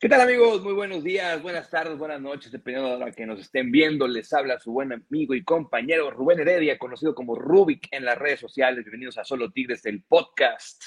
¿Qué 0.00 0.08
tal 0.08 0.20
amigos? 0.20 0.62
Muy 0.62 0.74
buenos 0.74 1.02
días, 1.02 1.42
buenas 1.42 1.70
tardes, 1.70 1.98
buenas 1.98 2.20
noches, 2.20 2.52
dependiendo 2.52 2.92
de 2.92 3.04
la 3.04 3.10
que 3.10 3.26
nos 3.26 3.40
estén 3.40 3.72
viendo. 3.72 4.06
Les 4.06 4.32
habla 4.32 4.60
su 4.60 4.70
buen 4.70 4.92
amigo 4.92 5.34
y 5.34 5.42
compañero 5.42 6.08
Rubén 6.12 6.38
Heredia, 6.38 6.78
conocido 6.78 7.16
como 7.16 7.34
Rubik 7.34 7.88
en 7.90 8.04
las 8.04 8.16
redes 8.16 8.38
sociales. 8.38 8.84
Bienvenidos 8.84 9.18
a 9.18 9.24
Solo 9.24 9.50
Tigres, 9.50 9.84
el 9.86 10.04
podcast. 10.04 10.80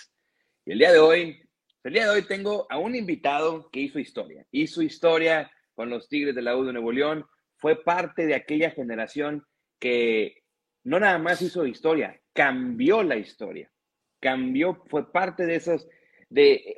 Y 0.63 0.71
el 0.71 0.79
día 0.79 0.93
de 0.93 0.99
hoy, 0.99 1.41
el 1.83 1.91
día 1.91 2.05
de 2.05 2.11
hoy 2.11 2.21
tengo 2.21 2.67
a 2.69 2.77
un 2.77 2.95
invitado 2.95 3.69
que 3.69 3.81
hizo 3.81 3.99
historia. 3.99 4.45
Hizo 4.49 4.81
historia 4.81 5.51
con 5.73 5.89
los 5.89 6.07
Tigres 6.07 6.33
de 6.33 6.43
la 6.43 6.55
U 6.55 6.63
de 6.63 6.71
Nuevo 6.71 6.93
León. 6.93 7.25
Fue 7.57 7.83
parte 7.83 8.25
de 8.25 8.35
aquella 8.35 8.71
generación 8.71 9.45
que 9.77 10.41
no 10.85 11.01
nada 11.01 11.17
más 11.17 11.41
hizo 11.41 11.65
historia, 11.65 12.21
cambió 12.31 13.03
la 13.03 13.17
historia. 13.17 13.69
Cambió, 14.21 14.85
fue 14.89 15.11
parte 15.11 15.45
de 15.45 15.55
esos, 15.55 15.85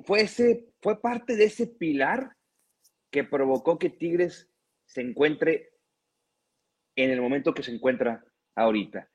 fue 0.05 0.21
ese 0.21 0.73
fue 0.81 1.01
parte 1.01 1.35
de 1.35 1.45
ese 1.45 1.67
pilar 1.67 2.35
que 3.09 3.23
provocó 3.23 3.79
que 3.79 3.89
Tigres 3.89 4.49
se 4.85 5.01
encuentre 5.01 5.71
en 6.95 7.09
el 7.09 7.21
momento 7.21 7.53
que 7.53 7.63
se 7.63 7.73
encuentra 7.73 8.23
ahorita. 8.55 9.09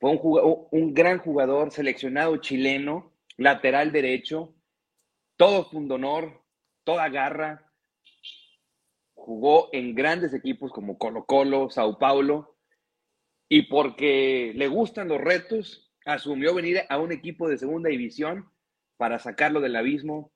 Fue 0.00 0.10
un, 0.10 0.66
un 0.70 0.94
gran 0.94 1.18
jugador, 1.18 1.70
seleccionado 1.70 2.36
chileno, 2.38 3.14
lateral 3.36 3.92
derecho, 3.92 4.54
todo 5.36 5.64
fundonor, 5.70 6.42
toda 6.84 7.08
garra. 7.08 7.72
Jugó 9.14 9.68
en 9.72 9.94
grandes 9.94 10.34
equipos 10.34 10.72
como 10.72 10.98
Colo 10.98 11.24
Colo, 11.24 11.70
Sao 11.70 11.98
Paulo, 11.98 12.56
y 13.48 13.62
porque 13.62 14.52
le 14.56 14.66
gustan 14.68 15.08
los 15.08 15.20
retos, 15.20 15.92
asumió 16.04 16.54
venir 16.54 16.82
a 16.88 16.98
un 16.98 17.12
equipo 17.12 17.48
de 17.48 17.58
segunda 17.58 17.90
división 17.90 18.50
para 18.96 19.18
sacarlo 19.18 19.60
del 19.60 19.76
abismo 19.76 20.32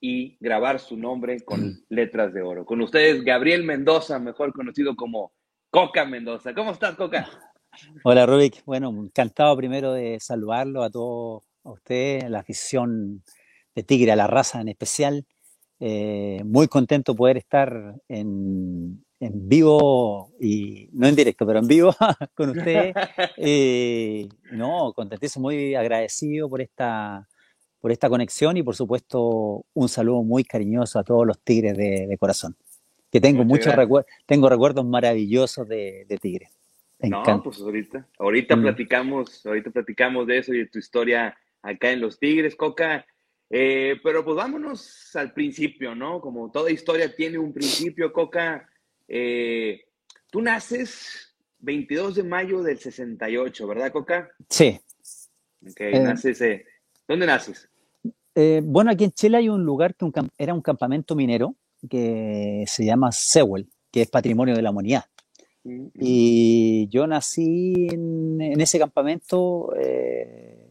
y 0.00 0.36
grabar 0.40 0.80
su 0.80 0.96
nombre 0.96 1.40
con 1.44 1.64
mm. 1.64 1.84
letras 1.88 2.34
de 2.34 2.42
oro. 2.42 2.64
Con 2.64 2.80
ustedes, 2.80 3.22
Gabriel 3.22 3.64
Mendoza, 3.64 4.18
mejor 4.18 4.52
conocido 4.52 4.96
como 4.96 5.32
Coca 5.70 6.04
Mendoza. 6.04 6.52
¿Cómo 6.54 6.72
estás, 6.72 6.96
Coca? 6.96 7.28
Hola, 8.04 8.26
Rubik. 8.26 8.64
Bueno, 8.64 8.90
encantado 8.90 9.56
primero 9.56 9.92
de 9.92 10.18
saludarlo 10.20 10.82
a 10.82 10.90
todos, 10.90 11.44
a 11.64 11.70
usted, 11.70 12.28
la 12.28 12.40
afición 12.40 13.22
de 13.74 13.82
Tigre, 13.82 14.12
a 14.12 14.16
la 14.16 14.26
raza 14.26 14.60
en 14.60 14.68
especial. 14.68 15.24
Eh, 15.80 16.42
muy 16.44 16.68
contento 16.68 17.14
poder 17.14 17.36
estar 17.36 17.94
en, 18.08 19.04
en, 19.26 19.48
vivo 19.48 20.32
y 20.40 20.88
no 20.92 21.06
en 21.06 21.16
directo, 21.16 21.46
pero 21.46 21.60
en 21.60 21.66
vivo 21.66 21.94
con 22.34 22.50
usted. 22.50 22.92
Eh, 23.36 24.28
no, 24.52 24.92
contentísimo, 24.94 25.44
muy 25.44 25.74
agradecido 25.74 26.48
por 26.48 26.60
esta 26.60 27.26
por 27.80 27.90
esta 27.90 28.08
conexión 28.08 28.56
y 28.56 28.62
por 28.62 28.76
supuesto 28.76 29.64
un 29.74 29.88
saludo 29.88 30.22
muy 30.22 30.44
cariñoso 30.44 31.00
a 31.00 31.04
todos 31.04 31.26
los 31.26 31.40
tigres 31.40 31.76
de, 31.76 32.16
corazón. 32.18 32.54
Que 33.10 33.20
tengo 33.20 33.44
muchos 33.44 33.74
recuerdos, 33.74 34.10
tengo 34.24 34.48
recuerdos 34.48 34.86
maravillosos 34.86 35.66
de, 35.66 36.04
de 36.08 36.18
tigres. 36.18 36.50
No, 37.10 37.42
pues 37.42 37.60
ahorita, 37.60 38.06
ahorita 38.18 38.56
mm. 38.56 38.62
platicamos, 38.62 39.46
ahorita 39.46 39.70
platicamos 39.70 40.26
de 40.26 40.38
eso 40.38 40.54
y 40.54 40.58
de 40.58 40.66
tu 40.66 40.78
historia 40.78 41.36
acá 41.62 41.90
en 41.90 42.00
los 42.00 42.18
Tigres, 42.18 42.54
Coca. 42.54 43.04
Eh, 43.50 43.96
pero 44.02 44.24
pues 44.24 44.36
vámonos 44.36 45.14
al 45.16 45.32
principio, 45.32 45.94
¿no? 45.94 46.20
Como 46.20 46.50
toda 46.50 46.70
historia 46.70 47.14
tiene 47.14 47.38
un 47.38 47.52
principio, 47.52 48.12
Coca. 48.12 48.68
Eh, 49.14 49.82
tú 50.30 50.40
naces 50.40 51.34
22 51.58 52.14
de 52.14 52.22
mayo 52.22 52.62
del 52.62 52.78
68, 52.78 53.66
¿verdad, 53.66 53.92
Coca? 53.92 54.30
Sí. 54.48 54.80
Ok, 55.68 55.80
naces, 56.02 56.40
eh, 56.40 56.64
¿dónde 57.06 57.26
naces? 57.26 57.68
Eh, 58.34 58.62
bueno, 58.64 58.90
aquí 58.90 59.04
en 59.04 59.12
Chile 59.12 59.36
hay 59.36 59.50
un 59.50 59.64
lugar 59.64 59.94
que 59.94 60.10
era 60.38 60.54
un 60.54 60.62
campamento 60.62 61.14
minero 61.14 61.56
que 61.90 62.64
se 62.66 62.86
llama 62.86 63.12
Sewell, 63.12 63.68
que 63.90 64.00
es 64.00 64.08
patrimonio 64.08 64.56
de 64.56 64.62
la 64.62 64.70
humanidad. 64.70 65.04
Mm. 65.64 65.88
Y 66.00 66.88
yo 66.88 67.06
nací 67.06 67.88
en, 67.92 68.60
ese 68.60 68.78
campamento 68.78 69.74
eh, 69.78 70.70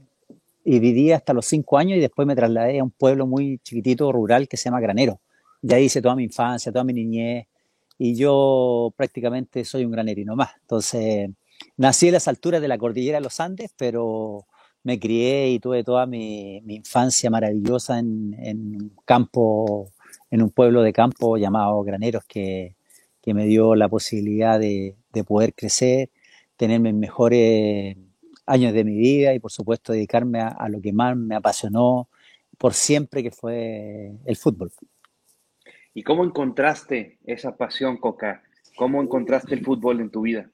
y 0.66 0.80
viví 0.80 1.12
hasta 1.12 1.32
los 1.34 1.46
cinco 1.46 1.78
años 1.78 2.00
y 2.00 2.02
después 2.02 2.28
me 2.28 2.36
trasladé 2.36 2.80
a 2.80 2.84
un 2.84 2.92
pueblo 2.92 3.28
muy 3.28 3.60
chiquitito, 3.60 4.12
rural, 4.12 4.48
que 4.48 4.58
se 4.58 4.66
llama 4.66 4.82
Granero. 4.82 5.22
Y 5.62 5.72
ahí 5.76 5.84
hice 5.84 6.02
toda 6.02 6.16
mi 6.16 6.24
infancia, 6.24 6.72
toda 6.72 6.84
mi 6.84 6.94
niñez. 6.94 7.46
Y 8.04 8.16
yo 8.16 8.92
prácticamente 8.98 9.64
soy 9.64 9.86
un 9.86 9.92
granerino 9.92 10.36
más. 10.36 10.50
Entonces, 10.62 11.30
nací 11.78 12.08
en 12.08 12.14
las 12.14 12.28
alturas 12.28 12.60
de 12.60 12.68
la 12.68 12.80
cordillera 12.80 13.20
de 13.20 13.24
los 13.24 13.40
Andes, 13.40 13.72
pero 13.78 14.48
me 14.82 15.00
crié 15.00 15.52
y 15.52 15.60
tuve 15.60 15.84
toda 15.84 16.08
mi, 16.08 16.58
infancia 16.68 17.30
maravillosa 17.30 18.00
en, 18.00 18.34
un 18.82 18.96
campo, 19.06 19.92
en 20.32 20.42
un 20.42 20.50
pueblo 20.50 20.82
de 20.82 20.94
campo 20.94 21.38
llamado 21.38 21.84
Graneros, 21.84 22.24
que, 22.26 22.76
me 23.28 23.46
dio 23.46 23.76
la 23.76 23.88
posibilidad 23.88 24.60
de, 24.60 24.96
poder 25.28 25.54
crecer, 25.54 26.10
tener 26.58 26.80
mis 26.80 26.96
mejores 26.96 27.98
años 28.48 28.74
de 28.74 28.84
mi 28.84 28.98
vida 28.98 29.36
y 29.36 29.40
por 29.40 29.52
supuesto 29.52 29.94
dedicarme 29.94 30.42
a, 30.42 30.68
lo 30.70 30.82
que 30.82 30.92
más 30.92 31.16
me 31.16 31.36
apasionó 31.36 32.10
por 32.58 32.74
siempre, 32.74 33.22
que 33.22 33.30
fue 33.30 34.14
el 34.26 34.36
fútbol. 34.38 34.72
¿Y 35.94 36.03
cómo 36.03 36.24
encontraste 36.24 37.19
esa 37.25 37.57
pasión, 37.57 37.97
Coca? 37.97 38.44
¿Cómo 38.78 39.02
encontraste 39.02 39.53
el 39.56 39.63
fútbol 39.63 40.00
en 40.00 40.09
tu 40.09 40.22
vida? 40.22 40.50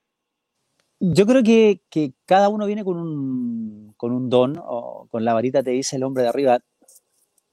Yo 0.99 1.27
creo 1.27 1.43
que, 1.43 1.81
cada 2.25 2.49
uno 2.49 2.65
viene 2.65 2.83
con 2.83 2.97
un, 2.97 4.29
don 4.29 4.55
o 4.57 5.07
con 5.11 5.23
la 5.23 5.33
varita 5.33 5.61
te 5.61 5.71
dice 5.71 5.95
el 5.95 6.03
hombre 6.03 6.23
de 6.23 6.29
arriba, 6.29 6.59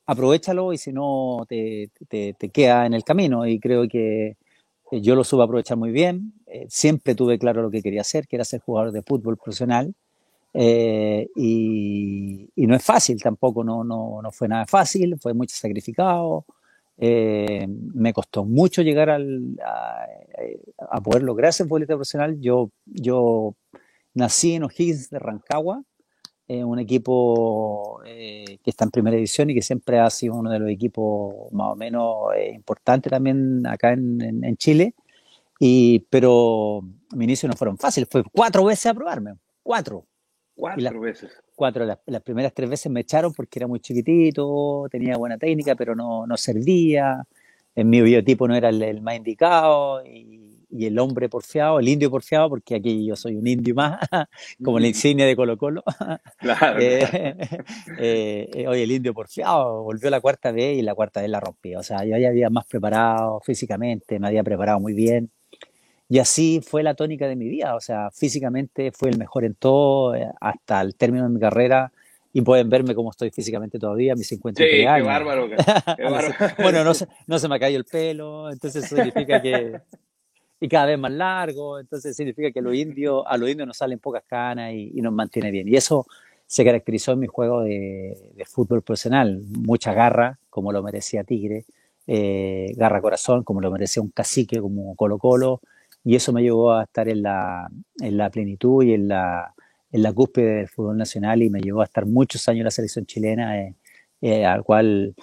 aprovechalo 0.07 0.73
y 0.73 0.79
si 0.79 0.93
no 0.93 1.45
te, 1.47 1.91
te, 2.09 2.49
queda 2.51 2.87
en 2.87 2.95
el 2.95 3.05
camino. 3.05 3.47
Y 3.47 3.61
creo 3.61 3.87
que 3.87 4.37
yo 4.91 5.15
lo 5.15 5.25
supe 5.25 5.43
aprovechar 5.43 5.77
muy 5.77 5.91
bien. 5.91 6.33
Eh, 6.47 6.67
siempre 6.69 7.15
tuve 7.15 7.39
claro 7.39 7.63
lo 7.63 7.71
que 7.71 7.83
quería 7.83 8.03
hacer, 8.03 8.27
que 8.27 8.37
era 8.37 8.45
ser 8.45 8.61
jugador 8.61 8.93
de 8.93 9.03
fútbol 9.03 9.37
profesional. 9.37 9.95
Eh, 10.53 11.29
y, 11.35 12.49
y, 12.55 12.67
no 12.67 12.77
es 12.77 12.85
fácil 12.85 13.21
tampoco, 13.21 13.65
no, 13.65 13.83
no, 13.83 14.21
no 14.23 14.31
fue 14.31 14.47
nada 14.47 14.67
fácil, 14.67 15.19
fue 15.21 15.35
mucho 15.35 15.57
sacrificado. 15.57 16.45
Eh, 16.97 17.67
me 17.69 18.13
costó 18.13 18.45
mucho 18.45 18.83
llegar 18.83 19.11
a, 19.11 19.19
a, 20.91 21.01
poder 21.01 21.23
lograr 21.23 21.53
futbolista 21.53 21.95
profesional. 21.95 22.41
Yo, 22.41 22.71
yo 22.87 23.55
nací 24.15 24.55
en 24.55 24.65
O'Higgins 24.65 25.11
de 25.11 25.19
Rancagua, 25.19 25.83
un 26.47 26.79
equipo 26.79 28.01
eh, 28.05 28.59
que 28.63 28.71
está 28.71 28.85
en 28.85 28.91
primera 28.91 29.17
división 29.17 29.51
y 29.51 29.55
que 29.55 29.63
siempre 29.63 29.99
ha 29.99 30.11
sido 30.11 30.35
uno 30.35 30.51
de 30.51 30.59
los 30.59 30.69
equipos 30.69 31.51
más 31.53 31.73
o 31.73 31.77
menos 31.77 32.35
eh, 32.37 32.53
importantes 32.55 33.11
también 33.11 33.67
acá 33.67 33.93
en, 33.93 34.45
en, 34.45 34.57
Chile. 34.57 34.95
Y, 35.59 36.01
pero 36.11 36.83
mis 37.15 37.25
inicios 37.25 37.51
no 37.51 37.57
fueron 37.57 37.79
fáciles, 37.79 38.09
fue 38.11 38.23
cuatro 38.33 38.65
veces 38.65 38.87
a 38.87 38.95
probarme, 38.95 39.35
cuatro. 39.63 40.07
Cuatro 40.55 41.01
veces. 41.01 41.33
Cuatro, 41.55 41.85
las, 41.85 41.99
las, 42.07 42.23
primeras 42.23 42.53
tres 42.53 42.69
veces 42.69 42.91
me 42.91 43.01
echaron 43.01 43.33
porque 43.33 43.59
era 43.59 43.67
muy 43.67 43.81
chiquitito, 43.81 44.87
tenía 44.91 45.17
buena 45.17 45.39
técnica, 45.39 45.75
pero 45.75 45.95
no, 45.95 46.27
no 46.27 46.37
servía, 46.37 47.25
en 47.75 47.91
mi 47.91 48.03
biotipo 48.03 48.49
no 48.49 48.55
era 48.55 48.71
el, 48.71 48.83
el 48.83 49.01
más 49.01 49.17
indicado 49.17 50.05
y 50.05 50.55
y 50.77 50.87
el 50.87 50.99
hombre 50.99 51.29
porfiado, 51.29 51.79
el 51.79 51.87
indio 51.87 52.11
porfiado, 52.11 52.49
porque 52.49 52.75
aquí 52.75 53.07
yo 53.07 53.15
soy 53.15 53.37
un 53.37 53.47
indio 53.47 53.77
más, 53.77 54.01
como 54.65 54.81
la 54.81 54.87
mm. 54.87 54.89
insignia 54.89 55.27
de 55.27 55.37
Colo 55.37 55.57
Colo. 55.57 55.83
Claro. 56.39 56.81
Eh, 56.81 57.01
eh, 57.99 58.51
eh, 58.53 58.69
oye, 58.69 58.83
el 58.83 58.91
indio 58.91 59.15
porfiado 59.15 59.83
volvió 59.83 60.11
la 60.11 60.21
cuarta 60.21 60.53
vez 60.53 60.77
y 60.77 60.83
la 60.83 60.95
cuarta 60.95 61.21
vez 61.21 61.31
la 61.31 61.41
rompí. 61.41 61.75
O 61.77 61.83
sea, 61.83 62.05
yo 62.05 62.19
ya 62.19 62.29
había 62.29 62.51
más 62.51 62.67
preparado 62.67 63.41
físicamente, 63.41 64.19
me 64.19 64.27
había 64.27 64.43
preparado 64.43 64.81
muy 64.81 64.93
bien. 64.93 65.31
Y 66.09 66.19
así 66.19 66.61
fue 66.61 66.83
la 66.83 66.95
tónica 66.95 67.27
de 67.27 67.37
mi 67.37 67.49
vida. 67.49 67.75
O 67.75 67.81
sea, 67.81 68.11
físicamente 68.11 68.93
fue 68.93 69.11
el 69.11 69.19
mejor 69.19 69.45
en 69.45 69.55
todo 69.55 70.15
hasta 70.41 70.81
el 70.81 70.95
término 70.97 71.25
de 71.25 71.31
mi 71.31 71.41
carrera. 71.41 71.93
Y 72.33 72.43
pueden 72.43 72.69
verme 72.69 72.97
cómo 72.97 73.11
estoy 73.11 73.31
físicamente 73.31 73.79
todavía, 73.79 74.17
mis 74.17 74.27
53 74.27 74.75
sí, 74.75 74.85
años. 74.85 74.99
Qué 75.07 75.09
bárbaro. 75.09 75.49
Qué 75.97 76.03
bárbaro. 76.03 76.55
bueno, 76.59 76.83
no 76.83 76.93
se, 76.93 77.07
no 77.29 77.39
se 77.39 77.49
me 77.49 77.55
ha 77.55 77.59
caído 77.61 77.79
el 77.79 77.85
pelo, 77.85 78.51
entonces 78.51 78.85
eso 78.85 78.97
significa 78.97 79.41
que, 79.41 79.81
y 80.65 80.69
cada 80.69 80.87
vez 80.87 80.99
más 80.99 81.13
largo, 81.13 81.79
entonces 81.79 82.17
significa 82.17 82.51
que 82.51 82.63
los 82.63 82.75
indios, 82.75 83.23
a 83.27 83.37
los 83.37 83.51
indios 83.51 83.67
nos 83.67 83.77
salen 83.77 83.99
pocas 83.99 84.25
canas 84.27 84.73
y, 84.73 85.01
nos 85.03 85.13
mantiene 85.13 85.51
bien. 85.51 85.69
Y 85.69 85.77
eso 85.77 86.07
se 86.47 86.65
caracterizó 86.65 87.13
en 87.13 87.21
mi 87.21 87.27
juego 87.27 87.63
de, 87.63 88.17
fútbol 88.47 88.81
profesional, 88.81 89.43
mucha 89.47 89.93
garra, 89.93 90.39
como 90.49 90.73
lo 90.73 90.83
merecía 90.83 91.23
Tigre, 91.23 91.67
eh, 92.07 92.73
garra 92.77 93.03
corazón, 93.03 93.45
como 93.45 93.61
lo 93.61 93.71
merecía 93.71 94.03
un 94.03 94.09
cacique 94.09 94.59
como 94.59 94.97
Colo 94.97 95.19
Colo, 95.19 95.61
y 96.05 96.15
eso 96.17 96.33
me 96.33 96.43
llevó 96.43 96.73
a 96.73 96.85
estar 96.85 97.09
en 97.09 97.23
la, 97.23 97.69
en 97.99 98.17
la 98.17 98.31
plenitud 98.31 98.85
y 98.85 98.93
en 98.93 99.09
la, 99.09 99.55
en 99.91 100.03
la 100.03 100.13
cúspide 100.13 100.57
del 100.57 100.69
fútbol 100.69 100.99
nacional 100.99 101.43
y 101.43 101.49
me 101.49 101.61
llevó 101.61 101.81
a 101.81 101.85
estar 101.85 102.05
muchos 102.05 102.47
años 102.49 102.61
en 102.61 102.65
la 102.65 102.71
selección 102.71 103.07
chilena, 103.07 103.59
eh, 103.59 103.75
eh, 104.21 104.45
al 104.45 104.63
cual 104.63 105.15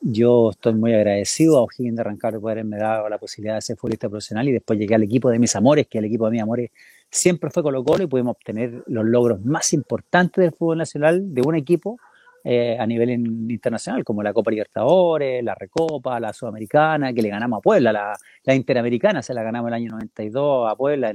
yo 0.00 0.50
estoy 0.50 0.74
muy 0.74 0.94
agradecido. 0.94 1.58
A 1.58 1.62
O'Higgins 1.62 1.96
de 1.96 2.04
Rancagua 2.04 2.40
por 2.40 2.52
haberme 2.52 2.78
dado 2.78 3.08
la 3.10 3.18
posibilidad 3.18 3.56
de 3.56 3.60
ser 3.60 3.76
futbolista 3.76 4.08
profesional 4.08 4.48
y 4.48 4.52
después 4.52 4.78
llegué 4.78 4.94
al 4.94 5.02
equipo 5.02 5.28
de 5.28 5.38
mis 5.38 5.54
amores, 5.56 5.86
que 5.88 5.98
el 5.98 6.06
equipo 6.06 6.24
de 6.24 6.30
mis 6.32 6.42
amores 6.42 6.70
siempre 7.10 7.50
fue 7.50 7.62
Colo 7.62 7.84
Colo 7.84 8.04
y 8.04 8.06
pudimos 8.06 8.32
obtener 8.36 8.82
los 8.86 9.04
logros 9.04 9.44
más 9.44 9.74
importantes 9.74 10.42
del 10.42 10.52
fútbol 10.52 10.78
nacional 10.78 11.34
de 11.34 11.42
un 11.42 11.54
equipo 11.54 11.98
eh, 12.42 12.76
a 12.78 12.86
nivel 12.86 13.10
internacional, 13.10 14.02
como 14.02 14.22
la 14.22 14.32
Copa 14.32 14.50
Libertadores, 14.50 15.44
la 15.44 15.54
Recopa, 15.54 16.18
la 16.18 16.32
Sudamericana, 16.32 17.12
que 17.12 17.20
le 17.20 17.28
ganamos 17.28 17.58
a 17.58 17.60
Puebla, 17.60 17.92
la, 17.92 18.16
la 18.44 18.54
Interamericana 18.54 19.20
se 19.20 19.34
la 19.34 19.42
ganamos 19.42 19.68
el 19.68 19.74
año 19.74 19.90
92 19.90 20.70
a 20.70 20.74
Puebla, 20.74 21.12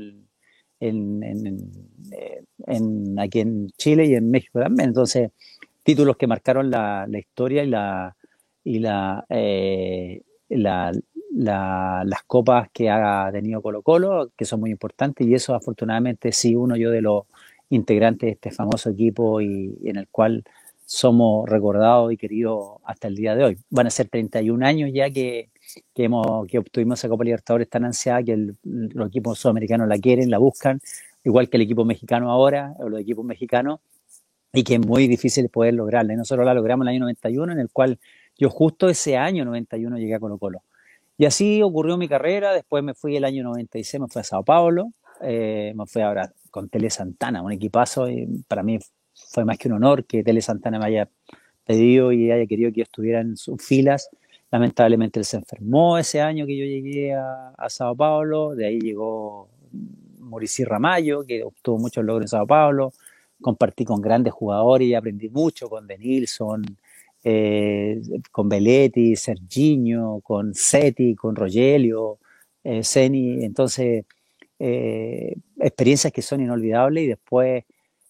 eh, 0.80 2.44
en, 2.68 3.20
aquí 3.20 3.40
en 3.40 3.70
Chile 3.72 4.06
y 4.06 4.14
en 4.14 4.30
México 4.30 4.60
también. 4.60 4.90
Entonces, 4.90 5.32
títulos 5.82 6.16
que 6.16 6.28
marcaron 6.28 6.70
la, 6.70 7.08
historia 7.12 7.64
y 7.64 7.68
la, 7.70 8.16
y 8.64 8.80
la, 8.80 9.26
eh, 9.30 10.22
la, 10.50 10.92
las 11.32 12.24
copas 12.28 12.70
que 12.72 12.90
ha 12.92 13.30
tenido 13.32 13.64
Colo 13.64 13.82
Colo, 13.82 14.30
que 14.38 14.46
son 14.46 14.60
muy 14.60 14.70
importantes, 14.70 15.26
y 15.26 15.34
eso 15.34 15.56
afortunadamente 15.56 16.32
sí 16.32 16.56
uno 16.56 16.76
yo 16.76 16.92
de 16.92 17.02
los 17.02 17.24
integrantes 17.70 18.28
de 18.28 18.34
este 18.34 18.52
famoso 18.52 18.92
equipo 18.92 19.42
y 19.42 19.76
en 19.86 19.96
el 19.98 20.08
cual 20.10 20.44
somos 20.86 21.50
recordados 21.50 22.14
y 22.14 22.18
queridos 22.18 22.78
hasta 22.86 23.08
el 23.08 23.16
día 23.16 23.36
de 23.36 23.44
hoy. 23.44 23.58
Van 23.70 23.88
a 23.88 23.90
ser 23.90 24.08
31 24.08 24.66
años 24.66 24.92
ya 24.94 25.10
que, 25.10 25.50
que, 25.94 26.04
hemos, 26.04 26.48
que 26.48 26.60
obtuvimos 26.60 27.00
esa 27.00 27.10
Copa 27.10 27.24
Libertadores 27.24 27.70
tan 27.70 27.86
ansiada 27.86 28.24
que 28.24 28.54
los 28.64 29.08
equipos 29.08 29.40
sudamericanos 29.40 29.88
la 29.88 29.98
quieren, 29.98 30.30
la 30.30 30.38
buscan, 30.38 30.80
igual 31.24 31.50
que 31.50 31.58
el 31.58 31.64
equipo 31.64 31.86
mexicano 31.86 32.32
ahora, 32.32 32.74
o 32.78 32.88
los 32.88 33.00
equipos 33.00 33.26
mexicanos, 33.26 33.80
y 34.54 34.64
que 34.64 34.76
es 34.76 34.86
muy 34.86 35.08
difícil 35.08 35.50
poder 35.50 35.74
lograrla. 35.74 36.14
Y 36.14 36.18
nosotros 36.18 36.46
la 36.46 36.54
logramos 36.54 36.86
en 36.86 36.90
el 36.90 36.96
año 36.96 37.02
91, 37.02 37.52
en 37.54 37.60
el 37.60 37.70
cual 37.72 38.00
yo 38.38 38.50
justo 38.50 38.88
ese 38.88 39.18
año 39.18 39.44
91 39.44 39.98
llegué 39.98 40.16
a 40.16 40.20
Colo 40.20 40.38
Colo. 40.38 40.62
Y 41.18 41.26
así 41.26 41.62
ocurrió 41.62 41.98
mi 41.98 42.08
carrera, 42.08 42.54
después 42.54 42.84
me 42.84 42.94
fui 42.94 43.16
el 43.16 43.24
año 43.24 43.44
96, 43.44 44.02
me 44.02 44.08
fui 44.08 44.20
a 44.20 44.24
Sao 44.24 44.44
Paulo, 44.44 44.92
eh, 45.22 45.74
me 45.76 45.86
fui 45.86 46.02
ahora 46.02 46.32
con 46.52 46.70
Tele 46.70 46.90
Santana, 46.90 47.42
un 47.42 47.54
equipazo, 47.54 48.10
y 48.10 48.44
para 48.48 48.64
mí 48.64 48.80
fue 49.36 49.44
más 49.44 49.58
que 49.58 49.68
un 49.68 49.74
honor 49.74 50.06
que 50.06 50.24
Tele 50.24 50.42
Santana 50.42 50.80
me 50.80 50.86
haya 50.86 51.10
pedido 51.66 52.14
y 52.14 52.32
haya 52.32 52.46
querido 52.48 52.72
que 52.72 52.78
yo 52.78 52.84
estuviera 52.84 53.20
en 53.20 53.36
sus 53.36 53.62
filas. 53.62 54.10
Lamentablemente 54.50 55.20
él 55.20 55.26
se 55.26 55.36
enfermó 55.36 55.98
ese 55.98 56.22
año 56.22 56.46
que 56.46 56.56
yo 56.58 56.64
llegué 56.64 57.14
a, 57.14 57.54
Sao 57.68 57.94
Paulo, 57.98 58.56
de 58.56 58.66
ahí 58.66 58.80
llegó 58.80 59.50
Mauricio 60.20 60.66
Ramallo, 60.66 61.26
que 61.26 61.44
obtuvo 61.44 61.78
muchos 61.78 62.06
logros 62.06 62.24
en 62.24 62.28
Sao 62.30 62.48
Paulo, 62.48 62.94
compartí 63.42 63.84
con 63.84 64.00
grandes 64.00 64.32
jugadores 64.32 64.88
y 64.88 64.94
aprendí 64.94 65.28
mucho 65.28 65.68
con 65.68 65.86
Denilson, 65.86 66.64
eh, 67.22 68.02
con 68.32 68.48
Belletti, 68.48 69.18
Serginho, 69.18 70.22
con 70.24 70.54
Seti, 70.54 71.14
con 71.14 71.36
Rogelio, 71.36 72.20
eh, 72.64 72.84
Seni, 72.84 73.44
entonces 73.44 74.06
eh, 74.60 75.36
experiencias 75.60 76.14
que 76.14 76.22
son 76.22 76.40
inolvidables 76.40 77.04
y 77.04 77.08
después 77.08 77.66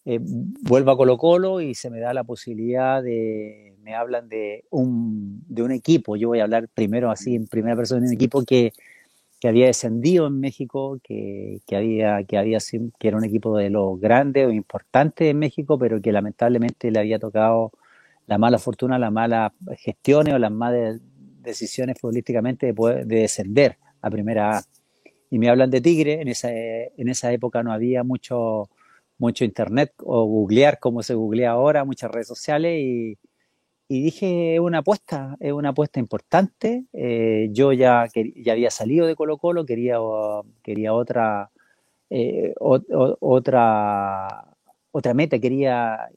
eh, 0.06 0.20
vuelvo 0.22 0.92
a 0.92 0.98
Colo 0.98 1.18
Colo 1.18 1.62
y 1.62 1.74
se 1.74 1.90
me 1.90 2.00
da 2.00 2.14
la 2.14 2.24
posibilidad 2.24 3.02
de, 3.02 3.76
me 3.82 3.96
hablan 3.96 4.30
de 4.30 4.66
un, 4.70 5.44
de 5.48 5.64
un 5.64 5.72
equipo, 5.72 6.16
yo 6.16 6.28
voy 6.28 6.40
a 6.40 6.44
hablar 6.44 6.70
primero 6.74 7.10
así 7.10 7.36
en 7.36 7.48
primera 7.48 7.76
persona 7.76 8.02
de 8.02 8.08
un 8.08 8.14
equipo 8.14 8.44
que, 8.44 8.72
que 9.40 9.48
había 9.48 9.66
descendido 9.66 10.28
en 10.28 10.40
México, 10.40 11.00
que, 11.04 11.60
que, 11.66 11.76
había, 11.76 12.24
que, 12.24 12.38
había, 12.38 12.60
que 13.00 13.08
era 13.08 13.18
un 13.18 13.26
equipo 13.26 13.58
de 13.58 13.72
los 13.72 14.00
grandes 14.00 14.48
o 14.48 14.52
importantes 14.52 15.28
en 15.28 15.40
México, 15.40 15.78
pero 15.80 16.00
que 16.00 16.12
lamentablemente 16.12 16.92
le 16.92 17.00
había 17.00 17.18
tocado 17.20 17.72
la 18.28 18.38
mala 18.38 18.60
fortuna, 18.60 19.00
las 19.00 19.12
malas 19.12 19.52
gestiones 19.78 20.36
o 20.36 20.40
las 20.40 20.52
malas 20.52 21.00
decisiones 21.42 22.00
futbolísticamente 22.00 22.68
de, 22.68 22.74
poder, 22.74 23.06
de 23.06 23.18
descender 23.18 23.78
a 24.02 24.10
primera 24.10 24.58
A. 24.58 24.64
Y 25.30 25.40
me 25.40 25.50
hablan 25.50 25.70
de 25.70 25.82
Tigre, 25.82 26.22
en 26.22 26.28
esa, 26.28 26.50
en 26.52 27.10
esa 27.10 27.32
época 27.32 27.64
no 27.64 27.72
había 27.72 28.04
mucho 28.04 28.70
mucho 29.18 29.46
internet 29.46 29.94
o 30.04 30.26
googlear 30.26 30.80
como 30.80 31.04
se 31.04 31.14
googlea 31.14 31.52
ahora, 31.52 31.86
muchas 31.86 32.12
redes 32.12 32.28
sociales 32.28 32.82
y, 32.82 33.18
dije, 33.88 34.56
es 34.56 34.60
una 34.60 34.80
apuesta, 34.80 35.38
es 35.40 35.54
una 35.54 35.70
apuesta 35.70 36.00
importante. 36.00 36.86
Eh, 36.94 37.50
yo 37.52 37.72
ya, 37.74 38.08
ya 38.36 38.54
había 38.54 38.72
salido 38.72 39.06
de 39.08 39.16
Colo 39.16 39.38
Colo, 39.38 39.66
quería, 39.66 39.98
quería 40.64 40.94
otra, 40.94 41.52
eh, 42.10 42.54
otra, 42.60 44.46
otra 44.92 45.14
meta, 45.14 45.40
quería, 45.40 46.10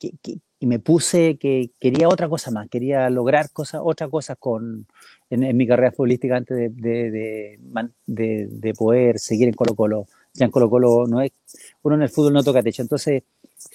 y 0.00 0.66
me 0.66 0.78
puse 0.78 1.38
que 1.38 1.70
quería 1.80 2.08
otra 2.08 2.28
cosa 2.28 2.50
más, 2.50 2.68
quería 2.68 3.08
lograr 3.10 3.50
cosas, 3.52 3.80
otra 3.84 4.08
cosa 4.08 4.36
con, 4.36 4.86
en, 5.30 5.56
mi 5.56 5.66
carrera 5.66 5.92
futbolística 5.92 6.36
antes 6.36 6.76
de, 6.76 7.58
de 8.06 8.74
poder 8.74 9.18
seguir 9.18 9.48
en 9.48 9.54
Colo 9.54 9.74
Colo 9.74 10.06
ya 10.34 10.46
en 10.46 10.50
Colo 10.50 11.06
no 11.06 11.20
es, 11.20 11.32
uno 11.82 11.94
en 11.94 12.02
el 12.02 12.08
fútbol 12.08 12.32
no 12.32 12.42
toca 12.42 12.62
techo. 12.62 12.82
Entonces 12.82 13.22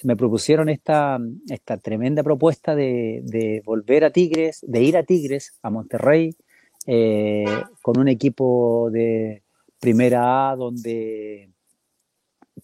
me 0.02 0.16
propusieron 0.16 0.68
esta, 0.68 1.18
esta 1.48 1.78
tremenda 1.78 2.22
propuesta 2.22 2.74
de, 2.74 3.22
de 3.24 3.62
volver 3.64 4.04
a 4.04 4.10
Tigres, 4.10 4.60
de 4.66 4.82
ir 4.82 4.96
a 4.96 5.02
Tigres, 5.02 5.58
a 5.62 5.70
Monterrey, 5.70 6.36
eh, 6.86 7.44
con 7.82 7.98
un 7.98 8.08
equipo 8.08 8.90
de 8.90 9.42
primera 9.80 10.50
A 10.50 10.56
donde 10.56 11.50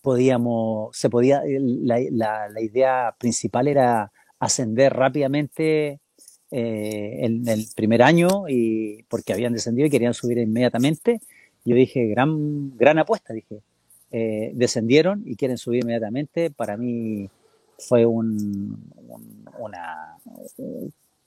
podíamos, 0.02 0.96
se 0.96 1.08
podía, 1.08 1.42
la, 1.46 1.98
la, 2.10 2.48
la 2.48 2.60
idea 2.60 3.14
principal 3.18 3.66
era 3.66 4.12
ascender 4.38 4.92
rápidamente 4.92 6.00
eh, 6.50 7.18
en 7.24 7.48
el 7.48 7.66
primer 7.74 8.02
año 8.02 8.44
y 8.48 9.02
porque 9.08 9.32
habían 9.32 9.54
descendido 9.54 9.86
y 9.86 9.90
querían 9.90 10.14
subir 10.14 10.38
inmediatamente. 10.38 11.20
Yo 11.64 11.74
dije, 11.74 12.06
gran, 12.06 12.76
gran 12.76 12.98
apuesta, 12.98 13.32
dije, 13.32 13.62
eh, 14.10 14.52
descendieron 14.54 15.22
y 15.26 15.36
quieren 15.36 15.58
subir 15.58 15.82
inmediatamente. 15.82 16.50
Para 16.50 16.76
mí 16.76 17.28
fue 17.78 18.06
un, 18.06 18.90
una, 19.58 20.16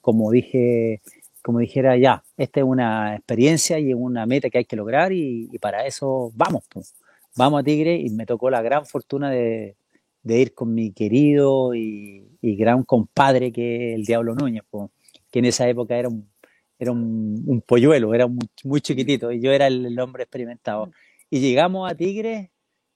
como 0.00 0.30
dije, 0.30 1.00
como 1.42 1.58
dijera 1.58 1.96
ya, 1.96 2.22
esta 2.36 2.60
es 2.60 2.66
una 2.66 3.16
experiencia 3.16 3.78
y 3.78 3.94
una 3.94 4.26
meta 4.26 4.50
que 4.50 4.58
hay 4.58 4.64
que 4.64 4.76
lograr 4.76 5.12
y, 5.12 5.48
para 5.60 5.86
eso 5.86 6.32
vamos, 6.34 6.64
pues. 6.68 6.94
vamos 7.36 7.60
a 7.60 7.64
Tigre 7.64 7.96
y 7.96 8.10
me 8.10 8.26
tocó 8.26 8.50
la 8.50 8.62
gran 8.62 8.86
fortuna 8.86 9.30
de, 9.30 9.76
ir 10.24 10.54
con 10.54 10.74
mi 10.74 10.92
querido 10.92 11.74
y, 11.74 12.26
gran 12.42 12.82
compadre 12.84 13.52
que 13.52 13.92
es 13.92 13.94
el 13.96 14.04
Diablo 14.04 14.34
Núñez, 14.34 14.64
que 15.30 15.38
en 15.38 15.44
esa 15.44 15.68
época 15.68 15.96
era 15.96 16.08
un, 16.08 16.28
era 16.78 16.92
un, 16.92 17.62
polluelo, 17.66 18.14
era 18.14 18.26
muy, 18.26 18.48
muy, 18.64 18.80
chiquitito 18.80 19.30
y 19.32 19.40
yo 19.40 19.52
era 19.52 19.66
el, 19.66 19.86
el 19.86 20.00
hombre 20.00 20.24
experimentado. 20.24 20.90
Y 21.30 21.40
llegamos 21.40 21.90
a 21.90 21.94
Tigre 21.94 22.50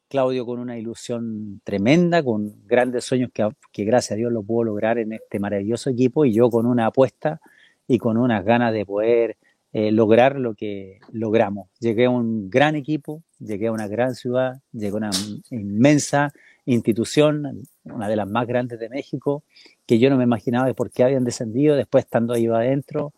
Claudio 0.09 0.47
con 0.47 0.59
una 0.59 0.79
ilusión 0.79 1.61
tremenda, 1.65 2.23
con 2.23 2.67
grandes 2.67 3.05
sueños 3.05 3.31
que, 3.33 3.49
que, 3.73 3.85
gracias 3.85 4.13
a 4.13 4.17
Dios 4.17 4.33
lo 4.33 4.43
pudo 4.43 4.65
lograr 4.65 4.99
en 4.99 5.13
este 5.13 5.39
maravilloso 5.39 5.91
equipo 5.91 6.25
y 6.25 6.33
yo 6.33 6.51
con 6.51 6.67
una 6.67 6.87
apuesta 6.87 7.41
y 7.87 7.99
con 7.99 8.17
unas 8.17 8.45
ganas 8.45 8.73
de 8.73 8.87
poder 8.87 9.37
eh, 9.77 9.91
lograr 9.91 10.39
lo 10.39 10.55
que 10.55 11.01
logramos. 11.11 11.69
Llegué 11.81 12.05
a 12.05 12.11
un 12.11 12.49
gran 12.49 12.77
equipo, 12.77 13.25
llegué 13.41 13.67
a 13.67 13.73
una 13.73 13.89
gran 13.89 14.15
ciudad, 14.15 14.61
llegué 14.71 14.95
a 14.95 14.99
una 14.99 15.11
inmensa 15.51 16.33
institución, 16.65 17.65
una 17.83 18.09
de 18.09 18.15
las 18.15 18.29
más 18.29 18.47
grandes 18.47 18.79
de 18.79 18.89
México, 18.89 19.43
que 19.85 19.99
yo 19.99 20.11
no 20.11 20.17
me 20.17 20.23
imaginaba 20.23 20.69
de 20.69 20.75
por 20.75 20.93
qué 20.93 21.03
habían 21.03 21.25
descendido, 21.25 21.75
después 21.75 22.05
estando 22.05 22.35
ahí 22.35 22.47
adentro, 22.47 23.13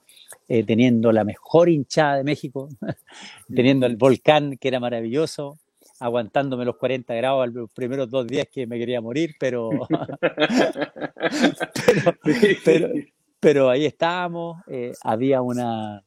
eh, 0.48 0.64
teniendo 0.64 1.12
la 1.12 1.24
mejor 1.24 1.68
hinchada 1.68 2.16
de 2.16 2.24
México, 2.24 2.70
teniendo 3.54 3.84
el 3.84 3.96
volcán 3.96 4.56
que 4.56 4.68
era 4.68 4.80
maravilloso, 4.80 5.58
aguantándome 6.00 6.64
los 6.64 6.76
40 6.76 7.14
grados 7.14 7.52
los 7.52 7.70
primeros 7.70 8.10
dos 8.10 8.26
días 8.26 8.48
que 8.52 8.66
me 8.66 8.78
quería 8.78 9.00
morir, 9.00 9.34
pero, 9.40 9.70
pero, 12.64 12.90
pero, 13.40 13.70
ahí 13.70 13.86
estábamos, 13.86 14.62
eh, 14.68 14.92
había, 15.02 15.42
una, 15.42 16.02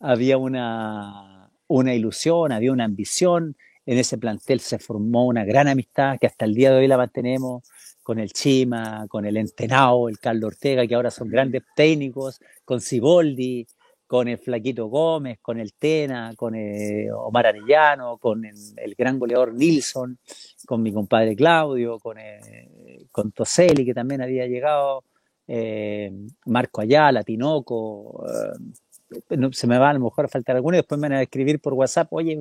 había 0.00 0.38
una, 0.38 1.50
una 1.66 1.94
ilusión, 1.94 2.52
había 2.52 2.72
una 2.72 2.84
ambición, 2.84 3.56
en 3.86 3.98
ese 3.98 4.18
plantel 4.18 4.60
se 4.60 4.78
formó 4.78 5.26
una 5.26 5.44
gran 5.44 5.68
amistad 5.68 6.18
que 6.20 6.26
hasta 6.26 6.44
el 6.44 6.54
día 6.54 6.70
de 6.70 6.78
hoy 6.78 6.88
la 6.88 6.98
mantenemos 6.98 7.62
con 8.02 8.18
el 8.18 8.32
Chima, 8.32 9.06
con 9.08 9.26
el 9.26 9.36
Entenao, 9.36 10.08
el 10.08 10.18
Carlos 10.18 10.54
Ortega, 10.54 10.86
que 10.86 10.94
ahora 10.94 11.10
son 11.10 11.28
grandes 11.28 11.62
técnicos, 11.74 12.40
con 12.64 12.80
Ciboldi, 12.80 13.66
con 14.08 14.26
el 14.26 14.38
Flaquito 14.38 14.86
Gómez, 14.86 15.38
con 15.42 15.60
el 15.60 15.74
Tena, 15.74 16.32
con 16.34 16.54
el 16.54 17.10
Omar 17.12 17.48
Arellano, 17.48 18.16
con 18.16 18.42
el, 18.46 18.94
gran 18.96 19.18
goleador 19.18 19.52
Nilsson, 19.52 20.18
con 20.66 20.82
mi 20.82 20.90
compadre 20.90 21.36
Claudio, 21.36 21.98
con, 21.98 22.18
el, 22.18 23.06
con 23.12 23.32
Toselli, 23.32 23.84
que 23.84 23.92
también 23.92 24.22
había 24.22 24.46
llegado, 24.46 25.04
eh, 25.46 26.10
Marco 26.46 26.80
Ayala, 26.80 27.22
Tinoco, 27.22 28.24
eh, 28.26 29.48
se 29.52 29.66
me 29.66 29.78
va 29.78 29.90
a 29.90 29.92
lo 29.92 30.00
mejor 30.00 30.24
a 30.24 30.28
faltar 30.28 30.56
alguno 30.56 30.76
y 30.76 30.80
después 30.80 30.98
me 30.98 31.10
van 31.10 31.18
a 31.18 31.22
escribir 31.22 31.60
por 31.60 31.74
WhatsApp, 31.74 32.08
oye, 32.10 32.38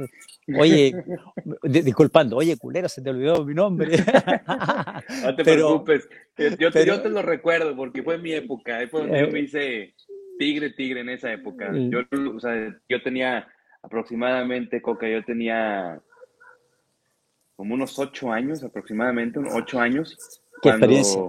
oye, 0.57 0.93
disculpando, 1.63 2.37
oye, 2.37 2.55
culero, 2.55 2.87
se 2.87 3.01
te 3.01 3.09
olvidó 3.09 3.43
mi 3.43 3.53
nombre. 3.53 3.89
no 5.23 5.35
te 5.35 5.43
preocupes, 5.43 6.07
yo, 6.57 6.71
te 6.71 7.09
lo 7.09 7.21
recuerdo 7.21 7.75
porque 7.75 8.03
fue 8.03 8.17
mi 8.17 8.31
época, 8.31 8.85
donde 8.89 9.19
yo 9.19 9.31
me 9.31 9.41
hice 9.41 9.93
tigre, 10.37 10.71
tigre 10.71 11.01
en 11.01 11.09
esa 11.09 11.31
época. 11.31 11.71
Yo, 11.73 11.99
o 12.35 12.39
sea, 12.39 12.75
yo 12.87 13.01
tenía 13.01 13.47
aproximadamente, 13.81 14.81
Coca, 14.81 15.07
yo 15.07 15.23
tenía 15.23 15.99
como 17.55 17.73
unos 17.73 17.97
ocho 17.97 18.31
años, 18.31 18.63
aproximadamente, 18.63 19.39
ocho 19.51 19.79
años. 19.79 20.41
¿Qué 20.61 20.69
experiencia? 20.69 21.21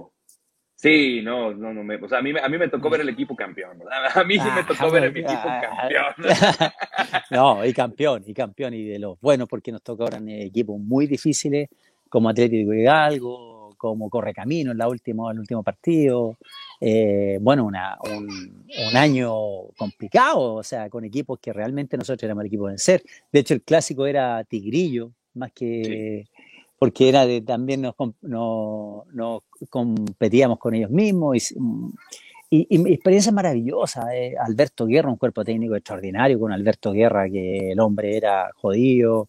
Sí, 0.75 1.21
no, 1.21 1.53
no, 1.53 1.73
no 1.73 1.83
me, 1.83 1.97
o 1.97 2.07
sea, 2.07 2.19
a 2.19 2.21
mí, 2.21 2.31
a 2.41 2.47
mí 2.47 2.57
me 2.57 2.69
tocó 2.69 2.89
ver 2.89 3.01
el 3.01 3.09
equipo 3.09 3.35
campeón, 3.35 3.79
¿verdad? 3.79 4.11
A 4.15 4.23
mí 4.23 4.35
sí 4.35 4.45
me 4.45 4.61
ah, 4.61 4.65
tocó 4.65 4.89
ver 4.89 5.03
el 5.03 5.17
equipo 5.17 5.43
campeón. 5.43 6.13
no, 7.31 7.65
y 7.65 7.73
campeón, 7.73 8.23
y 8.25 8.33
campeón, 8.33 8.73
y 8.73 8.85
de 8.85 8.97
los 8.97 9.19
buenos, 9.19 9.49
porque 9.49 9.73
nos 9.73 9.83
tocó 9.83 10.03
ahora 10.03 10.19
equipos 10.25 10.79
muy 10.79 11.05
difíciles, 11.05 11.67
como 12.07 12.29
Atlético 12.29 12.73
Hidalgo, 12.73 13.48
como 13.79 14.09
Correcamino 14.09 14.71
en, 14.71 14.77
la 14.77 14.87
última, 14.87 15.31
el 15.31 15.39
último 15.39 15.63
partido. 15.63 16.37
Eh, 16.79 17.39
bueno, 17.41 17.65
una, 17.65 17.97
un, 18.03 18.95
año 18.95 19.33
complicado, 19.77 20.55
o 20.55 20.63
sea, 20.63 20.89
con 20.89 21.05
equipos 21.05 21.39
que 21.39 21.53
realmente 21.53 21.97
nosotros 21.97 22.23
éramos 22.23 22.41
el 22.43 22.47
equipo 22.47 22.65
de 22.65 22.73
vencer. 22.73 23.03
De 23.31 23.39
hecho, 23.39 23.55
el 23.55 23.63
clásico 23.63 24.05
era 24.05 24.43
Tigrillo, 24.43 25.11
más 25.33 25.51
que 25.53 26.27
porque 26.77 27.09
era 27.09 27.25
de, 27.25 27.41
también 27.41 27.81
nos, 27.81 27.95
competíamos 29.69 30.59
con 30.59 30.73
ellos 30.73 30.89
mismos 30.89 31.51
y, 32.49 32.67
y, 32.69 32.93
experiencia 32.93 33.31
maravillosa. 33.31 34.15
Eh, 34.15 34.35
Alberto 34.39 34.85
Guerra, 34.85 35.09
un 35.09 35.17
cuerpo 35.17 35.43
técnico 35.43 35.75
extraordinario 35.75 36.39
con 36.39 36.51
Alberto 36.51 36.91
Guerra, 36.91 37.29
que 37.29 37.71
el 37.71 37.79
hombre 37.79 38.15
era 38.15 38.49
jodido, 38.55 39.27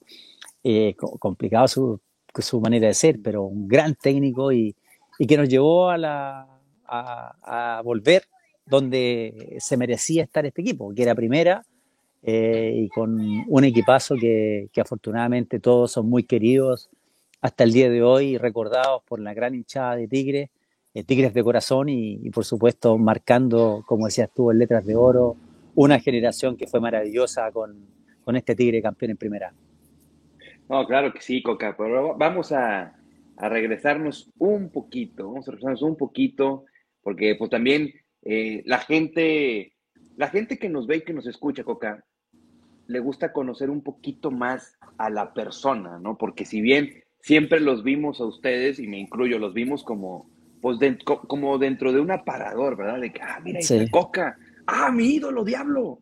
eh, 0.62 0.94
complicado 1.18 1.66
su, 1.68 2.00
su, 2.38 2.60
manera 2.60 2.88
de 2.88 2.94
ser, 2.94 3.20
pero 3.22 3.44
un 3.44 3.68
gran 3.68 3.94
técnico 3.94 4.52
y, 4.52 4.74
que 5.28 5.36
nos 5.36 5.48
llevó 5.48 5.90
a, 5.90 5.98
la, 5.98 6.46
a, 6.86 7.82
volver 7.84 8.24
donde 8.64 9.56
se 9.60 9.76
merecía 9.76 10.22
estar 10.22 10.46
este 10.46 10.62
equipo, 10.62 10.94
que 10.94 11.02
era 11.02 11.14
primera. 11.14 11.64
Eh, 12.22 12.74
y 12.76 12.88
con 12.90 13.18
un 13.48 13.64
equipazo 13.64 14.14
que, 14.14 14.68
que 14.74 14.82
afortunadamente 14.82 15.58
todos 15.58 15.92
son 15.92 16.10
muy 16.10 16.24
queridos 16.24 16.90
hasta 17.40 17.64
el 17.64 17.72
día 17.72 17.88
de 17.88 18.02
hoy 18.02 18.38
recordados 18.38 19.02
por 19.04 19.20
la 19.20 19.34
gran 19.34 19.54
hinchada 19.54 19.96
de 19.96 20.06
Tigres, 20.06 20.50
eh, 20.94 21.04
Tigres 21.04 21.32
de 21.32 21.42
corazón 21.42 21.88
y, 21.88 22.30
por 22.30 22.44
supuesto 22.44 22.98
marcando, 22.98 23.84
como 23.86 24.06
decías 24.06 24.30
tú, 24.34 24.50
en 24.50 24.58
letras 24.58 24.84
de 24.84 24.96
oro, 24.96 25.36
una 25.74 26.00
generación 26.00 26.56
que 26.56 26.66
fue 26.66 26.80
maravillosa 26.80 27.50
con, 27.52 27.86
con 28.24 28.36
este 28.36 28.54
Tigre 28.54 28.82
campeón 28.82 29.12
en 29.12 29.16
primera. 29.16 29.54
No, 30.70 30.86
claro 30.86 31.12
que 31.12 31.20
sí, 31.20 31.42
Coca, 31.42 31.74
pero 31.76 32.16
vamos 32.16 32.52
a, 32.52 32.96
a 33.36 33.48
regresarnos 33.48 34.30
un 34.38 34.70
poquito, 34.70 35.26
vamos 35.26 35.48
a 35.48 35.50
regresarnos 35.50 35.82
un 35.82 35.96
poquito, 35.96 36.64
porque 37.02 37.34
pues 37.34 37.50
también 37.50 37.92
eh, 38.22 38.62
la 38.66 38.78
gente, 38.78 39.72
la 40.16 40.28
gente 40.28 40.60
que 40.60 40.68
nos 40.68 40.86
ve 40.86 40.98
y 40.98 41.00
que 41.00 41.12
nos 41.12 41.26
escucha, 41.26 41.64
Coca, 41.64 42.04
le 42.86 43.00
gusta 43.00 43.32
conocer 43.32 43.68
un 43.68 43.82
poquito 43.82 44.30
más 44.30 44.78
a 44.96 45.10
la 45.10 45.34
persona, 45.34 45.98
¿no? 45.98 46.16
Porque 46.16 46.44
si 46.44 46.60
bien 46.60 47.02
siempre 47.20 47.58
los 47.58 47.82
vimos 47.82 48.20
a 48.20 48.26
ustedes, 48.26 48.78
y 48.78 48.86
me 48.86 49.00
incluyo, 49.00 49.40
los 49.40 49.52
vimos 49.52 49.82
como, 49.82 50.30
pues 50.62 50.78
como 51.04 51.58
dentro 51.58 51.92
de 51.92 51.98
un 51.98 52.12
aparador, 52.12 52.76
¿verdad? 52.76 53.00
De 53.00 53.12
que, 53.12 53.20
ah, 53.20 53.40
mira, 53.42 53.60
sí. 53.60 53.90
Coca, 53.90 54.38
ah, 54.68 54.92
mi 54.92 55.14
ídolo, 55.16 55.42
diablo, 55.42 55.98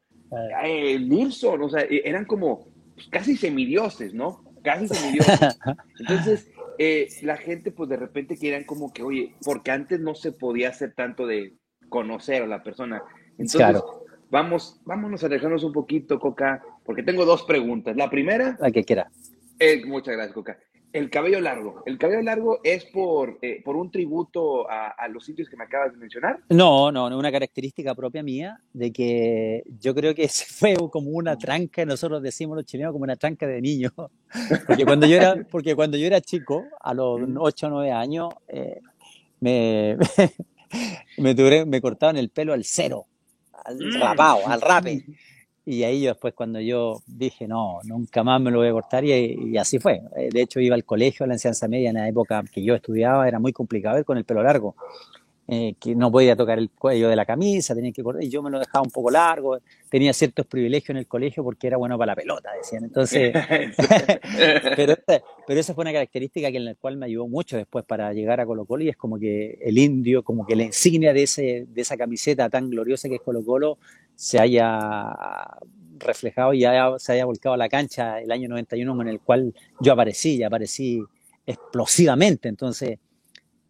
eh, 0.62 0.98
Nilsson, 0.98 1.62
o 1.62 1.70
sea, 1.70 1.84
e, 1.84 2.02
eran 2.04 2.26
como 2.26 2.68
pues, 2.94 3.08
casi 3.08 3.34
semidioses, 3.34 4.12
¿no? 4.12 4.42
Casi 4.68 4.86
semidioses. 4.86 5.58
Entonces, 5.98 6.50
eh, 6.76 7.08
la 7.22 7.38
gente, 7.38 7.72
pues 7.72 7.88
de 7.88 7.96
repente 7.96 8.36
querían 8.36 8.64
como 8.64 8.92
que, 8.92 9.02
oye, 9.02 9.34
porque 9.42 9.70
antes 9.70 9.98
no 9.98 10.14
se 10.14 10.30
podía 10.30 10.68
hacer 10.68 10.92
tanto 10.94 11.26
de 11.26 11.54
conocer 11.88 12.42
a 12.42 12.46
la 12.46 12.62
persona. 12.62 13.02
Entonces, 13.30 13.56
claro. 13.56 14.04
vamos, 14.30 14.78
vámonos 14.84 15.22
a 15.22 15.26
alejarnos 15.26 15.64
un 15.64 15.72
poquito, 15.72 16.20
Coca, 16.20 16.62
porque 16.84 17.02
tengo 17.02 17.24
dos 17.24 17.44
preguntas. 17.44 17.96
La 17.96 18.10
primera. 18.10 18.58
La 18.60 18.70
que 18.70 18.84
quiera. 18.84 19.10
Eh, 19.58 19.86
muchas 19.86 20.14
gracias, 20.14 20.34
Coca. 20.34 20.58
El 20.92 21.10
cabello 21.10 21.40
largo. 21.40 21.82
¿El 21.84 21.98
cabello 21.98 22.22
largo 22.22 22.60
es 22.64 22.84
por, 22.86 23.38
eh, 23.42 23.60
por 23.62 23.76
un 23.76 23.90
tributo 23.90 24.68
a, 24.70 25.06
los 25.08 25.24
sitios 25.24 25.48
que 25.48 25.56
me 25.56 25.64
acabas 25.64 25.92
de 25.92 25.98
mencionar? 25.98 26.40
No, 26.48 26.90
no, 26.90 27.10
no, 27.10 27.18
una 27.18 27.30
característica 27.30 27.94
propia 27.94 28.22
mía 28.22 28.58
de 28.72 28.90
que 28.90 29.64
yo 29.80 29.94
creo 29.94 30.14
que 30.14 30.28
fue 30.28 30.76
como 30.90 31.10
una 31.10 31.36
tranca, 31.36 31.84
nosotros 31.84 32.22
decimos 32.22 32.56
los 32.56 32.64
chilenos 32.64 32.92
como 32.92 33.04
una 33.04 33.16
tranca 33.16 33.46
de 33.46 33.60
niño. 33.60 33.90
Porque 34.66 34.84
cuando 34.84 35.06
yo 35.06 35.16
era, 35.16 35.36
porque 35.50 35.74
cuando 35.74 35.96
yo 35.96 36.06
era 36.06 36.20
chico, 36.20 36.64
a 36.80 36.92
los 36.92 37.20
8 37.36 37.66
o 37.66 37.70
9 37.70 37.92
años, 37.92 38.28
eh, 38.48 38.80
me, 39.40 39.96
me, 41.18 41.64
me 41.64 41.80
cortaban 41.80 42.16
el 42.16 42.28
pelo 42.28 42.52
al 42.52 42.64
cero, 42.64 43.06
al 43.64 43.76
mm. 43.76 44.00
rapado, 44.00 44.46
al 44.46 44.60
rape. 44.60 45.04
Y 45.70 45.82
ahí 45.82 46.00
yo 46.00 46.12
después 46.12 46.32
cuando 46.32 46.60
yo 46.60 47.02
dije, 47.06 47.46
no, 47.46 47.80
nunca 47.84 48.24
más 48.24 48.40
me 48.40 48.50
lo 48.50 48.60
voy 48.60 48.68
a 48.68 48.72
cortar 48.72 49.04
y, 49.04 49.58
así 49.58 49.78
fue. 49.78 50.00
Eh, 50.16 50.30
de 50.32 50.40
hecho 50.40 50.60
iba 50.60 50.74
al 50.74 50.86
colegio, 50.86 51.24
a 51.24 51.26
la 51.26 51.34
enseñanza 51.34 51.68
media 51.68 51.90
en 51.90 51.96
la 51.96 52.08
época 52.08 52.42
que 52.50 52.64
yo 52.64 52.74
estudiaba, 52.74 53.28
era 53.28 53.38
muy 53.38 53.52
complicado 53.52 53.98
ir 53.98 54.06
con 54.06 54.16
el 54.16 54.24
pelo 54.24 54.42
largo. 54.42 54.76
Eh, 55.50 55.76
que 55.80 55.94
no 55.94 56.12
podía 56.12 56.36
tocar 56.36 56.58
el 56.58 56.68
cuello 56.68 57.08
de 57.08 57.16
la 57.16 57.24
camisa, 57.24 57.74
tenía 57.74 57.90
que 57.90 58.02
cortar, 58.02 58.22
y 58.22 58.28
yo 58.28 58.42
me 58.42 58.50
lo 58.50 58.58
dejaba 58.58 58.82
un 58.82 58.90
poco 58.90 59.10
largo, 59.10 59.58
tenía 59.88 60.12
ciertos 60.12 60.44
privilegios 60.44 60.90
en 60.90 60.98
el 60.98 61.06
colegio 61.06 61.42
porque 61.42 61.68
era 61.68 61.78
bueno 61.78 61.96
para 61.96 62.12
la 62.12 62.16
pelota, 62.16 62.50
decían. 62.52 62.84
Entonces, 62.84 63.32
pero, 64.76 64.94
pero 65.46 65.60
esa 65.60 65.72
fue 65.72 65.84
una 65.84 65.92
característica 65.94 66.50
que 66.50 66.58
en 66.58 66.66
la 66.66 66.74
cual 66.74 66.98
me 66.98 67.06
ayudó 67.06 67.26
mucho 67.28 67.56
después 67.56 67.82
para 67.86 68.12
llegar 68.12 68.40
a 68.40 68.44
Colo 68.44 68.66
Colo 68.66 68.84
y 68.84 68.90
es 68.90 68.96
como 68.98 69.18
que 69.18 69.58
el 69.62 69.78
indio, 69.78 70.22
como 70.22 70.44
que 70.44 70.54
la 70.54 70.64
insignia 70.64 71.14
de, 71.14 71.22
ese, 71.22 71.66
de 71.66 71.80
esa 71.80 71.96
camiseta 71.96 72.50
tan 72.50 72.68
gloriosa 72.68 73.08
que 73.08 73.14
es 73.14 73.22
Colo 73.22 73.42
Colo 73.42 73.78
se 74.14 74.38
haya 74.38 75.16
reflejado 75.96 76.52
y 76.52 76.64
se 76.98 77.12
haya 77.12 77.24
volcado 77.24 77.54
a 77.54 77.56
la 77.56 77.70
cancha 77.70 78.20
el 78.20 78.30
año 78.32 78.50
91 78.50 79.00
en 79.00 79.08
el 79.08 79.20
cual 79.20 79.54
yo 79.80 79.94
aparecí 79.94 80.36
y 80.36 80.42
aparecí 80.42 81.02
explosivamente. 81.46 82.50
Entonces, 82.50 82.98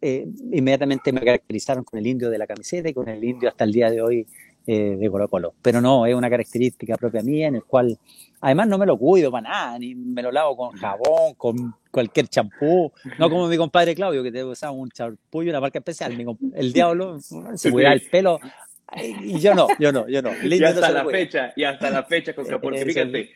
eh, 0.01 0.27
inmediatamente 0.51 1.11
me 1.11 1.21
caracterizaron 1.21 1.83
con 1.83 1.99
el 1.99 2.07
indio 2.07 2.29
de 2.29 2.37
la 2.37 2.47
camiseta 2.47 2.89
y 2.89 2.93
con 2.93 3.09
el 3.09 3.23
indio 3.23 3.49
hasta 3.49 3.63
el 3.63 3.71
día 3.71 3.91
de 3.91 4.01
hoy 4.01 4.27
eh, 4.65 4.95
de 4.97 5.09
Colo 5.09 5.27
Colo. 5.27 5.53
Pero 5.61 5.81
no, 5.81 6.05
es 6.05 6.15
una 6.15 6.29
característica 6.29 6.95
propia 6.95 7.21
mía 7.21 7.47
en 7.47 7.55
el 7.55 7.63
cual, 7.63 7.97
además 8.39 8.67
no 8.67 8.77
me 8.77 8.85
lo 8.85 8.97
cuido 8.97 9.31
para 9.31 9.49
nada, 9.49 9.79
ni 9.79 9.95
me 9.95 10.21
lo 10.21 10.31
lavo 10.31 10.55
con 10.55 10.71
jabón, 10.77 11.33
con 11.35 11.75
cualquier 11.91 12.27
champú, 12.27 12.91
no 13.17 13.29
como 13.29 13.47
mi 13.47 13.57
compadre 13.57 13.95
Claudio 13.95 14.23
que 14.23 14.31
te 14.31 14.43
usaba 14.43 14.71
un 14.71 14.89
champú 14.89 15.43
y 15.43 15.49
una 15.49 15.59
marca 15.59 15.79
especial. 15.79 16.15
el 16.53 16.71
diablo 16.73 17.19
se 17.19 17.71
cuida 17.71 17.93
el 17.93 18.01
pelo 18.01 18.39
y 19.23 19.39
yo 19.39 19.53
no, 19.53 19.67
yo 19.79 19.91
no, 19.91 20.07
yo 20.07 20.21
no. 20.21 20.31
y 20.43 20.63
hasta 20.63 20.91
la 20.91 21.05
fecha, 21.05 21.53
y 21.55 21.63
hasta 21.63 21.89
la 21.89 22.03
fecha, 22.03 22.33
porque 22.33 22.85
fíjate, 22.85 23.29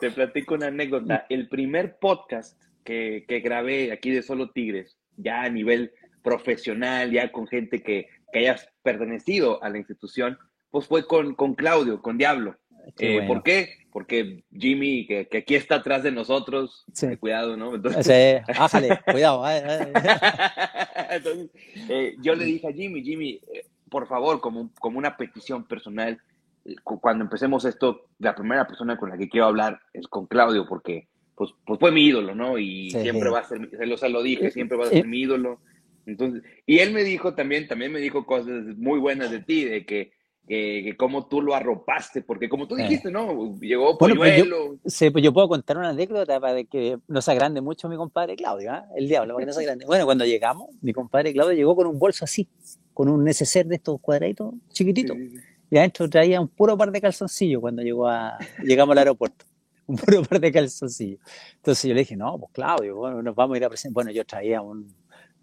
te 0.00 0.10
platico 0.10 0.54
una 0.54 0.66
anécdota. 0.66 1.26
El 1.28 1.48
primer 1.48 1.98
podcast 1.98 2.60
que, 2.84 3.24
que 3.28 3.40
grabé 3.40 3.92
aquí 3.92 4.10
de 4.10 4.22
Solo 4.22 4.50
Tigres, 4.50 4.96
ya 5.16 5.42
a 5.42 5.48
nivel 5.48 5.92
profesional, 6.22 7.10
ya 7.10 7.32
con 7.32 7.46
gente 7.46 7.82
que, 7.82 8.08
que 8.32 8.40
hayas 8.40 8.68
pertenecido 8.82 9.62
a 9.62 9.68
la 9.70 9.78
institución, 9.78 10.38
pues 10.70 10.86
fue 10.86 11.06
con, 11.06 11.34
con 11.34 11.54
Claudio, 11.54 12.02
con 12.02 12.18
Diablo. 12.18 12.56
Eh, 12.98 13.26
¿Por 13.26 13.42
qué? 13.42 13.86
Porque 13.92 14.44
Jimmy, 14.52 15.06
que, 15.06 15.28
que, 15.28 15.38
aquí 15.38 15.54
está 15.54 15.76
atrás 15.76 16.02
de 16.02 16.12
nosotros, 16.12 16.84
sí. 16.92 17.16
cuidado, 17.16 17.56
¿no? 17.56 17.74
Entonces, 17.74 18.42
ájale, 18.48 19.00
cuidado. 19.10 19.44
Entonces, 21.10 21.50
eh, 21.88 22.16
yo 22.20 22.34
le 22.34 22.44
dije 22.44 22.68
a 22.68 22.72
Jimmy, 22.72 23.02
Jimmy, 23.02 23.40
eh, 23.52 23.66
por 23.90 24.06
favor, 24.06 24.40
como, 24.40 24.70
como 24.80 24.98
una 24.98 25.16
petición 25.16 25.64
personal, 25.64 26.18
cuando 26.82 27.24
empecemos 27.24 27.64
esto, 27.64 28.06
la 28.18 28.34
primera 28.34 28.66
persona 28.66 28.96
con 28.96 29.10
la 29.10 29.16
que 29.16 29.28
quiero 29.28 29.46
hablar 29.46 29.80
es 29.92 30.06
con 30.06 30.26
Claudio, 30.26 30.66
porque 30.68 31.08
pues, 31.34 31.50
pues 31.64 31.80
fue 31.80 31.92
mi 31.92 32.04
ídolo, 32.04 32.34
¿no? 32.34 32.58
Y 32.58 32.90
siempre 32.90 33.30
va 33.30 33.40
a 33.40 33.44
ser, 33.44 33.70
se 33.70 34.08
lo 34.08 34.22
dije, 34.22 34.50
siempre 34.50 34.76
va 34.76 34.86
a 34.86 34.88
ser 34.88 35.06
mi 35.06 35.20
ídolo. 35.20 35.60
Entonces, 36.08 36.42
y 36.66 36.78
él 36.78 36.92
me 36.92 37.04
dijo 37.04 37.34
también, 37.34 37.68
también 37.68 37.92
me 37.92 38.00
dijo 38.00 38.24
cosas 38.24 38.64
muy 38.76 38.98
buenas 38.98 39.30
de 39.30 39.40
ti, 39.40 39.64
de 39.64 39.84
que, 39.84 40.12
que, 40.46 40.94
cómo 40.96 41.26
tú 41.26 41.42
lo 41.42 41.54
arropaste, 41.54 42.22
porque 42.22 42.48
como 42.48 42.66
tú 42.66 42.76
dijiste, 42.76 43.10
¿no? 43.10 43.58
Llegó 43.60 43.98
bueno, 43.98 44.16
pues 44.16 44.44
yo, 44.44 44.76
sí, 44.86 45.10
pues 45.10 45.22
yo 45.22 45.32
puedo 45.32 45.48
contar 45.48 45.76
una 45.76 45.90
anécdota 45.90 46.40
para 46.40 46.64
que 46.64 46.98
no 47.06 47.20
se 47.20 47.30
agrande 47.30 47.60
mucho 47.60 47.88
mi 47.88 47.96
compadre 47.96 48.36
Claudio, 48.36 48.72
¿eh? 48.72 48.82
el 48.96 49.08
diablo, 49.08 49.34
para 49.34 49.42
que 49.42 49.46
no 49.46 49.52
se 49.52 49.60
agrande. 49.60 49.84
Bueno, 49.84 50.06
cuando 50.06 50.24
llegamos, 50.24 50.68
mi 50.80 50.92
compadre 50.92 51.32
Claudio 51.32 51.54
llegó 51.54 51.76
con 51.76 51.86
un 51.86 51.98
bolso 51.98 52.24
así, 52.24 52.48
con 52.94 53.08
un 53.08 53.22
neceser 53.22 53.66
de 53.66 53.76
estos 53.76 54.00
cuadraditos 54.00 54.54
chiquititos, 54.70 55.16
y 55.70 55.76
adentro 55.76 56.08
traía 56.08 56.40
un 56.40 56.48
puro 56.48 56.78
par 56.78 56.90
de 56.90 57.00
calzoncillos 57.02 57.60
cuando 57.60 57.82
llegó 57.82 58.08
a, 58.08 58.38
llegamos 58.64 58.92
al 58.92 58.98
aeropuerto 58.98 59.44
un 59.88 59.96
puro 59.96 60.22
par 60.22 60.38
de 60.38 60.52
calzoncillos. 60.52 61.20
Entonces 61.56 61.88
yo 61.88 61.94
le 61.94 62.00
dije, 62.00 62.16
no, 62.16 62.38
pues 62.38 62.52
Claudio, 62.52 62.96
bueno, 62.96 63.22
nos 63.22 63.34
vamos 63.34 63.54
a 63.54 63.58
ir 63.58 63.64
a 63.64 63.68
presentar. 63.68 63.94
Bueno, 63.94 64.10
yo 64.10 64.24
traía 64.24 64.60
un, 64.60 64.94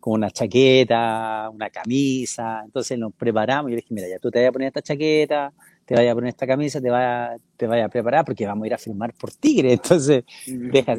con 0.06 0.14
una 0.14 0.30
chaqueta, 0.30 1.50
una 1.52 1.72
camisa. 1.72 2.62
Entonces 2.64 2.96
nos 2.96 3.12
preparamos 3.12 3.70
y 3.70 3.72
yo 3.72 3.78
le 3.78 3.82
dije, 3.82 3.92
mira, 3.92 4.08
ya 4.08 4.20
tú 4.20 4.30
te 4.30 4.40
vas 4.40 4.50
a 4.50 4.52
poner 4.52 4.68
esta 4.68 4.84
chaqueta, 4.84 5.52
te 5.84 5.96
vayas 5.96 6.12
a 6.12 6.14
poner 6.14 6.30
esta 6.30 6.46
camisa, 6.46 6.80
te 6.80 6.92
vayas, 6.92 7.42
te 7.58 7.66
vaya 7.66 7.86
a 7.86 7.90
preparar 7.90 8.24
porque 8.24 8.46
vamos 8.46 8.66
a 8.66 8.68
ir 8.68 8.74
a 8.76 8.78
filmar 8.78 9.16
por 9.16 9.34
Tigre. 9.34 9.74
Entonces, 9.74 10.24
deja, 10.46 10.96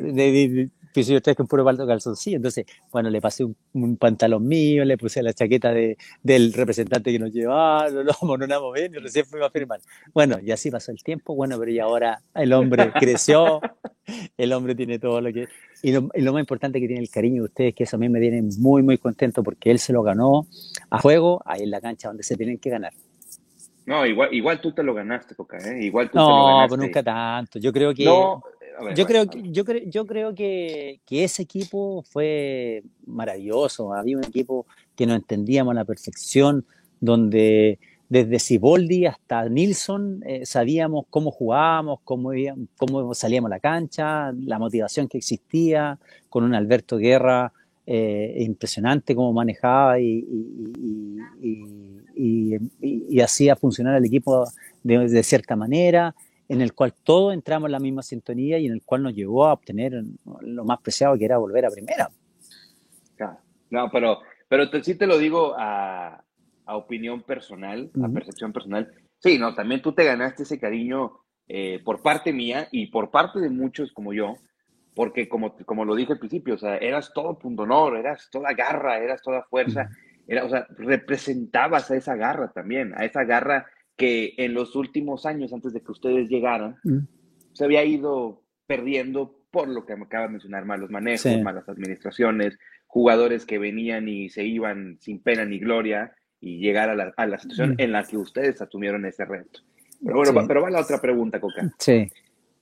piso 0.96 1.12
yo 1.12 1.20
tres 1.20 1.36
con 1.36 1.46
puro 1.46 1.64
calzoncillo. 1.64 2.36
Entonces, 2.38 2.64
bueno, 2.90 3.10
le 3.10 3.20
pasé 3.20 3.44
un, 3.44 3.96
pantalón 3.98 4.48
mío, 4.48 4.82
le 4.84 4.96
puse 4.96 5.22
la 5.22 5.34
chaqueta 5.34 5.72
de, 5.72 5.98
del 6.22 6.54
representante 6.54 7.12
que 7.12 7.18
nos 7.18 7.32
llevaba, 7.32 7.88
lo 7.90 8.12
amononamos 8.22 8.72
bien 8.72 8.94
y 8.94 8.98
recién 8.98 9.26
fuimos 9.26 9.48
a 9.48 9.50
firmar. 9.50 9.80
Bueno, 10.14 10.38
y 10.42 10.50
así 10.52 10.70
pasó 10.70 10.92
el 10.92 11.02
tiempo, 11.02 11.34
bueno, 11.34 11.58
pero 11.58 11.70
y 11.70 11.78
ahora 11.78 12.22
el 12.34 12.52
hombre 12.54 12.92
creció, 12.98 13.60
el 14.38 14.52
hombre 14.54 14.74
tiene 14.74 14.98
todo 14.98 15.20
lo 15.20 15.32
que... 15.32 15.48
Y 15.82 15.92
lo, 15.92 16.08
y 16.14 16.22
lo, 16.22 16.32
más 16.32 16.40
importante 16.40 16.80
que 16.80 16.86
tiene 16.86 17.02
el 17.02 17.10
cariño 17.10 17.42
de 17.42 17.48
ustedes, 17.48 17.74
que 17.74 17.84
eso 17.84 17.96
a 17.96 17.98
mí 17.98 18.08
me 18.08 18.18
tiene 18.18 18.42
muy, 18.58 18.82
muy 18.82 18.96
contento 18.96 19.42
porque 19.42 19.70
él 19.70 19.78
se 19.78 19.92
lo 19.92 20.02
ganó 20.02 20.46
a 20.88 20.98
juego, 20.98 21.42
ahí 21.44 21.62
en 21.62 21.70
la 21.70 21.82
cancha 21.82 22.08
donde 22.08 22.22
se 22.22 22.36
tienen 22.36 22.58
que 22.58 22.70
ganar. 22.70 22.94
No, 23.84 24.04
igual, 24.04 24.32
igual 24.32 24.60
tú 24.60 24.72
te 24.72 24.82
lo 24.82 24.94
ganaste, 24.94 25.36
Coca, 25.36 25.58
¿eh? 25.58 25.84
Igual 25.84 26.10
tú 26.10 26.18
no, 26.18 26.26
te 26.26 26.30
lo 26.30 26.44
ganaste. 26.46 26.62
No, 26.62 26.68
pues 26.68 26.80
nunca 26.80 27.02
tanto. 27.02 27.58
Yo 27.60 27.72
creo 27.72 27.94
que... 27.94 28.04
No, 28.04 28.42
yo, 28.94 29.06
creo, 29.06 29.24
yo, 29.24 29.64
creo, 29.64 29.82
yo 29.86 30.06
creo 30.06 30.34
que, 30.34 31.00
que, 31.06 31.24
ese 31.24 31.42
equipo 31.42 32.02
fue 32.10 32.82
maravilloso. 33.06 33.92
Había 33.92 34.16
un 34.16 34.24
equipo 34.24 34.66
que 34.94 35.06
nos 35.06 35.16
entendíamos 35.16 35.72
a 35.72 35.76
la 35.76 35.84
perfección, 35.84 36.64
donde 37.00 37.78
desde 38.08 38.38
Siboldi 38.38 39.06
hasta 39.06 39.48
Nilsson 39.48 40.22
eh, 40.24 40.46
sabíamos 40.46 41.06
cómo 41.10 41.30
jugábamos, 41.30 42.00
cómo, 42.04 42.30
cómo 42.76 43.14
salíamos 43.14 43.50
a 43.50 43.54
la 43.54 43.60
cancha, 43.60 44.32
la 44.32 44.58
motivación 44.58 45.08
que 45.08 45.18
existía, 45.18 45.98
con 46.28 46.44
un 46.44 46.54
Alberto 46.54 46.98
Guerra 46.98 47.52
eh, 47.88 48.38
impresionante 48.40 49.14
cómo 49.14 49.32
manejaba 49.32 50.00
y, 50.00 50.26
y, 52.16 53.20
hacía 53.20 53.54
funcionar 53.56 53.96
el 53.96 54.04
equipo 54.04 54.44
de, 54.82 55.08
de, 55.08 55.22
cierta 55.22 55.54
manera, 55.56 56.14
en 56.48 56.60
el 56.60 56.72
cual 56.72 56.92
todos 56.92 57.34
entramos 57.34 57.66
en 57.66 57.72
la 57.72 57.80
misma 57.80 58.02
sintonía 58.02 58.58
y 58.58 58.66
en 58.66 58.72
el 58.72 58.82
cual 58.84 59.02
nos 59.02 59.14
llevó 59.14 59.46
a 59.46 59.52
obtener 59.52 60.02
lo 60.40 60.64
más 60.64 60.80
preciado 60.80 61.18
que 61.18 61.24
era 61.24 61.38
volver 61.38 61.66
a 61.66 61.70
primera. 61.70 62.08
No, 63.70 63.90
pero, 63.90 64.20
pero 64.48 64.66
sí 64.82 64.94
te 64.94 65.06
lo 65.06 65.18
digo 65.18 65.54
a, 65.58 66.22
a 66.64 66.76
opinión 66.76 67.22
personal, 67.22 67.90
a 68.00 68.08
percepción 68.08 68.52
personal. 68.52 68.92
Sí, 69.18 69.38
no, 69.38 69.54
también 69.54 69.82
tú 69.82 69.92
te 69.92 70.04
ganaste 70.04 70.44
ese 70.44 70.60
cariño 70.60 71.20
eh, 71.48 71.80
por 71.84 72.02
parte 72.02 72.32
mía 72.32 72.68
y 72.70 72.86
por 72.86 73.10
parte 73.10 73.40
de 73.40 73.50
muchos 73.50 73.92
como 73.92 74.12
yo, 74.12 74.34
porque 74.94 75.28
como, 75.28 75.56
como 75.64 75.84
lo 75.84 75.94
dije 75.94 76.12
al 76.12 76.18
principio, 76.18 76.54
o 76.54 76.58
sea, 76.58 76.76
eras 76.76 77.12
todo 77.12 77.38
punto 77.38 77.62
honor, 77.62 77.96
eras 77.96 78.28
toda 78.30 78.52
garra, 78.52 78.98
eras 78.98 79.22
toda 79.22 79.42
fuerza, 79.42 79.90
era, 80.26 80.44
o 80.44 80.48
sea, 80.48 80.66
representabas 80.70 81.90
a 81.90 81.96
esa 81.96 82.16
garra 82.16 82.52
también, 82.52 82.94
a 82.96 83.04
esa 83.04 83.24
garra 83.24 83.66
que 83.96 84.34
en 84.36 84.54
los 84.54 84.76
últimos 84.76 85.26
años, 85.26 85.52
antes 85.52 85.72
de 85.72 85.80
que 85.80 85.92
ustedes 85.92 86.28
llegaran, 86.28 86.76
se 87.52 87.64
había 87.64 87.84
ido 87.84 88.42
perdiendo 88.66 89.40
por 89.50 89.68
lo 89.68 89.86
que 89.86 89.96
me 89.96 90.04
acaba 90.04 90.26
de 90.26 90.32
mencionar, 90.32 90.64
malos 90.66 90.90
manejos, 90.90 91.40
malas 91.40 91.68
administraciones, 91.68 92.58
jugadores 92.86 93.46
que 93.46 93.58
venían 93.58 94.08
y 94.08 94.28
se 94.28 94.44
iban 94.44 94.98
sin 95.00 95.20
pena 95.20 95.44
ni 95.44 95.58
gloria 95.58 96.14
y 96.40 96.58
llegar 96.58 96.90
a 96.90 96.94
la, 96.94 97.14
a 97.16 97.26
la 97.26 97.38
situación 97.38 97.74
en 97.78 97.92
la 97.92 98.04
que 98.04 98.18
ustedes 98.18 98.60
asumieron 98.60 99.06
ese 99.06 99.24
reto. 99.24 99.60
Pero 100.04 100.16
bueno, 100.16 100.34
va, 100.34 100.46
pero 100.46 100.62
va 100.62 100.70
la 100.70 100.80
otra 100.80 101.00
pregunta, 101.00 101.40
Coca. 101.40 101.72
Sí. 101.78 102.10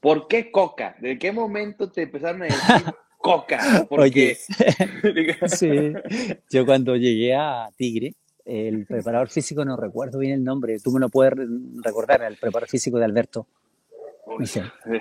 ¿Por 0.01 0.29
qué 0.29 0.51
Coca? 0.51 0.97
¿De 1.01 1.19
qué 1.19 1.33
momento 1.33 1.91
te 1.91 2.03
empezaron 2.03 2.43
a 2.43 2.45
decir 2.45 2.61
Coca? 3.19 3.87
Porque... 3.89 4.37
Oye, 5.03 5.37
sí. 5.49 5.93
Yo 6.51 6.65
cuando 6.65 6.97
llegué 6.97 7.35
a 7.35 7.71
Tigre, 7.77 8.15
el 8.45 8.87
preparador 8.89 9.29
físico, 9.29 9.65
no 9.65 9.77
recuerdo 9.77 10.19
bien 10.19 10.33
el 10.33 10.45
nombre, 10.45 10.79
tú 10.81 10.91
me 10.91 11.01
lo 11.01 11.09
puedes 11.09 11.35
recordar, 11.83 12.23
el 12.23 12.37
preparador 12.37 12.69
físico 12.69 12.99
de 12.99 13.05
Alberto. 13.05 13.47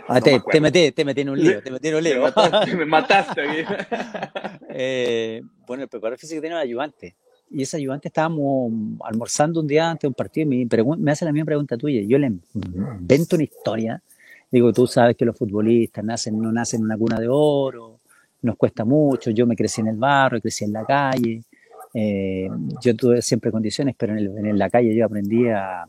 Ah, 0.07 0.21
te, 0.21 0.41
te, 0.51 0.61
metí, 0.61 0.91
te 0.91 1.05
metí 1.05 1.21
en 1.21 1.29
un 1.29 1.39
lío, 1.39 1.63
te 1.63 1.71
metí 1.71 1.87
en 1.87 1.95
un 1.95 2.03
lío. 2.03 2.23
Me 2.77 2.85
mataste. 2.85 3.41
eh, 4.69 5.41
bueno, 5.65 5.83
el 5.83 5.89
preparador 5.89 6.19
físico 6.19 6.41
tiene 6.41 6.55
un 6.55 6.61
ayudante. 6.61 7.15
Y 7.49 7.61
ese 7.61 7.77
ayudante 7.77 8.07
estábamos 8.07 8.71
almorzando 9.03 9.59
un 9.61 9.67
día 9.67 9.89
antes 9.89 10.01
de 10.01 10.07
un 10.07 10.13
partido 10.13 10.51
y 10.51 10.65
me, 10.65 10.83
me 10.97 11.11
hace 11.11 11.23
la 11.23 11.31
misma 11.31 11.45
pregunta 11.45 11.77
tuya. 11.77 12.01
Yo 12.01 12.17
le 12.17 12.27
invento 12.27 13.35
una 13.35 13.43
historia. 13.43 14.03
Digo, 14.51 14.73
tú 14.73 14.87
sabes 14.87 15.15
que 15.15 15.25
los 15.25 15.37
futbolistas 15.37 16.03
nacen, 16.03 16.39
no 16.39 16.51
nacen 16.51 16.81
en 16.81 16.85
una 16.85 16.97
cuna 16.97 17.19
de 17.19 17.27
oro, 17.29 17.99
nos 18.41 18.55
cuesta 18.55 18.83
mucho. 18.85 19.31
Yo 19.31 19.45
me 19.45 19.55
crecí 19.55 19.81
en 19.81 19.87
el 19.87 19.97
barrio, 19.97 20.41
crecí 20.41 20.65
en 20.65 20.73
la 20.73 20.85
calle. 20.85 21.43
Eh, 21.93 22.49
yo 22.81 22.95
tuve 22.95 23.21
siempre 23.21 23.51
condiciones, 23.51 23.95
pero 23.97 24.17
en, 24.17 24.45
en, 24.45 24.57
la 24.57 24.69
calle 24.69 24.95
yo 24.95 25.05
aprendí 25.05 25.47
a, 25.49 25.85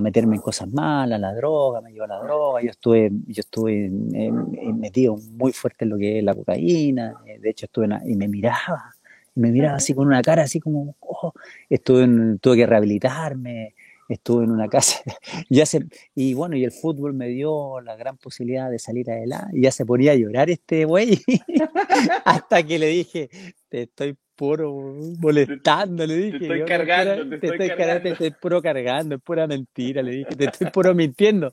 meterme 0.00 0.36
en 0.36 0.42
cosas 0.42 0.68
malas, 0.70 1.18
la 1.18 1.34
droga, 1.34 1.80
me 1.80 1.90
llevó 1.90 2.06
la 2.06 2.18
droga. 2.18 2.62
Yo 2.62 2.70
estuve, 2.70 3.10
yo 3.26 3.40
estuve 3.40 3.90
metido 3.90 5.16
muy 5.16 5.52
fuerte 5.52 5.84
en 5.84 5.90
lo 5.90 5.98
que 5.98 6.18
es 6.18 6.24
la 6.24 6.34
cocaína. 6.34 7.14
Eh, 7.26 7.38
de 7.40 7.50
hecho, 7.50 7.66
estuve 7.66 7.88
y 8.04 8.14
me 8.14 8.28
miraba, 8.28 8.94
me 9.34 9.50
miraba 9.50 9.76
así 9.76 9.94
con 9.94 10.06
una 10.06 10.22
cara 10.22 10.42
así 10.42 10.60
como, 10.60 10.96
oh, 11.00 11.32
estuve 11.68 12.04
en, 12.04 12.38
tuve 12.38 12.58
que 12.58 12.66
rehabilitarme, 12.66 13.74
estuve 14.08 14.44
en 14.44 14.50
una 14.50 14.68
casa, 14.68 15.00
ya 15.50 15.66
se, 15.66 15.86
y 16.14 16.34
bueno, 16.34 16.56
y 16.56 16.64
el 16.64 16.72
fútbol 16.72 17.14
me 17.14 17.28
dio 17.28 17.80
la 17.80 17.96
gran 17.96 18.16
posibilidad 18.16 18.70
de 18.70 18.78
salir 18.78 19.10
adelante, 19.10 19.56
y 19.56 19.62
ya 19.62 19.70
se 19.70 19.86
ponía 19.86 20.12
a 20.12 20.16
llorar 20.16 20.50
este 20.50 20.84
güey, 20.84 21.22
hasta 22.24 22.62
que 22.62 22.78
le 22.78 22.88
dije, 22.88 23.30
te 23.68 23.82
estoy 23.82 24.16
puro 24.40 24.96
molestando, 25.18 26.06
le 26.06 26.16
dije. 26.16 26.38
Te 26.38 26.44
estoy 26.44 26.64
cargando, 26.64 27.38
te, 27.38 27.46
estoy, 27.46 27.68
cargando. 27.68 28.00
Te 28.00 28.08
estoy 28.12 28.30
puro 28.30 28.62
cargando, 28.62 29.16
es 29.16 29.20
pura 29.20 29.46
mentira, 29.46 30.02
le 30.02 30.12
dije, 30.12 30.34
te 30.34 30.44
estoy 30.46 30.70
puro 30.70 30.94
mintiendo. 30.94 31.52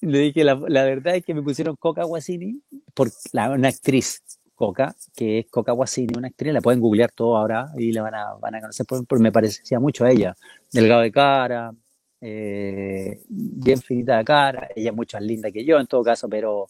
Le 0.00 0.18
dije, 0.18 0.42
la, 0.42 0.58
la 0.66 0.82
verdad 0.84 1.14
es 1.14 1.26
que 1.26 1.34
me 1.34 1.42
pusieron 1.42 1.76
Coca 1.76 2.04
Guasini 2.04 2.58
por 2.94 3.10
la, 3.32 3.50
una 3.50 3.68
actriz, 3.68 4.22
Coca, 4.54 4.96
que 5.14 5.40
es 5.40 5.46
Coca 5.50 5.72
Guasini, 5.72 6.14
una 6.16 6.28
actriz, 6.28 6.54
la 6.54 6.62
pueden 6.62 6.80
googlear 6.80 7.12
todo 7.12 7.36
ahora 7.36 7.68
y 7.76 7.92
la 7.92 8.00
van 8.00 8.14
a, 8.14 8.32
van 8.40 8.54
a 8.54 8.60
conocer, 8.62 8.86
porque 8.86 9.22
me 9.22 9.30
parecía 9.30 9.78
mucho 9.78 10.06
a 10.06 10.10
ella, 10.10 10.34
delgado 10.72 11.02
de 11.02 11.12
cara, 11.12 11.74
eh, 12.18 13.20
bien 13.28 13.78
finita 13.82 14.16
de 14.16 14.24
cara, 14.24 14.70
ella 14.74 14.88
es 14.88 14.96
mucho 14.96 15.18
más 15.18 15.26
linda 15.26 15.50
que 15.50 15.66
yo 15.66 15.78
en 15.78 15.86
todo 15.86 16.02
caso, 16.02 16.30
pero 16.30 16.66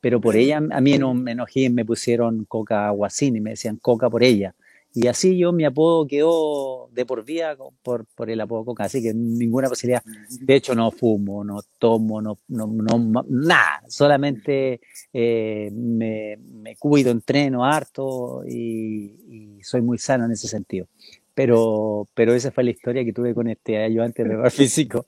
pero 0.00 0.20
por 0.20 0.34
ella 0.36 0.60
a 0.72 0.80
mí 0.80 0.98
no 0.98 1.14
me 1.14 1.32
enojé 1.32 1.70
me 1.70 1.84
pusieron 1.84 2.46
Coca 2.46 2.90
Guasini, 2.90 3.40
me 3.40 3.50
decían 3.50 3.76
Coca 3.76 4.10
por 4.10 4.24
ella. 4.24 4.54
Y 4.96 5.08
así 5.08 5.36
yo, 5.36 5.52
mi 5.52 5.64
apodo 5.64 6.06
quedó 6.06 6.88
de 6.92 7.04
por 7.04 7.24
vida 7.24 7.56
por, 7.82 8.06
por 8.14 8.30
el 8.30 8.40
apodo 8.40 8.64
Coca, 8.64 8.84
así 8.84 9.02
que 9.02 9.12
ninguna 9.12 9.68
posibilidad. 9.68 10.04
De 10.40 10.54
hecho, 10.54 10.76
no 10.76 10.92
fumo, 10.92 11.42
no 11.42 11.62
tomo, 11.80 12.22
no, 12.22 12.38
no, 12.46 12.68
no 12.68 13.24
nada, 13.28 13.82
solamente 13.88 14.80
eh, 15.12 15.68
me, 15.72 16.36
me, 16.36 16.76
cuido, 16.76 17.10
entreno 17.10 17.64
harto 17.64 18.44
y, 18.46 19.56
y, 19.58 19.62
soy 19.64 19.82
muy 19.82 19.98
sano 19.98 20.26
en 20.26 20.30
ese 20.30 20.46
sentido. 20.46 20.86
Pero, 21.34 22.06
pero 22.14 22.32
esa 22.32 22.52
fue 22.52 22.62
la 22.62 22.70
historia 22.70 23.04
que 23.04 23.12
tuve 23.12 23.34
con 23.34 23.48
este 23.48 23.82
ayudante 23.82 24.22
de 24.22 24.48
físico. 24.50 25.06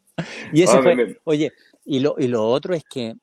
Y 0.52 0.62
eso 0.62 0.82
fue, 0.82 1.20
oye, 1.22 1.52
y 1.84 2.00
lo, 2.00 2.16
y 2.18 2.26
lo 2.26 2.44
otro 2.48 2.74
es 2.74 2.82
que 2.82 3.14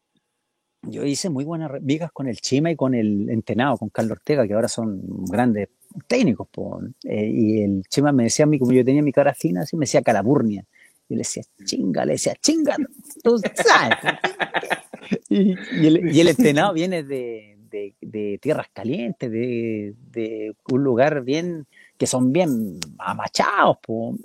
yo 0.84 1.04
hice 1.04 1.30
muy 1.30 1.44
buenas 1.44 1.72
vigas 1.82 2.12
con 2.14 2.28
el 2.28 2.38
Chima 2.38 2.72
y 2.72 2.78
con 2.78 2.94
el 2.94 3.30
Entenado, 3.30 3.78
con 3.78 3.90
Carlos 3.90 4.14
Ortega, 4.14 4.48
que 4.48 4.54
ahora 4.54 4.68
son 4.68 5.02
grandes 5.26 5.70
técnicos. 6.08 6.48
Eh, 7.04 7.30
y 7.34 7.62
el 7.62 7.84
Chima 7.90 8.12
me 8.12 8.24
decía 8.24 8.44
a 8.44 8.48
mí, 8.48 8.60
como 8.60 8.72
yo 8.72 8.84
tenía 8.84 9.02
mi 9.02 9.12
cara 9.12 9.34
fina, 9.34 9.62
así 9.62 9.76
me 9.76 9.84
decía 9.84 10.02
calaburnía. 10.02 10.64
Y 11.10 11.16
le 11.16 11.20
decía, 11.20 11.44
chinga, 11.66 12.06
le 12.06 12.14
decía, 12.14 12.36
chinga, 12.42 12.78
tú 13.24 13.40
sabes. 13.56 13.98
y, 15.30 15.52
el, 15.86 16.16
y, 16.16 16.20
el, 16.22 16.30
Entenado 16.30 16.74
viene 16.74 17.04
de, 17.04 17.58
de, 17.70 17.94
de 18.02 18.40
tierras 18.42 18.68
calientes, 18.74 19.30
de, 19.30 19.94
de, 20.12 20.56
un 20.70 20.84
lugar 20.84 21.24
bien, 21.24 21.66
que 21.98 22.08
son 22.08 22.32
bien 22.32 22.80
amachados, 22.98 23.78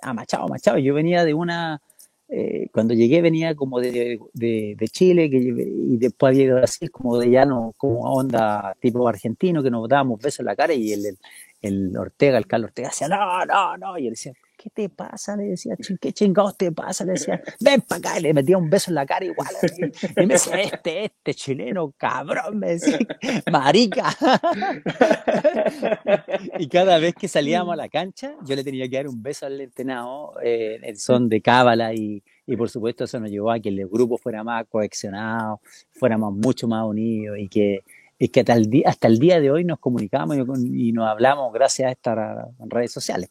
amachados, 0.02 0.46
amachados. 0.46 0.83
Yo 0.83 0.94
venía 0.94 1.24
de 1.24 1.35
una 1.35 1.83
eh, 2.31 2.68
cuando 2.72 2.92
llegué 2.92 3.22
venía 3.22 3.54
como 3.54 3.81
de, 3.81 4.20
de, 4.35 4.76
de 4.78 4.88
Chile 4.88 5.31
que, 5.31 5.38
y 5.38 5.96
después 5.96 6.33
había 6.33 6.44
ido 6.44 6.59
así 6.59 6.88
como 6.88 7.16
de 7.16 7.31
llano, 7.31 7.72
como 7.78 8.00
onda 8.02 8.76
tipo 8.81 9.09
argentino, 9.09 9.62
que 9.62 9.70
nos 9.70 9.88
dábamos 9.88 10.20
besos 10.20 10.40
en 10.40 10.46
la 10.46 10.57
cara 10.57 10.74
y 10.74 10.92
el, 10.92 11.07
el, 11.07 11.18
el 11.60 11.96
Ortega, 11.96 12.38
el 12.38 12.46
Carlos 12.46 12.68
Ortega 12.68 12.88
decía, 12.88 13.08
no, 13.08 13.44
no, 13.46 13.76
no, 13.76 13.98
y 13.98 14.06
él 14.06 14.12
decía, 14.12 14.32
¿qué 14.56 14.70
te 14.70 14.88
pasa? 14.88 15.36
Le 15.36 15.44
decía, 15.44 15.76
¿qué 16.00 16.12
chingados 16.12 16.56
te 16.56 16.72
pasa? 16.72 17.04
Le 17.04 17.12
decía, 17.12 17.40
ven 17.60 17.80
para 17.80 17.98
acá, 17.98 18.18
y 18.18 18.22
le 18.22 18.34
metía 18.34 18.58
un 18.58 18.68
beso 18.68 18.90
en 18.90 18.96
la 18.96 19.06
cara 19.06 19.24
igual. 19.24 19.48
Y 20.16 20.26
me 20.26 20.34
decía, 20.34 20.60
este, 20.60 21.04
este 21.06 21.34
chileno, 21.34 21.92
cabrón, 21.96 22.58
me 22.58 22.70
decía, 22.70 22.98
marica. 23.50 24.10
y 26.58 26.68
cada 26.68 26.98
vez 26.98 27.14
que 27.14 27.28
salíamos 27.28 27.72
a 27.72 27.76
la 27.76 27.88
cancha, 27.88 28.34
yo 28.44 28.56
le 28.56 28.64
tenía 28.64 28.88
que 28.88 28.96
dar 28.96 29.08
un 29.08 29.22
beso 29.22 29.46
al 29.46 29.60
entrenado, 29.60 30.34
eh, 30.42 30.80
el 30.82 30.98
son 30.98 31.28
de 31.28 31.40
cábala, 31.40 31.94
y, 31.94 32.22
y 32.46 32.56
por 32.56 32.68
supuesto 32.68 33.04
eso 33.04 33.20
nos 33.20 33.30
llevó 33.30 33.52
a 33.52 33.60
que 33.60 33.68
el 33.68 33.86
grupo 33.86 34.18
fuera 34.18 34.42
más 34.42 34.66
cohesionado, 34.68 35.60
fuéramos 35.92 36.34
mucho 36.34 36.66
más 36.66 36.84
unidos 36.84 37.38
y 37.38 37.48
que 37.48 37.84
y 38.18 38.28
que 38.28 38.40
hasta 38.40 38.54
el, 38.54 38.68
día, 38.68 38.88
hasta 38.88 39.07
el 39.07 39.18
día 39.18 39.40
de 39.40 39.50
hoy 39.50 39.64
nos 39.64 39.78
comunicamos 39.78 40.37
y, 40.37 40.92
nos 40.92 41.09
hablamos 41.09 41.52
gracias 41.52 41.88
a 41.88 41.92
estas 41.92 42.18
redes 42.68 42.92
sociales. 42.92 43.31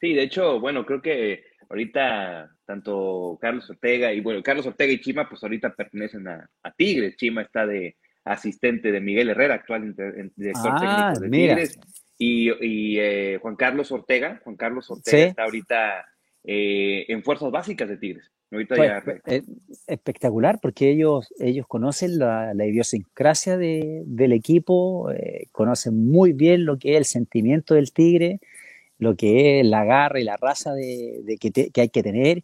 Sí, 0.00 0.14
de 0.14 0.22
hecho, 0.22 0.60
bueno, 0.60 0.86
creo 0.86 1.02
que 1.02 1.42
ahorita 1.68 2.54
tanto 2.64 3.36
Carlos 3.40 3.68
Ortega 3.68 4.12
y 4.12 4.20
bueno, 4.20 4.42
Carlos 4.42 4.66
Ortega 4.66 4.92
y 4.92 5.00
Chima, 5.00 5.28
pues 5.28 5.42
ahorita 5.42 5.74
pertenecen 5.74 6.28
a, 6.28 6.48
Tigres. 6.76 7.16
Chima 7.16 7.42
está 7.42 7.66
de, 7.66 7.96
asistente 8.24 8.92
de 8.92 9.00
Miguel 9.00 9.30
Herrera, 9.30 9.54
actual 9.54 9.94
director 10.36 10.72
ah, 10.74 11.12
técnico 11.14 11.20
de 11.20 11.30
Tigres, 11.30 11.80
y, 12.16 12.98
eh, 12.98 13.38
Juan 13.42 13.56
Carlos 13.56 13.90
Ortega. 13.90 14.40
Juan 14.44 14.56
Carlos 14.56 14.88
Ortega 14.90 15.26
está 15.26 15.42
ahorita 15.44 16.06
eh, 16.44 17.06
en 17.08 17.24
fuerzas 17.24 17.50
básicas 17.50 17.88
de 17.88 17.96
Tigres. 17.96 18.30
Pues, 18.50 18.68
eh, 19.26 19.42
espectacular 19.86 20.58
porque 20.60 20.90
ellos, 20.90 21.32
ellos 21.38 21.66
conocen 21.66 22.18
la, 22.18 22.54
idiosincrasia 22.54 23.58
del 23.58 24.32
equipo, 24.32 25.10
conocen 25.52 26.06
muy 26.10 26.32
bien 26.32 26.64
lo 26.64 26.78
que 26.78 26.92
es 26.92 26.98
el 26.98 27.04
sentimiento 27.04 27.74
del 27.74 27.92
Tigre, 27.92 28.40
lo 28.98 29.16
que 29.16 29.60
es 29.60 29.66
la 29.66 29.84
garra 29.84 30.18
y 30.18 30.24
la 30.24 30.38
raza 30.38 30.72
de, 30.72 31.36
que, 31.38 31.50
que 31.70 31.80
hay 31.80 31.88
que 31.90 32.02
tener 32.02 32.42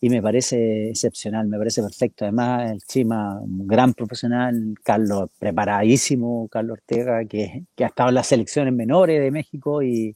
y 0.00 0.10
me 0.10 0.22
parece 0.22 0.90
excepcional, 0.90 1.48
me 1.48 1.58
parece 1.58 1.82
perfecto. 1.82 2.24
Además, 2.24 2.70
el 2.70 2.82
Chima, 2.82 3.40
un 3.40 3.66
gran 3.66 3.94
profesional, 3.94 4.74
Carlos 4.82 5.30
preparadísimo, 5.38 6.48
Carlos 6.48 6.78
Ortega, 6.78 7.24
que, 7.24 7.64
que 7.74 7.84
ha 7.84 7.88
estado 7.88 8.10
en 8.10 8.16
las 8.16 8.26
selecciones 8.26 8.74
menores 8.74 9.20
de 9.20 9.30
México 9.30 9.82
y 9.82 10.14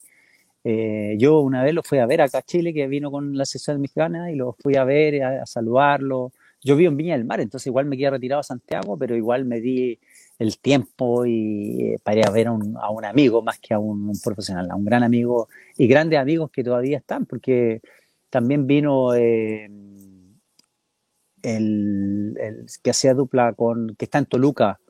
eh, 0.65 1.17
yo 1.19 1.41
una 1.41 1.63
vez 1.63 1.75
lo 1.75 1.83
fui 1.83 1.99
a 1.99 2.07
ver 2.07 2.21
acá 2.21 2.39
a 2.39 2.43
Chile, 2.43 2.75
que 2.75 2.87
vino 2.87 3.11
con 3.11 3.37
la 3.37 3.45
selección 3.45 3.81
mexicana 3.81 4.31
y 4.31 4.37
lo 4.37 4.53
fui 4.53 4.77
a 4.77 4.85
ver, 4.85 5.23
a, 5.23 5.47
saludarlo. 5.47 6.33
Yo 6.63 6.77
vivo 6.77 6.91
en 6.91 6.97
Viña 6.97 7.17
del 7.17 7.25
Mar, 7.25 7.41
entonces 7.41 7.67
igual 7.69 7.87
me 7.87 7.97
quedé 7.97 8.11
retirado 8.11 8.41
a 8.41 8.45
Santiago, 8.45 8.99
pero 8.99 9.17
igual 9.17 9.47
me 9.47 9.61
di 9.61 9.99
el 10.39 10.59
tiempo 10.59 11.25
y 11.27 11.95
eh, 11.95 11.97
para 12.03 12.19
ir 12.19 12.27
a 12.27 12.31
ver 12.31 12.49
a 12.49 12.53
un, 12.53 12.77
a 12.77 12.91
un 12.91 13.05
amigo 13.05 13.43
más 13.43 13.59
que 13.59 13.75
a 13.75 13.79
un, 13.79 14.09
un, 14.09 14.21
profesional, 14.21 14.71
a 14.71 14.77
un 14.77 14.85
gran 14.85 15.03
amigo 15.03 15.49
y 15.77 15.87
grandes 15.87 16.19
amigos 16.19 16.51
que 16.51 16.65
todavía 16.65 16.99
están, 16.99 17.27
porque 17.27 17.81
también 18.31 18.67
vino 18.67 19.15
eh, 19.15 19.69
el, 21.43 22.67
que 22.83 22.91
hacía 22.91 23.15
dupla 23.15 23.53
con, 23.55 23.95
que 23.97 24.05
está 24.05 24.19
en 24.19 24.27
Toluca, 24.27 24.81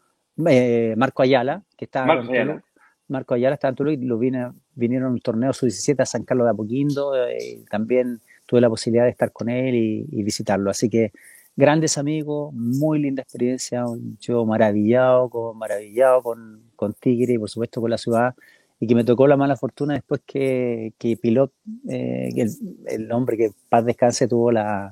eh, 0.46 0.94
Marco 0.96 1.22
Ayala, 1.22 1.62
que 1.76 1.86
está 1.86 2.04
Marco 2.04 2.32
Ayala. 2.32 2.64
Marco 3.08 3.34
Ayala 3.34 3.54
está 3.54 3.68
en 3.68 3.74
Toluca 3.74 3.94
y 3.94 4.04
lo 4.04 4.18
vine, 4.18 4.50
vinieron 4.80 5.12
un 5.12 5.20
torneo 5.20 5.52
sub-17 5.52 6.00
a 6.00 6.06
San 6.06 6.24
Carlos 6.24 6.46
de 6.46 6.50
Apoquindo 6.50 7.14
eh, 7.16 7.36
y 7.40 7.64
también 7.66 8.20
tuve 8.46 8.60
la 8.60 8.68
posibilidad 8.68 9.04
de 9.04 9.10
estar 9.10 9.30
con 9.32 9.48
él 9.48 9.74
y, 9.74 10.22
visitarlo. 10.24 10.70
Así 10.70 10.88
que 10.88 11.12
grandes 11.54 11.98
amigos, 11.98 12.52
muy 12.54 12.98
linda 12.98 13.22
experiencia, 13.22 13.84
yo 14.20 14.44
maravillado, 14.44 15.28
con, 15.28 15.58
maravillado 15.58 16.22
con, 16.22 16.62
con 16.74 16.94
Tigre 16.94 17.34
y 17.34 17.38
por 17.38 17.50
supuesto 17.50 17.80
con 17.80 17.90
la 17.90 17.98
ciudad 17.98 18.34
y 18.80 18.86
que 18.86 18.94
me 18.94 19.04
tocó 19.04 19.26
la 19.26 19.36
mala 19.36 19.56
fortuna 19.56 19.94
después 19.94 20.22
que, 20.26 20.94
que 20.98 21.16
Pilot, 21.18 21.52
eh, 21.88 22.30
el, 22.34 22.50
el, 22.86 23.12
hombre 23.12 23.36
que 23.36 23.50
paz 23.68 23.84
descanse, 23.84 24.26
tuvo 24.26 24.50
la, 24.50 24.90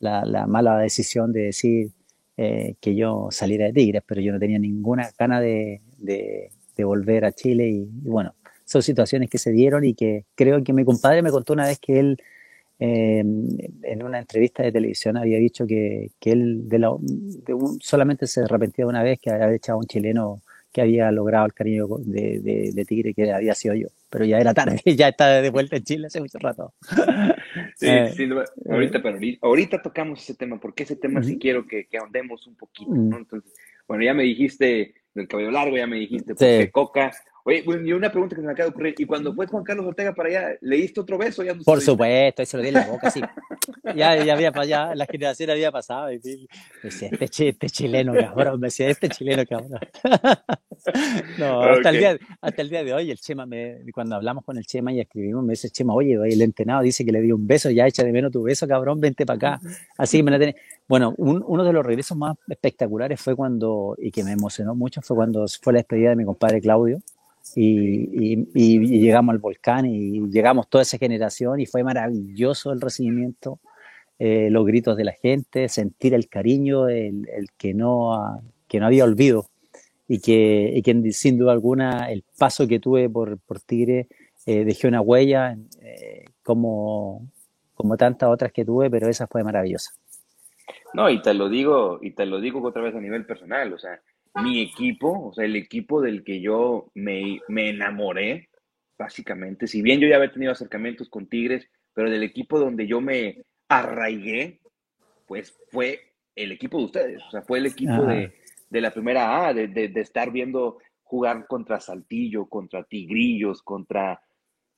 la, 0.00 0.46
mala 0.46 0.78
decisión 0.78 1.32
de 1.32 1.44
decir 1.44 1.92
eh, 2.36 2.74
que 2.80 2.94
yo 2.94 3.28
saliera 3.30 3.66
de 3.66 3.72
Tigres, 3.72 4.02
pero 4.06 4.20
yo 4.20 4.32
no 4.32 4.38
tenía 4.38 4.58
ninguna 4.58 5.10
gana 5.18 5.40
de, 5.40 5.80
de, 5.98 6.50
volver 6.84 7.24
a 7.24 7.30
Chile 7.30 7.68
y, 7.68 7.88
bueno, 8.02 8.34
son 8.72 8.82
situaciones 8.82 9.28
que 9.28 9.38
se 9.38 9.52
dieron 9.52 9.84
y 9.84 9.94
que 9.94 10.24
creo 10.34 10.64
que 10.64 10.72
mi 10.72 10.84
compadre 10.84 11.22
me 11.22 11.30
contó 11.30 11.52
una 11.52 11.66
vez 11.66 11.78
que 11.78 12.00
él 12.00 12.16
eh, 12.78 13.18
en 13.20 14.02
una 14.02 14.18
entrevista 14.18 14.62
de 14.62 14.72
televisión 14.72 15.16
había 15.16 15.38
dicho 15.38 15.66
que, 15.66 16.10
que 16.18 16.32
él 16.32 16.68
de 16.68 16.78
la, 16.78 16.90
de 16.98 17.54
un, 17.54 17.78
solamente 17.80 18.26
se 18.26 18.40
arrepentía 18.40 18.86
una 18.86 19.02
vez 19.02 19.20
que 19.20 19.30
había 19.30 19.54
echado 19.54 19.76
a 19.76 19.80
un 19.80 19.86
chileno 19.86 20.40
que 20.72 20.80
había 20.80 21.12
logrado 21.12 21.44
el 21.44 21.52
cariño 21.52 21.86
de, 21.98 22.72
de, 22.74 22.84
Tigre 22.86 23.12
que 23.12 23.30
había 23.30 23.54
sido 23.54 23.74
yo. 23.74 23.88
Pero 24.08 24.24
ya 24.24 24.38
era 24.38 24.54
tarde, 24.54 24.80
ya 24.96 25.08
está 25.08 25.42
de 25.42 25.50
vuelta 25.50 25.76
en 25.76 25.84
Chile 25.84 26.06
hace 26.06 26.20
mucho 26.20 26.38
rato. 26.38 26.72
Sí, 27.76 27.86
eh, 27.86 28.12
sí 28.16 28.28
ahorita, 28.70 29.02
pero 29.02 29.18
ahorita 29.42 29.82
tocamos 29.82 30.22
ese 30.22 30.34
tema, 30.34 30.58
porque 30.58 30.84
ese 30.84 30.96
tema 30.96 31.22
sí 31.22 31.38
quiero 31.38 31.66
que, 31.66 31.86
que 31.86 31.98
ahondemos 31.98 32.46
un 32.46 32.54
poquito, 32.54 32.94
¿no? 32.94 33.18
Entonces, 33.18 33.52
bueno, 33.86 34.04
ya 34.04 34.14
me 34.14 34.22
dijiste 34.22 34.94
del 35.14 35.28
cabello 35.28 35.50
largo, 35.50 35.76
ya 35.76 35.86
me 35.86 35.96
dijiste 35.96 36.34
porque 36.34 36.70
Coca. 36.70 37.12
Oye, 37.44 37.64
y 37.66 37.92
una 37.92 38.10
pregunta 38.10 38.36
que 38.36 38.42
se 38.42 38.46
me 38.46 38.52
acaba 38.52 38.68
de 38.68 38.70
ocurrir. 38.70 38.94
¿Y 38.98 39.04
cuando 39.04 39.34
fue 39.34 39.46
Juan 39.46 39.64
Carlos 39.64 39.86
Ortega 39.86 40.14
para 40.14 40.28
allá, 40.28 40.58
le 40.60 40.76
diste 40.76 41.00
otro 41.00 41.18
beso? 41.18 41.42
Ya 41.42 41.54
Por 41.54 41.80
supuesto, 41.80 42.42
eso 42.42 42.56
lo 42.56 42.62
di 42.62 42.68
en 42.68 42.74
la 42.74 42.86
boca, 42.86 43.10
sí. 43.10 43.20
ya, 43.96 44.22
ya 44.24 44.34
había 44.34 44.52
ya 44.64 44.94
la 44.94 45.06
generación 45.06 45.50
había 45.50 45.72
pasado. 45.72 46.12
Y 46.12 46.18
decía, 46.18 47.10
este, 47.20 47.48
este 47.48 47.68
chileno 47.68 48.14
cabrón, 48.14 48.60
me 48.60 48.68
decía, 48.68 48.88
este 48.88 49.08
chileno 49.08 49.44
cabrón. 49.44 49.80
no, 51.38 51.62
hasta, 51.62 51.90
el 51.90 51.98
día, 51.98 52.18
hasta 52.40 52.62
el 52.62 52.68
día 52.68 52.84
de 52.84 52.94
hoy, 52.94 53.10
el 53.10 53.18
Chema, 53.18 53.44
me, 53.44 53.80
cuando 53.92 54.14
hablamos 54.14 54.44
con 54.44 54.56
el 54.56 54.64
Chema 54.64 54.92
y 54.92 55.00
escribimos, 55.00 55.44
me 55.44 55.54
dice, 55.54 55.68
Chema, 55.68 55.94
oye, 55.94 56.14
el 56.14 56.42
entrenado 56.42 56.82
dice 56.82 57.04
que 57.04 57.10
le 57.10 57.20
dio 57.20 57.34
un 57.34 57.46
beso, 57.48 57.70
ya 57.70 57.88
echa 57.88 58.04
de 58.04 58.12
menos 58.12 58.30
tu 58.30 58.44
beso, 58.44 58.68
cabrón, 58.68 59.00
vente 59.00 59.26
para 59.26 59.36
acá. 59.36 59.60
Así 59.98 60.18
que 60.18 60.22
me 60.22 60.30
la 60.30 60.38
tenés. 60.38 60.54
Bueno, 60.86 61.14
uno 61.16 61.64
de 61.64 61.72
los 61.72 61.84
regresos 61.84 62.16
más 62.16 62.36
espectaculares 62.48 63.20
fue 63.20 63.34
cuando, 63.34 63.96
y 63.98 64.12
que 64.12 64.22
me 64.22 64.32
emocionó 64.32 64.76
mucho, 64.76 65.00
fue 65.02 65.16
cuando 65.16 65.46
fue 65.60 65.72
la 65.72 65.78
despedida 65.78 66.10
de 66.10 66.16
mi 66.16 66.24
compadre 66.24 66.60
Claudio. 66.60 66.98
Y, 67.54 69.00
llegamos 69.00 69.32
al 69.34 69.38
volcán 69.38 69.86
y 69.86 70.20
llegamos 70.30 70.68
toda 70.68 70.82
esa 70.82 70.98
generación 70.98 71.60
y 71.60 71.66
fue 71.66 71.82
maravilloso 71.82 72.72
el 72.72 72.80
recibimiento, 72.80 73.60
eh, 74.18 74.48
los 74.50 74.64
gritos 74.66 74.96
de 74.96 75.04
la 75.04 75.12
gente, 75.12 75.68
sentir 75.68 76.14
el 76.14 76.28
cariño, 76.28 76.88
el, 76.88 77.26
que, 77.56 77.74
no, 77.74 78.42
que 78.68 78.80
no 78.80 78.86
había 78.86 79.04
olvido 79.04 79.46
y 80.08 80.20
que, 80.20 80.82
y 80.84 81.12
sin 81.12 81.38
duda 81.38 81.52
alguna 81.52 82.10
el 82.10 82.24
paso 82.38 82.66
que 82.66 82.78
tuve 82.78 83.08
por, 83.08 83.38
por 83.38 83.60
Tigre 83.60 84.08
eh, 84.44 84.64
dejó 84.64 84.88
una 84.88 85.00
huella 85.00 85.56
eh, 85.80 86.24
como, 86.42 87.28
como 87.74 87.96
tantas 87.96 88.28
otras 88.28 88.52
que 88.52 88.64
tuve, 88.64 88.90
pero 88.90 89.08
esa 89.08 89.26
fue 89.26 89.44
maravillosa. 89.44 89.92
No, 90.94 91.08
y 91.08 91.22
te 91.22 91.32
lo 91.32 91.48
digo, 91.48 91.98
y 92.02 92.10
te 92.10 92.26
lo 92.26 92.40
digo 92.40 92.62
otra 92.62 92.82
vez 92.82 92.94
a 92.94 93.00
nivel 93.00 93.24
personal, 93.24 93.72
o 93.72 93.78
sea, 93.78 94.00
mi 94.34 94.60
equipo, 94.62 95.28
o 95.28 95.32
sea, 95.34 95.44
el 95.44 95.56
equipo 95.56 96.00
del 96.00 96.24
que 96.24 96.40
yo 96.40 96.90
me, 96.94 97.40
me 97.48 97.70
enamoré, 97.70 98.48
básicamente, 98.98 99.66
si 99.66 99.82
bien 99.82 100.00
yo 100.00 100.08
ya 100.08 100.16
había 100.16 100.32
tenido 100.32 100.52
acercamientos 100.52 101.08
con 101.08 101.26
Tigres, 101.26 101.68
pero 101.92 102.10
del 102.10 102.22
equipo 102.22 102.58
donde 102.58 102.86
yo 102.86 103.00
me 103.00 103.42
arraigué, 103.68 104.60
pues 105.26 105.56
fue 105.70 106.00
el 106.34 106.52
equipo 106.52 106.78
de 106.78 106.84
ustedes, 106.84 107.22
o 107.28 107.30
sea, 107.30 107.42
fue 107.42 107.58
el 107.58 107.66
equipo 107.66 108.04
de, 108.06 108.32
de, 108.70 108.80
la 108.80 108.90
primera 108.90 109.46
A, 109.46 109.54
de, 109.54 109.68
de, 109.68 110.00
estar 110.00 110.30
viendo 110.30 110.78
jugar 111.02 111.46
contra 111.46 111.80
Saltillo, 111.80 112.46
contra 112.46 112.84
Tigrillos, 112.84 113.62
contra 113.62 114.22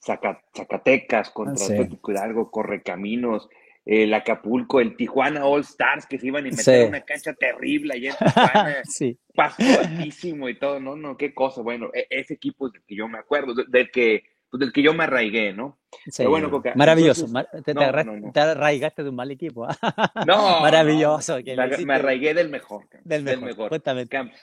Zacatecas, 0.01 1.31
contra 1.31 1.67
ah, 1.67 2.23
algo, 2.23 2.51
Correcaminos, 2.51 3.49
el 3.85 4.15
Acapulco, 4.15 4.81
el 4.81 4.97
Tijuana 4.97 5.45
All 5.45 5.61
Stars, 5.61 6.07
que 6.07 6.19
se 6.19 6.29
iban 6.29 6.47
a 6.47 6.51
meter 6.51 6.83
en 6.83 6.89
una 6.89 7.03
cancha 7.03 7.35
terrible 7.35 7.95
allá 7.95 8.11
en 8.11 8.17
Tijuana, 8.35 8.77
sí. 8.85 9.19
altísimo 9.37 10.49
y 10.49 10.59
todo, 10.59 10.81
no, 10.81 10.97
no, 10.97 11.17
qué 11.17 11.35
cosa, 11.35 11.61
bueno, 11.61 11.91
e, 11.93 12.07
ese 12.11 12.35
equipo 12.35 12.67
es 12.67 12.73
del 12.73 12.83
que 12.87 12.97
yo 12.97 13.09
me 13.09 13.19
acuerdo, 13.19 13.55
del 13.69 13.91
que, 13.91 14.25
pues, 14.51 14.61
del 14.61 14.73
que 14.73 14.83
yo 14.83 14.95
me 14.95 15.05
arraigué, 15.05 15.53
¿no? 15.53 15.79
Sí. 16.07 16.25
bueno, 16.25 16.51
Maravilloso, 16.75 17.27
te, 17.65 17.75
te, 17.75 18.41
arraigaste 18.41 19.03
de 19.05 19.11
un 19.11 19.17
mal 19.17 19.31
equipo. 19.31 19.67
no, 20.27 20.61
Maravilloso. 20.61 21.39
me, 21.85 21.95
arraigué 21.95 22.35
del 22.35 22.49
mejor. 22.49 22.87
Del 23.05 23.23
mejor, 23.23 23.71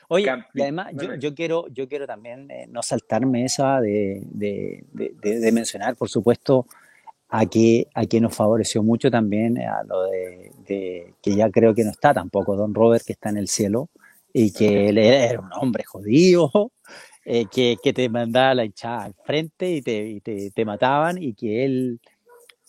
Oye, 0.08 0.32
y 0.54 0.62
además 0.62 0.94
yo, 0.94 1.16
yo, 1.16 1.34
quiero, 1.34 1.68
yo 1.70 1.90
quiero 1.90 2.06
también 2.06 2.50
eh, 2.52 2.68
no 2.70 2.84
saltarme 2.84 3.44
esa 3.44 3.82
de, 3.82 4.22
de, 4.26 4.84
de, 4.94 5.40
de 5.40 5.52
mencionar, 5.52 5.96
por 5.96 6.10
supuesto, 6.10 6.68
a 7.34 7.46
que, 7.46 7.88
a 7.94 8.06
que 8.06 8.20
nos 8.20 8.36
favoreció 8.36 8.84
mucho 8.84 9.10
también 9.10 9.58
a 9.58 9.84
lo 9.84 10.04
de, 10.04 10.52
que 11.22 11.36
ya 11.36 11.50
creo 11.50 11.74
que 11.74 11.86
no 11.86 11.92
está 11.92 12.14
tampoco 12.14 12.58
Don 12.58 12.74
Robert, 12.76 13.06
que 13.06 13.14
está 13.14 13.30
en 13.30 13.38
el 13.38 13.48
cielo, 13.48 13.90
y 14.34 14.52
que 14.52 14.90
él 14.90 14.98
era 14.98 15.40
un 15.40 15.50
hombre 15.54 15.86
jodido, 15.86 16.52
eh, 17.26 17.46
que, 17.50 17.78
que, 17.82 17.94
te 17.94 18.10
mandaba 18.10 18.54
la 18.56 18.66
hinchada 18.66 19.06
al 19.06 19.14
frente 19.26 19.72
y 19.72 19.82
te, 19.82 20.10
y 20.10 20.20
te, 20.20 20.52
te, 20.52 20.66
mataban, 20.66 21.24
y 21.24 21.34
que 21.34 21.64
él, 21.64 22.02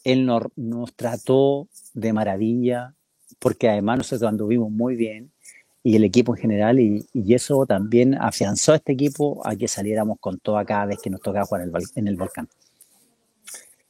él 0.04 0.24
nos, 0.24 0.44
nos, 0.54 0.94
trató 0.94 1.66
de 1.92 2.12
maravilla, 2.12 2.94
porque 3.40 3.68
además 3.68 3.98
nosotros 3.98 4.28
anduvimos 4.28 4.70
muy 4.70 4.94
bien, 4.94 5.32
y 5.82 5.96
el 5.96 6.04
equipo 6.04 6.36
en 6.36 6.40
general, 6.40 6.78
y, 6.78 7.04
y, 7.12 7.34
eso 7.34 7.66
también 7.66 8.14
afianzó 8.14 8.74
a 8.74 8.76
este 8.76 8.92
equipo 8.92 9.44
a 9.44 9.56
que 9.56 9.66
saliéramos 9.66 10.18
con 10.20 10.38
toda 10.38 10.64
cada 10.64 10.86
vez 10.86 10.98
que 11.02 11.10
nos 11.10 11.20
tocaba 11.20 11.46
jugar 11.46 11.62
en 11.62 11.74
el, 11.74 11.82
en 11.96 12.06
el 12.06 12.16
volcán. 12.16 12.48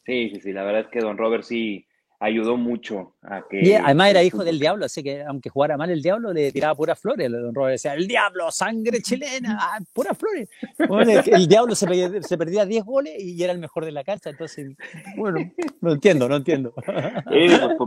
Sí, 0.05 0.31
sí, 0.35 0.41
sí, 0.41 0.53
la 0.53 0.65
verdad 0.65 0.83
es 0.83 0.89
que 0.89 1.01
Don 1.01 1.17
Robert 1.17 1.45
sí 1.45 1.87
ayudó 2.23 2.57
mucho 2.57 3.17
a 3.23 3.43
que... 3.49 3.61
Y 3.65 3.73
además 3.73 4.11
era 4.11 4.23
hijo 4.23 4.45
del 4.45 4.61
diablo, 4.61 4.85
así 4.85 5.03
que 5.03 5.23
aunque 5.25 5.51
jugara 5.51 5.77
mal 5.77 5.91
el 5.91 6.03
diablo, 6.03 6.33
le 6.33 6.53
tiraba 6.53 6.77
puras 6.77 7.01
flores. 7.01 7.31
Don 7.31 7.53
Robert 7.53 7.73
decía, 7.73 7.95
el 7.95 8.07
diablo, 8.07 8.49
sangre 8.53 9.01
chilena, 9.03 9.59
ah, 9.61 9.79
puras 9.93 10.17
flores. 10.17 10.49
el, 11.27 11.49
diablo 11.49 11.75
se 11.75 11.87
perdía, 11.87 12.23
se 12.23 12.39
perdía 12.39 12.65
10 12.65 12.85
goles 12.85 13.15
y 13.19 13.43
era 13.43 13.53
el 13.53 13.59
mejor 13.59 13.85
de 13.85 13.93
la 13.93 14.05
cancha, 14.05 14.31
entonces, 14.31 14.77
bueno, 15.17 15.51
no 15.81 15.93
entiendo, 15.93 16.29
no 16.29 16.37
entiendo. 16.37 16.73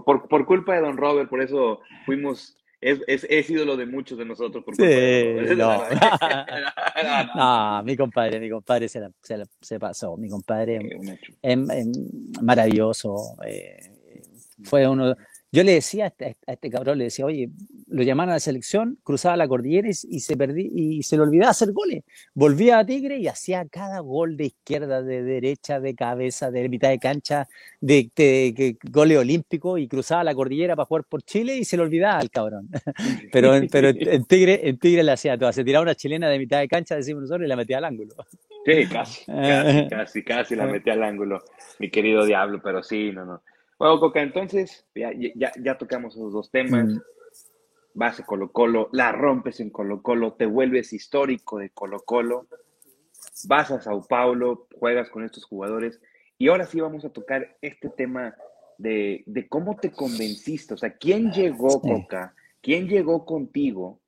por, 0.03 0.27
por 0.27 0.45
culpa 0.45 0.75
de 0.75 0.81
Don 0.81 0.97
Robert, 0.97 1.29
por 1.29 1.41
eso 1.41 1.79
fuimos 2.05 2.57
es, 2.81 2.99
es, 3.07 3.25
es, 3.29 3.49
ídolo 3.49 3.77
de 3.77 3.85
muchos 3.85 4.17
de 4.17 4.25
nosotros. 4.25 4.63
Por 4.63 4.75
sí, 4.75 4.83
no. 5.57 5.83
no. 7.35 7.83
mi 7.83 7.95
compadre, 7.95 8.39
mi 8.39 8.49
compadre 8.49 8.87
se, 8.87 9.01
se, 9.21 9.43
se 9.61 9.79
pasó. 9.79 10.17
Mi 10.17 10.29
compadre 10.29 10.79
es, 11.41 11.57
maravilloso. 12.41 13.35
Eh, 13.45 13.77
fue 14.63 14.87
uno. 14.87 15.15
Yo 15.55 15.63
le 15.63 15.71
decía 15.71 16.03
a 16.03 16.07
este, 16.07 16.35
a 16.47 16.51
este, 16.51 16.69
cabrón, 16.69 16.97
le 16.97 17.05
decía, 17.05 17.25
oye, 17.25 17.49
lo 17.87 18.03
llamaban 18.03 18.31
a 18.31 18.33
la 18.33 18.39
selección, 18.41 18.97
cruzaba 19.03 19.37
la 19.37 19.47
cordillera 19.47 19.87
y, 19.87 19.93
se 19.93 20.35
perdí, 20.35 20.69
y 20.75 21.01
se 21.03 21.15
le 21.15 21.23
olvidaba 21.23 21.51
hacer 21.51 21.71
goles. 21.71 22.03
Volvía 22.33 22.79
a 22.79 22.85
Tigre 22.85 23.19
y 23.19 23.29
hacía 23.29 23.65
cada 23.69 24.01
gol 24.01 24.35
de 24.35 24.47
izquierda, 24.47 25.01
de 25.01 25.23
derecha, 25.23 25.79
de 25.79 25.95
cabeza, 25.95 26.51
de 26.51 26.67
mitad 26.67 26.89
de 26.89 26.99
cancha, 26.99 27.47
de, 27.79 28.11
de, 28.17 28.77
goles 28.83 29.17
olímpicos 29.17 29.79
y 29.79 29.87
cruzaba 29.87 30.25
la 30.25 30.35
cordillera 30.35 30.75
para 30.75 30.87
jugar 30.87 31.05
por 31.05 31.23
Chile 31.23 31.55
y 31.55 31.63
se 31.63 31.77
le 31.77 31.83
olvidaba 31.83 32.19
al 32.19 32.29
cabrón. 32.29 32.67
pero 33.31 33.53
pero 33.71 33.87
en, 33.87 34.25
Tigre, 34.25 34.67
en 34.67 34.77
Tigre 34.77 35.03
le 35.03 35.13
hacía 35.13 35.37
todo. 35.37 35.53
Se 35.53 35.63
tiraba 35.63 35.83
una 35.83 35.95
chilena 35.95 36.27
de 36.27 36.37
mitad 36.37 36.59
de 36.59 36.67
cancha, 36.67 36.97
decimos 36.97 37.21
nosotros, 37.21 37.45
y 37.45 37.47
la 37.47 37.55
metía 37.55 37.77
al 37.77 37.85
ángulo. 37.85 38.13
Sí, 38.65 38.87
casi, 38.91 39.25
casi, 39.25 39.87
casi, 39.87 40.23
casi 40.23 40.55
la 40.57 40.65
metía 40.67 40.91
al 40.91 41.03
ángulo, 41.03 41.45
mi 41.79 41.89
querido 41.89 42.25
diablo, 42.25 42.59
pero 42.61 42.83
sí, 42.83 43.13
no, 43.13 43.23
no. 43.23 43.41
Bueno, 43.77 43.99
Coca, 43.99 44.21
entonces 44.21 44.85
ya, 44.95 45.11
ya, 45.13 45.51
ya 45.61 45.77
tocamos 45.77 46.15
esos 46.15 46.31
dos 46.31 46.49
temas. 46.49 46.85
Mm 46.85 46.99
vas 47.95 48.19
a 48.19 48.25
Colo 48.25 48.51
Colo, 48.51 48.89
la 48.91 49.11
rompes 49.11 49.59
en 49.59 49.71
Colo 49.71 50.03
Colo, 50.03 50.33
te 50.33 50.45
vuelves 50.45 50.93
histórico 50.93 51.57
de 51.57 51.69
Colo 51.69 52.01
Colo, 52.01 52.47
vas 53.47 53.71
a 53.71 53.81
Sao 53.81 54.03
Paulo, 54.03 54.67
juegas 54.77 55.09
con 55.09 55.23
estos 55.23 55.45
jugadores 55.45 55.99
y 56.37 56.49
ahora 56.49 56.65
sí 56.65 56.79
vamos 56.79 57.05
a 57.05 57.09
tocar 57.09 57.57
este 57.61 57.89
tema 57.89 58.35
de, 58.77 59.23
cómo 59.49 59.77
te 59.77 59.91
convenciste, 59.91 60.73
o 60.73 60.77
sea, 60.77 60.91
¿quién 60.97 61.31
llegó, 61.31 61.81
Coca? 61.81 62.35
¿Quién 62.61 62.87
llegó 62.89 63.25
contigo 63.25 64.01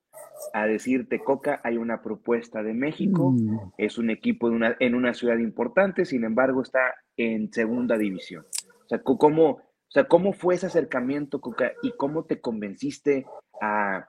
a 0.52 0.66
decirte, 0.66 1.20
Coca, 1.20 1.60
hay 1.64 1.78
una 1.78 2.02
propuesta 2.02 2.62
de 2.62 2.74
México, 2.74 3.30
mm. 3.30 3.72
es 3.78 3.96
un 3.96 4.10
equipo 4.10 4.48
una, 4.48 4.76
en 4.80 4.94
una 4.94 5.14
ciudad 5.14 5.38
importante, 5.38 6.04
sin 6.04 6.24
embargo 6.24 6.62
está 6.62 6.94
en 7.16 7.50
segunda 7.52 7.96
división? 7.96 8.44
O 8.88 8.96
sea, 8.96 9.02
¿cómo, 9.02 9.50
o 9.50 9.90
sea, 9.90 10.04
¿cómo 10.04 10.32
fue 10.32 10.54
ese 10.54 10.66
acercamiento, 10.66 11.42
Coca, 11.42 11.72
y 11.82 11.92
cómo 11.92 12.24
te 12.24 12.40
convenciste 12.40 13.26
a, 13.60 14.08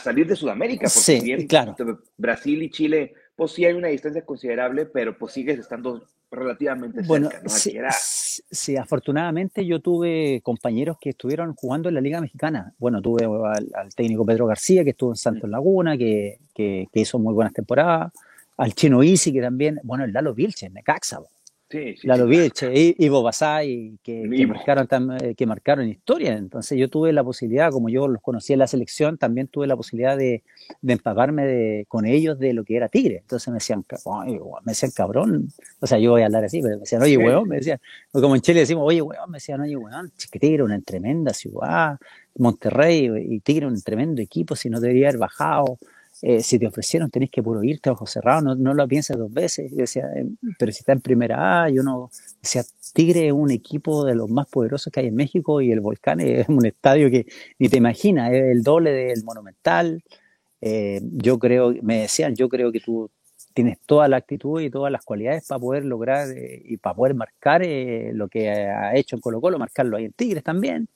salir 0.00 0.26
de 0.26 0.34
Sudamérica? 0.34 0.88
Porque 0.92 1.20
sí, 1.20 1.46
claro. 1.46 1.76
Brasil 2.16 2.60
y 2.60 2.70
Chile, 2.70 3.14
pues 3.36 3.52
sí 3.52 3.64
hay 3.64 3.74
una 3.74 3.88
distancia 3.88 4.24
considerable, 4.24 4.86
pero 4.86 5.16
pues 5.16 5.32
sigues 5.32 5.60
estando 5.60 6.04
relativamente 6.28 7.04
cerca, 7.04 7.40
¿no? 7.40 7.48
Sí, 7.48 7.78
sí, 8.50 8.76
afortunadamente 8.76 9.64
yo 9.64 9.78
tuve 9.78 10.40
compañeros 10.42 10.96
que 11.00 11.10
estuvieron 11.10 11.54
jugando 11.54 11.88
en 11.88 11.94
la 11.94 12.00
Liga 12.00 12.20
Mexicana. 12.20 12.74
Bueno, 12.78 13.00
tuve 13.00 13.24
al, 13.24 13.94
técnico 13.94 14.26
Pedro 14.26 14.46
García, 14.46 14.82
que 14.82 14.90
estuvo 14.90 15.12
en 15.12 15.16
Santos. 15.16 15.48
Laguna, 15.48 15.96
que, 15.96 16.40
que, 16.52 16.88
hizo 16.94 17.20
muy 17.20 17.32
buenas 17.32 17.52
temporadas, 17.52 18.12
al 18.56 18.74
Chino 18.74 19.04
Isi, 19.04 19.32
que 19.32 19.40
también, 19.40 19.78
bueno, 19.84 20.04
el 20.04 20.12
Lalo 20.12 20.34
Vilche, 20.34 20.68
Necaxa, 20.68 21.20
Sí, 21.70 21.96
sí, 21.98 22.06
Lalo 22.06 22.26
sí, 22.54 22.94
y 22.96 23.04
Ivo 23.04 23.22
Basay, 23.22 23.98
que, 24.02 24.22
que, 24.34 24.46
marcaron, 24.46 24.88
eh, 25.20 25.34
que 25.34 25.44
marcaron 25.44 25.86
historia. 25.86 26.32
Entonces 26.34 26.78
yo 26.78 26.88
tuve 26.88 27.12
la 27.12 27.22
posibilidad, 27.22 27.70
como 27.70 27.90
yo 27.90 28.08
los 28.08 28.22
conocí 28.22 28.54
en 28.54 28.60
la 28.60 28.66
selección, 28.66 29.18
también 29.18 29.48
tuve 29.48 29.66
la 29.66 29.76
posibilidad 29.76 30.16
de, 30.16 30.44
de 30.80 30.92
empaparme 30.94 31.44
de, 31.44 31.84
con 31.86 32.06
ellos 32.06 32.38
de 32.38 32.54
lo 32.54 32.64
que 32.64 32.76
era 32.76 32.88
Tigre. 32.88 33.18
Entonces 33.18 33.48
me 33.48 33.54
decían, 33.54 33.84
me 34.64 34.70
decían 34.70 34.92
cabrón, 34.92 35.52
o 35.80 35.86
sea, 35.86 35.98
yo 35.98 36.12
voy 36.12 36.22
a 36.22 36.26
hablar 36.26 36.44
así, 36.44 36.62
pero 36.62 36.76
me 36.76 36.80
decían, 36.80 37.02
oye, 37.02 37.18
weón, 37.18 37.46
me 37.46 37.56
decían, 37.56 37.78
como 38.12 38.34
en 38.34 38.40
Chile 38.40 38.60
decimos, 38.60 38.84
oye, 38.86 39.02
weón, 39.02 39.30
me 39.30 39.36
decían, 39.36 39.60
oye, 39.60 39.76
weón, 39.76 40.10
que 40.32 40.38
Tigre 40.38 40.62
una 40.62 40.80
tremenda 40.80 41.34
ciudad, 41.34 41.98
Monterrey 42.38 43.10
y 43.28 43.40
Tigre 43.40 43.66
un 43.66 43.78
tremendo 43.82 44.22
equipo, 44.22 44.56
si 44.56 44.70
no 44.70 44.80
debería 44.80 45.08
haber 45.08 45.18
bajado. 45.18 45.78
Eh, 46.20 46.42
si 46.42 46.58
te 46.58 46.66
ofrecieron 46.66 47.10
tenés 47.10 47.30
que 47.30 47.42
puro 47.42 47.62
irte 47.62 47.90
ojos 47.90 48.10
cerrados, 48.10 48.42
no, 48.42 48.54
no 48.56 48.74
lo 48.74 48.88
pienses 48.88 49.16
dos 49.16 49.32
veces. 49.32 49.74
Decía, 49.74 50.06
eh, 50.16 50.26
pero 50.58 50.72
si 50.72 50.80
está 50.80 50.92
en 50.92 51.00
primera 51.00 51.64
A, 51.64 51.70
yo 51.70 51.82
no. 51.82 52.10
Decía, 52.42 52.62
Tigre 52.92 53.28
es 53.28 53.32
un 53.32 53.50
equipo 53.50 54.04
de 54.04 54.14
los 54.14 54.28
más 54.28 54.48
poderosos 54.48 54.92
que 54.92 55.00
hay 55.00 55.06
en 55.06 55.14
México 55.14 55.60
y 55.60 55.70
el 55.70 55.80
Volcán 55.80 56.20
es 56.20 56.48
un 56.48 56.66
estadio 56.66 57.10
que 57.10 57.26
ni 57.58 57.68
te 57.68 57.76
imaginas, 57.76 58.32
es 58.32 58.42
el 58.44 58.62
doble 58.62 58.92
del 58.92 59.24
Monumental. 59.24 60.02
Eh, 60.60 61.00
yo 61.02 61.38
creo, 61.38 61.74
me 61.82 62.00
decían, 62.00 62.34
yo 62.34 62.48
creo 62.48 62.72
que 62.72 62.80
tú 62.80 63.10
tienes 63.54 63.78
toda 63.86 64.08
la 64.08 64.16
actitud 64.16 64.60
y 64.60 64.70
todas 64.70 64.90
las 64.90 65.04
cualidades 65.04 65.46
para 65.46 65.60
poder 65.60 65.84
lograr 65.84 66.28
y 66.36 66.76
para 66.78 66.94
poder 66.94 67.14
marcar 67.14 67.62
lo 68.12 68.28
que 68.28 68.50
ha 68.50 68.96
hecho 68.96 69.16
en 69.16 69.20
Colo 69.20 69.40
Colo, 69.40 69.58
marcarlo 69.58 69.96
ahí 69.96 70.06
en 70.06 70.12
Tigres 70.12 70.44
también. 70.44 70.88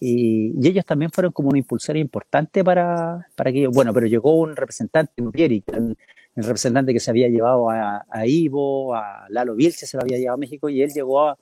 Y, 0.00 0.54
ellos 0.66 0.84
también 0.86 1.10
fueron 1.10 1.32
como 1.32 1.50
un 1.50 1.56
impulsor 1.56 1.96
importante 1.98 2.64
para, 2.64 3.28
para 3.36 3.52
que 3.52 3.66
bueno, 3.66 3.92
pero 3.92 4.06
llegó 4.06 4.40
un 4.40 4.56
representante, 4.56 5.22
Pieri, 5.30 5.62
el, 5.66 5.96
el 6.36 6.44
representante 6.44 6.92
que 6.92 7.00
se 7.00 7.10
había 7.10 7.28
llevado 7.28 7.68
a, 7.70 8.26
Ivo, 8.26 8.94
a 8.94 9.26
Lalo 9.28 9.54
Vilche, 9.54 9.86
se 9.86 9.96
lo 9.96 10.02
había 10.02 10.18
llevado 10.18 10.34
a 10.34 10.38
México, 10.38 10.68
y 10.70 10.82
él 10.82 10.90
llegó 10.92 11.36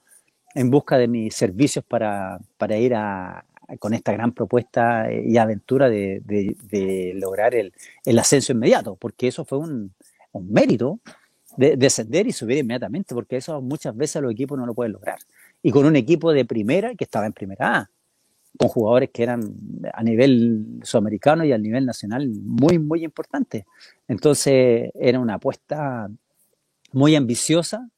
en 0.54 0.70
busca 0.70 0.98
de 0.98 1.06
mis 1.06 1.34
servicios 1.34 1.84
para, 1.84 2.40
para 2.56 2.76
ir 2.76 2.94
a, 2.94 3.44
con 3.78 3.94
esta 3.94 4.12
gran 4.12 4.32
propuesta 4.32 5.08
y 5.12 5.36
aventura 5.36 5.88
de, 5.88 6.20
de, 6.24 7.12
lograr 7.14 7.54
el, 7.54 7.72
el, 8.04 8.18
ascenso 8.18 8.52
inmediato, 8.52 8.96
porque 8.96 9.28
eso 9.28 9.44
fue 9.44 9.58
un, 9.58 9.94
un 10.32 10.50
mérito 10.50 11.00
de 11.56 11.76
descender 11.76 12.26
y 12.26 12.32
subir 12.32 12.58
inmediatamente, 12.58 13.14
porque 13.14 13.36
eso 13.36 13.60
muchas 13.60 13.96
veces 13.96 14.22
los 14.22 14.32
equipos 14.32 14.58
no 14.58 14.66
lo 14.66 14.74
pueden 14.74 14.92
lograr. 14.92 15.18
Y 15.62 15.70
con 15.70 15.86
un 15.86 15.96
equipo 15.96 16.32
de 16.32 16.44
primera 16.44 16.94
que 16.94 17.04
estaba 17.04 17.26
en 17.26 17.32
primera 17.32 17.76
A 17.76 17.90
con 18.58 18.68
jugadores 18.68 19.10
que 19.10 19.22
eran 19.22 19.40
a 19.94 20.02
nivel 20.02 20.80
sudamericano 20.82 21.44
y 21.44 21.52
a 21.52 21.58
nivel 21.58 21.86
nacional 21.86 22.28
muy, 22.28 22.78
muy 22.78 23.04
importantes. 23.04 23.64
Entonces 24.08 24.90
era 24.94 25.20
una 25.20 25.34
apuesta 25.34 26.10
muy 26.92 27.14
ambiciosa 27.14 27.88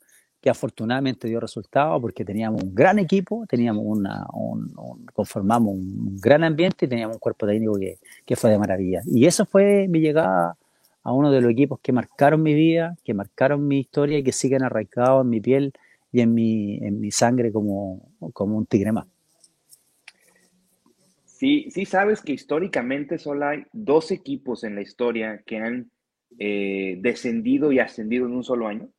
que 0.41 0.51
afortunadamente 0.51 1.29
dio 1.29 1.41
resultado 1.41 2.01
porque 2.01 2.25
teníamos 2.25 2.63
un 2.63 2.75
gran 2.75 2.99
equipo, 2.99 3.45
teníamos 3.49 3.85
una, 3.87 4.27
un, 4.33 4.73
conformamos 5.13 5.75
un 5.75 6.19
gran 6.19 6.45
ambiente 6.45 6.87
y 6.87 6.89
teníamos 6.89 7.17
un 7.17 7.21
cuerpo 7.21 7.47
técnico 7.47 7.79
que, 7.79 7.99
que 8.25 8.37
fue 8.37 8.51
de 8.51 8.59
maravilla. 8.59 9.01
Y 9.07 9.27
eso 9.27 9.47
fue 9.47 9.89
mi 9.89 10.01
llegada 10.01 10.57
a 11.03 11.13
uno 11.13 11.31
de 11.31 11.41
los 11.41 11.51
equipos 11.51 11.81
que 11.81 11.93
marcaron 11.93 12.43
mi 12.43 12.55
vida, 12.55 12.97
que 13.05 13.15
marcaron 13.15 13.67
mi 13.67 13.81
historia 13.81 14.19
y 14.19 14.23
que 14.23 14.33
siguen 14.33 14.63
arraigados 14.63 15.25
en 15.25 15.31
mi 15.31 15.41
piel 15.41 15.73
y 16.13 16.21
en 16.21 16.35
mi, 16.35 16.79
en 16.79 17.01
mi 17.01 17.11
sangre 17.11 17.51
como, 17.53 18.03
como 18.33 18.57
un 18.57 18.67
tigre 18.67 18.93
más. 18.93 19.07
Sí, 21.41 21.71
sí 21.71 21.87
sabes 21.87 22.21
que 22.21 22.35
históricamente 22.35 23.17
solo 23.17 23.47
hay 23.47 23.65
dos 23.73 24.11
equipos 24.11 24.63
en 24.63 24.75
la 24.75 24.83
historia 24.83 25.43
que 25.47 25.57
han 25.57 25.91
eh, 26.39 26.99
descendido 27.01 27.73
y 27.73 27.79
ascendido 27.79 28.27
en 28.27 28.33
un 28.33 28.45
solo 28.45 28.69
año. 28.69 28.91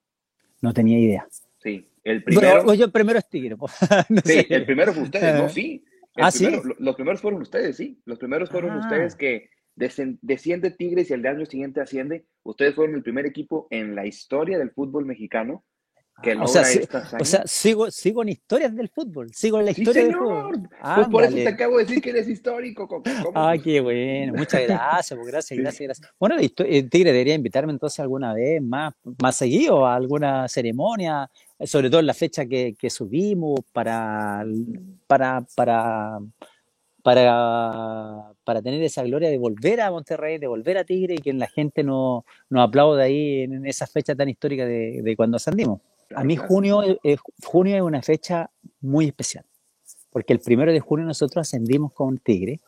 No 0.60 0.74
tenía 0.74 0.98
idea. 0.98 1.28
Sí, 1.60 1.88
el 2.04 2.24
primero. 2.24 2.64
Pero, 2.66 2.84
el 2.84 2.92
primero 2.92 3.20
es 3.20 3.30
Tigre. 3.30 3.56
sí, 4.26 4.44
el 4.50 4.66
primero 4.66 4.92
fue 4.92 5.04
ustedes, 5.04 5.40
no, 5.40 5.50
sí. 5.50 5.86
ah, 6.16 6.32
sí. 6.32 6.50
Los 6.80 6.96
primeros 6.96 7.22
fueron 7.22 7.44
ustedes, 7.44 7.78
sí. 7.78 8.02
Los 8.06 8.18
primeros 8.18 8.50
fueron 8.50 8.72
ah. 8.72 8.80
ustedes 8.80 9.14
que 9.14 9.52
desciende 9.76 10.72
Tigres 10.72 11.12
y 11.12 11.14
el 11.14 11.24
año 11.28 11.46
siguiente 11.46 11.80
asciende. 11.80 12.26
Ustedes 12.42 12.74
fueron 12.74 12.96
el 12.96 13.04
primer 13.04 13.28
equipo 13.28 13.68
en 13.70 13.94
la 13.94 14.08
historia 14.08 14.58
del 14.58 14.72
fútbol 14.72 15.06
mexicano 15.06 15.64
o, 16.40 16.48
sea, 16.48 16.64
o 17.20 17.26
sea, 17.26 17.44
sigo, 17.46 17.90
sigo 17.92 18.22
en 18.22 18.30
historias 18.30 18.76
del 18.76 18.90
fútbol, 18.90 19.34
sigo 19.34 19.60
en 19.60 19.66
la 19.66 19.72
historia 19.72 20.04
del 20.04 20.16
fútbol. 20.16 20.70
pues 20.96 21.08
por 21.08 21.24
eso 21.24 21.36
te 21.36 21.48
acabo 21.48 21.78
de 21.78 21.86
decir 21.86 22.02
que 22.02 22.10
eres 22.12 22.28
histórico. 22.28 22.88
¿cómo? 22.88 23.04
Ah, 23.36 23.56
qué 23.62 23.82
bueno, 23.82 24.34
muchas 24.34 24.64
gracias, 24.64 25.18
pues, 25.18 25.32
gracias, 25.32 25.60
gracias, 25.60 25.88
gracias. 25.88 26.14
Bueno, 26.20 26.36
el 26.38 26.90
Tigre 26.90 27.12
debería 27.12 27.36
invitarme 27.36 27.72
entonces 27.72 28.00
alguna 28.00 28.34
vez 28.34 28.62
más, 28.62 28.94
más 29.22 29.36
seguido 29.36 29.86
a 29.86 29.96
alguna 29.96 30.48
ceremonia, 30.48 31.30
sobre 31.64 31.90
todo 31.90 32.00
en 32.00 32.08
la 32.08 32.14
fecha 32.14 32.46
que, 32.46 32.76
que 32.78 32.90
subimos 32.90 33.62
para, 33.72 34.46
para, 35.08 35.46
para, 35.56 36.20
para, 37.02 38.34
para 38.44 38.62
tener 38.62 38.82
esa 38.84 39.04
gloria 39.04 39.30
de 39.30 39.38
volver 39.38 39.82
a 39.82 39.92
Monterrey, 39.92 40.38
de 40.38 40.48
volver 40.48 40.78
a 40.78 40.84
Tigre 40.84 41.16
y 41.16 41.18
que 41.18 41.34
la 41.34 41.48
gente 41.48 41.84
nos 41.84 42.24
no 42.50 42.62
aplaude 42.62 43.04
ahí 43.04 43.42
en 43.42 43.66
esa 43.66 43.88
fecha 43.88 44.16
tan 44.16 44.30
histórica 44.30 44.66
de, 44.66 45.02
de 45.02 45.16
cuando 45.16 45.38
ascendimos. 45.38 45.82
A 46.16 46.24
mí 46.24 46.36
junio 46.36 46.82
es, 47.04 47.20
junio 47.44 47.76
es 47.76 47.82
una 47.82 48.02
fecha 48.02 48.50
muy 48.80 49.08
especial, 49.08 49.46
porque 50.12 50.34
el 50.34 50.40
primero 50.40 50.72
de 50.72 50.80
junio 50.80 51.06
nosotros 51.06 51.48
ascendimos 51.48 51.94
con 51.94 52.18
Tigre 52.18 52.60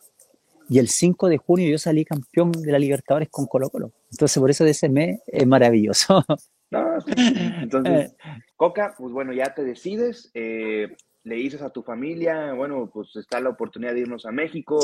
y 0.69 0.79
el 0.79 0.87
5 0.87 1.29
de 1.29 1.37
junio 1.37 1.69
yo 1.69 1.77
salí 1.77 2.05
campeón 2.05 2.51
de 2.51 2.71
la 2.71 2.79
Libertadores 2.79 3.29
con 3.29 3.45
Colo 3.47 3.69
Colo. 3.69 3.91
Entonces 4.11 4.39
por 4.39 4.49
eso 4.49 4.63
de 4.63 4.71
ese 4.71 4.89
mes 4.89 5.19
es 5.27 5.45
maravilloso. 5.45 6.23
Entonces, 7.61 8.15
Coca, 8.55 8.95
pues 8.97 9.11
bueno, 9.13 9.33
ya 9.33 9.53
te 9.53 9.63
decides, 9.63 10.31
eh, 10.33 10.95
le 11.23 11.35
dices 11.35 11.61
a 11.61 11.69
tu 11.69 11.83
familia, 11.83 12.53
bueno, 12.53 12.89
pues 12.91 13.15
está 13.15 13.39
la 13.39 13.49
oportunidad 13.49 13.93
de 13.93 14.01
irnos 14.01 14.25
a 14.25 14.31
México. 14.31 14.79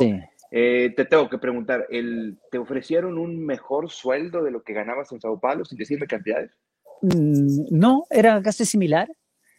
Eh, 0.52 0.93
te 0.95 1.06
tengo 1.06 1.30
que 1.30 1.38
preguntar, 1.38 1.88
¿el, 1.89 2.39
¿te 2.52 2.58
ofrecieron 2.58 3.17
un 3.17 3.45
mejor 3.45 3.89
sueldo 3.89 4.43
de 4.43 4.52
lo 4.52 4.63
que 4.63 4.74
ganabas 4.74 5.12
en 5.12 5.22
Sao 5.22 5.39
Paulo 5.39 5.65
sin 5.65 5.78
decirme 5.78 6.08
cantidades? 6.08 6.52
Mm, 7.02 7.68
no, 7.72 8.06
era 8.10 8.42
casi 8.42 8.66
similar. 8.66 9.10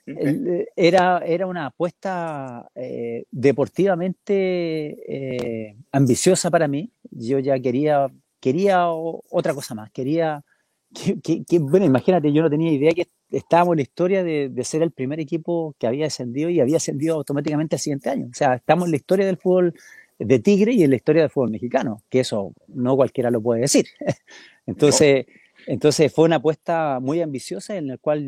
Eh, 0.07 0.67
era, 0.75 1.19
era 1.25 1.47
una 1.47 1.67
apuesta 1.67 2.69
eh, 2.75 3.25
deportivamente 3.31 4.97
eh, 5.07 5.77
ambiciosa 5.93 6.51
para 6.51 6.69
mí. 6.69 6.91
Yo 7.11 7.39
ya 7.39 7.59
quería, 7.61 8.09
quería 8.41 8.89
otra 8.91 9.55
cosa 9.55 9.75
más. 9.75 9.91
Quería, 9.91 10.43
que, 11.23 11.59
bueno, 11.61 11.87
imagínate, 11.87 12.33
yo 12.33 12.43
no 12.43 12.51
tenía 12.51 12.73
idea 12.73 12.93
que 12.93 13.09
estábamos 13.31 13.75
en 13.75 13.77
la 13.77 13.83
historia 13.83 14.25
de, 14.25 14.49
de, 14.49 14.65
ser 14.65 14.83
el 14.83 14.91
primer 14.91 15.21
equipo 15.21 15.77
que 15.79 15.87
había 15.87 16.05
descendido 16.05 16.51
y 16.51 16.61
había 16.61 16.79
ascendido 16.79 17.17
automáticamente 17.17 17.77
el 17.77 17.81
siguiente 17.81 18.11
año. 18.11 18.27
O 18.31 18.35
sea, 18.35 18.55
estamos 18.55 18.87
en 18.87 18.93
la 18.93 18.97
historia 18.97 19.27
del 19.27 19.37
fútbol 19.37 19.75
de 20.19 20.39
Tigre 20.39 20.73
y 20.73 20.83
en 20.83 20.91
la 20.91 20.97
historia 20.97 21.23
del 21.23 21.31
fútbol 21.31 21.51
mexicano, 21.51 22.03
que 22.11 22.21
eso 22.21 22.53
no 22.69 22.97
cualquiera 22.97 23.31
lo 23.31 23.41
puede 23.41 23.63
decir. 23.63 23.87
Entonces, 24.67 25.27
entonces 25.67 26.13
fue 26.13 26.25
una 26.25 26.37
apuesta 26.37 26.99
muy 27.01 27.21
ambiciosa 27.21 27.77
en 27.77 27.89
la 27.89 27.99
cual 27.99 28.25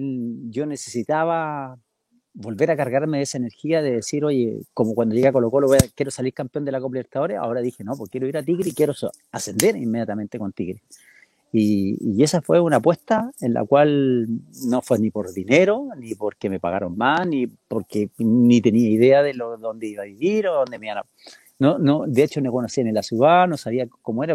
yo 0.50 0.66
necesitaba 0.66 1.78
volver 2.34 2.70
a 2.70 2.76
cargarme 2.76 3.18
de 3.18 3.24
esa 3.24 3.38
energía 3.38 3.82
de 3.82 3.92
decir, 3.92 4.24
oye, 4.24 4.62
como 4.72 4.94
cuando 4.94 5.14
llegué 5.14 5.28
a 5.28 5.32
Colo 5.32 5.50
Colo, 5.50 5.68
quiero 5.94 6.10
salir 6.10 6.32
campeón 6.32 6.64
de 6.64 6.72
la 6.72 6.80
Copa 6.80 6.94
Libertadores, 6.94 7.38
ahora 7.38 7.60
dije, 7.60 7.84
no, 7.84 7.96
pues 7.96 8.10
quiero 8.10 8.26
ir 8.26 8.36
a 8.36 8.42
Tigre 8.42 8.70
y 8.70 8.74
quiero 8.74 8.94
ascender 9.30 9.76
inmediatamente 9.76 10.38
con 10.38 10.52
Tigre. 10.52 10.82
Y, 11.54 11.98
y, 12.00 12.22
esa 12.22 12.40
fue 12.40 12.60
una 12.60 12.76
apuesta 12.76 13.30
en 13.42 13.52
la 13.52 13.62
cual 13.62 14.26
no 14.64 14.80
fue 14.80 14.98
ni 14.98 15.10
por 15.10 15.34
dinero, 15.34 15.88
ni 15.98 16.14
porque 16.14 16.48
me 16.48 16.58
pagaron 16.58 16.96
más, 16.96 17.26
ni 17.26 17.46
porque 17.46 18.08
ni 18.16 18.62
tenía 18.62 18.88
idea 18.88 19.22
de 19.22 19.34
lo, 19.34 19.58
dónde 19.58 19.86
iba 19.88 20.02
a 20.02 20.06
vivir 20.06 20.48
o 20.48 20.54
dónde 20.54 20.78
me 20.78 20.86
iban 20.86 20.98
a... 20.98 21.06
No, 21.62 21.78
no, 21.78 22.02
de 22.08 22.24
hecho 22.24 22.40
no 22.40 22.50
conocía 22.50 22.82
ni 22.82 22.90
la 22.90 23.04
ciudad, 23.04 23.46
no 23.46 23.56
sabía 23.56 23.86
cómo 24.02 24.24
era, 24.24 24.34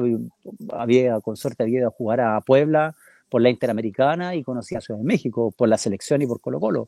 había 0.72 1.20
con 1.20 1.36
suerte 1.36 1.62
había 1.62 1.80
ido 1.80 1.88
a 1.90 1.92
jugar 1.92 2.22
a 2.22 2.40
Puebla 2.40 2.96
por 3.28 3.42
la 3.42 3.50
Interamericana 3.50 4.34
y 4.36 4.44
conocía 4.44 4.78
a 4.78 4.82
Ciudad 4.82 5.02
de 5.02 5.06
México 5.06 5.52
por 5.52 5.68
la 5.68 5.78
selección 5.78 6.22
y 6.22 6.26
por 6.26 6.40
Colo 6.40 6.62
Colo. 6.62 6.88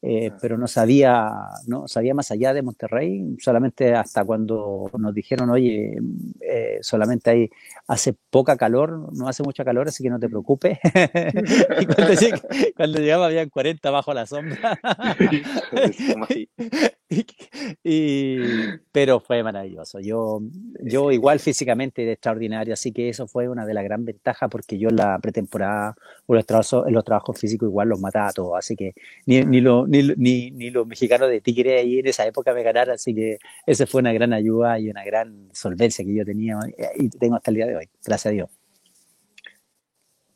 Eh, 0.00 0.30
pero 0.40 0.56
no 0.56 0.68
sabía, 0.68 1.28
no 1.66 1.88
sabía 1.88 2.14
más 2.14 2.30
allá 2.30 2.54
de 2.54 2.62
Monterrey, 2.62 3.34
solamente 3.40 3.94
hasta 3.94 4.24
cuando 4.24 4.88
nos 4.96 5.12
dijeron, 5.12 5.50
oye, 5.50 5.98
eh, 6.40 6.78
solamente 6.82 7.30
hay, 7.30 7.50
hace 7.88 8.14
poca 8.30 8.56
calor, 8.56 9.12
no 9.12 9.26
hace 9.26 9.42
mucha 9.42 9.64
calor, 9.64 9.88
así 9.88 10.04
que 10.04 10.10
no 10.10 10.20
te 10.20 10.28
preocupes. 10.28 10.78
y 11.80 11.86
cuando, 11.86 12.14
cuando, 12.76 12.98
llegaba 13.00 13.26
habían 13.26 13.48
40 13.48 13.90
bajo 13.90 14.14
la 14.14 14.26
sombra. 14.26 14.78
y, 17.82 18.46
pero 18.92 19.18
fue 19.18 19.42
maravilloso. 19.42 19.98
Yo, 19.98 20.42
yo 20.80 21.10
igual 21.10 21.40
físicamente 21.40 22.04
era 22.04 22.12
extraordinario, 22.12 22.74
así 22.74 22.92
que 22.92 23.08
eso 23.08 23.26
fue 23.26 23.48
una 23.48 23.66
de 23.66 23.74
las 23.74 23.82
gran 23.82 24.04
ventajas 24.04 24.48
porque 24.48 24.78
yo 24.78 24.90
en 24.90 24.96
la 24.96 25.18
pretemporada 25.18 25.96
o 26.26 26.34
los 26.34 26.46
trabajos, 26.46 26.84
los 26.88 27.04
trabajos 27.04 27.36
físicos 27.38 27.68
igual 27.68 27.88
los 27.88 28.00
mataba 28.00 28.28
a 28.28 28.32
todos, 28.32 28.56
así 28.56 28.76
que 28.76 28.94
ni, 29.26 29.42
ni 29.42 29.60
lo 29.60 29.87
ni, 29.88 30.50
ni, 30.50 30.70
los 30.70 30.86
mexicanos 30.86 31.28
de 31.28 31.40
Tigre 31.40 31.78
ahí 31.78 31.98
en 31.98 32.06
esa 32.06 32.26
época 32.26 32.52
me 32.52 32.62
ganaron, 32.62 32.94
así 32.94 33.14
que 33.14 33.38
esa 33.66 33.86
fue 33.86 34.00
una 34.00 34.12
gran 34.12 34.32
ayuda 34.32 34.78
y 34.78 34.90
una 34.90 35.04
gran 35.04 35.48
solvencia 35.52 36.04
que 36.04 36.14
yo 36.14 36.24
tenía 36.24 36.58
y 36.96 37.08
tengo 37.08 37.36
hasta 37.36 37.50
el 37.50 37.56
día 37.56 37.66
de 37.66 37.76
hoy, 37.76 37.88
gracias 38.04 38.26
a 38.26 38.30
Dios. 38.34 38.50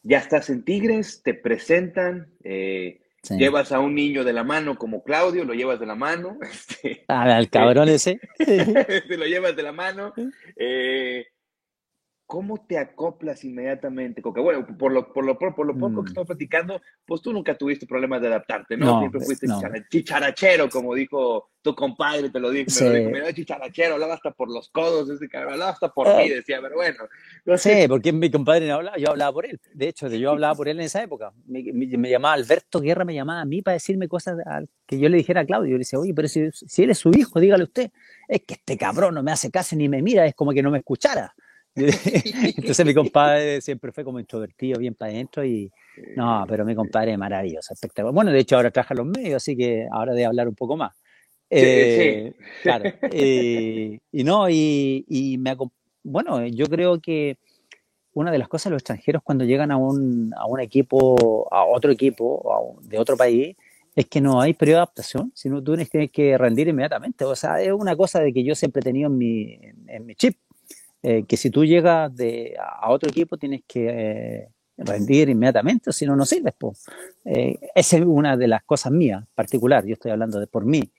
Ya 0.03 0.19
estás 0.19 0.51
en 0.51 0.65
Tigres, 0.65 1.23
te 1.23 1.35
presentan, 1.35 2.33
eh, 2.43 3.01
llevas 3.31 3.71
a 3.71 3.79
un 3.79 3.95
niño 3.95 4.25
de 4.25 4.33
la 4.33 4.43
mano 4.43 4.77
como 4.77 5.05
Claudio, 5.05 5.45
lo 5.45 5.55
llevas 5.55 5.79
de 5.79 5.87
la 5.87 5.95
mano. 5.95 6.39
Este, 6.83 7.05
al 7.07 7.49
cabrón 7.51 7.89
eh, 7.89 7.95
ese. 7.95 8.21
te 8.39 9.17
lo 9.17 9.27
llevas 9.27 9.55
de 9.55 9.63
la 9.63 9.73
mano. 9.73 10.13
Eh, 10.57 11.27
¿Cómo 12.33 12.65
te 12.67 12.79
acoplas 12.79 13.45
inmediatamente? 13.45 14.23
Porque, 14.23 14.41
bueno, 14.41 14.67
por 14.79 14.91
lo, 14.91 15.13
por 15.13 15.23
lo, 15.23 15.39
por 15.39 15.67
lo 15.67 15.75
poco 15.75 15.97
que 15.97 16.01
mm. 16.01 16.07
estamos 16.07 16.27
platicando, 16.27 16.81
pues 17.05 17.21
tú 17.21 17.31
nunca 17.31 17.59
tuviste 17.59 17.87
problemas 17.87 18.23
de 18.23 18.29
adaptarte, 18.29 18.75
¿no? 18.75 19.01
Siempre 19.01 19.21
fuiste 19.21 19.47
chicharachero, 19.91 20.71
como 20.71 20.95
dijo 20.95 21.51
tu 21.61 21.75
compadre, 21.75 22.31
te 22.31 22.41
lo 22.41 22.49
dijo, 22.49 22.71
me 22.81 23.11
lo 23.11 23.27
dijo, 23.27 23.33
chicharachero, 23.33 23.93
hablaba 23.97 24.15
hasta 24.15 24.31
por 24.31 24.51
los 24.51 24.71
codos, 24.71 25.11
ese 25.11 25.29
cabrón, 25.29 25.53
hablaba 25.53 25.73
hasta 25.73 25.91
por 25.91 26.09
mí, 26.17 26.31
decía, 26.31 26.59
pero 26.63 26.77
bueno. 26.77 27.01
No 27.45 27.59
sé, 27.59 27.85
porque 27.87 28.15
mi 28.15 28.31
compadre 28.31 28.67
no 28.67 28.77
hablaba, 28.77 28.97
yo 28.97 29.11
hablaba 29.11 29.31
por 29.31 29.45
él. 29.45 29.61
De 29.75 29.89
hecho, 29.89 30.09
yo 30.09 30.31
hablaba 30.31 30.55
por 30.55 30.69
él 30.69 30.81
en 30.81 30.87
esa 30.87 31.03
época. 31.03 31.35
Me, 31.45 31.63
me, 31.71 32.09
llamaba 32.09 32.33
Alberto 32.33 32.81
Guerra, 32.81 33.05
me 33.05 33.13
llamaba 33.13 33.43
a 33.43 33.45
mí 33.45 33.61
para 33.61 33.75
decirme 33.75 34.09
cosas 34.09 34.39
que 34.87 34.99
yo 34.99 35.11
le 35.11 35.19
dijera 35.19 35.43
a 35.43 35.45
Claudio. 35.45 35.73
Yo 35.73 35.77
le 35.77 35.81
decía, 35.81 35.99
oye, 35.99 36.15
pero 36.15 36.29
si, 36.29 36.51
si 36.51 36.83
él 36.83 36.93
es 36.93 36.99
su 36.99 37.11
hijo, 37.11 37.39
dígale 37.41 37.65
usted. 37.65 37.91
Es 38.27 38.41
que 38.47 38.55
este 38.55 38.79
cabrón 38.79 39.17
no 39.17 39.23
me 39.23 39.33
hace 39.33 39.51
caso 39.51 39.77
ni 39.77 39.87
me 39.91 40.01
mira, 40.01 40.25
es 40.25 40.35
como 40.35 40.53
que 40.53 40.63
no 40.63 40.71
me 40.71 40.79
escuchara. 40.79 41.35
Entonces 42.57 42.85
mi 42.85 42.95
compadre 42.95 43.61
siempre 43.61 43.93
fue 43.93 44.05
como 44.05 44.21
introvertido, 44.21 44.79
bien 44.79 44.95
para 44.95 45.13
adentro 45.13 45.45
y 45.45 45.71
no, 46.17 46.45
pero 46.49 46.65
mi 46.65 46.75
compadre 46.75 47.13
es 47.13 47.19
maravilloso, 47.19 47.73
espectacular. 47.73 48.15
Bueno, 48.15 48.31
de 48.31 48.41
hecho 48.41 48.57
ahora 48.57 48.71
trabaja 48.71 48.95
en 48.95 48.99
los 48.99 49.07
medios, 49.07 49.37
así 49.37 49.57
que 49.57 49.87
ahora 49.91 50.13
de 50.13 50.25
hablar 50.25 50.49
un 50.49 50.55
poco 50.55 50.77
más. 50.77 50.93
Eh, 51.49 52.35
claro. 52.63 52.91
y 53.13 54.25
no, 54.25 54.49
y, 54.49 55.05
y 55.09 55.39
me 55.39 55.57
bueno, 56.03 56.47
yo 56.47 56.67
creo 56.67 57.01
que 57.01 57.39
una 58.15 58.31
de 58.31 58.39
las 58.39 58.49
cosas 58.49 58.73
los 58.73 58.81
extranjeros 58.81 59.23
cuando 59.23 59.45
llegan 59.45 59.71
a 59.71 59.77
un, 59.77 60.33
a 60.37 60.47
un 60.47 60.61
equipo, 60.61 61.49
a 61.51 61.65
otro 61.65 61.91
equipo 61.91 62.79
de 62.83 62.99
otro 62.99 63.17
país, 63.17 63.57
es 63.95 64.07
que 64.07 64.21
no 64.21 64.41
hay 64.41 64.55
periodo 64.55 64.77
de 64.77 64.83
adaptación, 64.83 65.33
sino 65.35 65.63
tú 65.63 65.77
tienes 65.77 66.11
que 66.11 66.39
rendir 66.39 66.69
inmediatamente. 66.69 67.25
O 67.25 67.37
sea, 67.37 67.61
es 67.61 67.73
una 67.73 67.97
cosa 67.97 68.21
de 68.21 68.33
que 68.33 68.45
yo 68.45 68.55
siempre 68.55 68.81
he 68.81 68.85
tenido 68.85 69.09
en 69.09 69.19
mi, 69.19 69.59
en 69.87 70.07
mi 70.07 70.15
chip. 70.15 70.37
Eh, 71.03 71.25
que 71.27 71.37
si 71.37 71.51
tú 71.51 71.65
llegas 71.65 72.15
de, 72.15 72.57
a 72.59 72.91
otro 72.91 73.11
equipo 73.11 73.37
tienes 73.37 73.63
que 73.67 73.89
eh, 73.89 74.49
rendir 74.77 75.29
inmediatamente, 75.29 75.93
si 75.93 76.07
no, 76.07 76.15
no 76.15 76.25
sirves. 76.25 76.55
Eh, 77.25 77.59
esa 77.75 77.97
es 77.97 78.05
una 78.05 78.37
de 78.37 78.49
las 78.49 78.63
cosas 78.63 78.93
mías, 78.93 79.25
particular, 79.35 79.85
yo 79.85 79.95
estoy 79.95 80.13
hablando 80.13 80.39
de 80.39 80.47
por 80.47 80.65
mí. 80.65 80.93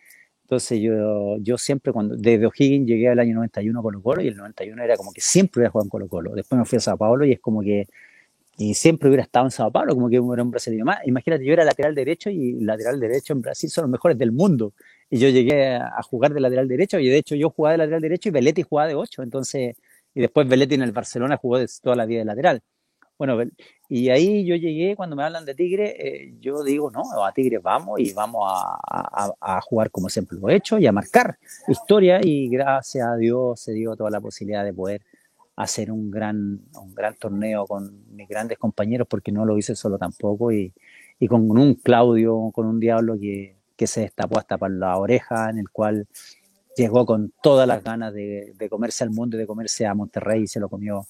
Entonces 0.43 0.79
yo, 0.81 1.37
yo 1.37 1.57
siempre, 1.57 1.93
cuando 1.93 2.15
desde 2.17 2.45
O'Higgins 2.45 2.85
llegué 2.85 3.09
al 3.09 3.19
año 3.19 3.35
91 3.35 3.79
a 3.79 3.81
Colo 3.81 4.01
Colo 4.01 4.21
y 4.21 4.27
el 4.27 4.35
91 4.35 4.83
era 4.83 4.97
como 4.97 5.13
que 5.13 5.21
siempre 5.21 5.59
hubiera 5.59 5.71
jugado 5.71 5.85
en 5.85 5.89
Colo 5.89 6.07
Colo. 6.09 6.35
Después 6.35 6.59
me 6.59 6.65
fui 6.65 6.77
a 6.77 6.81
Sao 6.81 6.97
Paulo 6.97 7.25
y 7.25 7.31
es 7.31 7.39
como 7.39 7.61
que 7.61 7.87
y 8.57 8.75
siempre 8.75 9.09
hubiera 9.09 9.23
estado 9.23 9.45
en 9.47 9.51
Sao 9.51 9.71
Paulo, 9.71 9.95
como 9.95 10.09
que 10.09 10.17
era 10.17 10.43
un 10.43 10.51
brasileño 10.51 10.85
más. 10.85 10.99
Imagínate, 11.07 11.43
yo 11.43 11.53
era 11.53 11.63
lateral 11.63 11.95
derecho 11.95 12.29
y 12.29 12.59
lateral 12.61 12.99
derecho 12.99 13.33
en 13.33 13.41
Brasil 13.41 13.69
son 13.69 13.83
los 13.83 13.91
mejores 13.91 14.17
del 14.17 14.31
mundo. 14.31 14.73
Y 15.09 15.17
yo 15.17 15.29
llegué 15.29 15.75
a 15.75 16.01
jugar 16.03 16.33
de 16.33 16.39
lateral 16.39 16.67
derecho 16.67 16.99
y 16.99 17.07
de 17.07 17.17
hecho 17.17 17.35
yo 17.35 17.49
jugaba 17.49 17.71
de 17.71 17.77
lateral 17.79 18.01
derecho 18.01 18.29
y 18.29 18.31
Belletti 18.31 18.61
jugaba 18.61 18.87
de 18.87 18.95
8. 18.95 19.23
Entonces 19.23 19.75
y 20.13 20.21
después 20.21 20.47
Belletti 20.47 20.75
en 20.75 20.83
el 20.83 20.91
Barcelona 20.91 21.37
jugó 21.37 21.57
toda 21.81 21.95
la 21.95 22.05
vida 22.05 22.19
de 22.19 22.25
lateral. 22.25 22.61
Bueno, 23.17 23.37
y 23.87 24.09
ahí 24.09 24.43
yo 24.43 24.55
llegué, 24.55 24.95
cuando 24.95 25.15
me 25.15 25.23
hablan 25.23 25.45
de 25.45 25.53
Tigre, 25.53 25.95
eh, 25.97 26.33
yo 26.39 26.63
digo, 26.63 26.89
no, 26.89 27.03
a 27.23 27.31
Tigre 27.31 27.59
vamos 27.59 27.99
y 27.99 28.11
vamos 28.11 28.43
a, 28.45 29.61
jugar 29.61 29.91
como 29.91 30.09
siempre 30.09 30.37
lo 30.39 30.49
he 30.49 30.55
hecho 30.55 30.79
y 30.79 30.87
a 30.87 30.91
marcar 30.91 31.37
historia 31.67 32.19
y 32.21 32.49
gracias 32.49 33.07
a 33.07 33.15
Dios 33.15 33.59
se 33.59 33.71
dio 33.73 33.95
toda 33.95 34.09
la 34.09 34.19
posibilidad 34.19 34.63
de 34.63 34.73
poder 34.73 35.03
hacer 35.55 35.91
un 35.91 36.09
gran, 36.09 36.59
un 36.75 36.95
gran 36.95 37.15
torneo 37.15 37.65
con 37.65 38.03
mis 38.15 38.27
grandes 38.27 38.57
compañeros 38.57 39.07
porque 39.07 39.31
no 39.31 39.45
lo 39.45 39.57
hice 39.57 39.75
solo 39.75 39.97
tampoco 39.99 40.51
y, 40.51 40.73
y 41.19 41.27
con 41.27 41.49
un 41.51 41.75
Claudio, 41.75 42.51
con 42.51 42.65
un 42.65 42.79
Diablo 42.79 43.17
que, 43.19 43.55
que 43.75 43.87
se 43.87 44.01
destapó 44.01 44.39
hasta 44.39 44.57
para 44.57 44.73
la 44.73 44.97
oreja, 44.97 45.49
en 45.49 45.59
el 45.59 45.69
cual 45.69 46.07
llegó 46.75 47.05
con 47.05 47.33
todas 47.41 47.67
las 47.67 47.83
ganas 47.83 48.13
de, 48.13 48.53
comerse 48.69 49.03
al 49.03 49.11
mundo 49.11 49.37
y 49.37 49.39
de 49.39 49.47
comerse 49.47 49.85
a 49.85 49.93
Monterrey 49.93 50.43
y 50.43 50.47
se 50.47 50.59
lo 50.59 50.69
comió 50.69 51.07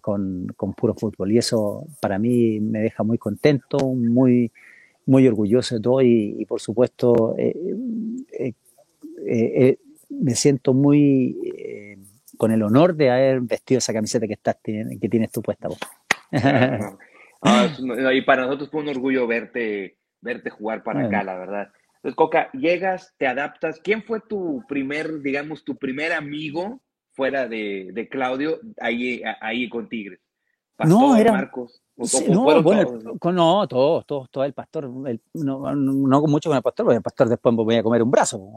con, 0.00 0.46
puro 0.76 0.94
fútbol. 0.94 1.32
Y 1.32 1.38
eso 1.38 1.86
para 2.00 2.18
mí 2.18 2.60
me 2.60 2.80
deja 2.80 3.02
muy 3.02 3.18
contento, 3.18 3.78
muy, 3.78 4.52
muy 5.06 5.26
orgulloso 5.26 5.76
de 5.76 5.80
todo 5.80 6.02
y, 6.02 6.44
por 6.46 6.60
supuesto 6.60 7.34
eh, 7.38 7.54
eh, 8.38 8.52
eh, 9.26 9.78
me 10.08 10.34
siento 10.34 10.74
muy 10.74 11.36
con 12.36 12.52
el 12.52 12.62
honor 12.62 12.94
de 12.94 13.10
haber 13.10 13.40
vestido 13.42 13.78
esa 13.78 13.92
camiseta 13.92 14.26
que, 14.26 14.32
estás, 14.32 14.56
que 14.62 15.08
tienes 15.10 15.30
tú 15.30 15.42
puesta 15.42 15.68
vos. 15.68 15.78
Ah, 17.42 17.68
y 18.12 18.20
para 18.20 18.42
nosotros 18.42 18.68
fue 18.70 18.82
un 18.82 18.88
orgullo 18.88 19.26
verte, 19.26 19.96
verte 20.20 20.50
jugar 20.50 20.82
para 20.82 21.06
acá, 21.06 21.24
la 21.24 21.38
verdad. 21.38 21.72
Entonces, 22.02 22.16
Coca, 22.16 22.50
llegas, 22.52 23.14
te 23.18 23.26
adaptas. 23.26 23.78
¿Quién 23.80 24.02
fue 24.02 24.20
tu 24.20 24.64
primer, 24.66 25.20
digamos, 25.20 25.64
tu 25.64 25.76
primer 25.76 26.12
amigo 26.12 26.80
fuera 27.12 27.46
de, 27.46 27.90
de 27.92 28.08
Claudio 28.08 28.58
ahí, 28.78 29.22
ahí 29.40 29.68
con 29.68 29.88
Tigres? 29.88 30.20
no, 30.86 31.16
era 31.16 31.32
Marcos. 31.32 31.82
no, 32.28 32.62
bueno, 32.62 33.18
con, 33.18 33.34
no, 33.34 33.68
todos, 33.68 34.06
todos, 34.06 34.30
todo 34.30 34.44
el 34.44 34.54
pastor, 34.54 34.90
el, 35.06 35.20
no, 35.34 35.74
no, 35.74 36.22
mucho 36.22 36.48
con 36.48 36.56
el 36.56 36.62
pastor, 36.62 36.86
porque 36.86 36.96
el 36.96 37.02
pastor 37.02 37.28
después 37.28 37.54
me 37.54 37.62
voy 37.62 37.76
a 37.76 37.82
comer 37.82 38.02
un 38.02 38.10
brazo, 38.10 38.50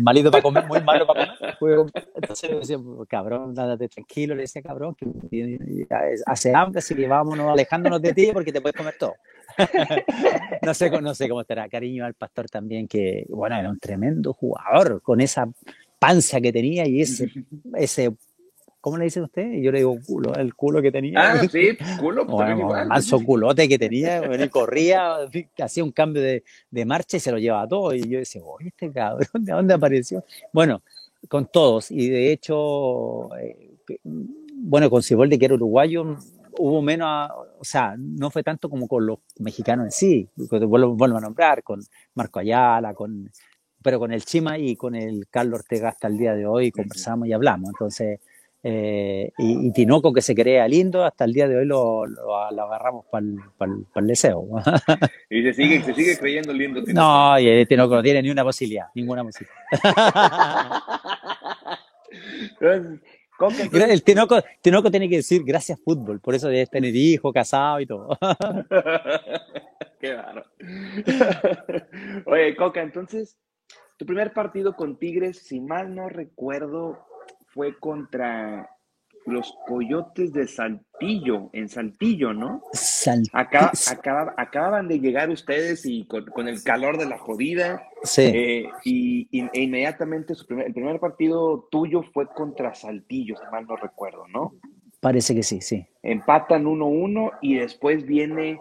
malito 0.00 0.30
para 0.30 0.42
comer, 0.42 0.66
muy 0.66 0.82
malo 0.82 1.06
para 1.06 1.36
comer. 1.58 1.86
Entonces 2.14 2.50
yo 2.50 2.58
decía, 2.58 2.78
cabrón, 3.08 3.54
date 3.54 3.88
tranquilo, 3.88 4.34
le 4.34 4.42
decía, 4.42 4.62
cabrón, 4.62 4.96
que 4.96 5.86
hace 6.26 6.54
hambre, 6.54 6.80
así 6.80 6.96
que 6.96 7.06
vámonos 7.06 7.52
alejándonos 7.52 8.02
de 8.02 8.12
ti 8.12 8.30
porque 8.32 8.52
te 8.52 8.60
puedes 8.60 8.76
comer 8.76 8.96
todo. 8.98 9.14
no, 10.62 10.74
sé, 10.74 10.90
no 10.90 11.14
sé 11.14 11.28
cómo 11.28 11.40
estará. 11.40 11.68
Cariño 11.68 12.04
al 12.04 12.14
pastor 12.14 12.48
también, 12.48 12.88
que 12.88 13.26
bueno, 13.28 13.56
era 13.56 13.68
un 13.68 13.78
tremendo 13.78 14.32
jugador, 14.32 15.02
con 15.02 15.20
esa 15.20 15.48
panza 15.98 16.40
que 16.40 16.52
tenía 16.52 16.86
y 16.86 17.00
ese, 17.00 17.30
ese 17.74 18.12
¿cómo 18.80 18.96
le 18.96 19.04
dicen 19.04 19.24
usted? 19.24 19.52
Y 19.52 19.62
yo 19.62 19.72
le 19.72 19.78
digo 19.78 19.98
culo, 20.06 20.34
el 20.34 20.54
culo 20.54 20.80
que 20.80 20.92
tenía. 20.92 21.20
Ah, 21.20 21.48
sí, 21.48 21.76
culo. 22.00 22.24
Bueno, 22.24 22.68
manso 22.86 23.22
culote 23.24 23.68
que 23.68 23.78
tenía, 23.78 24.18
él 24.18 24.50
corría, 24.50 25.16
hacía 25.60 25.84
un 25.84 25.92
cambio 25.92 26.22
de, 26.22 26.44
de, 26.70 26.84
marcha 26.84 27.16
y 27.16 27.20
se 27.20 27.32
lo 27.32 27.38
llevaba 27.38 27.66
todo. 27.68 27.94
Y 27.94 28.08
yo 28.08 28.18
decía, 28.18 28.42
oye, 28.44 28.68
este 28.68 28.90
cabrón, 28.92 29.44
¿de 29.44 29.52
dónde 29.52 29.74
apareció? 29.74 30.24
Bueno, 30.52 30.82
con 31.28 31.46
todos. 31.46 31.90
Y 31.90 32.08
de 32.08 32.32
hecho, 32.32 33.34
eh, 33.36 33.74
bueno, 34.04 34.90
con 34.90 35.02
Ciboldi, 35.02 35.38
que 35.38 35.46
era 35.46 35.54
uruguayo, 35.54 36.16
hubo 36.58 36.82
menos, 36.82 37.30
o 37.58 37.64
sea, 37.64 37.94
no 37.98 38.30
fue 38.30 38.42
tanto 38.42 38.68
como 38.68 38.86
con 38.88 39.06
los 39.06 39.18
mexicanos 39.38 39.86
en 39.86 39.92
sí, 39.92 40.28
vuelvo, 40.36 40.94
vuelvo 40.94 41.16
a 41.18 41.20
nombrar, 41.20 41.62
con 41.62 41.80
Marco 42.14 42.38
Ayala, 42.38 42.94
con, 42.94 43.30
pero 43.82 43.98
con 43.98 44.12
el 44.12 44.24
Chima 44.24 44.58
y 44.58 44.76
con 44.76 44.94
el 44.94 45.26
Carlos 45.28 45.60
Ortega 45.60 45.90
hasta 45.90 46.08
el 46.08 46.18
día 46.18 46.34
de 46.34 46.46
hoy 46.46 46.70
conversamos 46.70 47.28
y 47.28 47.32
hablamos. 47.32 47.70
Entonces, 47.70 48.20
eh, 48.62 49.30
y, 49.38 49.72
Tinoco, 49.72 50.12
que 50.12 50.20
se 50.20 50.34
crea 50.34 50.66
lindo, 50.66 51.04
hasta 51.04 51.24
el 51.24 51.32
día 51.32 51.46
de 51.46 51.58
hoy 51.58 51.64
lo, 51.64 52.04
lo, 52.06 52.36
agarramos 52.36 53.06
para 53.06 53.24
el, 53.24 54.06
deseo. 54.06 54.44
Y 55.30 55.42
se 55.42 55.54
sigue, 55.54 55.82
se 55.82 55.94
sigue 55.94 56.18
creyendo 56.20 56.52
lindo. 56.52 56.82
Tinoco. 56.82 57.00
No, 57.00 57.38
y 57.38 57.66
Tinoco 57.66 57.94
no 57.94 58.02
tiene 58.02 58.22
ni 58.22 58.30
una 58.30 58.42
posibilidad, 58.44 58.86
ninguna 58.94 59.22
posibilidad. 59.22 59.54
el 63.90 64.02
Tinoco, 64.02 64.42
Tinoco, 64.60 64.90
tiene 64.90 65.08
que 65.08 65.16
decir 65.16 65.42
gracias 65.44 65.80
fútbol, 65.80 66.20
por 66.20 66.34
eso 66.34 66.48
debe 66.48 66.66
tener 66.66 66.94
hijo, 66.94 67.32
casado 67.32 67.80
y 67.80 67.86
todo. 67.86 68.18
Qué 70.00 70.14
raro. 70.14 70.44
Oye, 72.26 72.56
Coca, 72.56 72.82
entonces, 72.82 73.36
tu 73.96 74.06
primer 74.06 74.32
partido 74.32 74.74
con 74.76 74.98
Tigres, 74.98 75.38
si 75.38 75.60
mal 75.60 75.94
no 75.94 76.08
recuerdo, 76.08 77.04
fue 77.46 77.78
contra 77.78 78.70
los 79.28 79.54
Coyotes 79.66 80.32
de 80.32 80.46
Saltillo, 80.46 81.50
en 81.52 81.68
Saltillo, 81.68 82.32
¿no? 82.32 82.62
Acá, 83.32 83.72
acababan 84.36 84.88
de 84.88 84.98
llegar 84.98 85.30
ustedes 85.30 85.84
y 85.86 86.06
con, 86.06 86.48
el 86.48 86.62
calor 86.62 86.98
de 86.98 87.06
la 87.06 87.18
jodida. 87.18 87.86
Sí. 88.02 88.22
Eh, 88.22 88.70
y, 88.84 89.28
e 89.32 89.62
inmediatamente 89.62 90.34
el 90.34 90.72
primer 90.72 90.98
partido 90.98 91.68
tuyo 91.70 92.02
fue 92.02 92.26
contra 92.28 92.74
Saltillo, 92.74 93.36
si 93.36 93.44
mal 93.50 93.66
no 93.66 93.76
recuerdo, 93.76 94.26
¿no? 94.28 94.54
Parece 95.00 95.34
que 95.34 95.42
sí, 95.42 95.60
sí. 95.60 95.86
Empatan 96.02 96.64
1-1 96.64 97.38
y 97.40 97.54
después 97.54 98.04
viene 98.04 98.58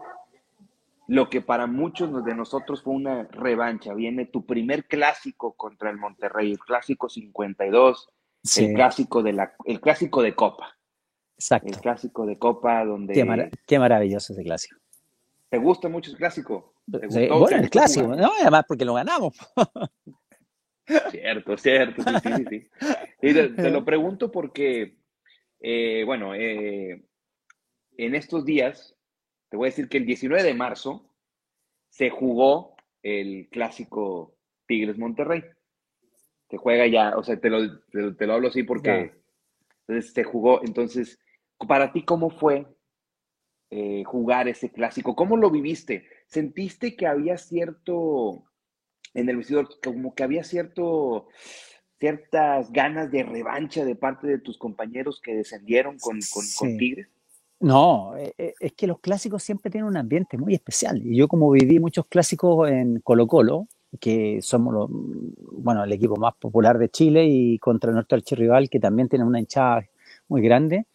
lo 1.08 1.30
que 1.30 1.42
para 1.42 1.66
muchos 1.66 2.24
de 2.26 2.36
nosotros 2.36 2.84
fue 2.84 2.94
una 2.94 3.24
revancha. 3.32 3.94
Viene 3.94 4.26
tu 4.26 4.46
primer 4.46 4.86
clásico 4.86 5.54
contra 5.54 5.90
el 5.90 5.98
Monterrey, 5.98 6.52
el 6.52 6.60
clásico 6.60 7.10
52 7.10 8.10
el 8.58 8.74
clásico 8.74 9.24
de 9.24 9.34
la, 9.34 9.54
el 9.66 9.82
clásico 9.82 10.22
de 10.22 10.36
Copa. 10.36 10.78
Exacto. 11.38 11.68
El 11.70 11.78
clásico 11.78 12.26
de 12.26 12.38
Copa 12.38 12.84
donde. 12.86 13.52
Qué, 13.66 13.80
maravilloso 13.80 14.34
ese 14.34 14.44
clásico. 14.44 14.80
¿Te 15.50 15.58
gusta 15.58 15.88
mucho 15.88 16.12
el 16.12 16.18
clásico? 16.18 16.74
bueno, 16.86 17.58
el 17.58 17.70
clásico, 17.70 18.16
no, 18.16 18.32
además 18.40 18.66
porque 18.68 18.86
lo 18.86 18.96
ganamos. 18.96 19.36
cierto, 21.12 21.58
cierto, 21.58 22.02
sí, 22.02 22.10
sí, 22.24 22.46
sí. 22.50 22.70
Y 23.22 23.34
te, 23.34 23.70
lo 23.70 23.84
pregunto 23.84 24.32
porque, 24.32 24.98
eh, 25.60 26.04
bueno, 26.06 26.34
eh, 26.34 27.04
en 27.98 28.16
estos 28.16 28.46
días, 28.46 28.96
te 29.50 29.58
voy 29.58 29.68
a 29.68 29.72
decir 29.72 29.90
que 29.90 29.98
el 29.98 30.06
19 30.06 30.44
de 30.44 30.54
marzo 30.54 31.10
se 31.90 32.10
jugó 32.10 32.76
el 33.02 33.48
clásico 33.50 34.36
Tigres 34.66 34.98
Monterrey 34.98 35.44
se 36.50 36.58
juega 36.58 36.88
ya, 36.88 37.18
o 37.18 37.24
sea, 37.24 37.40
te 37.40 37.50
lo, 37.50 37.80
te, 37.90 38.26
lo 38.26 38.34
hablo 38.34 38.48
así 38.48 38.64
porque 38.64 39.12
entonces, 39.88 40.14
se 40.14 40.24
jugó. 40.24 40.62
Entonces, 40.64 41.20
para 41.68 41.92
ti, 41.92 42.04
¿cómo 42.04 42.30
fue 42.30 42.68
eh, 43.70 44.04
jugar 44.06 44.48
ese 44.48 44.72
clásico? 44.72 45.16
¿Cómo 45.16 45.38
lo 45.38 45.50
viviste? 45.50 46.06
¿Sentiste 46.28 46.96
que 46.96 47.08
había 47.08 47.38
cierto, 47.38 48.46
en 49.14 49.30
el 49.30 49.38
vestidor, 49.38 49.68
como 49.84 50.16
que 50.16 50.24
había 50.24 50.44
cierto, 50.44 51.28
ciertas 52.00 52.72
ganas 52.72 53.12
de 53.12 53.24
revancha 53.24 53.84
de 53.84 53.96
parte 53.96 54.28
de 54.28 54.40
tus 54.40 54.58
compañeros 54.58 55.20
que 55.22 55.36
descendieron 55.36 55.98
con, 56.00 56.20
con 56.60 56.78
Tigres? 56.78 57.10
No, 57.60 58.16
eh, 58.16 58.34
eh, 58.38 58.54
es 58.60 58.74
que 58.74 58.86
los 58.86 59.00
clásicos 59.00 59.42
siempre 59.42 59.72
tienen 59.72 59.90
un 59.90 59.98
ambiente 59.98 60.38
muy 60.38 60.54
especial. 60.54 61.02
Y 61.04 61.18
yo 61.18 61.28
como 61.28 61.50
viví 61.52 61.80
muchos 61.80 62.06
clásicos 62.06 62.70
en 62.70 63.00
Colo 63.00 63.26
Colo, 63.28 63.68
que 64.00 64.42
somos 64.42 64.88
bueno, 64.90 65.84
el 65.84 65.92
equipo 65.94 66.18
más 66.18 66.36
popular 66.36 66.78
de 66.78 66.90
Chile 66.90 67.26
y 67.26 67.58
contra 67.60 67.92
nuestro 67.92 68.18
archirrival 68.18 68.70
que 68.70 68.80
también 68.80 69.10
tiene 69.10 69.26
una 69.26 69.40
hinchada 69.40 69.86
muy 70.28 70.42
grande. 70.42 70.86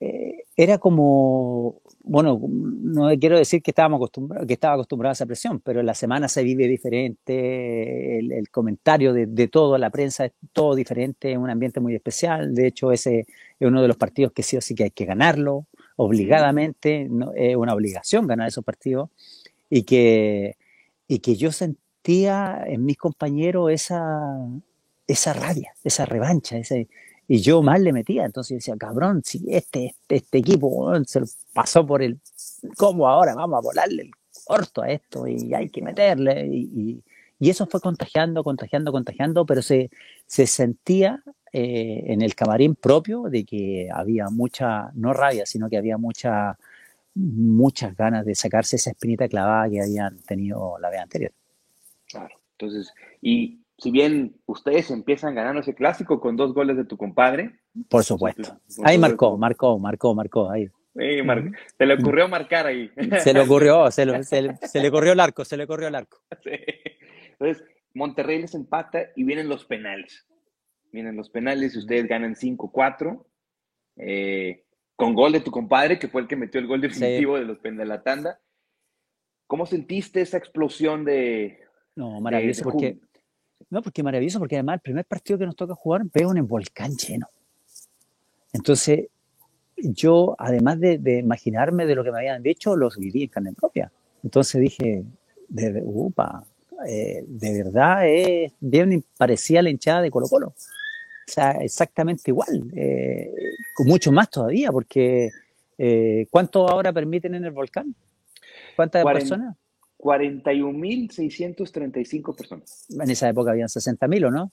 Eh, 0.00 0.44
era 0.56 0.78
como, 0.78 1.80
bueno, 2.02 2.40
no 2.48 3.08
quiero 3.18 3.38
decir 3.38 3.62
que, 3.62 3.70
estábamos 3.70 3.98
acostumbrados, 3.98 4.46
que 4.46 4.54
estaba 4.54 4.74
acostumbrado 4.74 5.10
a 5.10 5.14
esa 5.14 5.26
presión, 5.26 5.60
pero 5.60 5.80
en 5.80 5.86
la 5.86 5.94
semana 5.94 6.28
se 6.28 6.42
vive 6.44 6.68
diferente, 6.68 8.18
el, 8.18 8.50
comentario 8.50 9.12
de, 9.12 9.26
de, 9.26 9.48
todo, 9.48 9.78
la 9.78 9.90
prensa 9.90 10.26
es 10.26 10.32
todo 10.52 10.74
diferente, 10.74 11.32
es 11.32 11.38
un 11.38 11.50
ambiente 11.50 11.80
muy 11.80 11.94
especial, 11.94 12.54
de 12.54 12.68
hecho 12.68 12.92
ese 12.92 13.20
es 13.20 13.68
uno 13.68 13.82
de 13.82 13.88
los 13.88 13.96
partidos 13.96 14.32
que 14.32 14.42
sí 14.42 14.56
o 14.56 14.60
sí 14.60 14.74
que 14.74 14.84
hay 14.84 14.90
que 14.90 15.06
ganarlo, 15.06 15.66
obligadamente, 15.96 17.08
no, 17.10 17.32
es 17.34 17.56
una 17.56 17.74
obligación 17.74 18.26
ganar 18.26 18.48
esos 18.48 18.64
partidos, 18.64 19.10
y 19.70 19.84
que, 19.84 20.56
y 21.08 21.20
que 21.20 21.34
yo 21.36 21.50
sentí 21.50 21.83
en 22.06 22.84
mis 22.84 22.96
compañeros 22.96 23.70
esa, 23.70 24.00
esa 25.06 25.32
rabia, 25.32 25.72
esa 25.82 26.04
revancha, 26.04 26.58
ese, 26.58 26.88
y 27.26 27.38
yo 27.40 27.62
más 27.62 27.80
le 27.80 27.92
metía, 27.92 28.24
entonces 28.24 28.58
decía, 28.58 28.76
cabrón, 28.76 29.22
si 29.24 29.44
este, 29.48 29.94
este, 30.08 30.38
equipo 30.38 30.92
se 31.06 31.22
pasó 31.52 31.86
por 31.86 32.02
el, 32.02 32.20
¿cómo 32.76 33.08
ahora 33.08 33.34
vamos 33.34 33.58
a 33.58 33.60
volarle 33.62 34.02
el 34.02 34.10
corto 34.44 34.82
a 34.82 34.90
esto? 34.90 35.26
Y 35.26 35.54
hay 35.54 35.70
que 35.70 35.82
meterle, 35.82 36.46
y, 36.46 37.02
y, 37.40 37.50
eso 37.50 37.66
fue 37.66 37.80
contagiando, 37.80 38.42
contagiando, 38.42 38.90
contagiando, 38.92 39.46
pero 39.46 39.62
se, 39.62 39.90
se 40.26 40.46
sentía 40.46 41.22
eh, 41.52 42.04
en 42.08 42.22
el 42.22 42.34
camarín 42.34 42.74
propio 42.74 43.24
de 43.24 43.44
que 43.44 43.88
había 43.92 44.28
mucha, 44.30 44.90
no 44.94 45.12
rabia, 45.12 45.46
sino 45.46 45.68
que 45.68 45.76
había 45.76 45.98
mucha, 45.98 46.58
muchas 47.14 47.96
ganas 47.96 48.24
de 48.26 48.34
sacarse 48.34 48.76
esa 48.76 48.90
espinita 48.90 49.28
clavada 49.28 49.68
que 49.70 49.80
habían 49.82 50.18
tenido 50.20 50.78
la 50.78 50.90
vez 50.90 51.00
anterior. 51.00 51.32
Claro. 52.18 52.40
Entonces, 52.58 52.92
y 53.20 53.64
si 53.78 53.90
bien 53.90 54.36
ustedes 54.46 54.90
empiezan 54.90 55.34
ganando 55.34 55.60
ese 55.60 55.74
clásico 55.74 56.20
con 56.20 56.36
dos 56.36 56.54
goles 56.54 56.76
de 56.76 56.84
tu 56.84 56.96
compadre. 56.96 57.58
Por 57.88 58.04
supuesto. 58.04 58.60
Ahí 58.84 58.98
marcó, 58.98 59.36
marcó, 59.36 59.78
marcó, 59.78 60.14
marcó, 60.14 60.50
ahí. 60.50 60.68
se 60.94 61.86
le 61.86 61.94
ocurrió 61.94 62.28
marcar 62.28 62.66
ahí. 62.66 62.90
Se 63.18 63.32
le 63.32 63.40
ocurrió, 63.40 63.90
se, 63.90 64.06
le 64.06 64.90
corrió 64.90 65.12
el 65.12 65.20
arco, 65.20 65.44
se 65.44 65.56
le 65.56 65.66
corrió 65.66 65.88
el 65.88 65.94
arco. 65.96 66.22
Entonces, 67.32 67.64
Monterrey 67.94 68.40
les 68.40 68.54
empata 68.54 69.10
y 69.16 69.24
vienen 69.24 69.48
los 69.48 69.64
penales. 69.64 70.26
Vienen 70.92 71.16
los 71.16 71.28
penales 71.28 71.74
y 71.74 71.78
ustedes 71.78 72.06
ganan 72.06 72.34
5-4. 72.36 73.24
Eh, 73.96 74.64
con 74.96 75.14
gol 75.14 75.32
de 75.32 75.40
tu 75.40 75.50
compadre, 75.50 75.98
que 75.98 76.06
fue 76.06 76.22
el 76.22 76.28
que 76.28 76.36
metió 76.36 76.60
el 76.60 76.68
gol 76.68 76.80
definitivo 76.80 77.36
de, 77.36 77.44
los, 77.44 77.60
de 77.60 77.84
la 77.84 78.02
tanda. 78.04 78.40
¿Cómo 79.48 79.66
sentiste 79.66 80.20
esa 80.20 80.38
explosión 80.38 81.04
de, 81.04 81.63
no, 81.96 82.20
maravilloso 82.20 82.64
porque. 82.64 82.98
No, 83.70 83.82
porque 83.82 84.02
maravilloso, 84.02 84.38
porque 84.38 84.56
además 84.56 84.74
el 84.74 84.80
primer 84.80 85.04
partido 85.04 85.38
que 85.38 85.46
nos 85.46 85.56
toca 85.56 85.74
jugar 85.74 86.02
veo 86.12 86.30
en 86.30 86.38
el 86.38 86.42
volcán 86.42 86.96
lleno. 86.96 87.28
Entonces, 88.52 89.08
yo, 89.76 90.36
además 90.38 90.78
de, 90.78 91.18
imaginarme 91.18 91.86
de 91.86 91.94
lo 91.94 92.04
que 92.04 92.12
me 92.12 92.18
habían 92.18 92.42
dicho, 92.42 92.76
los 92.76 92.96
viví 92.96 93.24
en 93.24 93.28
carne 93.28 93.52
propia. 93.52 93.90
Entonces 94.22 94.60
dije, 94.60 95.04
de, 95.48 95.82
upa, 95.84 96.44
eh, 96.86 97.24
de 97.26 97.62
verdad 97.62 98.06
es 98.06 98.52
bien 98.60 99.04
parecía 99.16 99.62
la 99.62 99.70
hinchada 99.70 100.02
de 100.02 100.10
Colo 100.10 100.28
Colo. 100.28 100.48
O 100.48 101.32
sea, 101.32 101.52
exactamente 101.52 102.30
igual, 102.30 102.70
eh, 102.76 103.32
con 103.72 103.86
mucho 103.86 104.12
más 104.12 104.30
todavía, 104.30 104.70
porque 104.70 105.30
eh, 105.78 106.26
¿cuánto 106.30 106.68
ahora 106.68 106.92
permiten 106.92 107.34
en 107.34 107.44
el 107.44 107.50
volcán? 107.50 107.94
¿Cuántas 108.76 109.04
personas? 109.04 109.56
41.635 110.04 112.36
personas. 112.36 112.86
En 112.90 113.10
esa 113.10 113.30
época 113.30 113.52
habían 113.52 113.68
60.000, 113.68 114.26
¿o 114.26 114.30
no? 114.30 114.52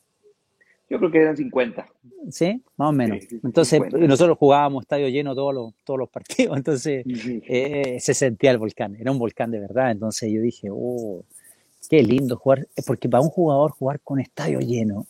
Yo 0.89 0.97
creo 0.97 1.11
que 1.11 1.17
eran 1.19 1.35
50. 1.35 1.85
¿Sí? 2.29 2.63
Más 2.77 2.89
o 2.89 2.93
menos. 2.93 3.19
entonces, 3.43 3.81
nosotros 3.91 4.37
jugábamos 4.37 4.83
estadio 4.83 5.09
lleno 5.09 5.35
todos 5.35 5.53
los, 5.53 5.73
todos 5.83 5.99
los 5.99 6.09
partidos, 6.09 6.55
entonces 6.57 7.03
eh, 7.05 7.97
se 7.99 8.13
sentía 8.13 8.51
el 8.51 8.59
volcán, 8.59 8.95
era 8.95 9.11
un 9.11 9.19
volcán 9.19 9.51
de 9.51 9.59
verdad. 9.59 9.91
Entonces 9.91 10.31
yo 10.31 10.39
dije, 10.41 10.69
oh, 10.71 11.25
qué 11.89 12.01
lindo 12.01 12.37
jugar, 12.37 12.69
porque 12.87 13.09
para 13.09 13.21
un 13.21 13.29
jugador 13.29 13.71
jugar 13.71 13.99
con 14.01 14.21
estadio 14.21 14.59
lleno, 14.59 15.05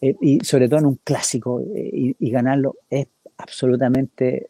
eh, 0.00 0.16
y 0.20 0.40
sobre 0.40 0.68
todo 0.68 0.80
en 0.80 0.86
un 0.86 0.98
clásico, 1.04 1.60
eh, 1.60 2.16
y, 2.18 2.30
ganarlo, 2.30 2.74
es 2.88 3.06
absolutamente 3.36 4.48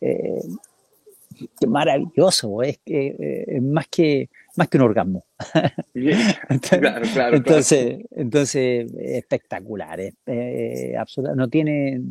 maravilloso, 1.66 2.62
es, 2.62 2.78
es 2.86 3.62
más 3.62 3.86
que 3.88 4.30
más 4.60 4.68
que 4.68 4.76
un 4.76 4.82
orgasmo. 4.82 5.24
claro, 6.70 7.06
claro, 7.14 7.36
entonces, 7.36 8.04
entonces 8.10 8.92
espectacular, 8.94 9.98
eh, 10.00 10.94
no 11.34 11.48
tiene 11.48 12.02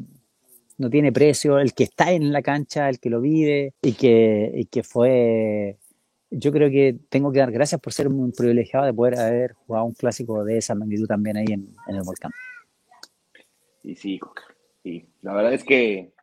no 0.80 0.90
tiene 0.90 1.12
precio, 1.12 1.60
el 1.60 1.74
que 1.74 1.84
está 1.84 2.12
en 2.12 2.32
la 2.32 2.42
cancha, 2.42 2.90
el 2.90 3.00
que 3.00 3.10
lo 3.10 3.20
vive 3.20 3.74
y 3.82 3.94
que, 3.94 4.50
y 4.56 4.66
que 4.66 4.82
fue, 4.82 5.78
yo 6.32 6.54
creo 6.54 6.70
que 6.72 6.96
tengo 7.10 7.34
que 7.34 7.40
dar 7.40 7.52
gracias 7.52 7.82
por 7.82 7.92
ser 7.92 8.08
un 8.08 8.32
privilegiado 8.32 8.86
de 8.86 8.94
poder 8.94 9.20
haber 9.20 9.54
jugado 9.54 9.86
un 9.86 9.94
clásico 9.94 10.46
de 10.46 10.58
esa 10.58 10.76
magnitud 10.76 11.06
también 11.06 11.36
ahí 11.36 11.48
en, 11.50 11.76
el 11.90 12.02
volcán. 12.04 12.32
Y 13.84 13.96
sí, 13.96 14.22
sí, 14.82 15.10
la 15.22 15.34
verdad 15.34 15.54
es 15.54 15.66
que, 15.66 16.14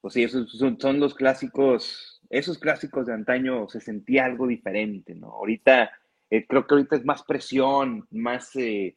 pues 0.00 0.14
sí, 0.14 0.22
esos 0.22 0.50
son, 0.52 0.80
son 0.80 1.00
los 1.00 1.14
clásicos 1.14 2.17
esos 2.30 2.58
clásicos 2.58 3.06
de 3.06 3.14
antaño 3.14 3.68
se 3.68 3.80
sentía 3.80 4.24
algo 4.24 4.46
diferente, 4.46 5.14
¿no? 5.14 5.28
Ahorita, 5.28 5.90
eh, 6.30 6.46
creo 6.46 6.66
que 6.66 6.74
ahorita 6.74 6.96
es 6.96 7.04
más 7.04 7.22
presión, 7.22 8.06
más, 8.10 8.54
eh, 8.56 8.96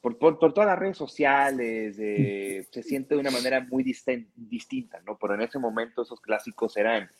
por, 0.00 0.18
por, 0.18 0.38
todas 0.38 0.66
las 0.66 0.78
redes 0.78 0.96
sociales, 0.96 1.96
se 1.96 2.82
siente 2.82 3.14
de 3.14 3.20
una 3.20 3.30
manera 3.30 3.66
muy 3.68 3.82
distinta, 3.82 5.00
¿no? 5.04 5.18
Pero 5.20 5.34
en 5.34 5.42
ese 5.42 5.58
momento 5.58 6.02
esos 6.02 6.20
clásicos 6.20 6.76
eran, 6.76 7.10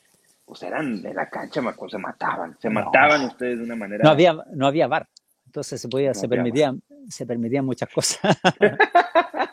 pues 0.45 0.63
eran 0.63 1.03
de 1.03 1.13
la 1.13 1.29
cancha, 1.29 1.61
se 1.89 1.99
mataban, 1.99 2.57
se 2.61 2.71
mataban 2.71 3.25
ustedes 3.25 3.59
de 3.59 3.65
una 3.65 3.77
manera. 3.77 4.05
No 4.05 4.11
había, 4.11 4.37
no 4.53 4.67
había 4.67 4.87
bar, 4.87 5.09
entonces 5.45 5.81
se 5.81 5.89
podía, 5.89 6.15
se 6.15 6.29
permitían, 6.29 6.81
se 7.09 7.27
permitían 7.27 7.65
muchas 7.65 7.89
cosas. 7.89 8.39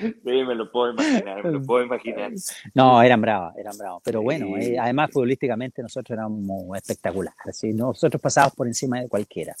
Sí, 0.00 0.12
me 0.24 0.54
lo 0.54 0.70
puedo 0.70 0.92
imaginar, 0.92 1.44
me 1.44 1.52
lo 1.52 1.62
puedo 1.62 1.84
imaginar. 1.84 2.32
No, 2.74 3.02
eran 3.02 3.20
bravos, 3.20 3.56
eran 3.56 3.76
bravos. 3.76 4.02
Pero 4.04 4.22
bueno, 4.22 4.56
eh, 4.56 4.78
además 4.78 5.10
futbolísticamente 5.12 5.82
nosotros 5.82 6.16
éramos 6.16 6.76
espectaculares. 6.76 7.56
¿sí? 7.56 7.72
Nosotros 7.72 8.20
pasábamos 8.20 8.54
por 8.54 8.66
encima 8.66 9.00
de 9.00 9.08
cualquiera. 9.08 9.54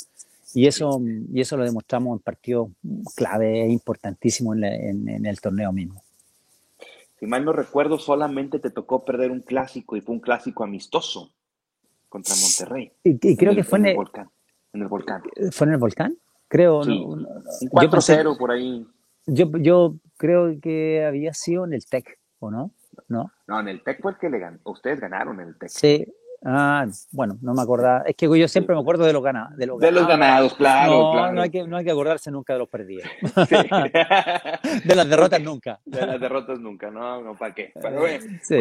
Y 0.54 0.66
eso, 0.66 1.00
y 1.32 1.40
eso 1.40 1.56
lo 1.56 1.64
demostramos 1.64 2.18
en 2.18 2.22
partidos 2.22 2.70
clave 3.14 3.64
e 3.64 3.68
importantísimos 3.68 4.56
en, 4.56 5.08
en, 5.08 5.26
el 5.26 5.40
torneo 5.40 5.72
mismo. 5.72 6.02
Si 7.20 7.26
mal 7.26 7.44
no 7.44 7.52
recuerdo, 7.52 7.98
solamente 7.98 8.58
te 8.58 8.70
tocó 8.70 9.04
perder 9.04 9.30
un 9.30 9.40
clásico 9.40 9.96
y 9.96 10.00
fue 10.00 10.14
un 10.14 10.20
clásico 10.20 10.64
amistoso 10.64 11.32
contra 12.08 12.34
Monterrey. 12.36 12.92
Y, 13.04 13.36
creo 13.36 13.54
que 13.54 13.64
fue 13.64 13.78
en 13.80 13.86
el, 13.86 13.96
volcán. 13.96 14.30
En 14.72 14.82
el 14.82 14.88
volcán. 14.88 15.22
¿Fue 15.50 15.66
en 15.66 15.72
el 15.74 15.78
volcán? 15.78 16.16
Creo. 16.48 16.82
Sí, 16.84 17.04
un 17.04 17.26
4-0 17.70 18.38
por 18.38 18.50
ahí. 18.50 18.86
Yo, 19.30 19.50
yo 19.58 19.94
creo 20.16 20.58
que 20.60 21.04
había 21.04 21.34
sido 21.34 21.64
en 21.66 21.74
el 21.74 21.84
TEC, 21.84 22.18
¿o 22.38 22.50
no? 22.50 22.72
No, 23.08 23.30
no 23.46 23.60
en 23.60 23.68
el 23.68 23.82
TEC 23.82 24.00
fue 24.00 24.12
el 24.12 24.18
que 24.18 24.30
le 24.30 24.38
ganó. 24.38 24.58
Ustedes 24.64 25.00
ganaron 25.00 25.38
en 25.40 25.48
el 25.48 25.58
TEC. 25.58 25.68
Sí. 25.68 26.06
Ah, 26.44 26.86
bueno, 27.10 27.36
no 27.42 27.52
me 27.52 27.60
acordaba. 27.60 28.04
Es 28.06 28.16
que 28.16 28.26
yo 28.26 28.48
siempre 28.48 28.74
me 28.74 28.80
acuerdo 28.80 29.04
de 29.04 29.12
los 29.12 29.22
ganados. 29.22 29.56
De 29.56 29.66
los, 29.66 29.78
ganados, 30.06 30.54
claro, 30.54 30.92
no, 30.92 31.12
claro. 31.12 31.32
No 31.34 31.42
hay, 31.42 31.50
que, 31.50 31.66
no 31.66 31.76
hay 31.76 31.84
que 31.84 31.90
acordarse 31.90 32.30
nunca 32.30 32.54
de 32.54 32.58
los 32.60 32.68
perdidos. 32.68 33.08
Sí. 33.48 33.56
de 34.88 34.94
las 34.94 35.08
derrotas 35.08 35.42
nunca. 35.42 35.80
De 35.84 36.06
las 36.06 36.20
derrotas 36.20 36.58
nunca, 36.60 36.90
no, 36.90 37.22
no, 37.22 37.36
¿para 37.36 37.54
qué? 37.54 37.72
Pero 37.74 38.00
bueno, 38.00 38.24
sí. 38.42 38.56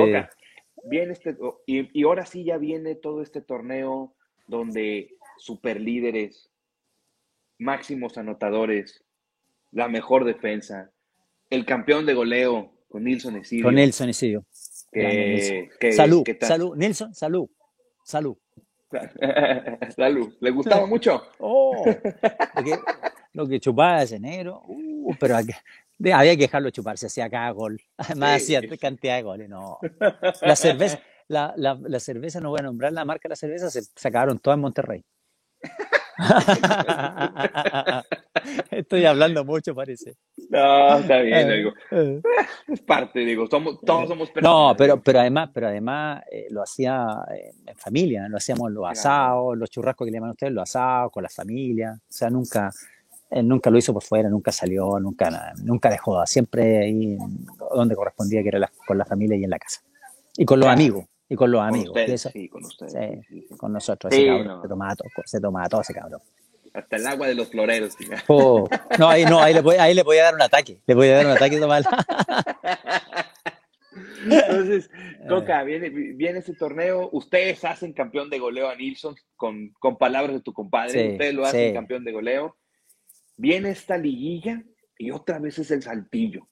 viene 0.86 1.14
este, 1.14 1.38
y, 1.66 2.00
y 2.00 2.04
ahora 2.04 2.26
sí 2.26 2.44
ya 2.44 2.58
viene 2.58 2.96
todo 2.96 3.22
este 3.22 3.42
torneo 3.42 4.16
donde 4.48 5.16
superlíderes, 5.38 6.50
máximos 7.60 8.18
anotadores, 8.18 9.04
la 9.72 9.88
mejor 9.88 10.26
defensa, 10.26 10.92
el 11.50 11.66
campeón 11.66 12.06
de 12.06 12.14
goleo 12.14 12.72
con 12.88 13.04
Nilson 13.04 13.38
Esidio. 13.38 13.66
Con 13.66 13.76
Nelson 13.76 14.10
Esidio. 14.10 14.46
Que, 14.92 15.70
salud, 15.96 16.24
salud, 16.42 16.76
Nelson, 16.76 17.14
salud, 17.14 17.50
salud. 18.04 18.38
salud, 19.96 20.34
¿le 20.40 20.52
gustaba 20.52 20.86
mucho? 20.88 21.22
Oh, 21.40 21.86
lo 23.34 23.48
que 23.48 23.60
chupaba 23.60 24.02
ese 24.02 24.20
negro, 24.20 24.64
uh, 24.66 25.14
pero 25.20 25.36
había 25.36 26.36
que 26.36 26.44
dejarlo 26.44 26.70
chupar, 26.70 26.98
se 26.98 27.08
hacía 27.08 27.30
cada 27.30 27.52
gol. 27.52 27.80
Además 27.98 28.42
hacía 28.42 28.62
cantidad 28.80 29.18
de 29.18 29.24
goles, 29.24 29.50
no. 29.50 29.78
La 30.42 30.56
cerveza, 30.56 31.00
la, 31.28 31.54
la, 31.58 31.78
la, 31.82 32.00
cerveza, 32.00 32.40
no 32.40 32.50
voy 32.50 32.62
a 32.62 32.64
nombrar 32.64 32.94
la 32.94 33.06
marca 33.06 33.28
de 33.28 33.34
la 33.34 33.36
cerveza, 33.36 33.70
se, 33.70 33.84
se 33.84 34.08
acabaron 34.08 34.40
todas 34.40 34.56
en 34.56 34.62
Monterrey. 34.62 35.04
Estoy 38.72 39.06
hablando 39.06 39.46
mucho, 39.46 39.76
parece. 39.76 40.16
No, 40.50 40.98
está 40.98 41.20
bien, 41.20 41.48
digo. 41.50 41.74
Eh. 41.92 42.20
Es 42.68 42.82
parte, 42.82 43.20
digo, 43.20 43.46
somos, 43.48 43.80
todos 43.82 44.08
somos 44.08 44.32
personas. 44.32 44.58
No, 44.58 44.74
pero, 44.78 45.00
pero 45.02 45.20
además, 45.20 45.50
pero 45.54 45.68
además 45.68 46.24
eh, 46.32 46.48
lo 46.50 46.64
hacía 46.64 47.06
eh, 47.34 47.52
en 47.66 47.78
familia, 47.78 48.28
lo 48.30 48.38
hacíamos 48.38 48.72
los 48.72 48.90
asados, 48.90 49.58
los 49.58 49.70
churrascos 49.70 50.06
que 50.06 50.12
le 50.12 50.18
llaman 50.18 50.32
ustedes, 50.32 50.54
los 50.54 50.64
asados, 50.64 51.12
con 51.12 51.24
la 51.24 51.30
familia. 51.30 51.94
O 51.98 52.02
sea, 52.08 52.30
nunca, 52.30 52.72
él 53.30 53.46
nunca 53.48 53.70
lo 53.70 53.78
hizo 53.78 53.94
por 53.94 54.04
fuera, 54.04 54.30
nunca 54.30 54.52
salió, 54.52 55.00
nunca, 55.00 55.54
nunca 55.64 55.90
dejó, 55.90 56.26
siempre 56.26 56.80
ahí 56.80 57.18
donde 57.76 57.96
correspondía, 57.96 58.42
que 58.42 58.50
era 58.50 58.72
con 58.86 58.98
la 58.98 59.06
familia 59.06 59.38
y 59.38 59.44
en 59.44 59.50
la 59.50 59.60
casa. 59.60 59.82
Y 60.36 60.46
con 60.46 60.60
los 60.60 60.70
amigos. 60.70 61.06
Y 61.30 61.36
con 61.36 61.52
los 61.52 61.62
amigos. 61.62 61.98
sí, 62.34 62.48
con 62.48 62.64
ustedes. 62.64 63.26
con 63.58 63.74
nosotros. 63.74 64.14
Ese 64.14 64.28
cabrón, 64.28 64.62
se, 64.62 64.68
tomaba 64.68 64.96
todo, 64.96 65.10
se 65.26 65.42
tomaba 65.42 65.68
todo 65.68 65.82
ese 65.82 65.94
cabrón. 65.94 66.22
Hasta 66.74 66.96
el 66.96 67.08
agua 67.08 67.28
de 67.28 67.36
los 67.36 67.50
floreros. 67.50 67.98
Oh, 68.28 68.70
no, 69.00 69.10
ahí, 69.10 69.26
no 69.26 69.42
ahí, 69.42 69.54
le 69.54 69.62
voy, 69.62 69.76
ahí 69.78 69.94
le 69.94 70.04
voy 70.04 70.18
a 70.18 70.26
dar 70.26 70.36
un 70.36 70.42
ataque. 70.42 70.82
Le 70.86 70.96
voy 70.96 71.08
a 71.10 71.16
dar 71.18 71.26
un 71.26 71.32
ataque 71.32 71.60
tomar. 71.60 71.84
Entonces, 74.24 74.90
Coca, 75.28 75.64
viene, 75.64 75.90
viene 75.90 76.40
ese 76.40 76.54
torneo. 76.54 77.10
Ustedes 77.12 77.64
hacen 77.66 77.94
campeón 77.94 78.30
de 78.30 78.40
goleo 78.40 78.70
a 78.70 78.76
Nilsson 78.76 79.16
con, 79.36 79.70
con 79.80 79.98
palabras 79.98 80.34
de 80.36 80.42
tu 80.42 80.54
compadre. 80.54 81.14
ustedes 81.14 81.34
lo 81.34 81.46
hacen 81.46 81.74
campeón 81.74 82.04
de 82.04 82.12
goleo. 82.12 82.58
Viene 83.36 83.70
esta 83.72 83.98
liguilla 83.98 84.64
y 84.98 85.12
otra 85.12 85.40
vez 85.40 85.60
es 85.60 85.72
el 85.72 85.82
saltillo. 85.82 86.48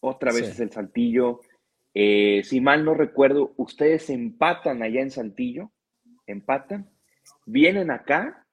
Otra 0.00 0.32
vez 0.32 0.48
es 0.48 0.60
el 0.60 0.70
saltillo. 0.70 1.40
Eh, 1.94 2.42
si 2.44 2.60
mal 2.60 2.84
no 2.84 2.94
recuerdo, 2.94 3.54
ustedes 3.56 4.10
empatan 4.10 4.82
allá 4.82 5.00
en 5.00 5.12
Saltillo, 5.12 5.70
empatan, 6.26 6.90
vienen 7.46 7.90
acá 7.92 8.46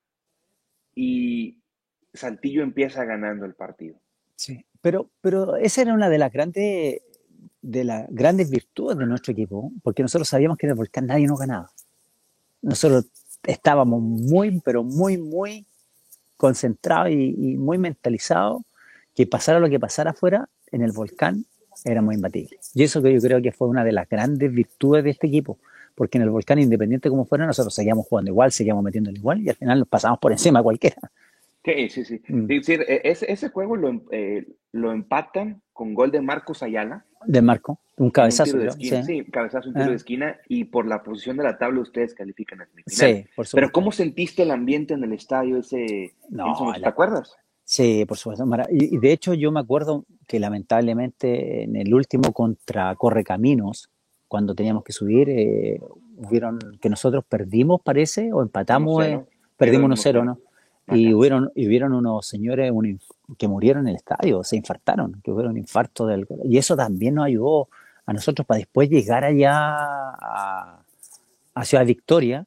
y 0.93 1.57
Saltillo 2.13 2.61
empieza 2.61 3.03
ganando 3.03 3.45
el 3.45 3.55
partido. 3.55 3.99
Sí, 4.35 4.63
pero, 4.81 5.09
pero 5.21 5.55
esa 5.55 5.81
era 5.81 5.93
una 5.93 6.09
de 6.09 6.17
las 6.19 6.31
grandes 6.31 7.01
de 7.63 7.83
las 7.83 8.07
grandes 8.09 8.49
virtudes 8.49 8.97
de 8.97 9.05
nuestro 9.05 9.33
equipo, 9.33 9.71
porque 9.83 10.01
nosotros 10.01 10.27
sabíamos 10.27 10.57
que 10.57 10.65
en 10.65 10.71
el 10.71 10.77
volcán 10.77 11.05
nadie 11.05 11.27
nos 11.27 11.39
ganaba. 11.39 11.69
Nosotros 12.61 13.05
estábamos 13.43 14.01
muy, 14.01 14.59
pero 14.61 14.83
muy, 14.83 15.17
muy 15.17 15.67
concentrados 16.37 17.11
y, 17.11 17.35
y 17.37 17.57
muy 17.57 17.77
mentalizados 17.77 18.63
que 19.13 19.27
pasara 19.27 19.59
lo 19.59 19.69
que 19.69 19.79
pasara 19.79 20.11
afuera, 20.11 20.49
en 20.71 20.81
el 20.81 20.91
volcán 20.91 21.45
éramos 21.85 22.13
imbatibles. 22.13 22.71
Y 22.73 22.83
eso 22.83 23.01
que 23.01 23.13
yo 23.13 23.19
creo 23.19 23.41
que 23.41 23.51
fue 23.51 23.67
una 23.67 23.83
de 23.83 23.91
las 23.91 24.07
grandes 24.07 24.51
virtudes 24.51 25.03
de 25.03 25.11
este 25.11 25.27
equipo, 25.27 25.57
porque 25.95 26.17
en 26.17 26.23
el 26.23 26.29
volcán, 26.29 26.59
independiente 26.59 27.09
como 27.09 27.25
fuera, 27.25 27.45
nosotros 27.45 27.73
seguíamos 27.73 28.07
jugando 28.07 28.31
igual, 28.31 28.51
seguíamos 28.51 28.83
metiendo 28.83 29.11
igual 29.11 29.41
y 29.41 29.49
al 29.49 29.55
final 29.55 29.79
nos 29.79 29.87
pasamos 29.87 30.19
por 30.19 30.31
encima 30.31 30.59
a 30.59 30.63
cualquiera. 30.63 30.97
Sí, 31.63 31.89
sí, 31.89 32.05
sí. 32.05 32.21
Mm. 32.27 32.47
decir, 32.47 32.81
e, 32.87 33.01
ese, 33.03 33.31
ese, 33.31 33.49
juego 33.49 33.75
lo, 33.75 33.89
em, 33.89 34.01
eh, 34.11 34.47
lo, 34.71 34.91
empatan 34.91 35.61
con 35.73 35.93
gol 35.93 36.11
de 36.11 36.21
Marcos 36.21 36.63
Ayala. 36.63 37.05
De 37.25 37.41
Marco, 37.41 37.79
un 37.97 38.09
cabezazo. 38.09 38.57
Un 38.57 38.67
esquina, 38.67 39.03
sí. 39.03 39.23
cabezazo, 39.25 39.69
un 39.69 39.75
tiro 39.75 39.85
de 39.87 39.91
ah. 39.91 39.95
esquina 39.95 40.39
y 40.47 40.63
por 40.63 40.87
la 40.87 41.03
posición 41.03 41.37
de 41.37 41.43
la 41.43 41.59
tabla 41.59 41.81
ustedes 41.81 42.15
califican 42.15 42.61
a 42.61 42.65
semifinal. 42.65 43.15
Sí, 43.15 43.29
por 43.35 43.45
supuesto. 43.45 43.55
Pero 43.57 43.71
¿cómo 43.71 43.91
sentiste 43.91 44.41
el 44.41 44.49
ambiente 44.49 44.95
en 44.95 45.03
el 45.03 45.13
estadio 45.13 45.57
ese? 45.57 46.15
No, 46.29 46.73
¿Te 46.73 46.87
acuerdas? 46.87 47.35
Sí, 47.71 48.03
por 48.05 48.17
supuesto. 48.17 48.45
Y, 48.69 48.97
de 48.97 49.13
hecho 49.13 49.33
yo 49.33 49.49
me 49.49 49.61
acuerdo 49.61 50.03
que 50.27 50.41
lamentablemente 50.41 51.63
en 51.63 51.77
el 51.77 51.93
último 51.93 52.33
contra 52.33 52.93
Correcaminos, 52.97 53.89
cuando 54.27 54.53
teníamos 54.53 54.83
que 54.83 54.91
subir, 54.91 55.29
eh, 55.29 55.79
hubieron 56.17 56.59
que 56.81 56.89
nosotros 56.89 57.23
perdimos, 57.23 57.79
parece, 57.81 58.33
o 58.33 58.41
empatamos, 58.41 59.05
eh, 59.05 59.23
perdimos 59.55 59.89
1-0, 59.89 60.25
¿no? 60.25 60.39
Y 60.93 61.13
hubieron, 61.13 61.49
y 61.55 61.65
hubieron 61.65 61.93
unos 61.93 62.27
señores 62.27 62.73
que 63.37 63.47
murieron 63.47 63.83
en 63.83 63.91
el 63.91 63.95
estadio, 63.95 64.43
se 64.43 64.57
infartaron, 64.57 65.21
que 65.23 65.31
hubieron 65.31 65.53
un 65.53 65.59
infarto 65.59 66.05
del... 66.05 66.27
Y 66.43 66.57
eso 66.57 66.75
también 66.75 67.15
nos 67.15 67.27
ayudó 67.27 67.69
a 68.05 68.11
nosotros 68.11 68.45
para 68.45 68.57
después 68.57 68.89
llegar 68.89 69.23
allá 69.23 69.53
a, 69.53 70.83
a 71.53 71.63
Ciudad 71.65 71.85
Victoria 71.85 72.45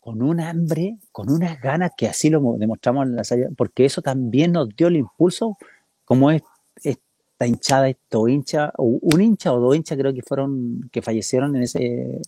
con 0.00 0.22
un 0.22 0.40
hambre, 0.40 0.96
con 1.12 1.30
unas 1.30 1.60
ganas 1.60 1.92
que 1.96 2.08
así 2.08 2.30
lo 2.30 2.56
demostramos 2.58 3.06
en 3.06 3.16
la 3.16 3.24
salida, 3.24 3.48
porque 3.56 3.84
eso 3.84 4.00
también 4.00 4.52
nos 4.52 4.74
dio 4.74 4.88
el 4.88 4.96
impulso, 4.96 5.58
como 6.04 6.30
es 6.30 6.42
esta 6.82 7.46
hinchada, 7.46 7.88
esto 7.90 8.26
hincha, 8.26 8.72
un 8.78 9.20
hincha 9.20 9.52
o 9.52 9.60
dos 9.60 9.76
hinchas 9.76 9.98
creo 9.98 10.14
que 10.14 10.22
fueron, 10.22 10.88
que 10.90 11.02
fallecieron 11.02 11.54
en 11.54 11.62
ese, 11.62 12.20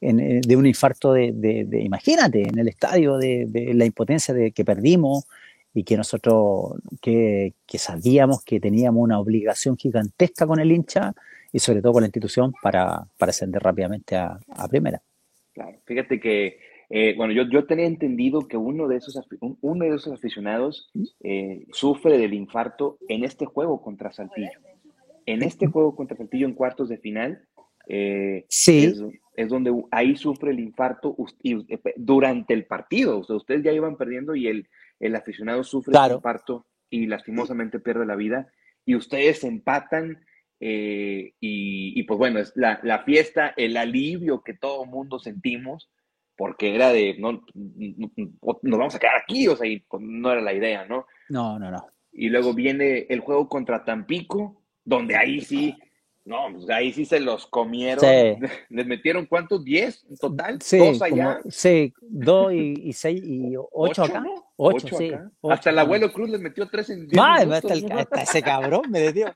eh, 0.00 0.40
de 0.46 0.56
un 0.56 0.66
infarto 0.66 1.12
de, 1.12 1.66
imagínate, 1.82 2.42
en 2.42 2.58
el 2.58 2.68
estadio, 2.68 3.18
de, 3.18 3.72
la 3.74 3.84
impotencia 3.84 4.32
de 4.32 4.52
que 4.52 4.64
perdimos 4.64 5.26
y 5.74 5.84
que 5.84 5.98
nosotros, 5.98 6.80
que, 7.02 7.52
sabíamos 7.74 8.42
que 8.42 8.58
teníamos 8.58 9.02
una 9.02 9.20
obligación 9.20 9.76
gigantesca 9.76 10.46
con 10.46 10.60
el 10.60 10.72
hincha 10.72 11.12
y 11.52 11.58
sobre 11.58 11.82
todo 11.82 11.92
con 11.92 12.02
la 12.02 12.06
institución 12.06 12.52
para, 12.62 13.06
para 13.18 13.30
ascender 13.30 13.62
rápidamente 13.62 14.16
a, 14.16 14.38
a 14.48 14.68
primera. 14.68 15.02
Claro, 15.52 15.78
fíjate 15.84 16.20
que 16.20 16.67
eh, 16.90 17.14
bueno, 17.16 17.34
yo, 17.34 17.42
yo 17.50 17.66
tenía 17.66 17.86
entendido 17.86 18.48
que 18.48 18.56
uno 18.56 18.88
de 18.88 18.96
esos, 18.96 19.20
uno 19.60 19.84
de 19.84 19.94
esos 19.94 20.12
aficionados 20.12 20.90
eh, 21.22 21.66
sufre 21.72 22.16
del 22.16 22.32
infarto 22.32 22.98
en 23.08 23.24
este 23.24 23.44
juego 23.44 23.82
contra 23.82 24.12
Saltillo. 24.12 24.60
En 25.26 25.42
este 25.42 25.66
juego 25.66 25.94
contra 25.94 26.16
Saltillo 26.16 26.46
en 26.46 26.54
cuartos 26.54 26.88
de 26.88 26.96
final, 26.96 27.46
eh, 27.88 28.46
sí. 28.48 28.94
es, 29.36 29.48
donde 29.48 29.72
ahí 29.90 30.16
sufre 30.16 30.50
el 30.50 30.60
infarto 30.60 31.14
durante 31.96 32.54
el 32.54 32.64
partido. 32.64 33.18
O 33.18 33.24
sea, 33.24 33.36
ustedes 33.36 33.62
ya 33.62 33.72
iban 33.72 33.96
perdiendo 33.98 34.34
y 34.34 34.46
el, 34.46 34.68
el 34.98 35.14
aficionado 35.14 35.64
sufre 35.64 35.94
el 35.94 36.12
infarto 36.12 36.66
y 36.88 37.06
lastimosamente 37.06 37.80
pierde 37.80 38.06
la 38.06 38.16
vida. 38.16 38.50
Y 38.86 38.94
ustedes 38.94 39.44
empatan 39.44 40.24
y, 40.58 41.34
y, 41.38 42.02
pues 42.04 42.18
bueno, 42.18 42.40
es 42.40 42.52
la, 42.56 42.80
la, 42.82 43.04
fiesta, 43.04 43.52
el 43.58 43.76
alivio 43.76 44.42
que 44.42 44.54
todo 44.54 44.86
mundo 44.86 45.18
sentimos 45.18 45.90
porque 46.38 46.74
era 46.74 46.92
de, 46.92 47.16
no, 47.18 47.42
nos 47.52 48.78
vamos 48.78 48.94
a 48.94 48.98
quedar 48.98 49.16
aquí, 49.16 49.48
o 49.48 49.56
sea, 49.56 49.66
y 49.68 49.80
pues, 49.80 50.00
no 50.02 50.30
era 50.32 50.40
la 50.40 50.54
idea, 50.54 50.86
¿no? 50.86 51.04
No, 51.28 51.58
no, 51.58 51.70
no. 51.70 51.84
y 52.12 52.28
luego 52.30 52.54
viene 52.54 53.06
el 53.10 53.20
juego 53.20 53.48
contra 53.48 53.84
Tampico, 53.84 54.62
donde 54.84 55.16
ahí 55.16 55.40
sí, 55.40 55.76
no, 56.24 56.46
pues 56.52 56.70
ahí 56.70 56.92
sí 56.92 57.04
se 57.04 57.18
los 57.20 57.46
comieron. 57.46 58.04
Sí. 58.04 58.46
¿Les 58.68 58.86
metieron 58.86 59.26
cuántos? 59.26 59.64
¿Diez 59.64 60.06
en 60.08 60.16
total? 60.16 60.60
Sí, 60.62 60.78
¿Dos 60.78 61.02
allá? 61.02 61.38
como- 61.38 61.50
sí, 61.50 61.92
dos 62.02 62.52
y, 62.52 62.74
y 62.84 62.92
seis 62.92 63.20
y 63.24 63.54
ocho, 63.72 64.04
acá. 64.04 64.20
¿no? 64.20 64.44
Ocho, 64.56 64.96
sí. 64.96 65.08
acá. 65.08 65.30
ocho. 65.40 65.52
Hasta 65.54 65.70
el 65.70 65.78
abuelo 65.78 66.12
Cruz 66.12 66.30
les 66.30 66.40
metió 66.40 66.68
tres 66.68 66.90
en 66.90 67.08
diez 67.08 67.16
Madre, 67.20 67.46
minutos, 67.46 67.64
hasta, 67.70 67.74
el- 67.74 67.86
¿no? 67.86 67.98
hasta 67.98 68.22
ese 68.22 68.42
cabrón 68.42 68.82
me 68.90 69.12
¿qué, 69.12 69.26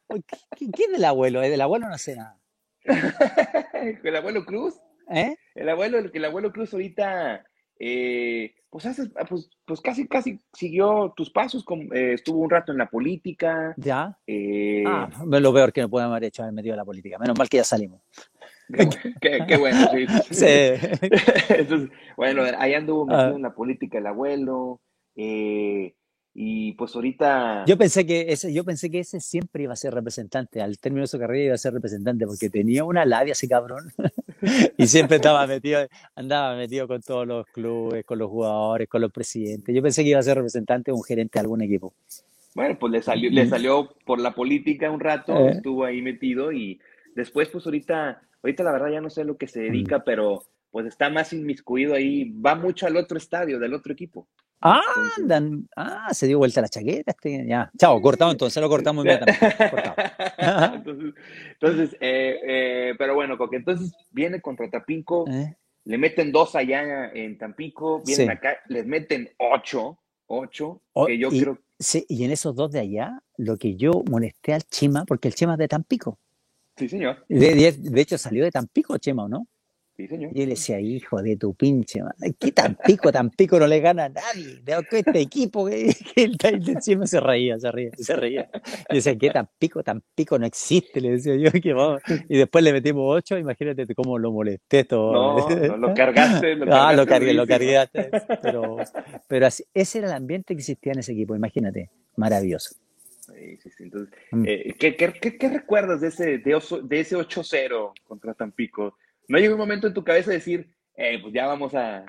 qué 0.56 0.84
es 0.84 0.92
del 0.92 1.04
abuelo? 1.04 1.40
Del 1.40 1.60
abuelo 1.60 1.88
no 1.88 1.98
sé 1.98 2.14
nada. 2.14 2.38
el 4.04 4.16
abuelo 4.16 4.44
Cruz. 4.44 4.74
¿Eh? 5.12 5.36
El 5.54 5.68
abuelo, 5.68 5.98
el 5.98 6.24
abuelo 6.24 6.52
Cruz 6.52 6.72
ahorita, 6.72 7.44
eh, 7.78 8.54
pues, 8.70 8.86
hace, 8.86 9.10
pues, 9.28 9.50
pues 9.66 9.80
casi, 9.80 10.06
casi 10.08 10.40
siguió 10.52 11.12
tus 11.16 11.30
pasos, 11.30 11.64
eh, 11.92 12.12
estuvo 12.14 12.38
un 12.40 12.50
rato 12.50 12.72
en 12.72 12.78
la 12.78 12.88
política. 12.88 13.74
¿Ya? 13.76 14.16
eh, 14.26 14.84
Ah, 14.86 15.08
lo 15.26 15.52
peor 15.52 15.72
que 15.72 15.82
me 15.82 15.88
pueden 15.88 16.08
haber 16.08 16.24
hecho 16.24 16.42
haber 16.42 16.54
metido 16.54 16.74
en 16.74 16.78
la 16.78 16.84
política. 16.84 17.18
Menos 17.18 17.36
mal 17.38 17.48
que 17.48 17.58
ya 17.58 17.64
salimos. 17.64 18.00
qué, 19.20 19.40
qué 19.46 19.56
bueno, 19.58 19.86
sí. 19.92 20.06
Sí. 20.30 20.46
Entonces, 21.50 21.90
bueno, 22.16 22.42
ahí 22.58 22.74
anduvo 22.74 23.06
metido 23.06 23.32
Ah. 23.32 23.36
en 23.36 23.42
la 23.42 23.54
política 23.54 23.98
el 23.98 24.06
abuelo, 24.06 24.80
eh, 25.16 25.94
y 26.34 26.72
pues 26.72 26.94
ahorita... 26.94 27.64
Yo 27.66 27.76
pensé 27.76 28.06
que 28.06 28.26
ese, 28.28 28.52
yo 28.52 28.64
pensé 28.64 28.90
que 28.90 29.00
ese 29.00 29.20
siempre 29.20 29.64
iba 29.64 29.74
a 29.74 29.76
ser 29.76 29.92
representante, 29.92 30.62
al 30.62 30.78
término 30.78 31.02
de 31.02 31.06
su 31.08 31.18
carrera 31.18 31.44
iba 31.44 31.54
a 31.54 31.58
ser 31.58 31.74
representante, 31.74 32.26
porque 32.26 32.48
tenía 32.48 32.84
una 32.84 33.04
labia 33.04 33.32
ese 33.32 33.48
cabrón. 33.48 33.92
y 34.78 34.86
siempre 34.86 35.16
estaba 35.16 35.46
metido, 35.46 35.86
andaba 36.14 36.56
metido 36.56 36.88
con 36.88 37.02
todos 37.02 37.26
los 37.26 37.46
clubes, 37.48 38.04
con 38.06 38.18
los 38.18 38.30
jugadores, 38.30 38.88
con 38.88 39.02
los 39.02 39.12
presidentes. 39.12 39.74
Yo 39.74 39.82
pensé 39.82 40.02
que 40.02 40.10
iba 40.10 40.20
a 40.20 40.22
ser 40.22 40.36
representante 40.36 40.90
o 40.90 40.96
un 40.96 41.04
gerente 41.04 41.38
de 41.38 41.40
algún 41.40 41.62
equipo. 41.62 41.92
Bueno, 42.54 42.78
pues 42.78 42.92
le 42.92 43.02
salió, 43.02 43.30
le 43.30 43.46
salió 43.46 43.94
por 44.04 44.18
la 44.18 44.34
política 44.34 44.90
un 44.90 45.00
rato, 45.00 45.34
Eh. 45.36 45.52
estuvo 45.52 45.84
ahí 45.84 46.00
metido 46.02 46.52
y 46.52 46.80
después, 47.14 47.48
pues 47.48 47.66
ahorita, 47.66 48.22
ahorita 48.42 48.62
la 48.62 48.72
verdad 48.72 48.90
ya 48.90 49.00
no 49.00 49.10
sé 49.10 49.22
a 49.22 49.24
lo 49.24 49.36
que 49.36 49.48
se 49.48 49.60
dedica, 49.60 50.04
pero 50.04 50.44
pues 50.70 50.86
está 50.86 51.10
más 51.10 51.34
inmiscuido 51.34 51.94
ahí, 51.94 52.30
va 52.40 52.54
mucho 52.54 52.86
al 52.86 52.96
otro 52.96 53.18
estadio, 53.18 53.58
del 53.58 53.74
otro 53.74 53.92
equipo. 53.92 54.26
Ah, 54.62 54.80
Entonces- 54.86 55.18
andan, 55.18 55.68
ah, 55.76 56.14
se 56.14 56.26
dio 56.26 56.38
vuelta 56.38 56.60
la 56.60 56.68
chaqueta. 56.68 57.10
Este, 57.10 57.46
ya, 57.46 57.70
chao, 57.78 58.00
cortamos 58.00 58.34
entonces, 58.34 58.60
lo 58.62 58.68
cortamos 58.68 59.04
inmediatamente. 59.04 59.70
cortado. 59.70 59.94
entonces, 60.76 61.14
entonces 61.60 61.96
eh, 62.00 62.40
eh, 62.46 62.94
pero 62.98 63.14
bueno, 63.14 63.36
porque 63.36 63.56
entonces 63.56 63.92
viene 64.10 64.40
contra 64.40 64.70
Tampico, 64.70 65.24
¿Eh? 65.28 65.56
le 65.84 65.98
meten 65.98 66.30
dos 66.32 66.54
allá 66.54 67.10
en 67.12 67.38
Tampico, 67.38 68.02
vienen 68.06 68.26
Sí. 68.28 68.32
acá, 68.32 68.56
les 68.68 68.86
meten 68.86 69.28
ocho, 69.38 69.98
ocho, 70.26 70.80
O- 70.92 71.06
que 71.06 71.18
yo 71.18 71.28
y- 71.32 71.40
creo, 71.40 71.58
Sí, 71.78 72.06
y 72.08 72.22
en 72.24 72.30
esos 72.30 72.54
dos 72.54 72.70
de 72.70 72.78
allá, 72.78 73.20
lo 73.38 73.56
que 73.56 73.74
yo 73.74 74.04
molesté 74.08 74.54
al 74.54 74.62
Chima, 74.62 75.04
porque 75.04 75.26
el 75.26 75.34
Chima 75.34 75.54
es 75.54 75.58
de 75.58 75.66
Tampico. 75.66 76.16
sí 76.76 76.88
señor, 76.88 77.24
De, 77.28 77.54
de- 77.56 77.72
de 77.72 78.00
hecho, 78.00 78.16
salió 78.16 78.44
de 78.44 78.52
Tampico, 78.52 78.96
Chema, 78.98 79.24
¿o 79.24 79.28
no? 79.28 79.46
Sí 79.96 80.06
señor. 80.08 80.30
Y 80.34 80.42
él 80.42 80.48
decía, 80.50 80.80
hijo 80.80 81.22
de 81.22 81.36
tu 81.36 81.54
pinche 81.54 82.02
madre, 82.02 82.34
¿qué 82.38 82.52
Tampico? 82.52 83.12
Tampico 83.12 83.58
no 83.58 83.66
le 83.66 83.80
gana 83.80 84.04
a 84.04 84.08
nadie. 84.08 84.60
De 84.62 84.74
que 84.88 84.98
este 85.00 85.20
equipo 85.20 85.66
que, 85.66 85.94
que 86.14 86.24
el 86.24 86.36
Chema 86.80 87.06
se 87.06 87.20
reía, 87.20 87.58
se 87.58 87.70
reía, 87.70 87.90
se 87.96 88.16
reía. 88.16 88.50
Y 88.90 88.96
decía, 88.96 89.16
¿qué 89.16 89.30
Tampico? 89.30 89.82
Tampico 89.82 90.38
no 90.38 90.46
existe, 90.46 91.00
le 91.00 91.10
decía 91.12 91.36
yo. 91.36 91.50
Que 91.52 91.72
vamos. 91.72 92.02
Y 92.28 92.36
después 92.38 92.64
le 92.64 92.72
metimos 92.72 93.04
ocho, 93.16 93.36
imagínate 93.38 93.86
cómo 93.94 94.18
lo 94.18 94.32
molesté 94.32 94.84
todo. 94.84 95.12
No, 95.12 95.48
no, 95.68 95.76
lo 95.76 95.94
cargaste, 95.94 96.56
lo 96.56 96.64
ah, 96.74 96.92
lo 96.92 97.06
cargaste 97.06 97.06
cargué, 97.06 97.34
lo 97.34 97.46
cargué. 97.46 97.88
Pero, 98.42 98.76
pero 99.28 99.46
así, 99.46 99.64
ese 99.74 99.98
era 99.98 100.08
el 100.08 100.14
ambiente 100.14 100.54
que 100.54 100.60
existía 100.60 100.92
en 100.92 100.98
ese 101.00 101.12
equipo, 101.12 101.34
imagínate. 101.36 101.90
Maravilloso. 102.16 102.74
Sí, 103.20 103.56
sí, 103.62 103.70
sí. 103.70 103.84
Entonces, 103.84 104.14
Mm. 104.32 104.44
eh, 104.46 104.74
¿qué, 104.78 104.96
qué, 104.96 105.12
qué- 105.12 105.38
qué 105.38 105.48
recuerdas 105.48 106.00
de 106.00 106.08
ese, 106.08 106.38
de, 106.38 106.54
oso- 106.56 106.80
de 106.82 107.00
ese 107.00 107.16
8-0 107.16 107.92
contra 108.04 108.34
Tampico? 108.34 108.96
¿No 109.32 109.38
llegó 109.38 109.54
un 109.54 109.60
momento 109.60 109.86
en 109.86 109.94
tu 109.94 110.04
cabeza 110.04 110.30
de 110.30 110.36
decir, 110.36 110.70
eh, 110.94 111.18
pues 111.22 111.32
ya 111.32 111.46
vamos 111.46 111.74
a... 111.74 112.04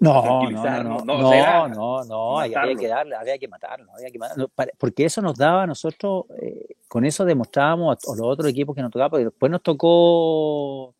No, 0.00 0.50
no, 0.50 1.04
no, 1.04 1.68
no, 1.68 2.04
no, 2.04 2.38
había 2.40 2.74
que 2.74 2.88
darle, 2.88 3.14
había 3.14 3.38
que 3.38 3.46
matarlo, 3.46 3.92
había 3.94 4.10
que 4.10 4.18
matarlo, 4.18 4.50
porque 4.76 5.04
eso 5.04 5.22
nos 5.22 5.36
daba 5.36 5.62
a 5.62 5.66
nosotros, 5.68 6.24
eh, 6.42 6.74
con 6.88 7.04
eso 7.04 7.24
demostrábamos 7.24 7.96
a, 7.96 8.12
a 8.12 8.16
los 8.16 8.26
otros 8.26 8.50
equipos 8.50 8.74
que 8.74 8.82
nos 8.82 8.90
tocaban, 8.90 9.10
porque 9.10 9.24
después 9.26 9.52
nos 9.52 9.62
tocó 9.62 10.96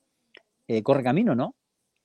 eh, 0.69 0.81
Correcamino, 0.85 1.35
¿no? 1.35 1.57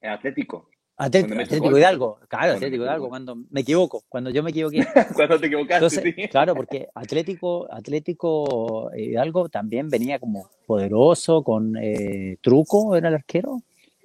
Atlético? 0.01 0.67
Atlético 1.06 1.70
gol. 1.70 1.80
Hidalgo, 1.80 2.20
claro, 2.28 2.54
Atlético 2.54 2.84
Hidalgo, 2.84 3.10
cuando 3.10 3.36
me 3.50 3.62
equivoco, 3.62 4.04
cuando 4.10 4.30
yo 4.30 4.43
me 4.43 4.50
equivoqué. 4.52 4.86
Cuando 5.16 5.39
te 5.39 5.47
equivocaste, 5.47 5.76
Entonces, 5.76 6.16
sí. 6.16 6.28
claro, 6.28 6.56
porque 6.56 6.89
Atlético, 6.93 7.68
Atlético 7.72 8.91
Hidalgo 8.95 9.50
también 9.50 9.89
venía 9.89 10.20
como 10.20 10.50
poderoso, 10.66 11.43
con 11.43 11.76
eh, 11.78 12.38
truco, 12.41 12.95
era 12.95 13.10
el 13.10 13.16
arquero. 13.16 13.62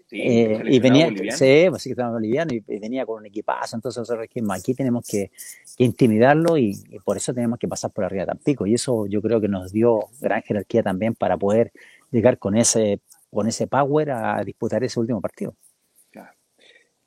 Sí, 0.06 0.20
Eh, 0.20 0.62
y 0.66 0.80
seleccionado 0.80 0.80
venía, 0.82 1.06
boliviano. 1.06 1.38
sí, 1.38 1.66
pues 1.70 1.82
sí 1.82 1.88
que 1.88 1.92
estaba 1.92 2.10
boliviano 2.12 2.52
y, 2.54 2.62
y 2.68 2.78
venía 2.78 3.06
con 3.06 3.18
un 3.20 3.26
equipazo, 3.26 3.74
entonces 3.76 3.98
nosotros 4.00 4.22
dijimos, 4.28 4.56
aquí 4.58 4.74
tenemos 4.74 5.04
que, 5.08 5.30
que 5.76 5.84
intimidarlo 5.84 6.58
y, 6.58 6.76
y 6.90 6.98
por 7.00 7.16
eso 7.16 7.32
tenemos 7.34 7.58
que 7.58 7.66
pasar 7.66 7.90
por 7.90 8.04
arriba 8.04 8.22
de 8.22 8.26
Tampico 8.28 8.66
y 8.66 8.74
eso 8.74 9.06
yo 9.06 9.20
creo 9.22 9.40
que 9.40 9.48
nos 9.48 9.72
dio 9.72 10.00
gran 10.20 10.42
jerarquía 10.42 10.82
también 10.82 11.14
para 11.14 11.36
poder 11.38 11.72
llegar 12.12 12.38
con 12.38 12.54
ese, 12.56 13.00
con 13.30 13.48
ese 13.48 13.66
power 13.66 14.10
a 14.12 14.44
disputar 14.44 14.84
ese 14.84 15.00
último 15.00 15.20
partido. 15.20 15.54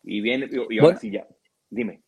Y 0.08 0.22
viene, 0.22 0.48
y, 0.52 0.56
y 0.56 0.60
ahora 0.80 0.82
Bueno. 0.82 1.00
sí 1.00 1.12
ya, 1.12 1.28
dime. 1.70 2.02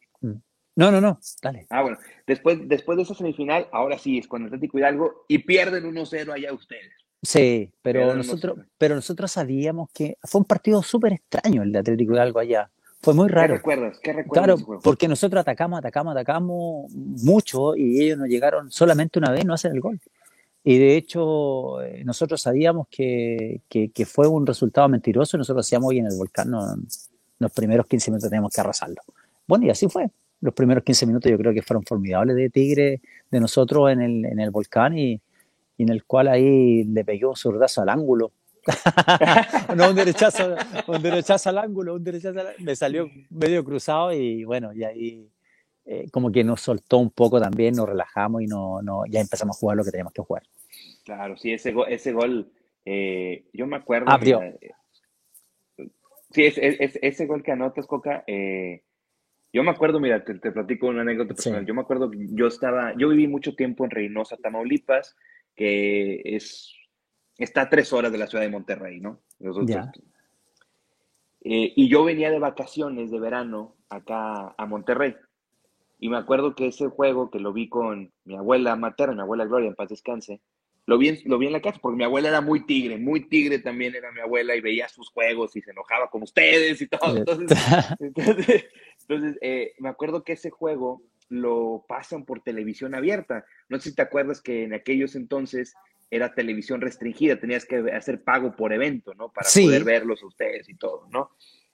No, 0.76 0.91
no, 0.91 1.02
no, 1.02 1.20
dale. 1.41 1.68
Ah, 1.70 1.82
bueno, 1.82 1.97
después, 2.26 2.58
después 2.70 2.95
de 2.95 3.04
esa 3.04 3.14
semifinal, 3.14 3.68
ahora 3.74 3.97
sí 3.97 4.18
es 4.18 4.28
con 4.28 4.45
Atlético 4.45 4.78
Hidalgo 4.80 5.26
y 5.28 5.39
pierden 5.39 5.84
1-0 5.84 6.32
allá 6.32 6.54
ustedes. 6.54 6.93
Sí, 7.22 7.74
pero 7.82 8.00
Pero 8.00 8.12
no 8.12 8.16
nosotros, 8.16 8.60
pero 8.78 8.95
nosotros 8.95 9.30
sabíamos 9.30 9.89
que 9.93 10.16
fue 10.24 10.39
un 10.39 10.45
partido 10.45 10.82
súper 10.82 11.12
extraño 11.14 11.64
el 11.64 11.74
de 11.74 11.80
Atlético 11.80 12.14
Hidalgo 12.14 12.39
allá. 12.39 12.72
Fue 13.02 13.14
muy 13.14 13.28
¿Qué 13.28 13.34
raro. 13.36 13.56
recuerdas? 13.56 14.00
¿Qué 14.02 14.14
recuerdas 14.14 14.56
Claro, 14.64 14.80
porque 14.82 15.10
nosotros 15.10 15.41
atacamos, 15.41 15.80
atacamos, 15.80 16.12
atacamos 16.16 16.89
mucho 16.93 17.76
y 17.76 18.02
ellos 18.02 18.18
nos 18.18 18.30
llegaron 18.30 18.72
solamente 18.72 19.20
una 19.20 19.32
vez, 19.32 19.43
no 19.45 19.54
hacen 19.56 19.74
el 19.74 19.82
gol. 19.82 20.00
Y 20.64 20.78
de 20.78 20.95
hecho, 20.95 21.82
eh, 21.82 22.04
nosotros 22.06 22.41
sabíamos 22.41 22.88
que, 22.89 23.62
que, 23.68 23.89
que 23.91 24.06
fue 24.06 24.28
un 24.28 24.45
resultado 24.45 24.88
mentiroso 24.88 25.36
y 25.36 25.39
nosotros 25.39 25.66
hacíamos 25.66 25.89
hoy 25.89 26.00
en 26.00 26.06
el 26.08 26.18
volcán, 26.18 26.52
no, 26.52 26.62
los 27.40 27.52
primeros 27.52 27.86
15 27.88 28.12
minutos 28.12 28.30
teníamos 28.30 28.54
que 28.54 28.62
arrasarlo. 28.62 29.02
Bueno, 29.48 29.66
y 29.66 29.70
así 29.70 29.88
fue. 29.88 30.08
Los 30.42 30.54
primeros 30.54 30.84
15 30.84 31.06
minutos 31.06 31.30
yo 31.32 31.38
creo 31.38 31.54
que 31.54 31.62
fueron 31.62 31.84
formidables 31.84 32.36
de 32.36 32.50
Tigre, 32.50 33.02
de 33.30 33.40
nosotros 33.40 33.92
en 33.92 34.02
el, 34.02 34.26
en 34.26 34.40
el 34.40 34.52
volcán 34.52 34.98
y, 34.98 35.14
y 35.78 35.84
en 35.84 35.90
el 35.90 36.04
cual 36.06 36.28
ahí 36.28 36.84
le 36.86 37.04
pegué 37.04 37.26
un 37.26 37.36
zurdazo 37.36 37.82
al 37.82 37.90
ángulo. 37.90 38.32
no, 39.76 39.90
un 39.90 39.96
derechazo, 39.96 40.56
un 40.88 41.02
derechazo 41.02 41.50
al 41.50 41.58
ángulo, 41.58 41.96
un 41.96 42.04
derechazo 42.04 42.40
al 42.40 42.48
ángulo. 42.48 42.66
Me 42.66 42.76
salió 42.76 43.10
medio 43.30 43.64
cruzado 43.64 44.14
y 44.14 44.44
bueno, 44.44 44.74
y 44.74 44.84
ahí 44.84 45.30
eh, 45.86 46.08
como 46.12 46.32
que 46.32 46.44
nos 46.44 46.62
soltó 46.62 46.98
un 47.00 47.10
poco 47.10 47.40
también, 47.42 47.76
nos 47.76 47.88
relajamos 47.90 48.42
y 48.44 48.48
no, 48.48 48.82
no, 48.82 49.06
ya 49.08 49.20
empezamos 49.22 49.58
a 49.58 49.60
jugar 49.60 49.78
lo 49.78 49.84
que 49.84 49.92
teníamos 49.92 50.14
que 50.14 50.22
jugar. 50.22 50.44
Claro, 51.04 51.36
sí, 51.38 51.52
ese, 51.52 51.72
go- 51.72 51.88
ese 51.88 52.12
gol, 52.12 52.52
eh, 52.86 53.46
yo 53.54 53.66
me 53.66 53.76
acuerdo. 53.78 54.10
Abrió. 54.12 54.40
mira, 54.40 54.56
eh, 54.62 54.72
sí, 56.32 56.46
es, 56.46 56.58
es- 56.58 56.80
es- 56.80 57.00
ese 57.02 57.26
gol 57.26 57.44
que 57.44 57.52
anotas, 57.52 57.88
Coca, 57.88 58.24
eh, 58.28 58.84
yo 59.52 59.64
me 59.64 59.72
acuerdo, 59.72 60.00
mira, 60.00 60.24
te, 60.24 60.36
te 60.36 60.52
platico 60.52 60.88
una 60.88 61.02
anécdota 61.02 61.34
personal. 61.34 61.62
Sí. 61.62 61.68
Yo 61.68 61.74
me 61.74 61.82
acuerdo 61.82 62.12
que 62.12 62.20
yo 62.32 62.48
estaba, 62.48 62.94
yo 62.98 63.10
viví 63.10 63.28
mucho 63.28 63.56
tiempo 63.56 63.84
en 63.86 63.92
Reynosa, 63.92 64.38
Tamaulipas, 64.38 65.16
que 65.56 66.22
es, 66.24 66.74
está 67.38 67.62
a 67.64 67.70
tres 67.70 67.92
horas 67.94 68.12
de 68.12 68.18
la 68.20 68.28
ciudad 68.28 68.44
de 68.44 68.50
Monterrey, 68.52 69.00
¿no? 69.00 69.22
Nosotros- 69.40 69.70
Ya. 69.70 69.92
Eh, 71.42 71.72
y 71.76 71.90
yo 71.90 72.04
venía 72.04 72.30
de 72.32 72.40
vacaciones 72.40 73.12
de 73.12 73.20
verano 73.20 73.76
acá 73.90 74.54
a 74.58 74.66
Monterrey. 74.66 75.16
Y 75.98 76.10
me 76.10 76.18
acuerdo 76.18 76.54
que 76.56 76.68
ese 76.68 76.88
juego 76.88 77.30
que 77.32 77.40
lo 77.40 77.54
vi 77.54 77.70
con 77.70 78.12
mi 78.26 78.36
abuela 78.36 78.76
materna, 78.76 79.16
mi 79.16 79.22
abuela 79.22 79.46
Gloria, 79.46 79.70
en 79.70 79.76
paz 79.76 79.90
descanse, 79.90 80.42
lo 80.90 80.98
vi, 80.98 81.10
en, 81.10 81.20
lo 81.26 81.38
vi 81.38 81.46
en 81.46 81.54
la 81.54 81.62
casa 81.62 81.78
porque 81.80 81.98
mi 81.98 82.04
abuela 82.04 82.30
era 82.30 82.42
muy 82.42 82.66
tigre, 82.66 82.98
muy 82.98 83.30
tigre 83.30 83.60
también 83.60 83.94
era 83.94 84.12
mi 84.12 84.22
abuela 84.22 84.56
y 84.56 84.62
veía 84.62 84.90
sus 84.90 85.10
juegos 85.12 85.56
y 85.56 85.62
se 85.62 85.70
enojaba 85.70 86.10
con 86.10 86.24
ustedes 86.24 86.82
y 86.82 86.88
todo. 86.88 87.16
Entonces, 87.16 87.58
entonces, 88.00 88.66
entonces, 89.02 89.38
eh, 89.42 89.74
me 89.78 89.90
acuerdo 89.90 90.24
que 90.24 90.34
ese 90.34 90.50
juego 90.50 91.04
lo 91.30 91.86
pasan 91.88 92.26
por 92.26 92.42
televisión 92.42 92.96
abierta. 92.96 93.46
No 93.70 93.80
sé 93.80 93.92
si 93.92 93.96
te 93.96 94.02
acuerdas 94.02 94.42
que 94.42 94.64
en 94.64 94.74
aquellos 94.74 95.16
entonces 95.16 95.76
era 96.10 96.34
televisión 96.34 96.82
restringida, 96.82 97.40
tenías 97.40 97.68
que 97.68 97.78
hacer 97.94 98.24
pago 98.24 98.56
por 98.56 98.74
evento, 98.74 99.14
¿no? 99.14 99.32
Para 99.32 99.48
Sí. 99.48 99.66
poder 99.66 99.84
verlos 99.84 100.24
a 100.24 100.26
ustedes 100.26 100.68
y 100.70 100.74
todo, 100.74 101.08
¿no? 101.12 101.30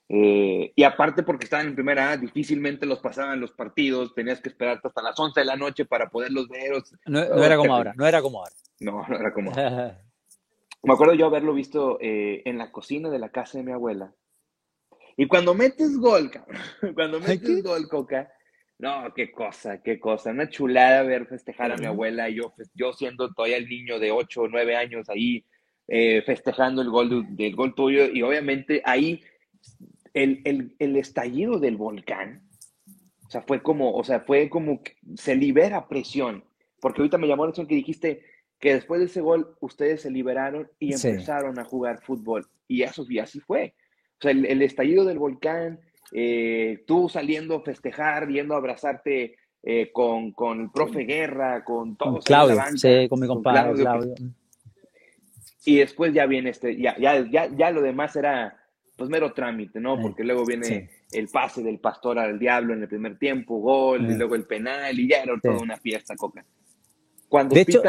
Eh, 0.08 0.72
y 0.76 0.84
aparte 0.84 1.24
porque 1.24 1.46
estaban 1.46 1.68
en 1.68 1.76
primera 1.76 2.12
A, 2.12 2.18
difícilmente 2.18 2.86
los 2.86 3.00
pasaban 3.00 3.42
los 3.42 3.52
partidos, 3.52 4.14
tenías 4.14 4.40
que 4.40 4.50
esperarte 4.50 4.88
hasta 4.88 5.02
las 5.02 5.20
11 5.20 5.40
de 5.40 5.46
la 5.46 5.56
noche 5.56 5.86
para 5.86 6.10
poderlos 6.10 6.48
ver. 6.48 6.74
o 6.74 6.86
sea, 6.86 6.98
No, 7.06 7.26
no 7.28 7.44
era 7.44 7.58
como 7.58 7.76
ahora, 7.76 7.94
no 7.96 8.06
era 8.06 8.22
como 8.22 8.40
ahora. 8.40 8.56
No, 8.80 9.06
no 9.08 9.18
era 9.18 9.34
como... 9.34 9.52
Me 10.84 10.94
acuerdo 10.94 11.16
yo 11.16 11.26
haberlo 11.26 11.56
visto 11.56 11.98
eh, 12.00 12.44
en 12.46 12.60
la 12.60 12.72
cocina 12.72 13.10
de 13.10 13.18
la 13.18 13.30
casa 13.30 13.58
de 13.58 13.64
mi 13.64 13.72
abuela. 13.72 14.14
Y 15.18 15.28
cuando 15.28 15.56
metes 15.56 15.98
gol, 15.98 16.30
cabrón, 16.30 16.62
cuando 16.94 17.20
metes 17.20 17.40
¿qué? 17.40 17.62
gol, 17.62 17.88
Coca, 17.90 18.32
No, 18.78 19.12
qué 19.16 19.32
cosa, 19.32 19.82
qué 19.82 20.00
cosa. 20.00 20.30
Una 20.30 20.48
chulada 20.48 21.02
ver 21.02 21.26
festejar 21.26 21.72
a 21.72 21.78
mi 21.78 21.88
abuela. 21.88 22.30
Yo, 22.30 22.54
yo 22.76 22.94
siendo 22.94 23.34
todavía 23.34 23.58
el 23.58 23.68
niño 23.68 23.98
de 23.98 24.12
8 24.12 24.42
o 24.42 24.48
9 24.48 24.76
años 24.76 25.10
ahí 25.10 25.44
eh, 25.88 26.22
festejando 26.24 26.84
el 26.84 26.92
gol 26.92 27.36
del 27.36 27.56
gol 27.56 27.74
tuyo. 27.74 28.06
Y 28.06 28.22
obviamente 28.22 28.84
ahí 28.86 29.24
el, 30.16 30.42
el, 30.46 30.76
el, 30.80 30.96
estallido 30.96 31.60
del 31.60 31.76
volcán, 31.76 32.42
o 33.28 33.30
sea, 33.30 33.42
fue 33.42 33.62
como, 33.62 33.94
o 33.94 34.04
sea, 34.04 34.22
fue 34.22 34.50
como 34.50 34.82
que 34.82 34.94
se 35.16 35.36
libera 35.36 35.88
presión. 35.88 36.44
Porque 36.80 37.02
ahorita 37.02 37.18
me 37.18 37.28
llamó 37.28 37.44
la 37.44 37.50
atención 37.50 37.68
que 37.68 37.76
dijiste 37.76 38.24
que 38.60 38.74
después 38.74 39.00
de 39.00 39.08
ese 39.08 39.22
gol 39.22 39.56
ustedes 39.60 40.02
se 40.02 40.12
liberaron 40.12 40.70
y 40.80 40.94
empezaron 40.94 41.60
a 41.60 41.66
jugar 41.66 42.02
fútbol. 42.02 42.48
Y 42.68 42.84
eso 42.84 43.06
y 43.10 43.20
así 43.20 43.40
fue. 43.40 43.76
O 44.14 44.22
sea, 44.22 44.32
el, 44.32 44.46
el 44.46 44.62
estallido 44.62 45.04
del 45.04 45.20
volcán, 45.20 45.80
eh, 46.14 46.84
tú 46.88 47.10
saliendo 47.10 47.58
a 47.58 47.64
festejar, 47.64 48.28
yendo 48.30 48.54
a 48.54 48.58
abrazarte 48.58 49.36
eh, 49.64 49.92
con, 49.92 50.32
con, 50.32 50.62
el 50.62 50.72
profe 50.72 51.02
Guerra, 51.04 51.64
con 51.66 51.98
todos. 51.98 52.24
Claudio, 52.24 52.62
sí, 52.76 53.08
con 53.10 53.20
mi 53.20 53.28
compadre 53.28 53.74
Claudio. 53.74 54.14
Y 55.66 55.78
después 55.78 56.14
ya 56.14 56.28
viene 56.28 56.52
este, 56.52 56.80
ya, 56.80 56.96
ya, 57.00 57.28
ya, 57.30 57.50
ya 57.54 57.72
lo 57.72 57.82
demás 57.82 58.16
era 58.16 58.65
pues 58.96 59.10
mero 59.10 59.34
trámite, 59.34 59.80
¿no? 59.80 60.00
Porque 60.00 60.24
luego 60.24 60.46
viene 60.46 60.90
el 61.12 61.28
pase 61.28 61.62
del 61.62 61.80
pastor 61.80 62.20
al 62.20 62.40
diablo 62.40 62.74
en 62.74 62.82
el 62.82 62.88
primer 62.88 63.18
tiempo, 63.18 63.60
gol, 63.60 64.10
y 64.10 64.16
luego 64.16 64.36
el 64.36 64.46
penal, 64.46 64.98
y 64.98 65.10
ya 65.10 65.24
era 65.24 65.34
toda 65.42 65.60
una 65.60 65.78
fiesta, 65.78 66.16
Coca. 66.16 66.46
Cuando 67.28 67.56
de 67.56 67.62
hecho, 67.62 67.82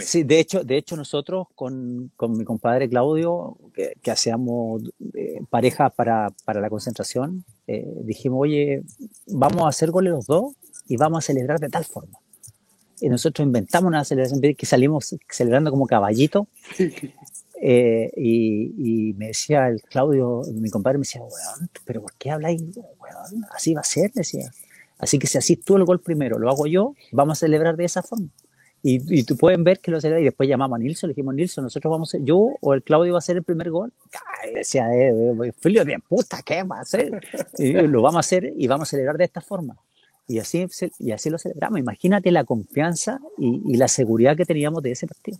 sí, 0.00 0.22
de 0.24 0.40
hecho, 0.40 0.64
de 0.64 0.76
hecho 0.78 0.96
nosotros 0.96 1.46
con, 1.54 2.10
con 2.16 2.36
mi 2.36 2.44
compadre 2.44 2.88
Claudio, 2.88 3.58
que, 3.74 3.92
que 4.02 4.10
hacíamos 4.10 4.82
eh, 5.12 5.40
pareja 5.50 5.90
para, 5.90 6.30
para, 6.44 6.60
la 6.60 6.70
concentración, 6.70 7.44
eh, 7.66 7.86
dijimos, 8.02 8.40
oye, 8.40 8.82
vamos 9.26 9.64
a 9.64 9.68
hacer 9.68 9.90
goles 9.90 10.14
los 10.14 10.26
dos 10.26 10.54
y 10.88 10.96
vamos 10.96 11.18
a 11.18 11.26
celebrar 11.26 11.60
de 11.60 11.68
tal 11.68 11.84
forma. 11.84 12.18
Y 13.00 13.08
nosotros 13.08 13.44
inventamos 13.44 13.88
una 13.88 14.04
celebración 14.04 14.40
que 14.40 14.66
salimos 14.66 15.14
celebrando 15.28 15.70
como 15.70 15.86
caballito. 15.86 16.48
Eh, 17.66 18.12
y, 18.14 18.74
y, 18.76 19.14
me 19.14 19.28
decía 19.28 19.68
el 19.68 19.80
Claudio, 19.80 20.42
mi 20.52 20.68
compadre, 20.68 20.98
me 20.98 21.04
decía, 21.04 21.22
weón, 21.22 21.70
pero 21.86 22.02
¿por 22.02 22.12
qué 22.18 22.30
habláis? 22.30 22.60
Weón, 22.60 23.46
así 23.54 23.72
va 23.72 23.80
a 23.80 23.84
ser, 23.84 24.12
decía. 24.12 24.50
Así 24.98 25.18
que 25.18 25.26
si 25.26 25.38
así 25.38 25.56
tú 25.56 25.76
el 25.76 25.84
gol 25.86 25.98
primero, 25.98 26.38
lo 26.38 26.50
hago 26.50 26.66
yo, 26.66 26.94
vamos 27.10 27.38
a 27.38 27.40
celebrar 27.40 27.74
de 27.76 27.86
esa 27.86 28.02
forma. 28.02 28.28
Y, 28.82 29.18
y 29.18 29.24
tú 29.24 29.38
pueden 29.38 29.64
ver 29.64 29.80
que 29.80 29.90
lo 29.90 29.98
celebra 29.98 30.20
y 30.20 30.24
después 30.24 30.46
llamamos 30.46 30.76
a 30.76 30.78
Nilsson, 30.78 31.08
le 31.08 31.14
dijimos, 31.14 31.34
Nilsson, 31.34 31.64
nosotros 31.64 31.90
vamos 31.90 32.14
a 32.14 32.18
yo 32.18 32.50
o 32.60 32.74
el 32.74 32.82
Claudio 32.82 33.14
va 33.14 33.16
a 33.16 33.20
hacer 33.20 33.38
el 33.38 33.44
primer 33.44 33.70
gol. 33.70 33.94
Y 34.46 34.56
decía, 34.56 34.94
eh, 34.94 35.08
eh 35.08 35.52
filio 35.58 35.86
de 35.86 35.98
puta, 36.06 36.42
¿qué 36.42 36.64
va 36.64 36.76
a 36.76 36.80
hacer? 36.82 37.18
Y 37.56 37.72
lo 37.72 38.02
vamos 38.02 38.16
a 38.16 38.20
hacer 38.20 38.52
y 38.54 38.66
vamos 38.66 38.88
a 38.88 38.90
celebrar 38.90 39.16
de 39.16 39.24
esta 39.24 39.40
forma. 39.40 39.78
Y 40.28 40.38
así, 40.38 40.66
y 40.98 41.12
así 41.12 41.30
lo 41.30 41.38
celebramos. 41.38 41.78
Imagínate 41.78 42.30
la 42.30 42.44
confianza 42.44 43.20
y, 43.38 43.62
y 43.72 43.78
la 43.78 43.88
seguridad 43.88 44.36
que 44.36 44.44
teníamos 44.44 44.82
de 44.82 44.90
ese 44.90 45.06
partido. 45.06 45.38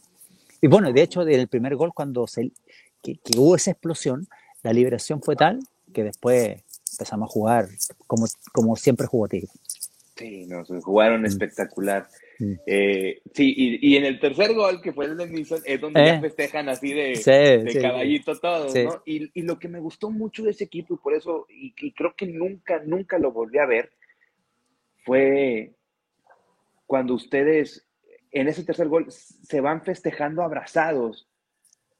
Y 0.65 0.67
bueno, 0.67 0.91
de 0.95 1.03
hecho, 1.03 1.27
del 1.27 1.47
primer 1.47 1.77
gol, 1.77 1.93
cuando 1.93 2.27
se, 2.27 2.51
que, 3.03 3.17
que 3.17 3.39
hubo 3.39 3.55
esa 3.55 3.73
explosión, 3.73 4.27
la 4.62 4.73
liberación 4.73 5.21
fue 5.21 5.37
tal 5.37 5.59
que 5.93 6.05
después 6.05 6.65
empezamos 6.93 7.29
a 7.29 7.31
jugar 7.31 7.69
como, 8.07 8.25
como 8.51 8.75
siempre 8.75 9.07
jugó 9.07 9.29
Tigre. 9.29 9.51
Sí, 10.17 10.47
nos 10.47 10.69
jugaron 10.83 11.21
mm. 11.21 11.27
espectacular. 11.27 12.09
Mm. 12.39 12.53
Eh, 12.67 13.21
sí, 13.35 13.53
y, 13.55 13.91
y, 13.91 13.97
en 13.99 14.07
el 14.07 14.19
tercer 14.19 14.55
gol, 14.55 14.81
que 14.81 14.95
fue 14.95 15.05
el 15.05 15.19
de 15.19 15.29
Nilsson, 15.29 15.61
es 15.67 15.79
donde 15.83 16.03
ya 16.03 16.15
eh. 16.15 16.21
festejan 16.23 16.71
así 16.71 16.95
de, 16.95 17.17
sí, 17.17 17.31
de 17.31 17.71
sí, 17.71 17.83
caballito 17.83 18.35
todos, 18.41 18.75
¿no? 18.75 19.03
Y, 19.05 19.39
y, 19.39 19.43
lo 19.43 19.59
que 19.59 19.69
me 19.69 19.81
gustó 19.81 20.09
mucho 20.09 20.45
de 20.45 20.53
ese 20.53 20.65
equipo, 20.65 20.95
y 20.95 20.97
por 20.97 21.12
eso, 21.12 21.47
y, 21.51 21.75
y, 21.77 21.93
creo 21.93 22.15
que 22.17 22.25
nunca, 22.25 22.81
nunca 22.87 23.19
lo 23.19 23.33
volví 23.33 23.59
a 23.59 23.67
ver, 23.67 23.91
fue 25.05 25.75
cuando 26.87 27.12
ustedes, 27.12 27.85
en 28.35 28.49
ese 28.49 28.64
tercer 28.64 28.89
gol, 28.89 29.07
se 29.11 29.61
van 29.61 29.82
festejando 29.82 30.43
abrazados 30.43 31.28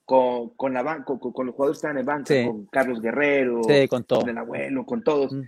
con, 0.05 0.51
con 0.51 0.75
la 0.75 1.05
con, 1.05 1.19
con, 1.19 1.47
los 1.47 1.55
jugadores 1.55 1.81
que 1.81 1.87
están 1.87 1.93
en 1.93 1.99
el 1.99 2.05
banco, 2.05 2.35
con 2.45 2.67
Carlos 2.67 3.01
Guerrero, 3.01 3.63
con, 3.89 4.05
todo. 4.05 4.21
con 4.21 4.29
el 4.31 4.39
abuelo, 4.39 4.85
con 4.85 5.03
todos. 5.03 5.33
Mm. 5.33 5.43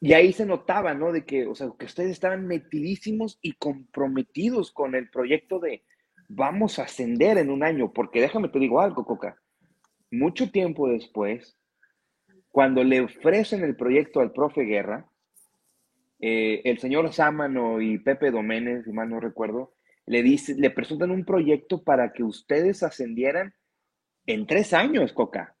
Y 0.00 0.12
ahí 0.14 0.32
se 0.32 0.46
notaba, 0.46 0.94
¿no? 0.94 1.12
De 1.12 1.24
que, 1.24 1.46
o 1.46 1.54
sea, 1.54 1.70
que 1.78 1.84
ustedes 1.84 2.12
estaban 2.12 2.46
metidísimos 2.46 3.38
y 3.42 3.52
comprometidos 3.52 4.72
con 4.72 4.94
el 4.94 5.10
proyecto 5.10 5.58
de 5.60 5.84
vamos 6.28 6.78
a 6.78 6.84
ascender 6.84 7.36
en 7.36 7.50
un 7.50 7.62
año, 7.62 7.92
porque 7.92 8.20
déjame 8.20 8.48
te 8.48 8.58
digo 8.58 8.80
algo, 8.80 9.04
Coca. 9.04 9.36
Mucho 10.10 10.50
tiempo 10.50 10.88
después, 10.88 11.58
cuando 12.50 12.82
le 12.84 13.02
ofrecen 13.02 13.62
el 13.64 13.76
proyecto 13.76 14.20
al 14.20 14.32
profe 14.32 14.62
Guerra, 14.62 15.06
eh, 16.20 16.62
el 16.64 16.78
señor 16.78 17.12
Sámano 17.12 17.82
y 17.82 17.98
Pepe 17.98 18.30
Doménez, 18.30 18.84
si 18.84 18.92
mal 18.92 19.10
no 19.10 19.20
recuerdo, 19.20 19.75
le, 20.06 20.22
dice, 20.22 20.54
le 20.54 20.70
presentan 20.70 21.10
un 21.10 21.24
proyecto 21.24 21.82
para 21.82 22.12
que 22.12 22.22
ustedes 22.22 22.82
ascendieran 22.82 23.54
en 24.26 24.46
tres 24.46 24.72
años, 24.72 25.12
Coca. 25.12 25.56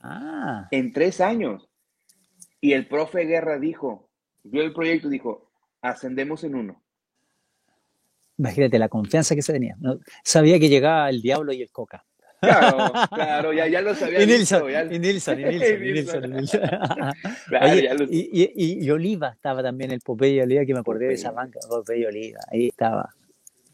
Ah. 0.00 0.68
En 0.70 0.92
tres 0.92 1.20
años. 1.20 1.68
Y 2.60 2.72
el 2.72 2.88
profe 2.88 3.24
Guerra 3.24 3.58
dijo, 3.58 4.10
vio 4.42 4.62
el 4.62 4.72
proyecto 4.72 5.08
y 5.08 5.12
dijo, 5.12 5.50
ascendemos 5.82 6.44
en 6.44 6.54
uno. 6.54 6.82
Imagínate 8.38 8.78
la 8.78 8.88
confianza 8.88 9.34
que 9.34 9.42
se 9.42 9.52
tenía. 9.52 9.76
Sabía 10.22 10.58
que 10.58 10.68
llegaba 10.68 11.08
el 11.08 11.22
diablo 11.22 11.52
y 11.52 11.62
el 11.62 11.70
coca. 11.70 12.04
Claro, 12.40 12.92
claro, 13.14 13.52
ya, 13.52 13.66
ya 13.66 13.80
lo 13.80 13.94
sabía. 13.94 14.22
Y 14.22 14.26
Nilsson, 14.26 14.70
ya... 14.70 14.84
y 14.84 14.98
Nilsson, 14.98 15.40
y 15.40 15.44
Nilsson, 15.46 15.84
y 15.84 15.92
Nilsson, 15.92 16.24
y 16.24 16.28
Nilsson. 16.28 16.60
claro, 17.48 17.72
Oye, 17.72 17.94
lo... 17.94 18.04
y, 18.04 18.52
y, 18.54 18.84
y, 18.84 18.90
Oliva 18.90 19.30
estaba 19.30 19.62
también, 19.62 19.90
el 19.90 20.00
Popeye 20.00 20.42
Oliva, 20.42 20.64
que 20.64 20.74
me 20.74 20.80
acordé 20.80 21.06
Popeye. 21.06 21.08
de 21.08 21.14
esa 21.14 21.30
banca, 21.30 21.60
Popeye 21.68 22.06
Oliva, 22.06 22.40
ahí 22.50 22.68
estaba. 22.68 23.08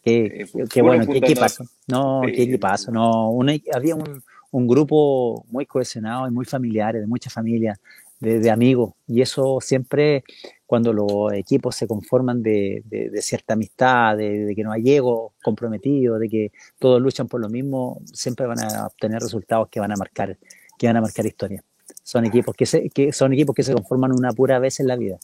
Qué, 0.02 0.24
eh, 0.42 0.64
qué 0.68 0.82
bueno, 0.82 1.06
qué 1.06 1.18
equipazo. 1.18 1.64
No, 1.86 2.22
sí. 2.26 2.32
qué 2.32 2.42
equipazo. 2.42 2.90
No, 2.90 3.30
una, 3.30 3.54
había 3.72 3.94
un, 3.94 4.22
un 4.50 4.66
grupo 4.66 5.44
muy 5.48 5.66
cohesionado 5.66 6.26
y 6.26 6.30
muy 6.30 6.44
familiar, 6.44 6.94
de 6.94 7.06
muchas 7.06 7.32
familias 7.32 7.78
de, 8.20 8.40
de, 8.40 8.50
amigos. 8.50 8.94
Y 9.06 9.20
eso 9.20 9.58
siempre, 9.60 10.24
cuando 10.66 10.92
los 10.92 11.32
equipos 11.32 11.74
se 11.76 11.86
conforman 11.86 12.42
de, 12.42 12.82
de, 12.86 13.10
de 13.10 13.22
cierta 13.22 13.54
amistad, 13.54 14.16
de, 14.16 14.52
que 14.54 14.62
no 14.62 14.72
hay 14.72 14.90
ego 14.90 15.34
comprometido, 15.42 16.18
de 16.18 16.28
que 16.28 16.52
todos 16.78 17.00
luchan 17.00 17.28
por 17.28 17.40
lo 17.40 17.48
mismo, 17.48 18.00
siempre 18.12 18.46
van 18.46 18.60
a 18.60 18.86
obtener 18.86 19.20
resultados 19.20 19.68
que 19.68 19.80
van 19.80 19.92
a 19.92 19.96
marcar, 19.96 20.38
que 20.78 20.86
van 20.86 20.96
a 20.96 21.00
marcar 21.00 21.26
historia. 21.26 21.64
Son 22.02 22.24
equipos 22.24 22.54
que 22.54 22.66
se, 22.66 22.90
que 22.90 23.12
son 23.12 23.32
equipos 23.32 23.54
que 23.54 23.62
se 23.62 23.72
conforman 23.72 24.12
una 24.12 24.32
pura 24.32 24.58
vez 24.58 24.80
en 24.80 24.88
la 24.88 24.96
vida. 24.96 25.18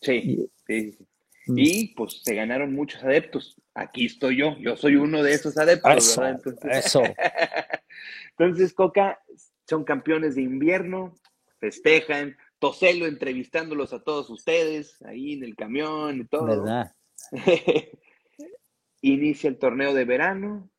Sí, 0.00 0.48
sí. 0.66 0.98
Mm. 1.46 1.58
Y 1.58 1.94
pues 1.94 2.20
se 2.22 2.34
ganaron 2.34 2.74
muchos 2.74 3.02
adeptos. 3.02 3.56
Aquí 3.74 4.06
estoy 4.06 4.36
yo, 4.36 4.56
yo 4.58 4.76
soy 4.76 4.96
uno 4.96 5.22
de 5.22 5.32
esos 5.32 5.56
adeptos. 5.56 5.96
Eso, 5.96 6.26
Entonces, 6.26 6.86
eso. 6.86 7.02
Entonces, 8.38 8.74
Coca, 8.74 9.18
son 9.66 9.84
campeones 9.84 10.34
de 10.34 10.42
invierno, 10.42 11.14
festejan, 11.58 12.36
Toselo 12.58 13.06
entrevistándolos 13.06 13.92
a 13.92 14.04
todos 14.04 14.30
ustedes 14.30 15.02
ahí 15.02 15.32
en 15.32 15.42
el 15.42 15.56
camión 15.56 16.20
y 16.20 16.24
todo. 16.24 16.46
¿Verdad? 16.46 16.94
Inicia 19.00 19.48
el 19.48 19.58
torneo 19.58 19.92
de 19.94 20.04
verano. 20.04 20.70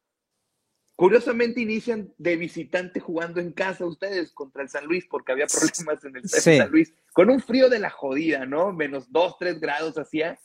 Curiosamente 0.96 1.60
inician 1.60 2.14
de 2.18 2.38
visitante 2.38 3.00
jugando 3.00 3.42
en 3.42 3.52
casa 3.52 3.86
ustedes 3.86 4.32
contra 4.32 4.62
el 4.62 4.70
San 4.70 4.86
Luis 4.86 5.06
porque 5.10 5.34
había 5.34 5.48
problemas 5.48 6.06
en 6.06 6.16
el 6.16 6.30
sí. 6.30 6.58
San 6.58 6.72
Luis. 6.72 6.94
Con 7.12 7.30
un 7.30 7.42
frío 7.42 7.68
de 7.68 7.80
la 7.80 7.90
jodida, 7.90 8.46
¿no? 8.46 8.72
Menos 8.72 9.12
2, 9.12 9.38
3 9.40 9.60
grados 9.60 9.98
hacía. 9.98 10.40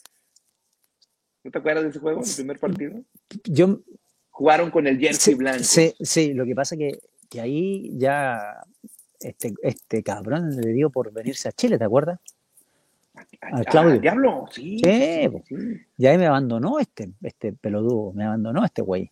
¿No 1.49 1.53
te 1.53 1.59
acuerdas 1.61 1.85
de 1.85 1.89
ese 1.89 1.99
juego, 1.99 2.21
el 2.23 2.35
primer 2.37 2.59
partido? 2.59 3.01
Yo... 3.45 3.81
Jugaron 4.29 4.71
con 4.71 4.87
el 4.87 4.99
jersey 4.99 5.33
sí, 5.33 5.39
blanco. 5.39 5.65
Sí, 5.65 5.95
sí, 5.99 6.35
lo 6.35 6.45
que 6.45 6.55
pasa 6.55 6.77
que, 6.77 6.99
que 7.31 7.41
ahí 7.41 7.91
ya 7.99 8.63
este, 9.19 9.55
este 9.63 10.03
cabrón 10.03 10.55
le 10.55 10.75
dio 10.75 10.91
por 10.91 11.11
venirse 11.11 11.49
a 11.49 11.53
Chile, 11.53 11.79
¿te 11.79 11.85
acuerdas? 11.85 12.21
Al 13.41 13.65
Claudio. 13.65 13.95
Ah, 13.95 13.99
diablo, 13.99 14.45
sí, 14.51 14.79
sí, 14.85 15.29
sí, 15.47 15.57
Y 15.97 16.07
ahí 16.07 16.19
me 16.19 16.27
abandonó 16.27 16.79
este, 16.81 17.15
este 17.23 17.55
pelodudo, 17.55 18.13
me 18.13 18.25
abandonó 18.25 18.63
este 18.63 18.83
güey. 18.83 19.11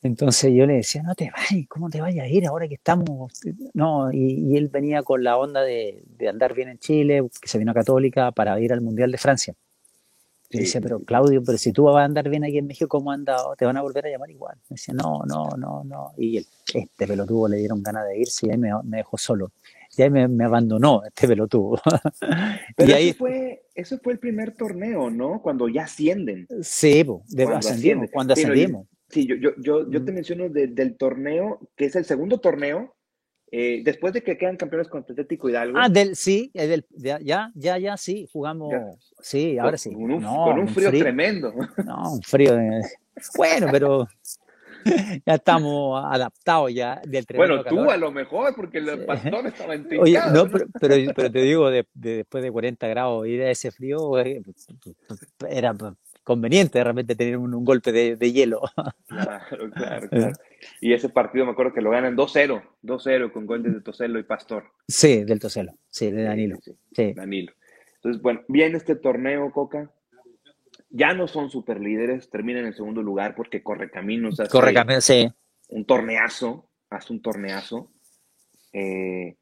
Entonces 0.00 0.54
yo 0.54 0.64
le 0.64 0.76
decía, 0.76 1.02
no 1.02 1.14
te 1.14 1.30
vayas, 1.30 1.68
¿cómo 1.68 1.90
te 1.90 2.00
vayas 2.00 2.24
a 2.24 2.28
ir 2.28 2.46
ahora 2.46 2.66
que 2.66 2.76
estamos? 2.76 3.42
No, 3.74 4.10
y, 4.10 4.52
y 4.52 4.56
él 4.56 4.68
venía 4.68 5.02
con 5.02 5.22
la 5.22 5.36
onda 5.36 5.60
de, 5.60 6.02
de, 6.06 6.28
andar 6.28 6.54
bien 6.54 6.70
en 6.70 6.78
Chile, 6.78 7.28
que 7.40 7.48
se 7.48 7.58
vino 7.58 7.72
a 7.72 7.74
Católica 7.74 8.32
para 8.32 8.58
ir 8.58 8.72
al 8.72 8.80
Mundial 8.80 9.12
de 9.12 9.18
Francia. 9.18 9.54
Y 10.54 10.60
decía, 10.60 10.80
pero 10.80 11.00
Claudio, 11.00 11.42
pero 11.44 11.58
si 11.58 11.72
tú 11.72 11.84
vas 11.84 11.96
a 11.96 12.04
andar 12.04 12.28
bien 12.28 12.44
aquí 12.44 12.58
en 12.58 12.66
México, 12.66 12.88
¿cómo 12.88 13.10
has 13.10 13.18
andado? 13.18 13.56
Te 13.56 13.64
van 13.64 13.76
a 13.76 13.82
volver 13.82 14.06
a 14.06 14.10
llamar 14.10 14.30
igual. 14.30 14.56
Me 14.70 14.74
decía, 14.74 14.94
no, 14.94 15.22
no, 15.26 15.48
no, 15.56 15.82
no. 15.84 16.12
Y 16.16 16.38
este 16.38 17.06
pelotudo 17.06 17.48
le 17.48 17.56
dieron 17.56 17.82
ganas 17.82 18.06
de 18.06 18.18
irse 18.18 18.46
y 18.46 18.50
ahí 18.50 18.58
me, 18.58 18.70
me 18.84 18.98
dejó 18.98 19.18
solo. 19.18 19.50
Y 19.96 20.02
ahí 20.02 20.10
me, 20.10 20.28
me 20.28 20.44
abandonó 20.44 21.02
este 21.04 21.26
pelotudo. 21.26 21.80
Pero 22.76 22.90
y 22.90 22.92
ahí 22.92 23.08
eso 23.08 23.18
fue, 23.18 23.62
eso 23.74 23.98
fue 23.98 24.12
el 24.12 24.18
primer 24.20 24.54
torneo, 24.54 25.10
¿no? 25.10 25.42
Cuando 25.42 25.68
ya 25.68 25.84
ascienden. 25.84 26.46
Sí, 26.62 27.04
de, 27.28 27.44
cuando 27.44 27.56
ascendimos. 27.56 28.10
Cuando 28.12 28.32
ascendimos. 28.34 28.86
Sí, 29.08 29.26
yo, 29.26 29.36
yo, 29.36 29.50
yo, 29.58 29.90
yo 29.90 30.04
te 30.04 30.12
menciono 30.12 30.48
de, 30.48 30.68
del 30.68 30.96
torneo, 30.96 31.60
que 31.76 31.86
es 31.86 31.96
el 31.96 32.04
segundo 32.04 32.38
torneo 32.38 32.94
eh, 33.56 33.82
después 33.84 34.12
de 34.12 34.20
que 34.20 34.36
quedan 34.36 34.56
campeones 34.56 34.88
contra 34.88 35.12
Atlético 35.12 35.48
Hidalgo. 35.48 35.78
Ah, 35.78 35.88
del, 35.88 36.16
sí, 36.16 36.50
del, 36.52 36.84
ya, 36.90 37.52
ya, 37.54 37.78
ya, 37.78 37.96
sí, 37.96 38.28
jugamos. 38.32 38.74
Sí, 39.20 39.56
ahora 39.58 39.78
sí. 39.78 39.92
Con 39.92 40.10
un, 40.10 40.24
con 40.24 40.58
un 40.58 40.66
frío, 40.66 40.90
tremendo. 40.90 41.54
No, 41.84 42.14
un 42.14 42.22
frío. 42.22 42.58
bueno, 43.36 43.68
pero 43.70 44.08
ya 45.24 45.34
estamos 45.34 46.04
adaptados 46.04 46.74
ya 46.74 47.00
del 47.06 47.24
Bueno, 47.36 47.62
tú 47.62 47.88
a 47.88 47.96
lo 47.96 48.10
mejor, 48.10 48.56
porque 48.56 48.78
el 48.78 49.04
pastor 49.04 49.46
estaba 49.46 49.76
en 49.76 49.86
Oye, 50.00 50.18
no, 50.32 50.50
pero, 50.50 50.66
pero, 51.14 51.30
te 51.30 51.40
digo, 51.40 51.70
de, 51.70 51.86
después 51.94 52.42
de 52.42 52.50
40 52.50 52.88
grados 52.88 53.24
ir 53.28 53.40
a 53.42 53.52
ese 53.52 53.70
frío 53.70 54.18
eh, 54.18 54.42
era 55.48 55.72
conveniente 56.24 56.78
de 56.78 56.84
repente 56.84 57.14
tener 57.14 57.36
un, 57.36 57.64
golpe 57.64 57.92
de, 57.92 58.32
hielo. 58.32 58.62
Claro, 59.06 59.70
claro, 59.70 60.08
claro. 60.08 60.32
Y 60.80 60.94
ese 60.94 61.10
partido 61.10 61.44
me 61.44 61.52
acuerdo 61.52 61.74
que 61.74 61.82
lo 61.82 61.90
ganan 61.90 62.16
2-0, 62.16 62.62
2-0 62.82 63.32
con 63.32 63.46
goles 63.46 63.74
de 63.74 63.80
Toselo 63.80 64.18
y 64.18 64.24
Pastor. 64.24 64.64
Sí, 64.88 65.22
del 65.24 65.38
Toselo, 65.38 65.74
sí, 65.90 66.10
de 66.10 66.24
Danilo. 66.24 66.58
Sí, 66.92 67.12
Danilo. 67.12 67.52
Entonces, 67.96 68.20
bueno, 68.20 68.42
viene 68.48 68.76
este 68.76 68.96
torneo, 68.96 69.50
Coca. 69.52 69.92
Ya 70.90 71.12
no 71.12 71.28
son 71.28 71.50
super 71.50 71.80
líderes, 71.80 72.30
terminan 72.30 72.66
en 72.66 72.74
segundo 72.74 73.02
lugar 73.02 73.34
porque 73.34 73.62
corre 73.62 73.90
caminos. 73.90 74.40
Corre 74.50 74.72
caminos, 74.72 75.04
sí. 75.04 75.28
Un 75.68 75.84
torneazo, 75.84 76.70
hace 76.90 77.12
un 77.12 77.20
torneazo. 77.20 77.92
Eh, 78.72 79.36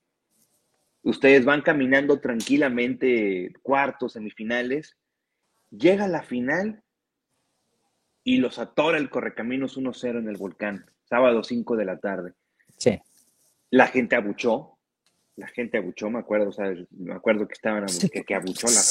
ustedes 1.03 1.45
van 1.45 1.63
caminando 1.63 2.21
tranquilamente 2.21 3.53
cuartos, 3.63 4.15
semifinales, 4.15 4.97
Llega 5.77 6.07
la 6.07 6.23
final 6.23 6.83
y 8.25 8.37
los 8.37 8.59
atora 8.59 8.99
el 8.99 9.11
Correcaminos 9.11 9.79
1-0 9.79 10.19
en 10.19 10.29
el 10.29 10.37
volcán, 10.37 10.87
sábado 11.09 11.43
5 11.43 11.77
de 11.77 11.85
la 11.85 11.99
tarde. 11.99 12.33
Sí. 12.77 13.01
La 13.71 13.87
gente 13.87 14.15
abuchó, 14.15 14.77
la 15.37 15.49
gente 15.49 15.79
abuchó, 15.79 16.11
me 16.11 16.19
acuerdo, 16.19 16.51
o 16.51 16.53
sea, 16.53 16.73
me 16.91 17.15
acuerdo 17.15 17.49
que 17.49 17.55
estaban 17.55 17.87
que, 17.87 18.35
abuchó 18.35 18.67
la 18.67 18.83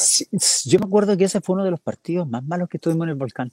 yo 0.65 0.79
me 0.79 0.85
acuerdo 0.85 1.15
que 1.15 1.25
ese 1.25 1.39
fue 1.39 1.53
uno 1.53 1.63
de 1.63 1.71
los 1.71 1.79
partidos 1.79 2.27
más 2.27 2.43
malos 2.43 2.67
que 2.67 2.79
tuvimos 2.79 3.05
en 3.05 3.09
el 3.11 3.15
volcán 3.15 3.51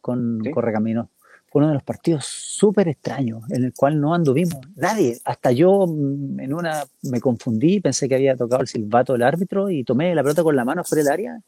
con 0.00 0.40
Correcaminos. 0.52 1.08
Fue 1.50 1.60
uno 1.60 1.68
de 1.68 1.74
los 1.74 1.82
partidos 1.82 2.26
súper 2.26 2.86
extraños 2.88 3.42
en 3.50 3.64
el 3.64 3.72
cual 3.72 4.00
no 4.00 4.14
anduvimos. 4.14 4.60
Nadie, 4.76 5.18
hasta 5.24 5.50
yo 5.50 5.86
mm, 5.88 6.38
en 6.38 6.54
una 6.54 6.84
me 7.02 7.20
confundí, 7.20 7.80
pensé 7.80 8.08
que 8.08 8.14
había 8.14 8.36
tocado 8.36 8.62
el 8.62 8.68
silbato 8.68 9.14
del 9.14 9.22
árbitro 9.22 9.68
y 9.68 9.82
tomé 9.82 10.14
la 10.14 10.22
pelota 10.22 10.44
con 10.44 10.54
la 10.54 10.64
mano 10.64 10.84
fuera 10.84 11.02
del 11.02 11.12
área 11.12 11.40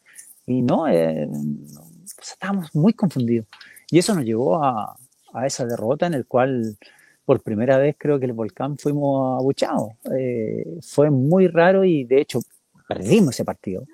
y 0.47 0.63
no, 0.63 0.89
eh, 0.89 1.29
pues 2.17 2.33
estábamos 2.33 2.75
muy 2.75 2.93
confundidos. 2.93 3.47
Y 3.91 3.99
eso 3.99 4.15
nos 4.15 4.25
llevó 4.25 4.63
a, 4.63 4.97
a, 5.33 5.47
esa 5.47 5.67
derrota 5.67 6.07
en 6.07 6.15
el 6.15 6.27
cual 6.27 6.77
por 7.25 7.43
primera 7.43 7.79
vez 7.79 7.97
creo 7.99 8.19
que 8.19 8.27
el 8.27 8.33
volcán 8.33 8.79
fuimos 8.79 9.41
abuchados. 9.41 9.93
Eh, 10.17 10.79
fue 10.83 11.11
muy 11.11 11.49
raro 11.49 11.85
y 11.85 12.05
de 12.05 12.21
hecho 12.21 12.41
perdimos 12.89 13.35
ese 13.35 13.45
partido. 13.45 13.85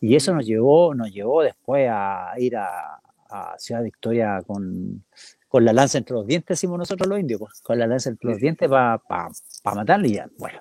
Y 0.00 0.14
eso 0.14 0.32
nos 0.32 0.46
llevó, 0.46 0.94
nos 0.94 1.12
llevó 1.12 1.42
después 1.42 1.88
a 1.90 2.32
ir 2.38 2.56
a, 2.56 3.00
a 3.28 3.58
Ciudad 3.58 3.82
Victoria 3.82 4.42
con, 4.46 5.04
con, 5.48 5.64
la 5.64 5.72
lanza 5.72 5.98
entre 5.98 6.14
los 6.14 6.26
dientes, 6.26 6.56
decimos 6.56 6.78
nosotros 6.78 7.08
los 7.08 7.18
indios, 7.18 7.40
pues, 7.40 7.60
con 7.60 7.78
la 7.78 7.86
lanza 7.86 8.10
entre 8.10 8.30
los 8.30 8.40
dientes 8.40 8.68
para 8.68 8.98
pa, 8.98 9.28
pa 9.62 9.74
matarle 9.74 10.08
y 10.08 10.14
ya, 10.14 10.28
bueno. 10.38 10.60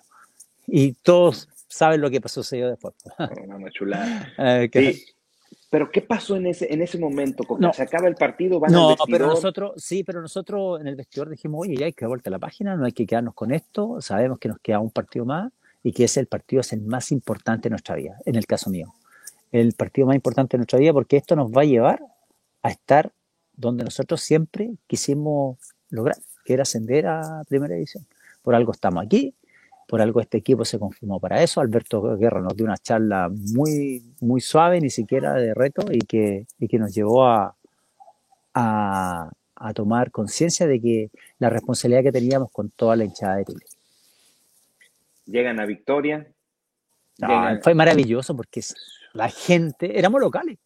Y 0.65 0.93
todos 0.93 1.47
saben 1.67 2.01
lo 2.01 2.09
que 2.09 2.21
sucedió 2.27 2.69
después. 2.69 2.95
Una 3.47 3.69
chulada. 3.71 4.33
Eh, 4.37 4.69
pero 5.69 5.91
¿qué 5.91 6.01
pasó 6.01 6.37
en 6.37 6.47
ese, 6.47 6.71
en 6.73 6.81
ese 6.81 6.97
momento? 6.97 7.43
No. 7.59 7.73
¿Se 7.73 7.81
acaba 7.81 8.07
el 8.07 8.15
partido? 8.15 8.59
¿Van 8.59 8.71
no, 8.71 8.95
pero 9.09 9.27
nosotros, 9.27 9.73
sí, 9.77 10.03
pero 10.03 10.21
nosotros 10.21 10.79
en 10.79 10.87
el 10.87 10.95
vestidor 10.95 11.29
dijimos, 11.29 11.61
oye, 11.61 11.75
ya 11.75 11.85
hay 11.85 11.93
que 11.93 12.05
dar 12.05 12.09
vuelta 12.09 12.29
a 12.29 12.31
la 12.31 12.39
página, 12.39 12.75
no 12.75 12.85
hay 12.85 12.93
que 12.93 13.05
quedarnos 13.05 13.33
con 13.33 13.51
esto, 13.51 14.01
sabemos 14.01 14.39
que 14.39 14.47
nos 14.47 14.59
queda 14.59 14.79
un 14.79 14.91
partido 14.91 15.25
más 15.25 15.51
y 15.83 15.91
que 15.91 16.05
ese 16.05 16.21
el 16.21 16.27
partido 16.27 16.61
es 16.61 16.71
el 16.71 16.81
más 16.81 17.11
importante 17.11 17.63
de 17.63 17.71
nuestra 17.71 17.95
vida, 17.95 18.17
en 18.25 18.35
el 18.35 18.45
caso 18.45 18.69
mío. 18.69 18.93
El 19.51 19.73
partido 19.73 20.07
más 20.07 20.15
importante 20.15 20.55
de 20.55 20.59
nuestra 20.59 20.79
vida 20.79 20.93
porque 20.93 21.17
esto 21.17 21.35
nos 21.35 21.51
va 21.51 21.61
a 21.61 21.65
llevar 21.65 22.01
a 22.61 22.69
estar 22.69 23.11
donde 23.53 23.83
nosotros 23.83 24.21
siempre 24.21 24.71
quisimos 24.87 25.57
lograr, 25.89 26.17
que 26.45 26.53
era 26.53 26.63
ascender 26.63 27.07
a 27.07 27.43
primera 27.49 27.75
división. 27.75 28.05
Por 28.41 28.55
algo 28.55 28.71
estamos 28.71 29.03
aquí, 29.03 29.33
por 29.87 30.01
algo 30.01 30.19
este 30.19 30.37
equipo 30.37 30.65
se 30.65 30.77
confirmó 30.77 31.19
para 31.19 31.41
eso. 31.41 31.61
Alberto 31.61 32.17
Guerra 32.17 32.41
nos 32.41 32.55
dio 32.55 32.65
una 32.65 32.77
charla 32.77 33.29
muy, 33.31 34.03
muy 34.19 34.41
suave, 34.41 34.81
ni 34.81 34.89
siquiera 34.89 35.33
de 35.33 35.53
reto, 35.53 35.85
y 35.89 35.99
que, 35.99 36.45
y 36.59 36.67
que 36.67 36.77
nos 36.77 36.93
llevó 36.93 37.25
a, 37.25 37.55
a, 38.53 39.31
a 39.55 39.73
tomar 39.73 40.11
conciencia 40.11 40.67
de 40.67 40.81
que 40.81 41.09
la 41.39 41.49
responsabilidad 41.49 42.03
que 42.03 42.11
teníamos 42.11 42.51
con 42.51 42.69
toda 42.69 42.95
la 42.95 43.05
hinchada 43.05 43.37
de 43.37 43.45
Chile. 43.45 43.65
Llegan 45.25 45.59
a 45.59 45.65
Victoria. 45.65 46.27
Fue 47.61 47.73
maravilloso 47.73 48.35
porque 48.35 48.61
la 49.13 49.29
gente, 49.29 49.97
éramos 49.97 50.21
locales. 50.21 50.57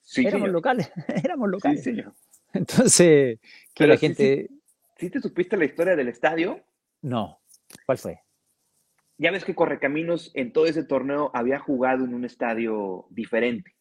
Sí, 0.00 0.26
éramos 0.26 0.50
locales, 0.50 0.90
éramos 1.24 1.50
locales. 1.50 1.82
Sí, 1.82 1.90
señor. 1.90 2.12
Entonces, 2.52 3.40
que 3.74 3.86
la 3.86 3.96
gente... 3.96 4.48
¿Sí 4.96 5.10
te 5.10 5.20
supiste 5.20 5.56
la 5.56 5.64
historia 5.64 5.96
del 5.96 6.08
estadio? 6.08 6.60
No. 7.02 7.40
¿Cuál 7.84 7.98
fue? 7.98 8.23
Ya 9.18 9.30
ves 9.30 9.44
que 9.44 9.54
Correcaminos 9.54 10.30
en 10.34 10.52
todo 10.52 10.66
ese 10.66 10.84
torneo 10.84 11.30
había 11.34 11.58
jugado 11.58 12.04
en 12.04 12.14
un 12.14 12.24
estadio 12.24 13.06
diferente. 13.10 13.74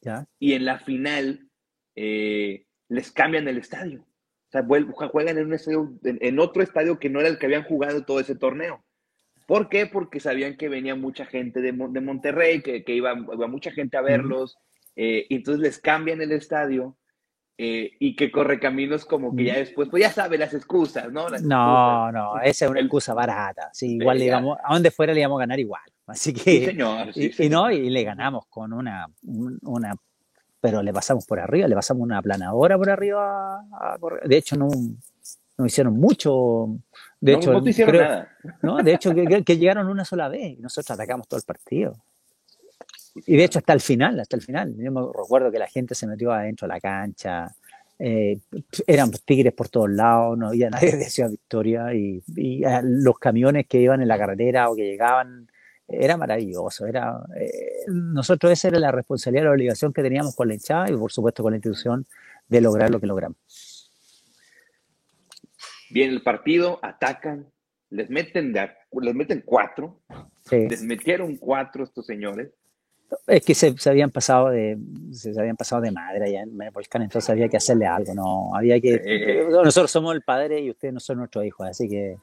¿Ya? 0.00 0.26
Y 0.38 0.54
en 0.54 0.64
la 0.64 0.78
final 0.78 1.48
eh, 1.94 2.66
les 2.88 3.12
cambian 3.12 3.48
el 3.48 3.58
estadio. 3.58 4.02
O 4.02 4.50
sea, 4.50 4.64
juegan 5.08 5.38
en, 5.38 5.46
un 5.46 5.54
estadio, 5.54 5.98
en, 6.04 6.38
otro 6.38 6.62
estadio 6.62 6.98
que 6.98 7.10
no 7.10 7.20
era 7.20 7.28
el 7.28 7.38
que 7.38 7.46
habían 7.46 7.64
jugado 7.64 8.04
todo 8.04 8.20
ese 8.20 8.36
torneo. 8.36 8.84
¿Por 9.46 9.68
qué? 9.68 9.86
Porque 9.86 10.20
sabían 10.20 10.56
que 10.56 10.68
venía 10.68 10.94
mucha 10.94 11.26
gente 11.26 11.60
de, 11.60 11.72
de 11.72 12.00
Monterrey, 12.00 12.62
que, 12.62 12.82
iba, 12.86 13.14
mucha 13.14 13.72
gente 13.72 13.96
a 13.96 14.02
verlos. 14.02 14.56
Eh, 14.96 15.26
y 15.28 15.36
entonces 15.36 15.60
les 15.60 15.78
cambian 15.78 16.22
el 16.22 16.32
estadio 16.32 16.96
eh, 17.56 17.92
y 18.00 18.16
que 18.16 18.32
corre 18.32 18.58
caminos 18.58 19.04
como 19.04 19.34
que 19.34 19.44
ya 19.44 19.58
después, 19.58 19.88
pues 19.88 20.02
ya 20.02 20.10
sabe 20.10 20.38
las 20.38 20.52
excusas, 20.54 21.12
¿no? 21.12 21.28
no, 21.28 22.10
no, 22.10 22.40
esa 22.40 22.64
es 22.64 22.70
una 22.70 22.80
excusa 22.80 23.14
barata. 23.14 23.70
Sí, 23.72 23.94
igual 23.94 24.18
le 24.18 24.24
íbamos, 24.24 24.58
a 24.62 24.74
donde 24.74 24.90
fuera 24.90 25.14
le 25.14 25.20
íbamos 25.20 25.38
a 25.38 25.42
ganar 25.42 25.60
igual. 25.60 25.82
Así 26.06 26.32
que. 26.32 26.66
señor, 26.66 27.10
y, 27.14 27.48
no, 27.48 27.70
y 27.70 27.90
le 27.90 28.02
ganamos 28.02 28.46
con 28.48 28.72
una, 28.72 29.06
una, 29.22 29.94
pero 30.60 30.82
le 30.82 30.92
pasamos 30.92 31.26
por 31.26 31.38
arriba, 31.38 31.68
le 31.68 31.76
pasamos 31.76 32.02
una 32.02 32.20
planadora 32.20 32.76
por 32.76 32.90
arriba. 32.90 33.62
de 34.24 34.36
hecho, 34.36 34.56
no, 34.56 34.68
no 35.56 35.66
hicieron 35.66 35.94
mucho. 35.94 36.76
De 37.20 37.34
hecho, 37.34 37.52
no 37.52 37.68
hicieron 37.68 37.96
nada. 37.96 38.28
No, 38.62 38.82
de 38.82 38.94
hecho, 38.94 39.14
que, 39.14 39.44
que, 39.44 39.58
llegaron 39.58 39.88
una 39.88 40.04
sola 40.04 40.28
vez 40.28 40.58
y 40.58 40.60
nosotros 40.60 40.90
atacamos 40.90 41.28
todo 41.28 41.38
el 41.38 41.46
partido. 41.46 41.94
Y 43.14 43.36
de 43.36 43.44
hecho 43.44 43.60
hasta 43.60 43.72
el 43.72 43.80
final, 43.80 44.18
hasta 44.18 44.36
el 44.36 44.42
final. 44.42 44.74
Yo 44.76 44.90
me 44.90 45.00
recuerdo 45.00 45.50
que 45.50 45.58
la 45.58 45.68
gente 45.68 45.94
se 45.94 46.06
metió 46.06 46.32
adentro 46.32 46.66
de 46.66 46.74
la 46.74 46.80
cancha, 46.80 47.54
eh, 47.98 48.38
eran 48.86 49.10
tigres 49.24 49.52
por 49.52 49.68
todos 49.68 49.90
lados, 49.90 50.36
no 50.36 50.48
había 50.48 50.68
nadie 50.70 50.96
de 50.96 51.04
Ciudad 51.04 51.30
Victoria 51.30 51.94
y, 51.94 52.22
eh, 52.36 52.80
los 52.82 53.18
camiones 53.18 53.66
que 53.66 53.80
iban 53.80 54.02
en 54.02 54.08
la 54.08 54.18
carretera 54.18 54.68
o 54.70 54.76
que 54.76 54.84
llegaban, 54.84 55.48
era 55.86 56.16
maravilloso. 56.16 56.86
Era, 56.86 57.20
eh, 57.36 57.84
nosotros 57.88 58.52
esa 58.52 58.68
era 58.68 58.78
la 58.78 58.90
responsabilidad, 58.90 59.44
la 59.44 59.52
obligación 59.52 59.92
que 59.92 60.02
teníamos 60.02 60.34
con 60.34 60.48
la 60.48 60.54
hinchada 60.54 60.90
y 60.90 60.96
por 60.96 61.12
supuesto 61.12 61.42
con 61.42 61.52
la 61.52 61.56
institución 61.56 62.06
de 62.48 62.60
lograr 62.60 62.90
lo 62.90 63.00
que 63.00 63.06
logramos. 63.06 63.90
Viene 65.90 66.14
el 66.14 66.22
partido, 66.22 66.80
atacan, 66.82 67.46
les 67.90 68.10
meten, 68.10 68.52
de, 68.52 68.70
les 69.00 69.14
meten 69.14 69.42
cuatro, 69.44 70.00
les 70.50 70.82
metieron 70.82 71.36
cuatro 71.36 71.84
estos 71.84 72.06
señores 72.06 72.50
es 73.26 73.44
que 73.44 73.54
se, 73.54 73.74
habían 73.88 74.10
pasado 74.10 74.50
de 74.50 74.78
se, 75.12 75.38
habían 75.38 75.56
pasado 75.56 75.82
de 75.82 75.90
madre 75.90 76.26
allá 76.26 76.42
en 76.42 76.60
el 76.60 76.70
volcán, 76.70 77.02
entonces 77.02 77.28
había 77.30 77.48
que 77.48 77.56
hacerle 77.56 77.86
algo, 77.86 78.14
no 78.14 78.54
había 78.54 78.80
que 78.80 79.46
nosotros 79.50 79.90
somos 79.90 80.14
el 80.14 80.22
padre 80.22 80.60
y 80.60 80.70
ustedes 80.70 80.94
no 80.94 81.00
son 81.00 81.18
nuestros 81.18 81.44
hijos, 81.44 81.68
así 81.68 81.88
que 81.88 82.16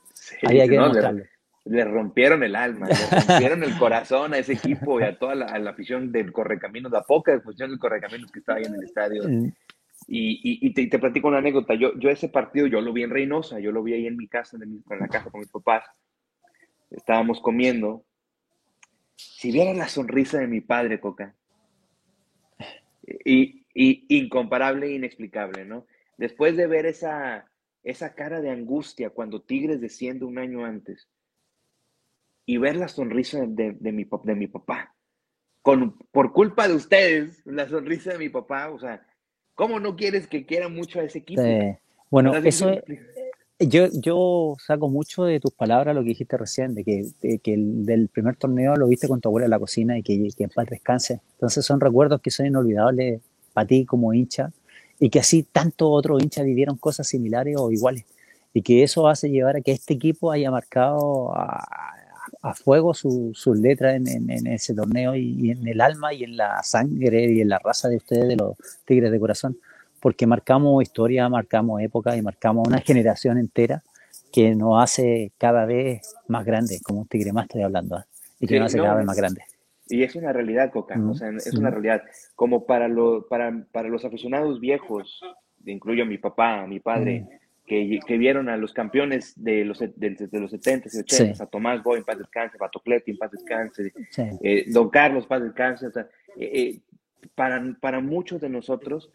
había 0.43 0.65
que 0.65 0.71
demostrarlo. 0.71 1.23
Le, 1.65 1.85
rompieron 1.85 2.43
el 2.43 2.55
alma, 2.55 2.87
le 2.87 2.95
rompieron 2.95 3.63
el 3.63 3.77
corazón 3.77 4.33
a 4.33 4.39
ese 4.39 4.53
equipo 4.53 4.99
y 4.99 5.03
a 5.03 5.17
toda 5.17 5.35
la, 5.35 5.69
afición 5.69 6.11
del 6.11 6.31
Correcaminos, 6.31 6.91
la 6.91 7.03
poca 7.03 7.35
afición 7.35 7.69
del 7.69 7.79
Correcaminos 7.79 8.31
que 8.31 8.39
estaba 8.39 8.57
ahí 8.57 8.65
en 8.65 8.75
el 8.75 8.83
estadio. 8.83 9.23
Mm. 9.27 9.51
Y, 10.07 10.67
y, 10.67 10.89
te, 10.89 10.97
platico 10.97 11.27
una 11.27 11.37
anécdota. 11.37 11.75
Yo, 11.75 11.97
yo 11.99 12.09
ese 12.09 12.27
partido, 12.27 12.65
yo 12.65 12.81
lo 12.81 12.91
vi 12.91 13.03
en 13.03 13.11
Reynosa, 13.11 13.59
yo 13.59 13.71
lo 13.71 13.83
vi 13.83 13.93
ahí 13.93 14.07
en 14.07 14.17
mi 14.17 14.27
casa, 14.27 14.57
en, 14.57 14.83
en 14.89 14.99
la 14.99 15.07
casa 15.07 15.29
con 15.29 15.39
mis 15.39 15.49
papás. 15.49 15.85
Estábamos 16.89 17.39
comiendo 17.39 18.03
si 19.21 19.51
viera 19.51 19.73
la 19.73 19.87
sonrisa 19.87 20.39
de 20.39 20.47
mi 20.47 20.61
padre, 20.61 20.99
Coca. 20.99 21.35
Y, 23.25 23.65
incomparable 23.73 24.87
e 24.87 24.95
inexplicable, 24.95 25.65
¿no? 25.65 25.85
Después 26.17 26.57
de 26.57 26.67
ver 26.67 26.85
esa, 26.85 27.49
esa 27.83 28.13
cara 28.13 28.41
de 28.41 28.49
angustia 28.49 29.09
cuando 29.09 29.41
Tigres 29.41 29.79
desciende 29.79 30.25
un 30.25 30.37
año 30.37 30.65
antes 30.65 31.07
y 32.45 32.57
ver 32.57 32.75
la 32.75 32.87
sonrisa 32.89 33.45
de, 33.47 33.73
mi, 33.91 34.07
de 34.23 34.35
mi 34.35 34.47
papá, 34.47 34.93
con, 35.61 35.97
por 36.11 36.33
culpa 36.33 36.67
de 36.67 36.75
ustedes, 36.75 37.41
la 37.45 37.67
sonrisa 37.67 38.11
de 38.11 38.19
mi 38.19 38.29
papá, 38.29 38.69
o 38.69 38.79
sea, 38.79 39.05
¿cómo 39.55 39.79
no 39.79 39.95
quieres 39.95 40.27
que 40.27 40.45
quiera 40.45 40.67
mucho 40.67 40.99
a 40.99 41.03
ese 41.03 41.19
equipo? 41.19 41.43
Bueno, 42.09 42.35
eso, 42.35 42.81
yo, 43.67 43.87
yo 43.93 44.55
saco 44.59 44.89
mucho 44.89 45.23
de 45.23 45.39
tus 45.39 45.51
palabras 45.51 45.95
lo 45.95 46.01
que 46.01 46.09
dijiste 46.09 46.37
recién, 46.37 46.73
de 46.75 46.83
que, 46.83 47.53
el, 47.53 47.85
del 47.85 48.07
primer 48.07 48.35
torneo 48.35 48.75
lo 48.75 48.87
viste 48.87 49.07
con 49.07 49.21
tu 49.21 49.29
abuela 49.29 49.45
en 49.45 49.51
la 49.51 49.59
cocina 49.59 49.97
y 49.97 50.03
que, 50.03 50.29
que 50.35 50.43
en 50.45 50.49
paz 50.49 50.67
descanse. 50.69 51.21
Entonces 51.33 51.65
son 51.65 51.79
recuerdos 51.79 52.21
que 52.21 52.31
son 52.31 52.45
inolvidables 52.45 53.21
para 53.53 53.67
ti 53.67 53.85
como 53.85 54.13
hincha 54.13 54.51
y 54.99 55.09
que 55.09 55.19
así 55.19 55.43
tantos 55.43 55.87
otros 55.91 56.21
hinchas 56.21 56.45
vivieron 56.45 56.77
cosas 56.77 57.07
similares 57.07 57.55
o 57.57 57.71
iguales. 57.71 58.05
Y 58.53 58.61
que 58.61 58.83
eso 58.83 59.07
hace 59.07 59.29
llevar 59.29 59.57
a 59.57 59.61
que 59.61 59.71
este 59.71 59.93
equipo 59.93 60.31
haya 60.31 60.51
marcado 60.51 61.33
a, 61.33 61.97
fuego 62.55 62.93
sus 62.93 63.37
su 63.37 63.53
letras 63.53 63.95
en, 63.95 64.47
ese 64.47 64.73
torneo 64.73 65.15
y, 65.15 65.51
en 65.51 65.67
el 65.67 65.79
alma 65.79 66.13
y 66.13 66.23
en 66.23 66.37
la 66.37 66.61
sangre 66.63 67.31
y 67.31 67.41
en 67.41 67.49
la 67.49 67.59
raza 67.59 67.87
de 67.87 67.97
ustedes, 67.97 68.27
de 68.27 68.35
los 68.35 68.55
Tigres 68.85 69.11
de 69.11 69.19
Corazón 69.19 69.57
porque 70.01 70.27
marcamos 70.27 70.81
historia, 70.81 71.29
marcamos 71.29 71.81
época 71.81 72.17
y 72.17 72.21
marcamos 72.21 72.67
una 72.67 72.79
generación 72.79 73.37
entera 73.37 73.83
que 74.31 74.55
nos 74.55 74.81
hace 74.81 75.31
cada 75.37 75.65
vez 75.65 76.15
más 76.27 76.45
grandes, 76.45 76.81
como 76.81 77.01
un 77.01 77.07
tigre 77.07 77.31
más 77.31 77.45
estoy 77.45 77.61
hablando, 77.61 77.97
¿eh? 77.97 78.03
y 78.39 78.47
que 78.47 78.55
sí, 78.55 78.59
nos 78.59 78.67
hace 78.67 78.77
no, 78.77 78.83
cada 78.83 78.95
vez 78.97 79.05
más 79.05 79.17
grandes. 79.17 79.45
Y 79.87 80.03
es 80.03 80.15
una 80.15 80.31
realidad, 80.31 80.71
Coca, 80.71 80.95
mm. 80.95 81.09
o 81.09 81.15
sea, 81.15 81.29
es 81.29 81.53
una 81.53 81.69
realidad. 81.69 82.01
Como 82.35 82.65
para, 82.65 82.87
lo, 82.87 83.27
para, 83.27 83.65
para 83.71 83.89
los 83.89 84.05
aficionados 84.05 84.59
viejos, 84.59 85.21
incluyo 85.65 86.03
a 86.03 86.07
mi 86.07 86.17
papá, 86.17 86.61
a 86.61 86.67
mi 86.67 86.79
padre, 86.79 87.21
mm. 87.21 87.27
que, 87.67 87.99
que, 88.05 88.17
vieron 88.17 88.47
a 88.47 88.57
los 88.57 88.73
campeones 88.73 89.33
de 89.35 89.65
los, 89.65 89.79
de, 89.79 89.91
de 89.95 90.39
los 90.39 90.51
70 90.51 90.89
y 90.93 90.99
80, 90.99 91.35
sí. 91.35 91.43
a 91.43 91.45
Tomás 91.45 91.83
Boy 91.83 91.99
en 91.99 92.05
paz 92.05 92.17
descanse, 92.17 92.57
a 92.59 92.69
Tocletti 92.69 93.11
en 93.11 93.17
paz 93.17 93.31
descanse, 93.31 93.91
sí. 94.09 94.21
eh, 94.41 94.65
Don 94.67 94.89
Carlos 94.89 95.27
paz 95.27 95.43
descanse, 95.43 95.87
o 95.87 95.91
sea, 95.91 96.07
eh, 96.37 96.79
para, 97.35 97.75
para 97.79 97.99
muchos 97.99 98.39
de 98.39 98.49
nosotros, 98.49 99.11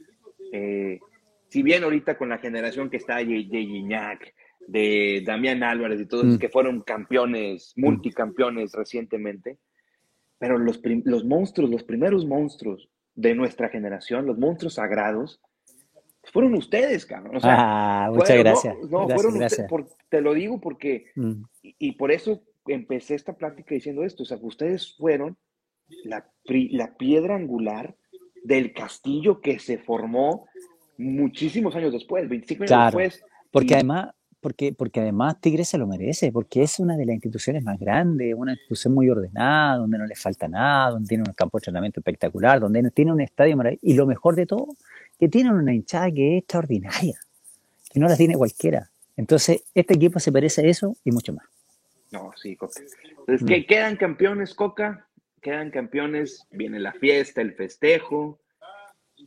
eh, 0.56 1.00
si 1.48 1.62
bien 1.62 1.84
ahorita 1.84 2.16
con 2.16 2.28
la 2.28 2.38
generación 2.38 2.90
que 2.90 2.96
está 2.96 3.16
de 3.16 3.44
Gignac, 3.44 4.34
de 4.66 5.22
Damián 5.24 5.62
Álvarez 5.62 6.00
y 6.00 6.06
todos 6.06 6.24
mm. 6.24 6.38
que 6.38 6.48
fueron 6.48 6.82
campeones, 6.82 7.72
multicampeones 7.76 8.72
recientemente, 8.72 9.58
pero 10.38 10.58
los, 10.58 10.80
los 11.04 11.24
monstruos, 11.24 11.70
los 11.70 11.84
primeros 11.84 12.26
monstruos 12.26 12.88
de 13.14 13.34
nuestra 13.34 13.68
generación, 13.68 14.26
los 14.26 14.38
monstruos 14.38 14.74
sagrados, 14.74 15.40
fueron 16.32 16.54
ustedes, 16.54 17.06
cabrón. 17.06 17.36
O 17.36 17.40
sea, 17.40 17.56
ah, 17.56 18.10
muchas 18.10 18.28
fueron, 18.28 18.44
gracias. 18.44 18.74
No, 18.74 18.88
no 18.88 19.06
gracias, 19.06 19.22
fueron 19.22 19.38
gracias. 19.38 19.60
Ustedes, 19.60 19.70
por, 19.70 19.86
te 20.08 20.20
lo 20.20 20.34
digo 20.34 20.60
porque, 20.60 21.06
Mm. 21.14 21.42
y, 21.62 21.76
y, 21.78 21.92
por 21.92 22.10
eso 22.10 22.42
empecé 22.66 23.14
esta 23.14 23.36
plática 23.36 23.74
diciendo 23.74 24.02
esto, 24.02 24.24
o 24.24 24.26
sea, 24.26 24.38
ustedes 24.42 24.96
fueron 24.96 25.38
la, 26.04 26.28
la 26.44 26.96
piedra 26.96 27.36
angular 27.36 27.94
del 28.46 28.72
castillo 28.72 29.40
que 29.40 29.58
se 29.58 29.78
formó 29.78 30.46
muchísimos 30.98 31.74
años 31.74 31.92
después, 31.92 32.28
25 32.28 32.62
años 32.62 32.68
claro, 32.68 32.98
después. 32.98 33.24
Porque 33.50 33.72
y... 33.72 33.74
además, 33.74 34.14
porque, 34.40 34.72
porque 34.72 35.00
además 35.00 35.40
Tigre 35.40 35.64
se 35.64 35.78
lo 35.78 35.86
merece, 35.86 36.30
porque 36.30 36.62
es 36.62 36.78
una 36.78 36.96
de 36.96 37.04
las 37.06 37.14
instituciones 37.14 37.64
más 37.64 37.78
grandes, 37.78 38.34
una 38.36 38.52
institución 38.52 38.94
muy 38.94 39.10
ordenada, 39.10 39.78
donde 39.78 39.98
no 39.98 40.06
le 40.06 40.14
falta 40.14 40.46
nada, 40.46 40.90
donde 40.90 41.08
tiene 41.08 41.24
un 41.26 41.34
campo 41.34 41.58
de 41.58 41.62
entrenamiento 41.62 42.00
espectacular, 42.00 42.60
donde 42.60 42.88
tiene 42.92 43.12
un 43.12 43.20
estadio 43.20 43.56
maravilloso. 43.56 43.84
Y 43.84 43.94
lo 43.94 44.06
mejor 44.06 44.36
de 44.36 44.46
todo, 44.46 44.68
que 45.18 45.28
tiene 45.28 45.52
una 45.52 45.74
hinchada 45.74 46.10
que 46.12 46.36
es 46.36 46.42
extraordinaria, 46.42 47.18
que 47.90 47.98
no 47.98 48.06
la 48.06 48.16
tiene 48.16 48.36
cualquiera. 48.36 48.90
Entonces, 49.16 49.64
este 49.74 49.94
equipo 49.94 50.20
se 50.20 50.30
merece 50.30 50.68
eso 50.68 50.94
y 51.04 51.10
mucho 51.10 51.32
más. 51.32 51.46
No, 52.12 52.30
sí, 52.36 52.54
Coca. 52.54 52.80
Entonces, 53.18 53.42
mm. 53.42 53.46
¿qué 53.46 53.66
quedan 53.66 53.96
campeones, 53.96 54.54
Coca? 54.54 55.05
Quedan 55.46 55.70
campeones, 55.70 56.44
viene 56.50 56.80
la 56.80 56.92
fiesta, 56.92 57.40
el 57.40 57.54
festejo, 57.54 58.40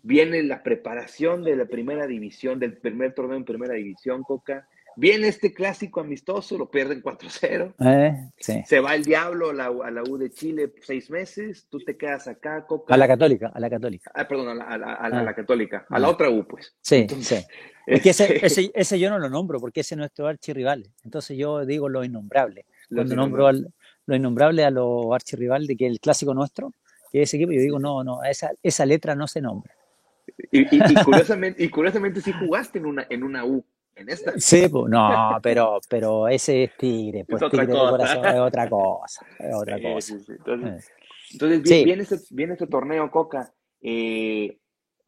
viene 0.04 0.44
la 0.44 0.64
preparación 0.64 1.46
de 1.46 1.56
la 1.56 1.64
primera 1.64 2.08
división, 2.08 2.60
del 2.60 2.76
primer 2.76 3.14
torneo 3.14 3.38
en 3.38 3.46
primera 3.46 3.76
división, 3.76 4.24
Coca. 4.24 4.68
Viene 4.98 5.30
este 5.30 5.54
clásico 5.54 6.02
amistoso, 6.02 6.58
lo 6.58 6.70
pierden 6.70 7.02
4-0. 7.02 7.74
Eh, 7.80 8.32
sí. 8.38 8.62
Se 8.66 8.82
va 8.82 8.96
el 8.96 9.06
diablo 9.06 9.52
a 9.52 9.54
la, 9.54 9.68
a 9.68 9.92
la, 9.92 10.04
U 10.04 10.18
de 10.18 10.30
Chile 10.30 10.74
seis 10.82 11.10
meses, 11.10 11.68
tú 11.70 11.80
te 11.80 11.96
quedas 11.96 12.28
acá, 12.28 12.66
Coca. 12.68 12.94
A 12.94 12.98
la 12.98 13.08
Católica, 13.08 13.54
a 13.54 13.60
la 13.62 13.70
Católica. 13.70 14.12
Ah, 14.14 14.28
perdón, 14.28 14.50
a 14.50 14.56
la, 14.56 14.66
a 14.66 14.78
la, 14.78 14.94
a 14.96 15.10
la, 15.10 15.22
ah. 15.22 15.34
Católica, 15.34 15.86
a 15.90 16.00
la 16.00 16.08
ah. 16.08 16.12
otra 16.12 16.30
U, 16.30 16.46
pues. 16.46 16.76
Sí, 16.82 16.96
Entonces, 16.96 17.48
sí. 17.48 17.56
Es 17.88 18.02
que 18.02 18.10
ese, 18.10 18.46
ese, 18.46 18.72
ese, 18.76 19.00
yo 19.00 19.10
no 19.10 19.20
lo 19.20 19.30
nombro 19.30 19.62
porque 19.62 19.80
ese 19.80 19.96
es 19.96 20.00
nuestro 20.00 20.28
archirrival. 20.28 20.86
Entonces 21.06 21.38
yo 21.38 21.66
digo 21.66 21.88
lo 21.88 22.04
innombrable. 22.04 22.66
Cuando 22.94 23.16
nombro 23.16 23.48
al, 23.48 23.74
lo 24.10 24.16
innombrable 24.16 24.66
a 24.66 24.72
los 24.72 25.14
archirrival 25.14 25.68
de 25.68 25.78
que 25.78 25.86
el 25.86 26.00
clásico 26.00 26.34
nuestro, 26.34 26.74
que 27.12 27.22
es 27.22 27.30
ese 27.30 27.38
equipo, 27.38 27.52
yo 27.52 27.62
digo, 27.62 27.80
no, 27.80 28.04
no, 28.04 28.24
esa, 28.24 28.52
esa 28.64 28.84
letra 28.86 29.14
no 29.14 29.28
se 29.28 29.40
nombra. 29.40 29.72
Y, 30.52 30.62
y, 30.62 30.82
y, 30.90 30.96
curiosamente, 31.06 31.64
y 31.64 31.70
curiosamente 31.70 32.20
sí 32.20 32.32
jugaste 32.32 32.80
en 32.80 32.88
una, 32.88 33.06
en 33.08 33.24
una 33.24 33.46
U. 33.46 33.64
En 33.96 34.10
esta. 34.10 34.34
Sí, 34.38 34.68
pues, 34.68 34.90
no, 34.90 35.38
pero, 35.44 35.80
pero 35.90 36.28
ese 36.28 36.64
es 36.64 36.78
Tigre, 36.78 37.26
pues 37.26 37.42
es 37.42 37.52
Tigre 37.52 37.68
de 37.68 37.74
corazón 37.74 38.26
es 38.26 38.36
otra 38.36 38.70
cosa, 38.70 39.26
es 39.38 39.54
otra 39.54 39.78
sí, 39.78 39.84
cosa. 39.84 40.08
Sí, 40.08 40.20
sí. 40.26 40.32
Entonces, 40.32 40.92
entonces 41.32 41.62
sí. 41.66 41.84
viene, 41.84 42.04
este, 42.04 42.18
viene 42.32 42.54
este 42.54 42.68
torneo, 42.68 43.12
Coca. 43.12 43.54
Eh, 43.82 44.58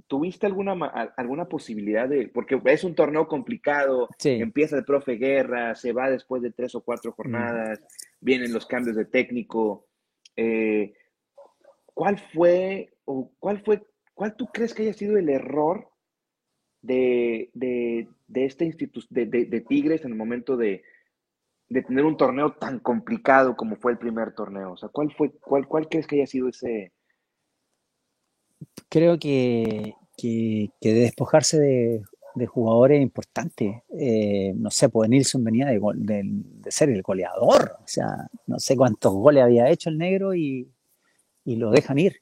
¿Tuviste 0.07 0.45
alguna, 0.45 0.73
alguna 1.15 1.45
posibilidad 1.45 2.07
de.? 2.07 2.27
Porque 2.27 2.61
es 2.65 2.83
un 2.83 2.93
torneo 2.93 3.27
complicado. 3.27 4.09
Empieza 4.23 4.75
el 4.75 4.83
profe 4.83 5.13
Guerra, 5.13 5.73
se 5.73 5.93
va 5.93 6.09
después 6.09 6.41
de 6.41 6.51
tres 6.51 6.75
o 6.75 6.81
cuatro 6.81 7.13
jornadas, 7.13 7.79
mm. 7.79 8.10
Vienen 8.21 8.53
los 8.53 8.65
cambios 8.65 8.95
de 8.95 9.05
técnico. 9.05 9.87
Eh, 10.35 10.93
¿Cuál 11.93 12.17
fue, 12.17 12.93
o 13.03 13.31
cuál 13.39 13.61
fue, 13.63 13.85
cuál 14.13 14.35
tú 14.35 14.47
crees 14.47 14.73
que 14.73 14.83
haya 14.83 14.93
sido 14.93 15.17
el 15.17 15.29
error 15.29 15.89
de, 16.81 17.49
de, 17.53 18.07
de 18.27 18.45
este 18.45 18.65
instituto, 18.65 19.05
de, 19.09 19.25
de, 19.25 19.61
Tigres 19.61 20.05
en 20.05 20.11
el 20.11 20.17
momento 20.17 20.55
de, 20.55 20.83
tener 21.67 22.05
un 22.05 22.17
torneo 22.17 22.53
tan 22.53 22.79
complicado 22.79 23.55
como 23.55 23.75
fue 23.75 23.91
el 23.91 23.97
primer 23.97 24.33
torneo? 24.33 24.71
O 24.73 24.77
sea, 24.77 24.89
¿cuál 24.89 25.11
fue, 25.13 25.31
cuál, 25.39 25.67
cuál 25.67 25.89
crees 25.89 26.07
que 26.07 26.15
haya 26.15 26.27
sido 26.27 26.47
ese? 26.47 26.93
Creo 28.89 29.19
que, 29.19 29.93
que, 30.17 30.69
que 30.79 30.93
de 30.93 30.99
despojarse 31.01 31.59
de, 31.59 32.01
de 32.35 32.47
jugadores 32.47 33.01
importantes. 33.01 33.83
Eh, 33.97 34.53
no 34.55 34.69
sé, 34.71 34.89
pues 34.89 35.09
Nilsson 35.09 35.43
venía 35.43 35.67
de, 35.67 35.79
de, 35.95 36.21
de, 36.23 36.71
ser 36.71 36.89
el 36.89 37.01
goleador. 37.01 37.77
O 37.83 37.87
sea, 37.87 38.27
no 38.47 38.59
sé 38.59 38.75
cuántos 38.75 39.13
goles 39.13 39.43
había 39.43 39.69
hecho 39.69 39.89
el 39.89 39.97
negro 39.97 40.33
y, 40.33 40.69
y 41.45 41.55
lo 41.55 41.71
dejan 41.71 41.99
ir. 41.99 42.21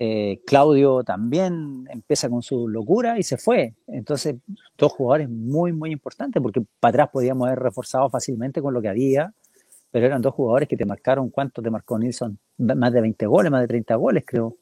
Eh, 0.00 0.40
Claudio 0.46 1.02
también 1.02 1.88
empieza 1.90 2.30
con 2.30 2.40
su 2.40 2.68
locura 2.68 3.18
y 3.18 3.24
se 3.24 3.36
fue. 3.36 3.74
Entonces, 3.88 4.36
dos 4.76 4.92
jugadores 4.92 5.28
muy, 5.28 5.72
muy 5.72 5.90
importantes, 5.90 6.40
porque 6.40 6.62
para 6.78 6.90
atrás 6.90 7.08
podíamos 7.12 7.48
haber 7.48 7.58
reforzado 7.58 8.08
fácilmente 8.08 8.62
con 8.62 8.72
lo 8.72 8.80
que 8.80 8.88
había, 8.88 9.34
pero 9.90 10.06
eran 10.06 10.22
dos 10.22 10.34
jugadores 10.34 10.68
que 10.68 10.76
te 10.76 10.84
marcaron, 10.84 11.30
¿cuánto 11.30 11.62
te 11.62 11.70
marcó 11.70 11.98
Nilsson? 11.98 12.38
Más 12.58 12.92
de 12.92 13.00
20 13.00 13.26
goles, 13.26 13.50
más 13.50 13.62
de 13.62 13.68
30 13.68 13.96
goles, 13.96 14.24
creo. 14.24 14.56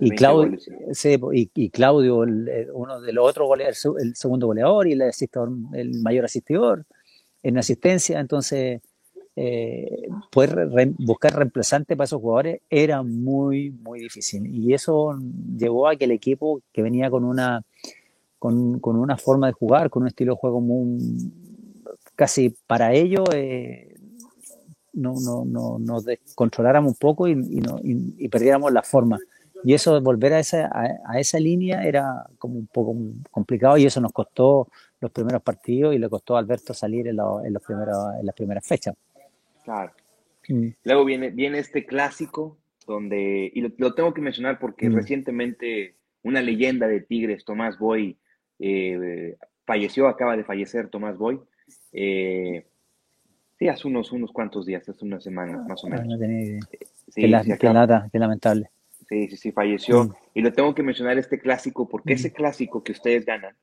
Y 0.00 0.10
Claudio. 0.10 0.58
Sí, 0.92 1.16
y, 1.32 1.50
y, 1.54 1.70
Claudio, 1.70 2.24
el, 2.24 2.68
uno 2.72 3.00
de 3.00 3.12
los 3.12 3.28
otros 3.28 3.48
goleadores, 3.48 3.84
el 4.00 4.14
segundo 4.14 4.46
goleador 4.46 4.86
y 4.88 4.92
el, 4.92 5.02
asistidor, 5.02 5.50
el 5.72 6.00
mayor 6.02 6.24
asistidor 6.24 6.84
en 7.42 7.58
asistencia. 7.58 8.20
Entonces, 8.20 8.80
eh, 9.36 10.08
poder 10.30 10.68
re, 10.70 10.92
buscar 10.98 11.34
reemplazante 11.34 11.96
para 11.96 12.04
esos 12.04 12.20
jugadores 12.20 12.60
era 12.68 13.02
muy, 13.02 13.70
muy 13.70 14.00
difícil. 14.00 14.46
Y 14.46 14.74
eso 14.74 15.18
llevó 15.56 15.88
a 15.88 15.96
que 15.96 16.04
el 16.04 16.10
equipo 16.10 16.60
que 16.72 16.82
venía 16.82 17.10
con 17.10 17.24
una, 17.24 17.62
con, 18.38 18.80
con 18.80 18.96
una 18.96 19.16
forma 19.16 19.46
de 19.46 19.52
jugar, 19.52 19.90
con 19.90 20.02
un 20.02 20.08
estilo 20.08 20.34
de 20.34 20.40
juego 20.40 20.60
muy, 20.60 20.98
casi 22.14 22.54
para 22.66 22.92
ello, 22.92 23.24
eh, 23.32 23.94
no, 24.92 25.14
no, 25.20 25.44
no, 25.44 25.78
nos 25.78 26.04
descontroláramos 26.04 26.92
un 26.92 26.98
poco 26.98 27.28
y, 27.28 27.32
y, 27.32 27.60
no, 27.60 27.78
y, 27.82 28.14
y 28.18 28.28
perdiéramos 28.28 28.72
la 28.72 28.82
forma. 28.82 29.18
Y 29.64 29.74
eso, 29.74 30.00
volver 30.00 30.32
a 30.34 30.40
esa, 30.40 30.66
a, 30.66 30.88
a, 31.06 31.20
esa 31.20 31.38
línea 31.38 31.82
era 31.84 32.26
como 32.38 32.58
un 32.58 32.66
poco 32.66 32.96
complicado 33.30 33.76
y 33.76 33.86
eso 33.86 34.00
nos 34.00 34.12
costó 34.12 34.68
los 35.00 35.10
primeros 35.10 35.42
partidos 35.42 35.94
y 35.94 35.98
le 35.98 36.08
costó 36.08 36.36
a 36.36 36.38
Alberto 36.38 36.74
salir 36.74 37.08
en, 37.08 37.16
lo, 37.16 37.44
en, 37.44 37.52
los 37.52 37.62
primeros, 37.62 37.96
en 38.18 38.26
las 38.26 38.34
primeras 38.34 38.66
fechas. 38.66 38.94
Claro. 39.64 39.92
Mm. 40.48 40.68
Luego 40.84 41.04
viene, 41.04 41.30
viene 41.30 41.58
este 41.58 41.84
clásico 41.84 42.58
donde, 42.86 43.50
y 43.54 43.60
lo, 43.60 43.70
lo 43.76 43.94
tengo 43.94 44.14
que 44.14 44.20
mencionar 44.20 44.58
porque 44.58 44.88
mm. 44.88 44.94
recientemente 44.94 45.94
una 46.22 46.42
leyenda 46.42 46.86
de 46.86 47.00
Tigres, 47.00 47.44
Tomás 47.44 47.78
Boy, 47.78 48.16
eh, 48.58 49.36
falleció, 49.64 50.08
acaba 50.08 50.36
de 50.36 50.44
fallecer 50.44 50.88
Tomás 50.88 51.16
Boy. 51.16 51.40
Eh, 51.92 52.66
sí, 53.58 53.68
hace 53.68 53.88
unos, 53.88 54.12
unos 54.12 54.32
cuantos 54.32 54.66
días, 54.66 54.88
hace 54.88 55.04
una 55.04 55.20
semana 55.20 55.64
más 55.66 55.82
o 55.84 55.88
menos. 55.88 56.06
No 56.06 56.18
tenía 56.18 56.42
idea. 56.42 56.60
Sí, 57.08 57.22
qué, 57.22 57.28
la, 57.28 57.42
sí, 57.42 57.52
qué, 57.58 57.72
lata, 57.72 58.08
qué 58.12 58.18
lamentable. 58.18 58.70
Sí, 59.10 59.26
sí, 59.28 59.36
sí, 59.36 59.52
falleció. 59.52 60.16
Y 60.34 60.40
lo 60.40 60.52
tengo 60.52 60.72
que 60.72 60.84
mencionar 60.84 61.18
este 61.18 61.40
clásico 61.40 61.88
porque 61.88 62.12
ese 62.12 62.32
clásico 62.32 62.84
que 62.84 62.92
ustedes 62.92 63.26
ganan, 63.26 63.56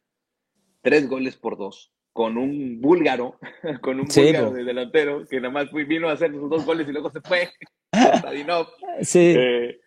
tres 0.82 1.08
goles 1.08 1.38
por 1.38 1.58
dos, 1.58 1.94
con 2.12 2.38
un 2.38 2.82
búlgaro, 2.82 3.40
con 3.82 4.02
un 4.02 4.12
sí, 4.12 4.24
búlgaro 4.24 4.52
de 4.52 4.66
delantero, 4.66 5.26
que 5.26 5.40
nada 5.40 5.54
más 5.54 5.72
vino 5.72 6.10
a 6.10 6.12
hacer 6.12 6.34
sus 6.34 6.50
dos 6.50 6.66
goles 6.66 6.86
y 6.90 6.92
luego 6.92 7.10
se 7.12 7.22
fue. 7.22 7.48
sí. 9.02 9.36
Eh, 9.38 9.80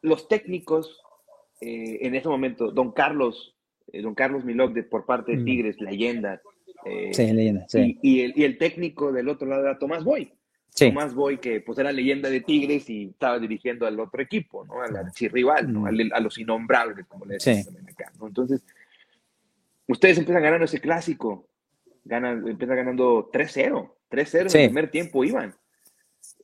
los 0.00 0.26
técnicos, 0.26 1.00
eh, 1.60 2.00
en 2.00 2.16
ese 2.16 2.28
momento, 2.28 2.72
don 2.72 2.90
Carlos, 2.90 3.56
eh, 3.92 4.02
don 4.02 4.16
Carlos 4.16 4.44
Milok, 4.44 4.72
de, 4.72 4.82
por 4.82 5.06
parte 5.06 5.32
de 5.32 5.38
mm. 5.38 5.44
Tigres, 5.44 5.80
leyenda, 5.80 6.42
sí, 7.12 7.32
leyenda. 7.32 7.64
Sí. 7.68 7.96
Y, 8.02 8.22
el, 8.22 8.32
y, 8.34 8.42
el, 8.42 8.58
técnico 8.58 9.12
del 9.12 9.28
otro 9.28 9.46
lado 9.46 9.62
era 9.62 9.78
Tomás 9.78 10.02
Boy. 10.02 10.32
Tomás 10.74 11.14
Boy, 11.14 11.38
que 11.38 11.60
pues 11.60 11.78
era 11.78 11.92
leyenda 11.92 12.30
de 12.30 12.40
Tigres 12.40 12.88
y 12.88 13.08
estaba 13.10 13.38
dirigiendo 13.38 13.86
al 13.86 14.00
otro 14.00 14.22
equipo, 14.22 14.64
¿no? 14.64 14.82
Al 14.82 14.96
archirrival, 14.96 15.70
¿no? 15.72 15.86
a 15.86 16.20
los 16.20 16.38
innombrables, 16.38 17.06
como 17.06 17.26
le 17.26 17.34
decían 17.34 17.64
acá, 17.88 18.10
¿no? 18.18 18.26
Entonces, 18.26 18.62
ustedes 19.86 20.18
empiezan 20.18 20.42
ganando 20.42 20.64
ese 20.64 20.80
clásico, 20.80 21.48
ganan, 22.04 22.48
empiezan 22.48 22.76
ganando 22.76 23.30
3-0, 23.30 23.92
3-0 24.10 24.40
en 24.40 24.60
el 24.60 24.68
primer 24.68 24.90
tiempo 24.90 25.24
iban. 25.24 25.54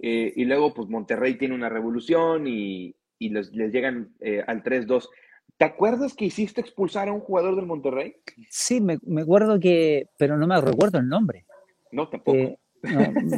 Eh, 0.01 0.33
y 0.37 0.45
luego, 0.45 0.75
pues 0.75 0.89
Monterrey 0.89 1.37
tiene 1.37 1.55
una 1.55 1.69
revolución 1.69 2.47
y, 2.47 2.95
les, 3.19 3.51
llegan 3.51 4.15
eh, 4.21 4.45
al 4.47 4.63
3-2. 4.63 5.09
¿Te 5.57 5.65
acuerdas 5.65 6.15
que 6.15 6.27
hiciste 6.27 6.61
expulsar 6.61 7.09
a 7.09 7.13
un 7.13 7.21
jugador 7.21 7.57
del 7.57 7.67
Monterrey? 7.67 8.17
Sí, 8.51 8.81
me, 8.81 8.99
me 9.03 9.23
acuerdo 9.23 9.59
que, 9.59 10.09
pero 10.19 10.37
no 10.37 10.47
me 10.47 10.61
recuerdo 10.61 10.99
el 10.99 11.09
nombre. 11.09 11.47
No, 11.91 12.09
tampoco. 12.09 12.37
Eh, 12.37 12.59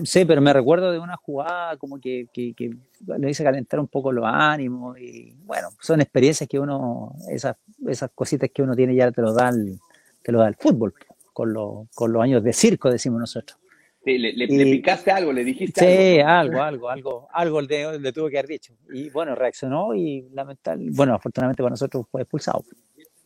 sí, 0.05 0.25
pero 0.25 0.41
me 0.41 0.53
recuerdo 0.53 0.93
de 0.93 0.99
una 0.99 1.17
jugada 1.17 1.77
como 1.77 1.99
que, 1.99 2.27
que, 2.33 2.55
que, 2.55 2.71
le 3.19 3.31
hice 3.31 3.45
calentar 3.45 3.81
un 3.81 3.89
poco 3.89 4.13
los 4.13 4.25
ánimos 4.27 4.99
y 4.99 5.35
bueno, 5.45 5.69
son 5.81 6.01
experiencias 6.01 6.49
que 6.49 6.59
uno, 6.59 7.15
esas, 7.31 7.57
esas 7.87 8.11
cositas 8.15 8.51
que 8.53 8.63
uno 8.63 8.75
tiene 8.75 8.95
ya 8.95 9.11
te 9.11 9.23
lo 9.23 9.33
da 9.33 9.49
el, 9.49 9.79
te 10.23 10.33
lo 10.33 10.41
da 10.41 10.49
el 10.49 10.57
fútbol, 10.57 10.95
con, 11.33 11.53
lo, 11.53 11.87
con 11.95 12.13
los 12.13 12.23
años 12.23 12.43
de 12.43 12.53
circo, 12.53 12.91
decimos 12.91 13.21
nosotros. 13.21 13.59
Sí, 14.05 14.17
le, 14.17 14.33
le, 14.33 14.47
picaste 14.47 15.11
algo, 15.11 15.31
le 15.31 15.45
dijiste 15.45 15.81
sí, 15.81 16.21
algo. 16.21 16.63
algo, 16.63 16.89
algo, 16.89 17.29
algo, 17.33 17.61
le, 17.61 17.99
le, 17.99 18.13
tuvo 18.13 18.31
que 18.31 18.39
haber 18.39 18.49
dicho. 18.49 18.73
Y 18.91 19.11
bueno, 19.11 19.35
reaccionó 19.35 19.95
y 19.95 20.27
lamentablemente, 20.33 20.97
bueno, 20.97 21.15
afortunadamente 21.15 21.63
para 21.63 21.71
nosotros 21.71 22.07
fue 22.11 22.23
expulsado. 22.23 22.65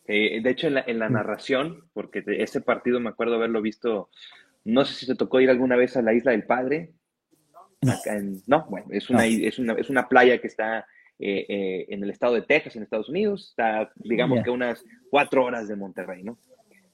Eh, 0.07 0.41
de 0.41 0.49
hecho, 0.49 0.67
en 0.67 0.75
la, 0.75 0.83
en 0.85 0.99
la 0.99 1.09
mm. 1.09 1.13
narración, 1.13 1.85
porque 1.93 2.23
ese 2.27 2.59
partido 2.59 2.99
me 2.99 3.09
acuerdo 3.09 3.35
haberlo 3.35 3.61
visto, 3.61 4.09
no 4.65 4.83
sé 4.83 4.95
si 4.95 5.05
te 5.05 5.15
tocó 5.15 5.39
ir 5.39 5.49
alguna 5.49 5.75
vez 5.75 5.95
a 5.95 6.01
la 6.01 6.13
Isla 6.13 6.31
del 6.31 6.43
Padre. 6.43 6.91
No, 8.47 8.65
bueno, 8.67 8.87
es 8.89 9.09
una, 9.11 9.25
es, 9.27 9.59
una, 9.59 9.73
es 9.73 9.91
una 9.91 10.09
playa 10.09 10.41
que 10.41 10.47
está 10.47 10.87
eh, 11.19 11.45
eh, 11.47 11.85
en 11.89 12.03
el 12.03 12.09
estado 12.09 12.33
de 12.33 12.41
Texas, 12.41 12.75
en 12.75 12.83
Estados 12.83 13.09
Unidos, 13.09 13.49
está, 13.49 13.91
digamos 13.95 14.43
que 14.43 14.49
unas 14.49 14.83
cuatro 15.11 15.45
horas 15.45 15.67
de 15.67 15.75
Monterrey, 15.75 16.23
¿no? 16.23 16.37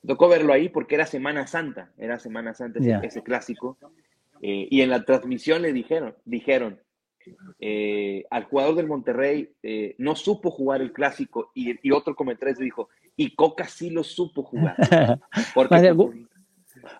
tocó 0.05 0.27
verlo 0.27 0.51
ahí 0.51 0.67
porque 0.67 0.95
era 0.95 1.05
Semana 1.05 1.47
Santa, 1.47 1.91
era 1.97 2.19
Semana 2.19 2.53
Santa 2.53 2.79
ese, 3.03 3.23
clásico. 3.23 3.77
Eh, 4.41 4.67
y 4.69 4.81
en 4.81 4.89
la 4.89 5.05
transmisión 5.05 5.61
le 5.61 5.71
dijeron, 5.71 6.15
dijeron, 6.25 6.79
al 8.31 8.43
jugador 8.45 8.75
del 8.75 8.87
Monterrey 8.87 9.53
no 9.97 10.15
supo 10.15 10.51
jugar 10.51 10.81
el 10.81 10.91
clásico 10.91 11.51
y, 11.53 11.91
otro 11.91 12.15
comentario 12.15 12.55
dijo, 12.57 12.89
y 13.15 13.35
Coca 13.35 13.67
sí 13.67 13.91
lo 13.91 14.03
supo 14.03 14.43
jugar. 14.43 14.75
Porque, 15.53 15.93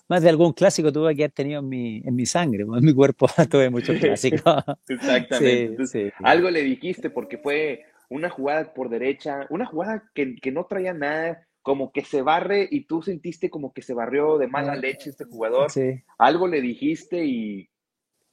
más, 0.08 0.22
de 0.22 0.30
algún, 0.30 0.54
clásico 0.54 0.92
tuve 0.92 1.16
que 1.16 1.24
haber 1.24 1.32
tenido 1.32 1.60
en 1.60 1.70
mi, 1.70 2.02
en 2.06 2.16
mi 2.16 2.26
sangre, 2.26 2.64
en 2.64 2.86
mi 2.86 2.94
cuerpo 2.94 3.28
tuve 3.50 3.70
muchos 3.70 3.98
clásicos. 4.00 4.64
Exactamente. 4.88 6.14
algo 6.20 6.50
le 6.50 6.62
dijiste 6.62 7.10
porque 7.10 7.38
fue 7.38 7.86
una 8.10 8.30
jugada 8.30 8.74
por 8.74 8.90
derecha, 8.90 9.48
una 9.50 9.66
jugada 9.66 10.04
que, 10.14 10.36
que 10.36 10.52
no 10.52 10.66
traía 10.66 10.94
nada, 10.94 11.48
como 11.62 11.92
que 11.92 12.04
se 12.04 12.22
barre 12.22 12.68
y 12.70 12.86
tú 12.86 13.02
sentiste 13.02 13.50
como 13.50 13.74
que 13.74 13.82
se 13.82 13.94
barrió 13.94 14.38
de 14.38 14.48
mala 14.48 14.76
leche 14.76 15.10
este 15.10 15.26
jugador. 15.26 15.70
Sí. 15.72 16.04
Algo 16.18 16.48
le 16.48 16.62
dijiste 16.62 17.24
y... 17.24 17.70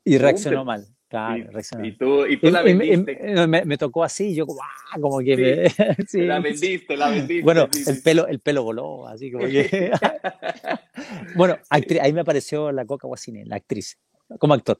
Y 0.04 0.18
reaccionó 0.18 0.64
mal. 0.64 0.86
Claro, 1.08 1.50
reaccionó. 1.50 1.86
Y 1.86 1.92
tú, 1.96 2.26
y 2.26 2.36
tú 2.36 2.50
la 2.50 2.60
vendiste. 2.60 3.46
me, 3.46 3.78
tocó 3.78 4.04
así, 4.04 4.34
yo 4.34 4.46
como 4.46 5.20
que 5.20 5.36
me... 5.36 5.68
Sí. 6.06 6.20
La 6.20 6.38
vendiste, 6.38 6.96
la 6.96 7.08
vendiste. 7.08 7.42
Bueno, 7.42 7.68
el, 7.86 8.02
pelo, 8.02 8.26
el 8.26 8.40
pelo 8.40 8.62
voló, 8.62 9.08
así 9.08 9.32
como 9.32 9.46
que... 9.46 9.90
bueno, 11.34 11.58
ahí 11.70 12.12
me 12.12 12.20
apareció 12.20 12.70
la 12.72 12.84
Coca 12.84 13.08
Guasine, 13.08 13.46
la 13.46 13.56
actriz, 13.56 13.98
como 14.38 14.52
actor. 14.52 14.78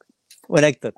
Buen 0.49 0.65
actor. 0.67 0.93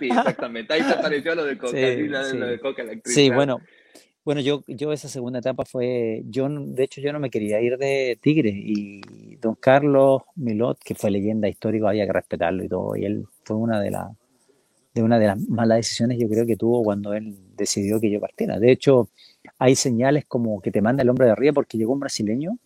sí, 0.00 0.06
exactamente. 0.06 0.74
Ahí 0.74 0.80
apareció 0.80 1.36
lo 1.36 1.44
de 1.44 1.56
Coca, 1.56 1.76
sí, 1.76 2.08
la, 2.08 2.32
lo 2.32 2.46
de 2.46 2.58
Coca, 2.58 2.82
la 2.82 2.92
actriz. 2.92 3.14
Sí, 3.14 3.30
bueno, 3.30 3.60
bueno, 4.24 4.40
yo, 4.40 4.64
yo 4.66 4.92
esa 4.92 5.08
segunda 5.08 5.38
etapa 5.38 5.64
fue, 5.64 6.22
yo 6.26 6.48
de 6.48 6.82
hecho 6.82 7.00
yo 7.00 7.12
no 7.12 7.20
me 7.20 7.30
quería 7.30 7.60
ir 7.60 7.76
de 7.76 8.18
Tigre 8.20 8.52
y 8.54 9.36
don 9.36 9.54
Carlos 9.54 10.22
Milot, 10.34 10.78
que 10.78 10.94
fue 10.96 11.10
leyenda 11.10 11.48
histórica, 11.48 11.88
había 11.88 12.06
que 12.06 12.12
respetarlo 12.12 12.64
y 12.64 12.68
todo, 12.68 12.96
y 12.96 13.04
él 13.04 13.26
fue 13.44 13.56
una 13.56 13.80
de, 13.80 13.90
las 13.90 14.08
de 14.94 15.02
una 15.02 15.18
de 15.18 15.26
las 15.26 15.48
malas 15.48 15.78
decisiones 15.78 16.18
yo 16.18 16.28
creo 16.28 16.46
que 16.46 16.56
tuvo 16.56 16.82
cuando 16.84 17.14
él 17.14 17.36
decidió 17.56 18.00
que 18.00 18.10
yo 18.10 18.20
partiera. 18.20 18.58
De 18.58 18.70
hecho, 18.70 19.08
hay 19.58 19.74
señales 19.74 20.24
como 20.26 20.60
que 20.60 20.70
te 20.70 20.82
manda 20.82 21.02
el 21.02 21.08
hombre 21.08 21.26
de 21.26 21.32
arriba 21.32 21.54
porque 21.54 21.78
llegó 21.78 21.92
un 21.92 22.00
brasileño 22.00 22.58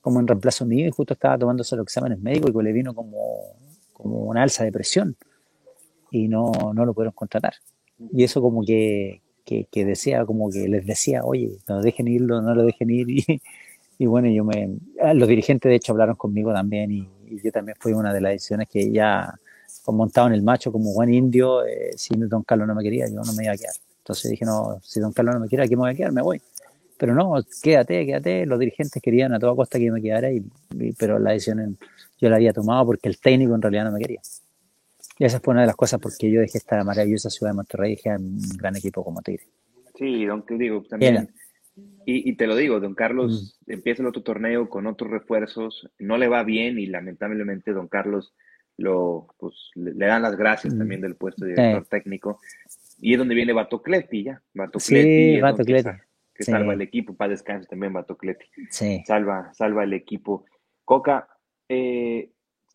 como 0.00 0.20
en 0.20 0.26
reemplazo 0.26 0.66
mío 0.66 0.86
y 0.86 0.90
justo 0.90 1.14
estaba 1.14 1.38
tomándose 1.38 1.76
los 1.76 1.84
exámenes 1.84 2.20
médicos 2.20 2.52
y 2.54 2.62
le 2.62 2.72
vino 2.72 2.94
como, 2.94 3.18
como 3.92 4.18
una 4.24 4.42
alza 4.42 4.64
de 4.64 4.72
presión 4.72 5.16
y 6.10 6.28
no, 6.28 6.52
no 6.74 6.84
lo 6.84 6.94
pudieron 6.94 7.14
contratar. 7.14 7.54
Y 8.12 8.24
eso 8.24 8.40
como 8.40 8.64
que, 8.64 9.22
que, 9.44 9.84
decía, 9.84 10.24
como 10.24 10.50
que 10.50 10.68
les 10.68 10.86
decía, 10.86 11.22
oye, 11.24 11.58
no 11.68 11.82
dejen 11.82 12.08
irlo, 12.08 12.40
no 12.40 12.54
lo 12.54 12.64
dejen 12.64 12.90
ir. 12.90 13.06
Y, 13.96 14.06
bueno, 14.06 14.28
yo 14.28 14.44
me, 14.44 14.76
los 15.14 15.28
dirigentes 15.28 15.70
de 15.70 15.76
hecho 15.76 15.92
hablaron 15.92 16.16
conmigo 16.16 16.52
también 16.52 16.90
y, 16.90 17.08
yo 17.42 17.52
también 17.52 17.76
fui 17.78 17.92
una 17.92 18.12
de 18.12 18.20
las 18.20 18.32
decisiones 18.32 18.68
que 18.68 18.90
ya, 18.90 19.38
con 19.84 19.96
montado 19.96 20.28
en 20.28 20.32
el 20.32 20.42
macho 20.42 20.72
como 20.72 20.94
buen 20.94 21.12
indio, 21.12 21.64
eh, 21.64 21.90
si 21.96 22.14
don 22.16 22.42
Carlos 22.42 22.66
no 22.66 22.74
me 22.74 22.82
quería, 22.82 23.06
yo 23.06 23.20
no 23.22 23.32
me 23.34 23.44
iba 23.44 23.52
a 23.52 23.56
quedar. 23.56 23.74
Entonces 23.98 24.30
dije, 24.30 24.44
no, 24.44 24.80
si 24.82 24.98
don 24.98 25.12
Carlos 25.12 25.34
no 25.34 25.40
me 25.40 25.48
quiere, 25.48 25.64
aquí 25.64 25.76
me 25.76 25.82
voy 25.82 25.90
a 25.90 25.94
quedar, 25.94 26.12
me 26.12 26.22
voy. 26.22 26.40
Pero 26.96 27.14
no, 27.14 27.34
quédate, 27.62 28.06
quédate. 28.06 28.46
Los 28.46 28.58
dirigentes 28.58 29.02
querían 29.02 29.34
a 29.34 29.38
toda 29.38 29.54
costa 29.54 29.78
que 29.78 29.90
me 29.90 30.00
quedara, 30.00 30.32
y, 30.32 30.42
pero 30.98 31.18
la 31.18 31.32
decisión 31.32 31.76
yo 32.18 32.30
la 32.30 32.36
había 32.36 32.52
tomado 32.52 32.86
porque 32.86 33.08
el 33.08 33.18
técnico 33.18 33.54
en 33.54 33.60
realidad 33.60 33.84
no 33.84 33.92
me 33.92 34.00
quería. 34.00 34.20
Y 35.18 35.24
esa 35.24 35.38
fue 35.40 35.52
una 35.52 35.60
de 35.60 35.66
las 35.66 35.76
cosas 35.76 36.00
porque 36.00 36.30
yo 36.30 36.40
dejé 36.40 36.58
esta 36.58 36.82
maravillosa 36.82 37.28
ciudad 37.28 37.52
de 37.52 37.56
Monterrey 37.56 37.92
y 37.92 37.96
dejé 37.96 38.16
un 38.16 38.40
gran 38.56 38.76
equipo 38.76 39.04
como 39.04 39.20
Tigre. 39.20 39.44
Sí, 39.96 40.24
don 40.24 40.44
digo, 40.48 40.82
también. 40.88 41.28
Y, 42.06 42.36
te 42.36 42.46
lo 42.46 42.56
digo, 42.56 42.80
don 42.80 42.94
Carlos 42.94 43.58
mm. 43.66 43.72
empieza 43.72 44.02
el 44.02 44.08
otro 44.08 44.22
torneo 44.22 44.68
con 44.68 44.86
otros 44.86 45.10
refuerzos, 45.10 45.88
no 45.98 46.16
le 46.16 46.28
va 46.28 46.42
bien 46.42 46.78
y 46.78 46.86
lamentablemente 46.86 47.72
don 47.72 47.88
Carlos 47.88 48.32
lo, 48.76 49.28
pues, 49.38 49.70
le, 49.74 50.06
dan 50.06 50.22
las 50.22 50.36
gracias 50.36 50.74
mm. 50.74 50.78
también 50.78 51.00
del 51.00 51.16
puesto 51.16 51.44
de 51.44 51.52
director 51.52 51.86
técnico. 51.86 52.40
Y 53.00 53.12
es 53.12 53.18
donde 53.18 53.34
viene 53.34 53.52
Batocleti 53.52 54.24
ya. 54.24 54.42
Batocleti. 54.52 55.36
Sí, 55.36 55.92
Que, 56.34 56.44
salva 56.44 56.74
el 56.74 56.82
equipo, 56.82 57.14
para 57.14 57.30
descanso 57.30 57.68
también 57.68 57.92
Batocleti. 57.92 58.46
Sí. 58.70 59.02
Salva, 59.06 59.52
salva 59.54 59.84
el 59.84 59.92
equipo. 59.92 60.46
Coca, 60.84 61.28
eh, 61.68 62.30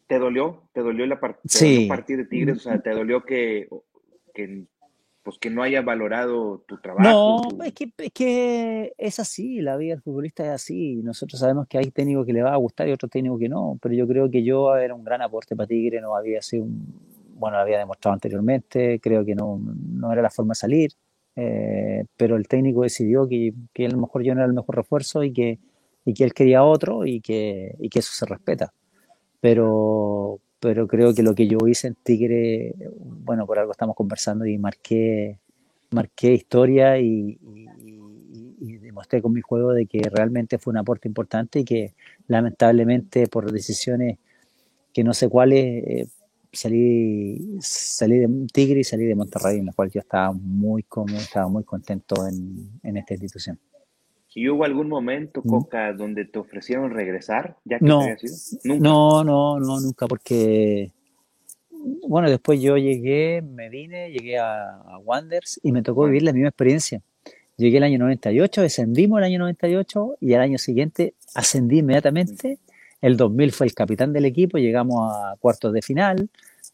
¿Te 0.10 0.18
dolió? 0.18 0.64
¿Te 0.74 0.82
dolió 0.82 1.06
la 1.06 1.20
part 1.20 1.38
sí. 1.45 1.86
partir 1.88 2.18
de 2.18 2.26
Tigres? 2.26 2.58
O 2.58 2.60
sea, 2.62 2.80
¿te 2.80 2.89
dolió 2.89 3.24
que, 3.24 3.70
que, 4.34 4.66
pues, 5.30 5.40
que 5.40 5.50
no 5.50 5.62
haya 5.62 5.82
valorado 5.82 6.64
tu 6.66 6.78
trabajo? 6.78 7.42
No, 7.56 7.64
Es, 7.64 7.74
que, 7.74 7.92
es 7.98 8.12
que 8.12 8.94
es 8.98 9.20
así, 9.20 9.62
la 9.62 9.78
vida 9.78 9.94
del 9.94 10.02
futbolista 10.02 10.44
es 10.44 10.50
así. 10.50 10.96
Nosotros 11.04 11.40
sabemos 11.40 11.68
que 11.68 11.78
hay 11.78 11.92
técnicos 11.92 12.26
que 12.26 12.34
le 12.34 12.42
va 12.42 12.54
a 12.54 12.58
gustar 12.58 12.88
y 12.88 12.92
otros 12.92 13.12
técnicos 13.12 13.40
que 13.40 13.48
no, 13.48 13.78
pero 13.82 13.94
yo 13.94 14.08
creo 14.08 14.30
que 14.30 14.44
yo 14.44 14.76
era 14.76 14.96
un 14.96 15.04
gran 15.04 15.22
aporte 15.22 15.56
para 15.56 15.68
Tigre, 15.68 16.02
no 16.02 16.16
había 16.16 16.42
sido 16.42 16.64
un, 16.64 16.94
bueno, 17.36 17.58
lo 17.58 17.62
había 17.62 17.78
demostrado 17.78 18.14
anteriormente, 18.14 19.00
creo 19.00 19.24
que 19.24 19.36
no, 19.36 19.60
no 19.60 20.12
era 20.12 20.22
la 20.22 20.32
forma 20.32 20.52
de 20.52 20.56
salir, 20.56 20.92
eh, 21.36 22.06
pero 22.18 22.36
el 22.36 22.48
técnico 22.48 22.82
decidió 22.82 23.28
que, 23.28 23.54
que, 23.72 23.86
a 23.86 23.90
lo 23.90 23.98
mejor 23.98 24.24
yo 24.24 24.34
no 24.34 24.42
era 24.42 24.48
el 24.48 24.54
mejor 24.54 24.76
refuerzo 24.78 25.24
y 25.24 25.32
que, 25.32 25.60
y 26.06 26.14
que 26.14 26.24
él 26.24 26.34
quería 26.34 26.64
otro 26.64 27.06
y 27.06 27.22
que, 27.22 27.76
y 27.80 27.90
que 27.90 28.00
eso 28.00 28.12
se 28.14 28.26
respeta 28.26 28.74
pero, 29.42 30.40
pero 30.60 30.88
creo 30.88 31.14
que 31.14 31.24
lo 31.24 31.36
que 31.36 31.47
yo 31.47 31.57
hice 31.68 31.88
en 31.88 31.95
Tigre, 31.95 32.76
bueno, 32.99 33.45
por 33.45 33.60
algo 33.60 33.72
estamos 33.72 33.95
conversando 33.95 34.45
y 34.45 34.57
marqué, 34.57 35.40
marqué 35.91 36.34
historia 36.34 36.99
y, 36.99 37.40
demostré 38.81 39.22
con 39.22 39.31
mi 39.31 39.41
juego 39.41 39.72
de 39.72 39.86
que 39.86 40.02
realmente 40.11 40.57
fue 40.57 40.72
un 40.72 40.77
aporte 40.77 41.07
importante 41.07 41.60
y 41.60 41.64
que 41.64 41.94
lamentablemente 42.27 43.27
por 43.27 43.52
decisiones 43.52 44.18
que 44.91 45.03
no 45.03 45.14
sé 45.14 45.30
cuáles 45.30 45.84
eh, 45.86 46.07
salí, 46.52 47.57
salí 47.61 48.18
de 48.18 48.48
Tigre 48.52 48.81
y 48.81 48.84
salí 48.84 49.06
de 49.06 49.15
Monterrey, 49.15 49.60
en 49.60 49.68
la 49.68 49.73
cual 49.73 49.90
yo 49.91 50.02
estaba 50.02 50.34
muy 50.34 50.84
cómodo, 50.84 51.18
estaba 51.18 51.48
muy 51.48 51.64
contento 51.64 52.27
en, 52.27 52.69
en 52.84 52.98
esta 52.98 53.14
institución. 53.14 53.60
¿Y 54.34 54.47
hubo 54.47 54.64
algún 54.64 54.88
momento, 54.88 55.41
mm. 55.43 55.49
Coca, 55.49 55.93
donde 55.93 56.26
te 56.26 56.39
ofrecieron 56.39 56.91
regresar? 56.91 57.57
Ya 57.65 57.80
que 57.80 57.85
no, 57.85 58.06
no, 58.64 59.23
no, 59.23 59.60
no, 59.60 59.80
nunca, 59.80 60.07
porque, 60.07 60.91
bueno, 62.07 62.30
después 62.30 62.61
yo 62.61 62.77
llegué, 62.77 63.41
me 63.41 63.69
vine, 63.69 64.11
llegué 64.11 64.38
a, 64.38 64.81
a 64.81 64.97
Wanders 64.99 65.60
y 65.64 65.72
me 65.72 65.81
tocó 65.81 66.06
vivir 66.06 66.23
la 66.23 66.34
misma 66.34 66.49
experiencia. 66.49 67.01
Llegué 67.57 67.77
el 67.77 67.84
año 67.84 67.99
98, 67.99 68.61
descendimos 68.61 69.18
el 69.18 69.26
año 69.26 69.39
98 69.39 70.18
y 70.22 70.34
al 70.34 70.41
año 70.41 70.57
siguiente 70.57 71.15
ascendí 71.34 71.80
inmediatamente. 71.80 72.60
El 73.01 73.18
2000 73.18 73.51
fue 73.51 73.68
el 73.68 73.73
capitán 73.73 74.14
del 74.14 74.26
equipo, 74.26 74.57
llegamos 74.57 75.11
a 75.11 75.35
cuartos 75.39 75.73
de 75.73 75.81
final 75.81 76.30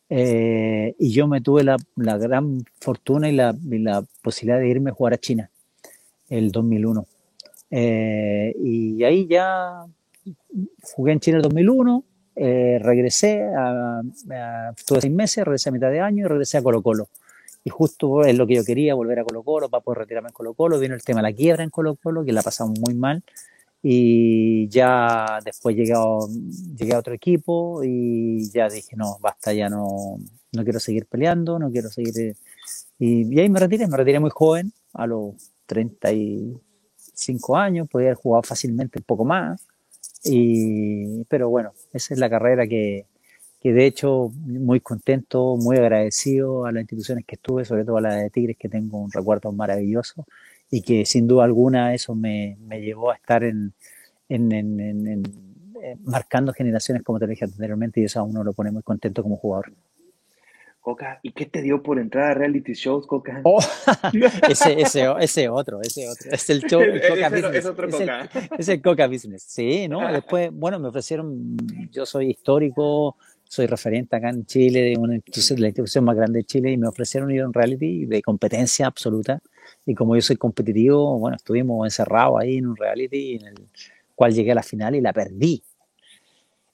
eh, 0.09 0.93
y 0.99 1.11
yo 1.11 1.27
me 1.27 1.41
tuve 1.41 1.63
la, 1.63 1.77
la 1.95 2.17
gran 2.17 2.65
fortuna 2.79 3.29
y 3.29 3.31
la, 3.31 3.55
y 3.63 3.79
la 3.79 4.03
posibilidad 4.21 4.59
de 4.59 4.69
irme 4.69 4.91
a 4.91 4.93
jugar 4.93 5.13
a 5.13 5.17
China 5.17 5.49
el 6.29 6.51
2001 6.51 7.05
eh, 7.69 8.53
y 8.63 9.03
ahí 9.03 9.27
ya 9.27 9.85
jugué 10.95 11.13
en 11.13 11.19
Chile 11.19 11.37
el 11.37 11.43
2001, 11.43 12.03
eh, 12.35 12.79
regresé, 12.81 13.43
a, 13.43 14.01
estuve 14.77 15.01
seis 15.01 15.13
meses, 15.13 15.45
regresé 15.45 15.69
a 15.69 15.71
mitad 15.71 15.89
de 15.89 16.01
año 16.01 16.25
y 16.25 16.27
regresé 16.27 16.57
a 16.57 16.63
Colo 16.63 16.81
Colo. 16.81 17.09
Y 17.63 17.69
justo 17.69 18.23
es 18.23 18.37
lo 18.37 18.45
que 18.45 18.55
yo 18.55 18.63
quería, 18.63 18.93
volver 18.93 19.19
a 19.19 19.23
Colo 19.23 19.43
Colo 19.43 19.69
para 19.69 19.81
poder 19.81 19.99
retirarme 19.99 20.29
en 20.29 20.33
Colo 20.33 20.53
Colo. 20.53 20.79
Vino 20.79 20.93
el 20.93 21.03
tema 21.03 21.21
de 21.21 21.31
la 21.31 21.33
quiebra 21.33 21.63
en 21.63 21.69
Colo 21.69 21.95
Colo, 21.95 22.23
que 22.23 22.31
la 22.31 22.43
pasamos 22.43 22.79
muy 22.79 22.93
mal. 22.93 23.23
Y 23.81 24.67
ya 24.69 25.39
después 25.43 25.75
llegué 25.75 25.93
a, 25.93 26.19
llegué 26.75 26.93
a 26.93 26.99
otro 26.99 27.13
equipo 27.13 27.83
y 27.83 28.49
ya 28.51 28.67
dije, 28.69 28.95
no, 28.95 29.17
basta, 29.19 29.53
ya 29.53 29.69
no, 29.69 30.17
no 30.51 30.63
quiero 30.63 30.79
seguir 30.79 31.05
peleando, 31.07 31.59
no 31.59 31.71
quiero 31.71 31.89
seguir... 31.89 32.17
Eh, 32.19 32.33
y, 32.97 33.35
y 33.35 33.39
ahí 33.39 33.49
me 33.49 33.59
retiré, 33.59 33.87
me 33.87 33.97
retiré 33.97 34.19
muy 34.19 34.31
joven, 34.31 34.71
a 34.93 35.05
los 35.07 35.33
35 37.15 37.57
años, 37.57 37.87
podía 37.89 38.07
haber 38.07 38.17
jugado 38.17 38.43
fácilmente 38.43 38.99
un 38.99 39.05
poco 39.05 39.25
más. 39.25 39.65
Y, 40.23 41.23
pero 41.25 41.49
bueno, 41.49 41.73
esa 41.93 42.13
es 42.13 42.19
la 42.19 42.29
carrera 42.29 42.67
que, 42.67 43.05
que 43.61 43.73
de 43.73 43.85
hecho 43.85 44.31
muy 44.35 44.79
contento, 44.79 45.55
muy 45.57 45.77
agradecido 45.77 46.65
a 46.65 46.71
las 46.71 46.81
instituciones 46.81 47.25
que 47.25 47.35
estuve, 47.35 47.65
sobre 47.65 47.85
todo 47.85 47.97
a 47.97 48.01
la 48.01 48.15
de 48.15 48.29
Tigres, 48.29 48.57
que 48.57 48.69
tengo 48.69 48.99
un 48.99 49.11
recuerdo 49.11 49.51
maravilloso 49.51 50.25
y 50.71 50.81
que 50.81 51.05
sin 51.05 51.27
duda 51.27 51.43
alguna 51.45 51.93
eso 51.93 52.15
me, 52.15 52.57
me 52.67 52.81
llevó 52.81 53.11
a 53.11 53.15
estar 53.15 53.43
en, 53.43 53.73
en, 54.29 54.51
en, 54.51 54.79
en, 54.79 55.23
marcando 56.03 56.53
generaciones 56.53 57.03
como 57.03 57.19
te 57.19 57.27
dije 57.27 57.45
anteriormente 57.45 58.01
y 58.01 58.05
eso 58.05 58.19
a 58.19 58.23
uno 58.23 58.43
lo 58.43 58.53
pone 58.53 58.71
muy 58.71 58.81
contento 58.81 59.21
como 59.21 59.37
jugador. 59.37 59.71
Coca, 60.85 61.19
¿y 61.23 61.31
qué 61.31 61.47
te 61.47 61.63
dio 61.63 61.81
por 61.81 61.97
entrar 61.97 62.29
a 62.29 62.33
reality 62.35 62.73
shows, 62.73 63.07
Coca? 63.07 63.41
Oh, 63.43 63.57
ese, 64.47 64.79
ese, 64.79 65.07
ese 65.19 65.49
otro, 65.49 65.81
ese 65.81 66.07
otro. 66.07 66.29
Es 66.31 66.47
el, 66.51 66.61
show, 66.61 66.79
Coca 66.79 67.29
Business. 67.29 67.55
Es 67.55 67.65
otro 67.65 67.89
Coca. 67.89 68.29
Es 68.59 68.69
el, 68.69 68.81
Coca 68.83 69.07
Business. 69.07 69.41
Sí, 69.47 69.87
¿no? 69.87 70.07
Después, 70.13 70.51
bueno, 70.53 70.77
me 70.77 70.89
ofrecieron, 70.89 71.57
yo 71.91 72.05
soy 72.05 72.29
histórico, 72.29 73.17
soy 73.45 73.65
referente 73.65 74.15
acá 74.15 74.29
en 74.29 74.45
Chile 74.45 74.81
de 74.81 74.95
una 74.95 75.15
institución, 75.15 75.59
la 75.59 75.69
institución 75.69 76.03
más 76.03 76.15
grande 76.15 76.37
de 76.37 76.43
Chile 76.43 76.69
y 76.69 76.77
me 76.77 76.87
ofrecieron 76.87 77.31
ir 77.31 77.41
a 77.41 77.47
un 77.47 77.53
reality 77.53 78.05
de 78.05 78.21
competencia 78.21 78.85
absoluta. 78.85 79.41
Y 79.87 79.95
como 79.95 80.13
yo 80.15 80.21
soy 80.21 80.35
competitivo, 80.35 81.17
bueno, 81.17 81.35
estuvimos 81.35 81.83
encerrados 81.87 82.39
ahí 82.39 82.57
en 82.57 82.67
un 82.67 82.75
reality 82.75 83.37
en 83.37 83.47
el 83.47 83.55
cual 84.13 84.35
llegué 84.35 84.51
a 84.51 84.55
la 84.55 84.61
final 84.61 84.93
y 84.93 85.01
la 85.01 85.13
perdí. 85.13 85.63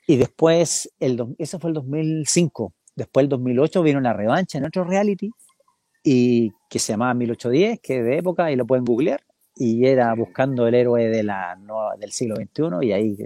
Y 0.05 0.17
después, 0.17 0.91
el, 0.99 1.33
eso 1.37 1.59
fue 1.59 1.69
el 1.69 1.75
2005 1.75 2.73
Después, 3.01 3.23
el 3.23 3.29
2008, 3.29 3.81
vino 3.81 3.99
la 3.99 4.13
revancha 4.13 4.59
en 4.59 4.65
otro 4.65 4.83
reality 4.83 5.31
y 6.03 6.51
que 6.69 6.77
se 6.77 6.93
llamaba 6.93 7.15
1810, 7.15 7.79
que 7.79 7.97
es 7.97 8.05
de 8.05 8.17
época 8.19 8.51
y 8.51 8.55
lo 8.55 8.67
pueden 8.67 8.85
googlear. 8.85 9.21
Y 9.55 9.87
era 9.87 10.13
buscando 10.13 10.67
el 10.67 10.75
héroe 10.75 11.07
de 11.09 11.23
la, 11.23 11.57
del 11.97 12.11
siglo 12.11 12.35
XXI 12.35 12.85
y 12.85 12.91
ahí 12.93 13.17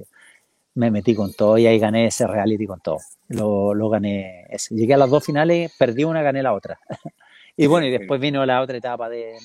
me 0.75 0.91
metí 0.91 1.13
con 1.13 1.33
todo 1.33 1.57
y 1.57 1.67
ahí 1.67 1.77
gané 1.77 2.05
ese 2.07 2.25
reality 2.25 2.65
con 2.65 2.79
todo. 2.79 2.99
Lo, 3.27 3.73
lo 3.73 3.89
gané. 3.89 4.45
Ese. 4.49 4.73
Llegué 4.73 4.93
a 4.93 4.97
las 4.97 5.09
dos 5.09 5.25
finales, 5.25 5.75
perdí 5.77 6.05
una, 6.05 6.21
gané 6.21 6.41
la 6.41 6.53
otra. 6.53 6.79
y 7.57 7.67
bueno, 7.67 7.85
y 7.85 7.91
después 7.91 8.21
vino 8.21 8.45
la 8.45 8.61
otra 8.61 8.77
etapa 8.77 9.09
de, 9.09 9.35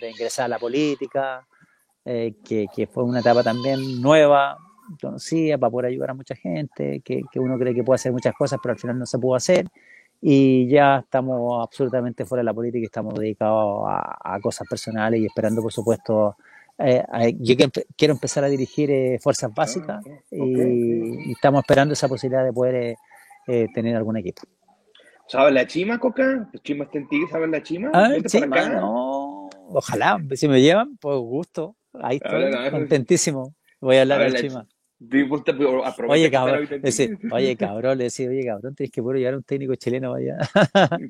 de, 0.00 0.10
ingresar 0.10 0.44
a 0.44 0.48
la 0.50 0.60
política, 0.60 1.44
eh, 2.04 2.36
que, 2.44 2.68
que, 2.72 2.86
fue 2.86 3.02
una 3.02 3.18
etapa 3.18 3.42
también 3.42 4.00
nueva, 4.00 4.56
conocía 5.00 5.58
para 5.58 5.70
poder 5.70 5.86
ayudar 5.90 6.10
a 6.10 6.14
mucha 6.14 6.34
gente, 6.34 7.00
que, 7.04 7.22
que, 7.30 7.40
uno 7.40 7.58
cree 7.58 7.74
que 7.74 7.84
puede 7.84 7.96
hacer 7.96 8.12
muchas 8.12 8.34
cosas, 8.34 8.58
pero 8.62 8.72
al 8.72 8.78
final 8.78 8.98
no 8.98 9.06
se 9.06 9.18
pudo 9.18 9.34
hacer. 9.36 9.66
Y 10.20 10.68
ya 10.68 11.00
estamos 11.00 11.62
absolutamente 11.62 12.24
fuera 12.24 12.40
de 12.40 12.44
la 12.46 12.54
política 12.54 12.86
estamos 12.86 13.14
dedicados 13.14 13.84
a, 13.86 14.34
a 14.34 14.40
cosas 14.40 14.66
personales 14.68 15.20
y 15.20 15.26
esperando, 15.26 15.60
por 15.60 15.72
supuesto, 15.72 16.36
eh, 16.78 17.04
yo 17.38 17.54
quiero 17.96 18.14
empezar 18.14 18.42
a 18.42 18.48
dirigir 18.48 18.90
eh, 18.90 19.18
fuerzas 19.22 19.50
ah, 19.50 19.54
básicas 19.56 20.04
y, 20.30 21.30
estamos 21.30 21.62
esperando 21.62 21.92
esa 21.92 22.08
posibilidad 22.08 22.44
de 22.44 22.52
poder 22.52 22.96
eh, 23.46 23.66
tener 23.72 23.96
algún 23.96 24.16
equipo. 24.16 24.42
¿Sabes 25.26 25.54
la 25.54 25.66
chima, 25.66 25.98
Coca? 25.98 26.50
¿Chima 26.62 26.84
está 26.84 26.98
en 26.98 27.08
ti? 27.08 27.22
¿Sabes 27.30 27.48
la 27.48 27.62
chima? 27.62 27.90
Ah, 27.94 28.12
chima, 28.26 28.68
no. 28.68 29.48
Ojalá, 29.68 30.18
si 30.34 30.48
me 30.48 30.60
llevan, 30.60 30.96
pues 30.98 31.16
gusto. 31.18 31.76
Ahí 31.94 32.20
estoy, 32.22 32.70
contentísimo. 32.70 33.54
Voy 33.80 33.96
a 33.96 34.02
hablar 34.02 34.22
a 34.22 34.32
Chima. 34.32 34.66
Oye, 36.08 36.30
cabrón, 36.30 36.68
ese, 36.82 37.18
oye, 37.30 37.56
cabrón, 37.56 37.98
le 37.98 38.04
decía, 38.04 38.28
oye, 38.28 38.44
cabrón, 38.44 38.74
tienes 38.74 38.92
que 38.92 39.02
poder 39.02 39.18
llevar 39.18 39.36
un 39.36 39.42
técnico 39.42 39.74
chileno 39.74 40.14
allá. 40.14 40.38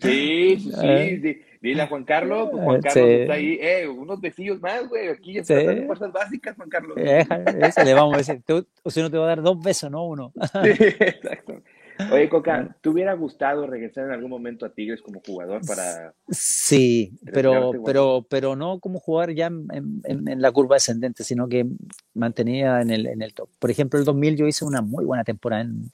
Sí, 0.01 0.59
sí, 0.59 1.21
sí. 1.23 1.43
Dile 1.61 1.83
a 1.83 1.87
Juan 1.87 2.05
Carlos, 2.05 2.49
pues 2.51 2.63
Juan 2.63 2.81
Carlos 2.83 3.09
está 3.09 3.35
ahí, 3.35 3.59
eh, 3.61 3.89
unos 3.89 4.21
besillos 4.21 4.61
más, 4.61 4.87
güey, 4.89 5.09
aquí 5.09 5.35
ya 5.35 5.45
sí. 5.45 5.55
fuerzas 5.87 6.13
básicas, 6.13 6.57
Juan 6.57 6.69
Carlos. 6.69 6.97
Ese 6.97 7.85
le 7.85 7.95
vamos 7.95 8.15
a 8.15 8.19
decir, 8.19 8.43
o 8.83 8.91
si 8.91 9.01
no 9.01 9.11
te 9.11 9.17
va 9.17 9.25
a 9.25 9.29
dar 9.29 9.43
dos 9.43 9.63
besos, 9.63 9.91
no 9.91 10.05
uno. 10.07 10.33
Sí, 10.63 10.85
exacto. 11.01 11.63
Oye, 12.11 12.29
Coca, 12.29 12.77
¿te 12.81 12.89
hubiera 12.89 13.15
gustado 13.15 13.67
regresar 13.67 14.07
en 14.07 14.13
algún 14.13 14.31
momento 14.31 14.67
a 14.67 14.71
Tigres 14.71 15.01
como 15.01 15.21
jugador 15.21 15.65
para... 15.67 16.15
Sí, 16.29 17.13
pero, 17.33 17.73
pero, 17.85 18.27
pero 18.29 18.57
no 18.57 18.81
como 18.81 18.99
jugar 18.99 19.33
ya 19.33 19.47
en, 19.47 20.03
en, 20.05 20.43
la 20.43 20.53
curva 20.53 20.77
descendente, 20.77 21.25
sino 21.25 21.49
que 21.49 21.67
mantenía 22.15 22.81
en 22.81 22.91
el, 22.91 23.07
en 23.07 23.23
el 23.23 23.35
top. 23.35 23.49
Por 23.59 23.71
ejemplo, 23.71 23.99
el 23.99 24.05
2000 24.05 24.37
yo 24.37 24.47
hice 24.47 24.65
una 24.65 24.83
muy 24.83 25.05
buena 25.05 25.25
temporada, 25.25 25.63
en, 25.63 25.91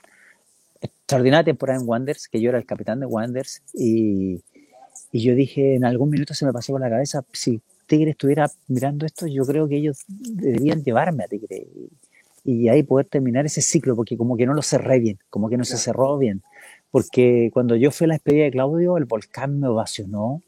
extraordinaria 0.80 1.44
temporada 1.44 1.78
en 1.80 1.88
Wanderers, 1.88 2.28
que 2.28 2.40
yo 2.40 2.48
era 2.48 2.58
el 2.58 2.66
capitán 2.66 3.00
de 3.00 3.06
Wanderers, 3.06 3.62
y, 3.74 4.42
y 5.12 5.22
yo 5.22 5.34
dije, 5.34 5.74
en 5.74 5.84
algún 5.84 6.10
minuto 6.10 6.34
se 6.34 6.46
me 6.46 6.52
pasó 6.52 6.72
por 6.72 6.80
la 6.80 6.90
cabeza, 6.90 7.24
si 7.32 7.60
Tigres 7.86 8.12
estuviera 8.12 8.50
mirando 8.68 9.04
esto, 9.04 9.26
yo 9.26 9.44
creo 9.44 9.68
que 9.68 9.76
ellos 9.76 10.04
deberían 10.08 10.82
llevarme 10.82 11.24
a 11.24 11.28
Tigres 11.28 11.66
y 11.74 11.90
ahí 12.44 12.82
poder 12.82 13.06
terminar 13.06 13.46
ese 13.46 13.62
ciclo, 13.62 13.96
porque 13.96 14.16
como 14.16 14.36
que 14.36 14.46
no 14.46 14.54
lo 14.54 14.62
cerré 14.62 14.98
bien, 14.98 15.18
como 15.30 15.48
que 15.48 15.56
no 15.56 15.64
se 15.64 15.76
cerró 15.76 16.18
bien. 16.18 16.42
Porque 16.90 17.50
cuando 17.52 17.76
yo 17.76 17.90
fui 17.90 18.06
a 18.06 18.08
la 18.08 18.14
despedida 18.14 18.44
de 18.44 18.50
Claudio, 18.50 18.96
el 18.96 19.04
volcán 19.04 19.60
me 19.60 19.68
ovacionó 19.68 20.42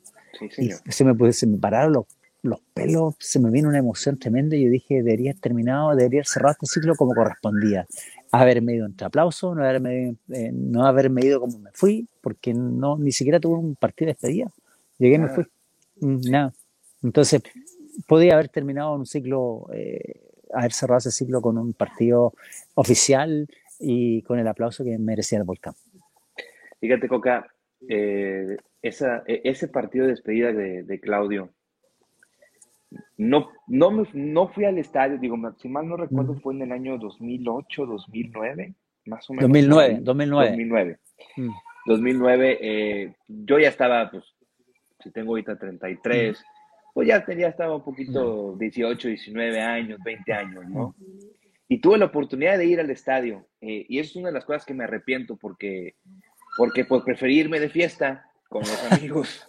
y 0.59 0.71
se 0.93 1.05
me, 1.05 1.33
se 1.33 1.47
me 1.47 1.59
pararon 1.59 1.93
los, 1.93 2.07
los, 2.43 2.61
pelos, 2.75 3.15
se 3.21 3.39
me 3.39 3.51
vino 3.51 3.69
una 3.69 3.79
emoción 3.79 4.19
tremenda 4.19 4.57
y 4.57 4.65
yo 4.65 4.71
dije, 4.71 5.03
debería 5.03 5.31
haber 5.31 5.41
terminado, 5.41 5.91
debería 5.95 6.19
haber 6.19 6.27
cerrado 6.27 6.57
este 6.61 6.81
ciclo 6.81 6.97
como 6.97 7.15
correspondía. 7.15 7.87
Haberme 8.33 8.75
ido 8.75 8.87
entre 8.87 9.07
aplausos, 9.07 9.55
no 9.55 9.63
haberme, 9.63 10.17
eh, 10.31 10.51
no 10.53 10.87
haberme 10.87 11.25
ido 11.25 11.39
como 11.39 11.59
me 11.59 11.71
fui, 11.73 12.09
porque 12.21 12.55
no, 12.55 12.97
ni 12.99 13.13
siquiera 13.13 13.39
tuve 13.39 13.59
un 13.59 13.77
partido 13.77 14.07
de 14.07 14.13
despedida. 14.15 14.51
Llegué 14.99 15.17
y 15.17 15.19
me 15.19 15.29
fui. 15.29 15.47
Mm, 16.01 16.31
nada. 16.31 16.55
Entonces, 17.03 17.43
podía 18.07 18.35
haber 18.35 18.49
terminado 18.49 18.95
un 18.95 19.07
ciclo 19.07 19.69
eh, 19.73 20.22
haber 20.53 20.73
cerrado 20.73 20.99
ese 20.99 21.11
ciclo 21.11 21.41
con 21.41 21.59
un 21.59 21.73
partido 21.73 22.33
oficial 22.75 23.49
y 23.79 24.23
con 24.23 24.39
el 24.39 24.47
aplauso 24.47 24.85
que 24.85 24.99
merecía 24.99 25.39
el 25.39 25.45
Volcán. 25.45 25.75
Fíjate, 26.81 27.09
Coca, 27.09 27.47
eh, 27.89 28.57
esa, 28.81 29.23
e, 29.27 29.43
ese 29.45 29.69
partido 29.69 30.05
de 30.05 30.13
despedida 30.13 30.53
de, 30.53 31.01
Claudio, 31.01 31.51
no, 33.17 33.51
no, 33.67 34.05
no 34.13 34.49
fui 34.49 34.65
al 34.65 34.79
estadio, 34.79 35.19
digo, 35.19 35.37
si 35.59 35.69
mal 35.69 35.89
no 35.89 35.97
recuerdo, 35.97 36.35
fue 36.41 36.55
en 36.55 36.63
el 36.63 36.73
año 36.73 36.99
2008, 36.99 37.87
2009, 37.87 38.75
más 39.07 39.31
o 39.31 39.35
menos. 39.35 39.49
2009, 39.49 39.99
2009. 40.03 40.49
2009. 40.51 40.99
2009, 41.87 43.15
yo 43.29 43.59
ya 43.59 43.69
estaba, 43.69 44.11
pues, 44.11 44.25
si 45.03 45.11
tengo 45.11 45.33
ahorita 45.33 45.57
33, 45.57 46.45
pues 46.93 47.09
ya 47.09 47.25
tenía, 47.25 47.49
estaba 47.49 47.77
un 47.77 47.85
poquito 47.85 48.55
18, 48.59 49.09
19 49.09 49.61
años, 49.61 49.99
20 50.05 50.33
años, 50.33 50.65
¿no? 50.69 50.95
Y 51.69 51.81
tuve 51.81 51.97
la 51.97 52.07
oportunidad 52.07 52.59
de 52.59 52.67
ir 52.67 52.81
al 52.81 52.91
estadio. 52.91 53.47
Eh, 53.61 53.87
y 53.89 53.99
eso 53.99 54.11
es 54.11 54.17
una 54.17 54.29
de 54.29 54.35
las 54.35 54.45
cosas 54.45 54.67
que 54.67 54.75
me 54.75 54.85
arrepiento 54.85 55.37
porque, 55.37 55.95
porque 56.57 56.85
pues 56.85 57.03
preferí 57.03 57.39
irme 57.39 57.61
de 57.61 57.71
fiesta 57.71 58.27
con 58.49 58.61
los 58.61 58.93
amigos. 58.93 59.49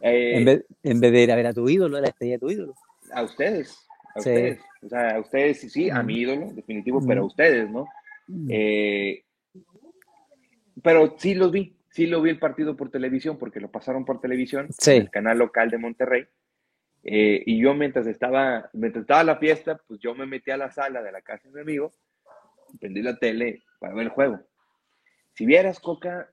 Eh, 0.00 0.38
en, 0.38 0.44
vez, 0.44 0.64
en, 0.82 1.00
vez, 1.00 1.12
de 1.12 1.22
ir 1.22 1.32
a 1.32 1.36
ver 1.36 1.48
a 1.48 1.52
tu 1.52 1.68
ídolo, 1.68 1.96
a 1.96 2.00
la 2.00 2.06
despedida 2.06 2.34
de 2.34 2.38
tu 2.38 2.50
ídolo. 2.50 2.74
A 3.12 3.22
ustedes, 3.22 3.76
a 4.14 4.20
ustedes. 4.20 4.60
O 4.82 4.88
sea, 4.88 5.16
a 5.16 5.20
ustedes 5.20 5.60
sí, 5.60 5.68
sí, 5.68 5.90
a 5.90 6.02
mi 6.02 6.20
ídolo, 6.20 6.52
definitivo, 6.52 7.04
pero 7.06 7.22
a 7.22 7.26
ustedes, 7.26 7.68
¿no? 7.70 7.86
Eh, 8.48 9.24
pero 10.82 11.16
sí 11.18 11.34
los 11.34 11.50
vi, 11.50 11.76
sí 11.90 12.06
lo 12.06 12.22
vi 12.22 12.30
el 12.30 12.38
partido 12.38 12.76
por 12.76 12.90
televisión, 12.90 13.36
porque 13.38 13.60
lo 13.60 13.70
pasaron 13.70 14.04
por 14.04 14.20
televisión, 14.20 14.68
en 14.86 15.02
el 15.02 15.10
canal 15.10 15.38
local 15.38 15.70
de 15.70 15.78
Monterrey. 15.78 16.26
Eh, 17.04 17.42
y 17.46 17.60
yo 17.60 17.74
mientras 17.74 18.06
estaba, 18.06 18.70
mientras 18.72 19.02
estaba 19.02 19.24
la 19.24 19.36
fiesta, 19.36 19.80
pues 19.86 20.00
yo 20.00 20.14
me 20.14 20.26
metí 20.26 20.50
a 20.50 20.56
la 20.56 20.70
sala 20.70 21.02
de 21.02 21.12
la 21.12 21.22
casa 21.22 21.48
de 21.48 21.54
mi 21.54 21.60
amigo, 21.60 21.92
prendí 22.80 23.02
la 23.02 23.16
tele 23.16 23.62
para 23.80 23.94
ver 23.94 24.04
el 24.04 24.10
juego. 24.10 24.40
Si 25.34 25.46
vieras, 25.46 25.80
Coca, 25.80 26.30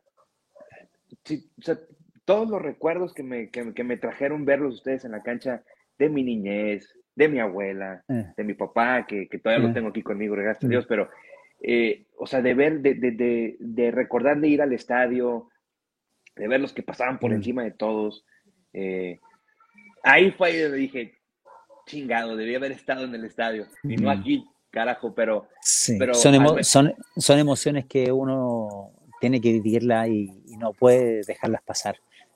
todos 2.26 2.50
los 2.50 2.62
recuerdos 2.62 3.14
que 3.14 3.24
me, 3.24 3.50
que, 3.50 3.84
me 3.84 3.98
trajeron 3.98 4.46
verlos 4.46 4.76
ustedes 4.76 5.06
en 5.06 5.12
la 5.12 5.24
cancha 5.24 5.64
de 5.98 6.10
mi 6.10 6.24
niñez, 6.24 6.94
de 7.16 7.28
mi 7.28 7.40
abuela, 7.40 8.04
eh. 8.08 8.32
de 8.38 8.44
mi 8.44 8.54
papá, 8.54 9.06
que, 9.08 9.28
que 9.28 9.40
todavía 9.40 9.66
lo 9.66 9.72
eh. 9.72 9.74
tengo 9.74 9.90
aquí 9.90 10.04
conmigo, 10.04 10.36
gracias 10.36 10.66
a 10.66 10.68
Dios, 10.68 10.86
pero, 10.88 11.10
o 12.18 12.28
sea, 12.28 12.42
de 12.42 12.54
ver, 12.54 12.82
de, 12.82 12.94
de, 12.94 13.58
de, 13.60 13.92
recordar 13.92 14.40
de 14.40 14.48
ir 14.48 14.62
al 14.62 14.74
estadio, 14.74 15.50
de 16.36 16.48
ver 16.48 16.60
los 16.62 16.74
que 16.74 16.84
pasaban 16.84 17.20
por 17.20 17.34
encima 17.34 17.64
de 17.64 17.72
todos, 17.72 18.26
eh, 18.74 19.20
ahí 20.04 20.32
fue 20.32 20.62
donde 20.62 20.78
dije, 20.78 21.14
chingado, 21.86 22.36
debía 22.36 22.58
haber 22.58 22.72
estado 22.72 23.06
en 23.06 23.16
el 23.16 23.26
estadio 23.26 23.66
y 23.84 23.96
no 23.98 24.10
aquí. 24.10 24.46
carajo, 24.70 25.14
pero... 25.14 25.48
son, 25.62 26.64
son, 26.64 26.94
son, 27.18 27.40
emociones 27.40 27.86
que 27.86 28.12
uno 28.12 28.92
tiene 29.20 29.42
que 29.42 29.52
vivirla 29.54 30.08
y, 30.08 30.32
no 30.60 30.74
puede 30.74 31.22
dejarlas 31.26 31.62
pasar. 31.62 31.96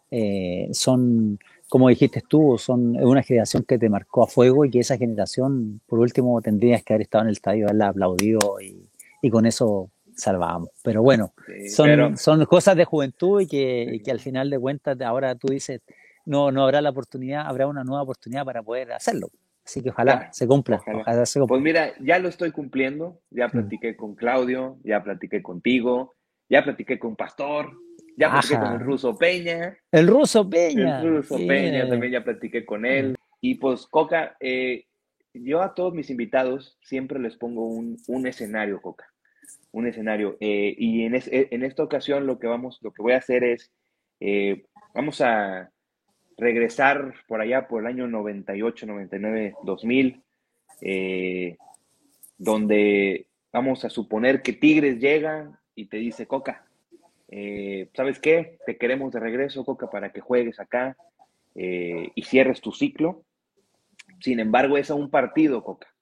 Eh, 0.09 0.69
son, 0.71 1.37
como 1.67 1.89
dijiste 1.89 2.23
tú, 2.25 2.57
son 2.57 2.95
una 3.03 3.21
generación 3.21 3.65
que 3.67 3.77
te 3.77 3.89
marcó 3.89 4.23
a 4.23 4.27
fuego 4.27 4.63
y 4.63 4.69
que 4.69 4.79
esa 4.79 4.97
generación, 4.97 5.81
por 5.87 5.99
último, 5.99 6.41
tendrías 6.41 6.83
que 6.83 6.93
haber 6.93 7.01
estado 7.01 7.23
en 7.23 7.27
el 7.27 7.33
estadio, 7.33 7.65
haberla 7.65 7.89
aplaudido 7.89 8.61
y, 8.61 8.89
y 9.21 9.29
con 9.29 9.45
eso 9.45 9.89
salvamos. 10.15 10.69
Pero 10.83 11.01
bueno, 11.01 11.33
son, 11.69 12.17
son 12.17 12.45
cosas 12.45 12.77
de 12.77 12.85
juventud 12.85 13.41
y 13.41 13.47
que, 13.47 14.01
que, 14.03 14.11
al 14.11 14.19
final 14.19 14.49
de 14.49 14.59
cuentas 14.59 14.99
ahora 15.01 15.35
tú 15.35 15.47
dices, 15.49 15.81
no, 16.25 16.51
no 16.51 16.63
habrá 16.63 16.81
la 16.81 16.89
oportunidad, 16.89 17.45
habrá 17.45 17.67
una 17.67 17.83
nueva 17.83 18.03
oportunidad 18.03 18.45
para 18.45 18.63
poder 18.63 18.91
hacerlo. 18.93 19.29
Así 19.65 19.81
que 19.81 19.89
ojalá 19.89 20.31
se 20.33 20.45
cumpla. 20.45 20.81
Pues 21.47 21.61
mira, 21.61 21.93
ya 22.01 22.19
lo 22.19 22.27
estoy 22.27 22.51
cumpliendo, 22.51 23.21
ya 23.29 23.47
mm. 23.47 23.51
platiqué 23.51 23.95
con 23.95 24.15
Claudio, 24.15 24.77
ya 24.83 25.01
platiqué 25.03 25.41
contigo, 25.41 26.13
ya 26.49 26.63
platiqué 26.63 26.99
con 26.99 27.15
Pastor, 27.15 27.71
ya 28.17 28.31
platiqué 28.31 28.59
con 28.59 28.73
el 28.73 28.79
ruso 28.81 29.17
Peña. 29.17 29.77
El 29.91 30.07
ruso 30.07 30.49
Peña. 30.49 31.01
El 31.01 31.17
ruso 31.17 31.37
Peña, 31.37 31.87
también 31.87 32.11
ya 32.11 32.23
platiqué 32.23 32.65
con 32.65 32.85
él. 32.85 33.15
Y 33.39 33.55
pues, 33.55 33.87
Coca, 33.87 34.35
eh, 34.41 34.85
yo 35.33 35.61
a 35.61 35.73
todos 35.73 35.93
mis 35.93 36.09
invitados 36.09 36.77
siempre 36.81 37.19
les 37.19 37.37
pongo 37.37 37.65
un, 37.65 37.97
un 38.07 38.27
escenario, 38.27 38.81
Coca 38.81 39.05
un 39.73 39.87
escenario. 39.87 40.37
Eh, 40.39 40.73
y 40.77 41.03
en, 41.03 41.15
en, 41.15 41.63
esta 41.63 41.83
ocasión 41.83 42.25
lo 42.25 42.39
que, 42.39 42.47
vamos, 42.47 42.79
lo 42.81 42.91
que 42.91 43.01
voy 43.01 43.13
a 43.13 43.17
hacer 43.17 43.43
es, 43.43 43.71
eh, 44.19 44.63
vamos 44.93 45.19
a 45.21 45.71
regresar 46.37 47.13
por 47.27 47.41
allá 47.41 47.67
por 47.67 47.81
el 47.81 47.87
año 47.87 48.07
98, 48.07 48.85
99, 48.85 49.55
2000, 49.63 50.21
donde 52.37 53.27
vamos 53.51 53.85
a 53.85 53.89
suponer 53.89 54.41
que 54.41 54.53
Tigres 54.53 54.99
llega 54.99 55.59
y 55.75 55.85
te 55.85 55.97
dice, 55.97 56.27
Coca, 56.27 56.65
eh, 57.29 57.89
¿sabes 57.93 58.19
qué? 58.19 58.57
Te 58.65 58.77
queremos 58.77 59.13
de 59.13 59.19
regreso, 59.19 59.65
Coca, 59.65 59.89
para 59.89 60.11
que 60.11 60.21
juegues 60.21 60.59
acá 60.59 60.97
y 61.55 62.23
cierres 62.23 62.61
tu 62.61 62.71
ciclo. 62.71 63.23
Sin 64.19 64.39
embargo, 64.39 64.77
es 64.77 64.89
a 64.89 64.95
un 64.95 65.09
partido, 65.11 65.63
Coca. 65.63 65.93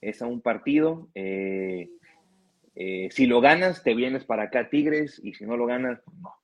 Es 0.00 0.20
a 0.20 0.26
un 0.26 0.42
partido. 0.42 1.08
Eh, 2.78 3.08
si 3.10 3.26
lo 3.26 3.40
ganas, 3.40 3.82
te 3.82 3.94
vienes 3.94 4.24
para 4.24 4.44
acá 4.44 4.68
Tigres, 4.68 5.18
y 5.24 5.32
si 5.32 5.46
no 5.46 5.56
lo 5.56 5.64
ganas, 5.64 6.02
no. 6.20 6.34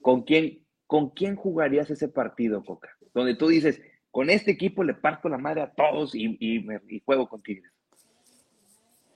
¿Con 0.00 0.22
quién, 0.22 0.63
¿Con 0.94 1.10
quién 1.10 1.34
jugarías 1.34 1.90
ese 1.90 2.06
partido, 2.06 2.62
Coca? 2.64 2.88
Donde 3.12 3.34
tú 3.34 3.48
dices, 3.48 3.80
con 4.12 4.30
este 4.30 4.52
equipo 4.52 4.84
le 4.84 4.94
parto 4.94 5.28
la 5.28 5.38
madre 5.38 5.62
a 5.62 5.72
todos 5.72 6.14
y, 6.14 6.64
juego 7.04 7.28
con 7.28 7.42
Tigres. 7.42 7.72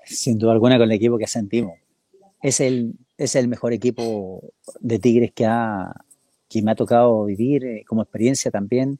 Sin 0.04 0.40
duda 0.40 0.50
alguna 0.50 0.76
con 0.76 0.90
el 0.90 0.96
equipo 0.96 1.16
que 1.18 1.28
sentimos. 1.28 1.74
Es 2.42 2.58
el, 2.58 2.94
es 3.16 3.36
el 3.36 3.46
mejor 3.46 3.72
equipo 3.72 4.42
de 4.80 4.98
Tigres 4.98 5.30
que, 5.32 5.46
ha, 5.46 5.94
que 6.48 6.62
me 6.62 6.72
ha 6.72 6.74
tocado 6.74 7.26
vivir 7.26 7.64
eh, 7.64 7.84
como 7.86 8.02
experiencia 8.02 8.50
también. 8.50 8.98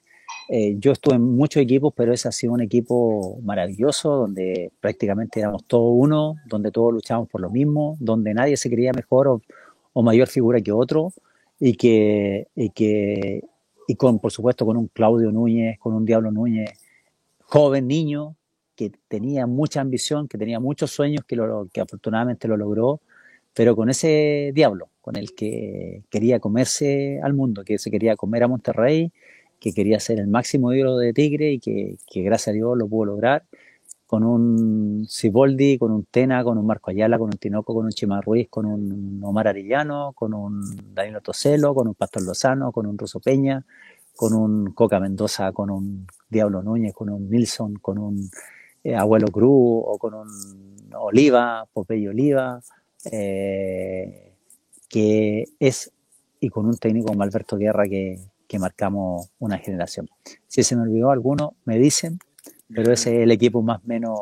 Eh, 0.48 0.76
yo 0.78 0.92
estuve 0.92 1.16
en 1.16 1.22
muchos 1.22 1.60
equipos, 1.60 1.92
pero 1.96 2.12
ese 2.12 2.28
ha 2.28 2.32
sido 2.32 2.52
un 2.52 2.60
equipo 2.60 3.40
maravilloso, 3.42 4.10
donde 4.18 4.70
prácticamente 4.78 5.40
éramos 5.40 5.64
todos 5.64 5.90
uno, 5.96 6.36
donde 6.46 6.70
todos 6.70 6.92
luchábamos 6.92 7.28
por 7.28 7.40
lo 7.40 7.50
mismo, 7.50 7.96
donde 7.98 8.34
nadie 8.34 8.56
se 8.56 8.70
creía 8.70 8.92
mejor 8.92 9.40
o, 9.94 10.02
mayor 10.05 10.28
figura 10.28 10.60
que 10.60 10.70
otro, 10.70 11.12
y 11.60 11.74
que, 11.74 12.48
y 12.55 12.70
que, 12.70 13.43
y 13.86 13.94
con, 13.97 14.18
por 14.18 14.32
supuesto, 14.32 14.66
con 14.66 14.76
un 14.76 14.89
Claudio 14.89 15.32
Núñez, 15.32 15.78
con 15.78 15.94
un 15.94 16.05
Diablo 16.05 16.30
Núñez, 16.30 16.70
joven 17.40 17.86
niño, 17.86 18.36
que 18.76 18.93
tenía 19.09 19.47
mucha 19.47 19.80
ambición, 19.80 20.28
que 20.28 20.39
tenía 20.39 20.60
muchos 20.60 20.90
sueños, 20.90 21.24
que, 21.26 21.36
lo, 21.36 21.68
que 21.72 21.80
afortunadamente 21.80 22.48
lo 22.48 22.56
logró, 22.56 23.01
pero 23.55 23.74
con 23.74 23.90
ese 23.90 24.52
Diablo, 24.55 24.90
con 25.01 25.16
el 25.16 25.35
que 25.35 26.05
quería 26.10 26.39
comerse 26.39 27.20
al 27.22 27.35
mundo, 27.35 27.64
que 27.64 27.78
se 27.78 27.90
quería 27.90 28.16
comer 28.16 28.44
a 28.44 28.48
Monterrey 28.48 29.12
que 29.60 29.72
quería 29.72 30.01
ser 30.01 30.18
el 30.18 30.28
máximo 30.28 30.72
ídolo 30.72 30.98
de 30.98 31.12
Tigre 31.12 31.52
y 31.52 31.59
que, 31.59 31.97
gracias 32.14 32.48
a 32.48 32.52
Dios 32.52 32.76
lo 32.76 32.89
pudo 32.89 33.06
lograr 33.06 33.44
con 34.09 34.24
un 34.24 35.05
Ciboldi, 35.06 35.76
con 35.76 35.90
un 35.90 36.06
Tena, 36.06 36.43
con 36.43 36.56
un 36.56 36.64
Marco 36.64 36.90
Ayala, 36.90 37.18
con 37.18 37.26
un 37.26 37.36
Tinoco, 37.36 37.74
con 37.74 37.85
un 37.85 37.90
Chima 37.90 38.22
Ruiz, 38.22 38.48
con 38.48 38.64
un 38.64 39.20
Omar 39.22 39.48
Arillano, 39.48 40.12
con 40.14 40.32
un 40.32 40.62
Danilo 40.94 41.20
Toselo, 41.20 41.74
con 41.74 41.89
un 41.89 41.94
Pastor 41.94 42.22
Lozano, 42.22 42.72
con 42.72 42.86
un 42.86 42.97
Russo 42.97 43.20
Peña, 43.20 43.62
con 44.16 44.32
un 44.32 44.72
Coca 44.72 44.98
Mendoza, 44.98 45.52
con 45.52 45.68
un 45.68 46.06
Diablo 46.26 46.62
Núñez, 46.62 46.94
con 46.94 47.10
un 47.10 47.28
Nilsson, 47.28 47.74
con 47.74 47.98
un 47.98 48.30
eh, 48.82 48.94
Abuelo 48.94 49.26
Cruz 49.26 49.82
o 49.85 49.98
con 49.98 50.14
un 50.14 50.28
Oliva, 50.94 51.66
Popeye 51.70 52.09
Oliva, 52.09 52.62
eh, 53.12 54.32
que 54.89 55.44
es, 55.59 55.93
y 56.40 56.48
con 56.48 56.64
un 56.64 56.78
técnico 56.78 57.09
como 57.09 57.24
Alberto 57.24 57.59
Guerra 57.59 57.86
que, 57.86 58.18
que 58.47 58.59
marcamos 58.59 59.28
una 59.39 59.59
generación. 59.59 60.09
Si 60.47 60.62
se 60.62 60.76
me 60.76 60.82
olvidó 60.85 61.10
alguno, 61.10 61.56
me 61.66 61.78
dicen, 61.78 62.18
pero 62.74 62.92
ese 62.92 63.16
es 63.16 63.22
el 63.22 63.30
equipo 63.30 63.62
más 63.62 63.78
o 63.78 63.86
menos 63.86 64.18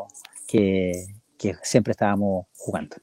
que, 0.47 0.93
que 1.39 1.55
siempre 1.63 1.93
estábamos 1.93 2.47
jugando. 2.57 2.97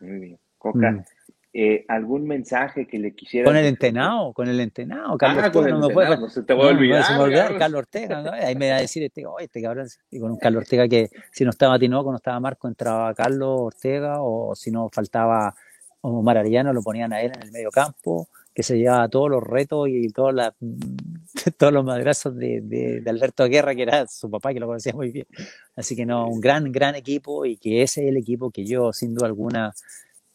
Muy 0.00 0.18
bien. 0.18 0.38
Coca, 0.58 0.92
mm. 0.92 1.04
eh, 1.52 1.84
¿algún 1.88 2.26
mensaje 2.26 2.86
que 2.86 2.98
le 2.98 3.14
quisiera... 3.14 3.44
Con 3.44 3.56
el 3.56 3.66
entenado, 3.66 4.32
con 4.32 4.48
el 4.48 4.58
entenado, 4.60 5.16
Carlos 5.18 5.44
ah, 5.44 5.46
Ortega, 5.46 5.76
no, 5.76 5.88
me 5.88 5.94
puede, 5.94 6.16
no 6.16 6.28
se 6.28 6.42
te 6.42 6.54
va 6.54 6.64
a 6.64 6.68
olvidar. 6.68 7.04
No, 7.12 7.22
olvidar 7.22 7.58
Carlos 7.58 7.78
Ortega, 7.80 8.22
¿no? 8.22 8.32
ahí 8.32 8.56
me 8.56 8.70
va 8.70 8.76
a 8.76 8.80
decir, 8.80 9.02
este, 9.02 9.26
oh, 9.26 9.38
este 9.38 9.62
cabrón, 9.62 9.86
y 10.10 10.18
con 10.18 10.32
un 10.32 10.38
Carlos 10.38 10.62
Ortega 10.62 10.88
que 10.88 11.10
si 11.32 11.44
no 11.44 11.50
estaba 11.50 11.78
Tinoco, 11.78 12.10
no 12.10 12.16
estaba 12.16 12.40
Marco, 12.40 12.66
entraba 12.66 13.14
Carlos 13.14 13.60
Ortega, 13.60 14.22
o 14.22 14.54
si 14.54 14.70
no 14.70 14.88
faltaba 14.90 15.54
Omar 16.00 16.38
Arellano, 16.38 16.72
lo 16.72 16.82
ponían 16.82 17.12
a 17.12 17.20
él 17.20 17.32
en 17.34 17.42
el 17.42 17.52
medio 17.52 17.70
campo, 17.70 18.28
que 18.54 18.62
se 18.62 18.78
llevaba 18.78 19.08
todos 19.08 19.28
los 19.28 19.42
retos 19.42 19.88
y 19.88 20.08
todos, 20.10 20.34
todos 21.58 21.72
los 21.72 21.84
madrazos 21.84 22.36
de, 22.36 22.60
de, 22.60 23.10
Alberto 23.10 23.48
Guerra, 23.48 23.74
que 23.74 23.82
era 23.82 24.06
su 24.06 24.30
papá, 24.30 24.54
que 24.54 24.60
lo 24.60 24.66
conocía 24.66 24.92
muy 24.92 25.10
bien. 25.10 25.26
Así 25.74 25.96
que 25.96 26.06
no, 26.06 26.28
un 26.28 26.40
gran, 26.40 26.70
gran 26.70 26.94
equipo 26.94 27.44
y 27.44 27.56
que 27.56 27.82
ese 27.82 28.02
es 28.04 28.08
el 28.08 28.16
equipo 28.16 28.50
que 28.50 28.64
yo, 28.64 28.92
sin 28.92 29.14
duda 29.14 29.26
alguna, 29.26 29.72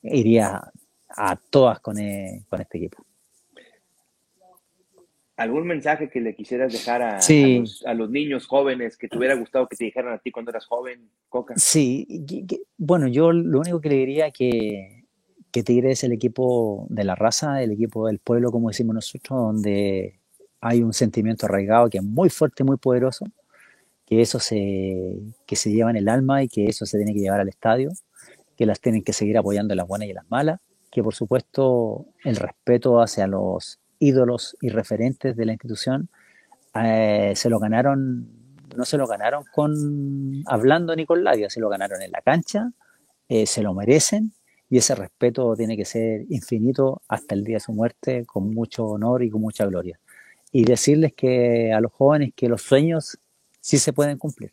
iría 0.04 0.62
a 1.10 1.36
todas 1.50 1.80
con, 1.80 1.98
e, 1.98 2.44
con 2.50 2.60
este 2.60 2.78
equipo. 2.78 3.06
¿Algún 5.38 5.66
mensaje 5.66 6.10
que 6.10 6.20
le 6.20 6.36
quisieras 6.36 6.74
dejar 6.74 7.02
a, 7.02 7.20
a, 7.20 7.94
los, 7.94 8.10
niños 8.10 8.46
jóvenes 8.46 8.98
que 8.98 9.08
te 9.08 9.18
hubiera 9.18 9.36
gustado 9.36 9.70
que 9.70 9.78
te 9.78 9.86
dijeran 9.86 10.14
a 10.14 10.18
ti 10.18 10.32
cuando 10.32 10.52
eras 10.52 10.66
joven, 10.66 11.10
Coca? 11.30 11.54
Sí, 11.56 12.06
bueno, 12.78 13.08
yo 13.08 13.32
lo 13.32 13.62
único 13.62 13.80
que 13.80 13.88
le 13.88 13.96
diría 13.96 14.32
que 14.32 14.99
que 15.52 15.64
Tigre 15.64 15.92
es 15.92 16.04
el 16.04 16.12
equipo 16.12 16.86
de 16.90 17.04
la 17.04 17.16
raza, 17.16 17.62
el 17.62 17.72
equipo 17.72 18.08
del 18.08 18.20
pueblo, 18.20 18.52
como 18.52 18.70
decimos 18.70 18.96
nosotros, 18.96 19.40
donde 19.40 20.20
hay 20.62 20.84
un 20.84 20.94
sentimiento 20.94 21.46
arraigado 21.46 21.90
que 21.90 22.00
es 22.00 22.04
muy 22.04 22.30
fuerte, 22.30 22.64
muy 22.64 22.78
poderoso, 22.78 23.26
que 24.06 24.22
eso 24.22 24.40
se, 24.40 25.20
que 25.46 25.56
se 25.56 25.72
lleva 25.72 25.90
en 25.90 25.98
el 25.98 26.10
alma 26.10 26.44
y 26.44 26.50
que 26.50 26.66
eso 26.66 26.86
se 26.86 26.98
tiene 26.98 27.14
que 27.14 27.20
llevar 27.20 27.40
al 27.40 27.50
estadio, 27.50 27.92
que 28.58 28.66
las 28.66 28.80
tienen 28.80 29.04
que 29.04 29.14
seguir 29.14 29.38
apoyando 29.38 29.74
las 29.76 29.88
buenas 29.88 30.10
y 30.10 30.14
las 30.14 30.30
malas, 30.30 30.60
que 30.92 31.04
por 31.04 31.16
supuesto 31.16 32.06
el 32.24 32.36
respeto 32.36 33.02
hacia 33.02 33.28
los 33.28 33.80
ídolos 34.00 34.58
y 34.62 34.70
referentes 34.70 35.36
de 35.36 35.46
la 35.46 35.54
institución 35.54 36.10
eh, 36.76 37.34
se 37.36 37.50
lo 37.50 37.60
ganaron, 37.60 38.28
no 38.76 38.86
se 38.86 38.98
lo 38.98 39.08
ganaron 39.08 39.44
con 39.54 40.44
hablando 40.48 40.96
ni 40.96 41.06
con 41.06 41.24
labia, 41.24 41.50
se 41.50 41.60
lo 41.60 41.70
ganaron 41.70 42.02
en 42.02 42.12
la 42.12 42.22
cancha, 42.22 42.72
eh, 43.28 43.46
se 43.46 43.62
lo 43.62 43.74
merecen 43.74 44.34
y 44.70 44.78
ese 44.78 44.94
respeto 44.94 45.56
tiene 45.56 45.76
que 45.76 45.86
ser 45.86 46.26
infinito 46.30 47.02
hasta 47.08 47.34
el 47.34 47.44
día 47.44 47.56
de 47.56 47.62
su 47.62 47.74
muerte, 47.74 48.26
con 48.26 48.54
mucho 48.54 48.86
honor 48.86 49.24
y 49.24 49.30
con 49.30 49.42
mucha 49.42 49.66
gloria. 49.66 50.00
Y 50.52 50.64
decirles 50.64 51.14
que 51.14 51.74
a 51.74 51.82
los 51.82 51.92
jóvenes 51.92 52.34
que 52.36 52.48
los 52.48 52.62
sueños 52.62 53.18
sí 53.60 53.80
se 53.80 53.94
pueden 53.94 54.18
cumplir. 54.18 54.52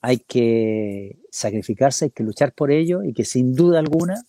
Hay 0.00 0.18
que 0.18 1.18
sacrificarse, 1.30 2.06
hay 2.06 2.10
que 2.10 2.24
luchar 2.24 2.52
por 2.52 2.70
ello 2.70 3.02
y 3.04 3.12
que 3.12 3.24
sin 3.24 3.54
duda 3.54 3.78
alguna 3.78 4.24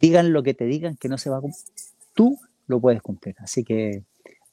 digan 0.00 0.32
lo 0.32 0.42
que 0.42 0.54
te 0.54 0.64
digan 0.64 0.96
que 0.96 1.08
no 1.08 1.16
se 1.16 1.30
va 1.30 1.38
a 1.38 1.40
cumplir. 1.40 1.64
Tú 2.14 2.38
lo 2.66 2.80
puedes 2.80 3.00
cumplir. 3.00 3.36
Así 3.38 3.62
que 3.64 4.02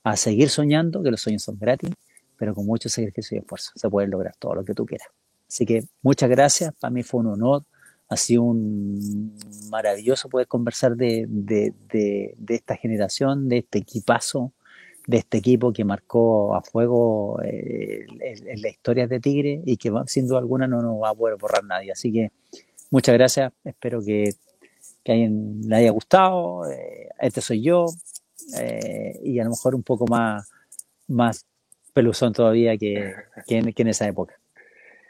a 0.03 0.17
seguir 0.17 0.49
soñando, 0.49 1.01
que 1.01 1.11
los 1.11 1.21
sueños 1.21 1.43
son 1.43 1.57
gratis, 1.57 1.91
pero 2.37 2.53
con 2.53 2.65
mucho 2.65 2.89
sacrificio 2.89 3.37
y 3.37 3.39
esfuerzo 3.39 3.71
se 3.75 3.89
puede 3.89 4.07
lograr 4.07 4.35
todo 4.37 4.55
lo 4.55 4.63
que 4.63 4.73
tú 4.73 4.85
quieras. 4.85 5.07
Así 5.47 5.65
que 5.65 5.83
muchas 6.01 6.29
gracias, 6.29 6.73
para 6.79 6.91
mí 6.91 7.03
fue 7.03 7.19
un 7.19 7.27
honor 7.27 7.63
ha 8.11 8.17
sido 8.17 8.43
un 8.43 9.33
maravilloso 9.69 10.27
poder 10.27 10.45
conversar 10.45 10.97
de, 10.97 11.73
esta 12.49 12.75
generación, 12.75 13.47
de 13.47 13.59
este 13.59 13.79
equipazo, 13.79 14.51
de 15.07 15.19
este 15.19 15.37
equipo 15.37 15.71
que 15.71 15.85
marcó 15.85 16.53
a 16.53 16.61
fuego 16.61 17.41
eh, 17.41 18.05
en 18.19 18.61
la 18.61 18.67
historia 18.67 19.07
de 19.07 19.21
Tigre 19.21 19.61
y 19.65 19.77
que 19.77 19.93
sin 20.07 20.27
duda 20.27 20.39
alguna 20.39 20.67
no 20.67 20.81
nos 20.81 21.01
va 21.01 21.11
a 21.11 21.15
poder 21.15 21.37
borrar 21.37 21.63
nadie. 21.63 21.93
Así 21.93 22.11
que 22.11 22.33
muchas 22.89 23.15
gracias, 23.15 23.53
espero 23.63 24.03
que, 24.03 24.33
que 25.05 25.11
a 25.13 25.15
alguien 25.15 25.61
le 25.65 25.75
haya 25.77 25.91
gustado. 25.91 26.69
Eh, 26.69 27.07
este 27.21 27.39
soy 27.39 27.63
yo 27.63 27.85
eh, 28.59 29.21
y 29.23 29.39
a 29.39 29.45
lo 29.45 29.51
mejor 29.51 29.73
un 29.73 29.83
poco 29.83 30.05
más, 30.05 30.51
más 31.07 31.45
peluzón 31.93 32.33
todavía 32.33 32.77
que, 32.77 33.15
que 33.47 33.57
en 33.57 33.87
esa 33.87 34.05
época. 34.05 34.35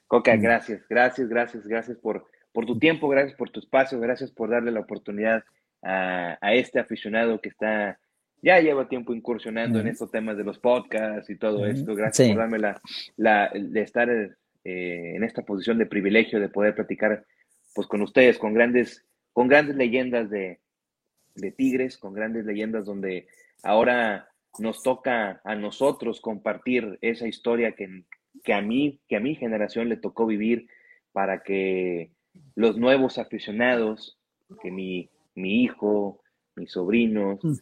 Coca, 0.06 0.36
mm. 0.36 0.42
gracias, 0.42 0.82
gracias, 0.88 1.28
gracias, 1.28 1.66
gracias 1.66 1.98
por, 1.98 2.30
por 2.52 2.66
tu 2.66 2.78
tiempo, 2.78 3.08
gracias 3.08 3.36
por 3.38 3.50
tu 3.50 3.60
espacio, 3.60 4.00
gracias 4.00 4.32
por 4.32 4.50
darle 4.50 4.72
la 4.72 4.82
oportunidad 4.82 5.44
a, 5.82 6.54
este 6.54 6.80
aficionado 6.80 7.42
que 7.42 7.50
está, 7.50 8.00
ya 8.42 8.60
lleva 8.60 8.90
tiempo 8.90 9.14
incursionando 9.14 9.80
en 9.80 9.88
estos 9.88 10.12
temas 10.12 10.38
de 10.38 10.44
los 10.44 10.60
podcasts 10.60 11.30
y 11.30 11.38
todo 11.38 11.66
esto. 11.66 11.96
Gracias 11.96 12.28
por 12.30 12.38
darme 12.38 12.60
la, 12.60 13.52
de 13.54 13.82
estar 13.82 14.10
eh, 14.10 15.14
en 15.16 15.24
esta 15.24 15.44
posición 15.44 15.78
de 15.78 15.86
privilegio 15.86 16.40
de 16.40 16.50
poder 16.50 16.76
platicar 16.76 17.26
pues 17.74 17.88
con 17.88 18.02
ustedes, 18.02 18.38
con 18.38 18.54
grandes, 18.54 19.06
con 19.34 19.48
grandes 19.48 19.76
leyendas 19.76 20.30
de, 20.30 20.60
de 21.36 21.52
Tigres, 21.52 21.98
con 21.98 22.14
grandes 22.14 22.46
leyendas 22.46 22.86
donde 22.86 23.28
ahora 23.64 24.28
nos 24.60 24.84
toca 24.84 25.40
a 25.44 25.56
nosotros 25.56 26.20
compartir 26.20 26.98
esa 27.02 27.28
historia 27.28 27.72
que, 27.72 28.04
que, 28.44 28.54
a 28.54 28.62
mí, 28.62 29.00
que 29.08 29.16
a 29.16 29.22
mi 29.22 29.36
generación 29.36 29.88
le 29.88 29.98
tocó 29.98 30.26
vivir 30.26 30.68
para 31.14 31.42
que 31.44 32.12
los 32.56 32.78
nuevos 32.78 33.18
aficionados, 33.18 34.18
que 34.62 34.72
mi, 34.72 35.10
mi 35.36 35.64
hijo, 35.64 36.22
mis 36.56 36.72
sobrinos, 36.72 37.44
mm. 37.44 37.54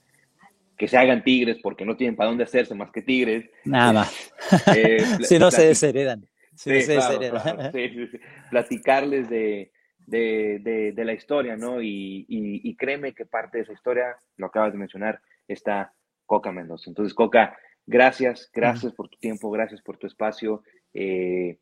que 0.78 0.88
se 0.88 0.98
hagan 0.98 1.24
tigres 1.24 1.58
porque 1.62 1.86
no 1.86 1.96
tienen 1.96 2.16
para 2.16 2.30
dónde 2.30 2.44
hacerse 2.44 2.76
más 2.76 2.92
que 2.92 3.02
tigres. 3.02 3.50
Nada 3.66 3.94
más. 3.94 4.34
Eh, 4.76 5.06
si 5.24 5.38
no 5.38 5.52
se 5.52 5.68
desheredan. 5.68 6.28
Si 6.56 6.82
se 6.82 6.94
desheredan. 6.94 7.72
platicarles 8.50 9.30
de, 9.30 9.72
de, 10.10 10.92
de, 10.96 11.06
la 11.06 11.14
historia, 11.14 11.56
¿no? 11.56 11.82
Y, 11.82 12.26
y, 12.28 12.76
créeme 12.76 13.14
que 13.14 13.26
parte 13.26 13.58
de 13.58 13.64
esa 13.64 13.74
historia, 13.74 14.18
lo 14.38 14.48
acabas 14.48 14.72
de 14.72 14.80
mencionar, 14.80 15.22
está 15.48 15.94
Coca 16.26 16.52
Mendoza. 16.52 16.90
Entonces, 16.90 17.14
Coca, 17.14 17.58
gracias, 17.86 18.50
gracias 18.54 18.94
por 18.94 19.10
tu 19.10 19.18
tiempo, 19.18 19.52
gracias 19.52 19.82
por 19.82 19.98
tu 19.98 20.08
espacio, 20.08 20.64
eh, 20.94 21.60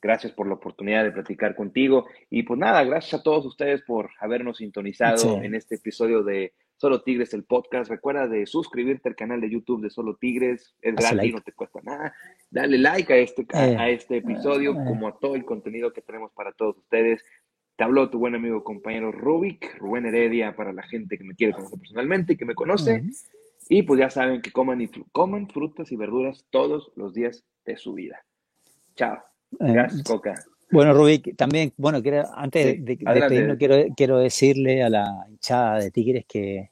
gracias 0.00 0.32
por 0.32 0.46
la 0.46 0.54
oportunidad 0.54 1.04
de 1.04 1.12
platicar 1.12 1.54
contigo. 1.54 2.06
Y 2.30 2.42
pues 2.42 2.58
nada, 2.58 2.82
gracias 2.84 3.20
a 3.20 3.22
todos 3.22 3.44
ustedes 3.46 3.82
por 3.82 4.10
habernos 4.20 4.58
sintonizado 4.58 5.42
en 5.42 5.54
este 5.54 5.76
episodio 5.76 6.22
de 6.22 6.52
Solo 6.76 7.02
Tigres, 7.02 7.34
el 7.34 7.44
podcast. 7.44 7.90
Recuerda 7.90 8.26
de 8.26 8.46
suscribirte 8.46 9.10
al 9.10 9.16
canal 9.16 9.40
de 9.40 9.50
YouTube 9.50 9.82
de 9.82 9.90
Solo 9.90 10.16
Tigres, 10.16 10.74
es 10.80 10.94
gratis, 10.94 11.34
no 11.34 11.42
te 11.42 11.52
cuesta 11.52 11.80
nada. 11.82 12.14
Dale 12.50 12.78
like 12.78 13.12
a 13.12 13.16
este, 13.16 13.46
a, 13.52 13.88
eh. 13.88 13.94
este 13.94 14.16
episodio, 14.18 14.72
eh. 14.72 14.84
como 14.86 15.08
a 15.08 15.18
todo 15.18 15.34
el 15.34 15.44
contenido 15.44 15.92
que 15.92 16.00
tenemos 16.00 16.32
para 16.32 16.52
todos 16.52 16.78
ustedes. 16.78 17.22
Te 17.76 17.84
habló 17.84 18.08
tu 18.10 18.18
buen 18.18 18.34
amigo 18.34 18.64
compañero 18.64 19.12
Rubik, 19.12 19.78
Rubén 19.78 20.06
Heredia, 20.06 20.56
para 20.56 20.72
la 20.72 20.82
gente 20.82 21.18
que 21.18 21.24
me 21.24 21.34
quiere 21.34 21.52
conocer 21.52 21.78
personalmente 21.78 22.32
y 22.32 22.36
que 22.36 22.44
me 22.44 22.54
conoce. 22.54 23.04
Y 23.68 23.82
pues 23.82 24.00
ya 24.00 24.10
saben 24.10 24.42
que 24.42 24.50
coman, 24.50 24.80
y, 24.80 24.88
coman 25.12 25.48
frutas 25.48 25.92
y 25.92 25.96
verduras 25.96 26.46
todos 26.50 26.92
los 26.96 27.14
días 27.14 27.44
de 27.64 27.76
su 27.76 27.94
vida. 27.94 28.24
Chao. 28.96 29.29
Eh, 29.58 29.86
Coca. 30.04 30.34
Bueno, 30.70 30.94
Rubik, 30.94 31.36
también, 31.36 31.72
bueno, 31.76 32.00
quiero, 32.00 32.24
antes 32.32 32.84
de, 32.84 32.96
despedirnos, 32.96 33.56
quiero, 33.56 33.76
quiero 33.96 34.18
decirle 34.18 34.84
a 34.84 34.88
la 34.88 35.26
hinchada 35.28 35.80
de 35.80 35.90
Tigres 35.90 36.24
que, 36.28 36.70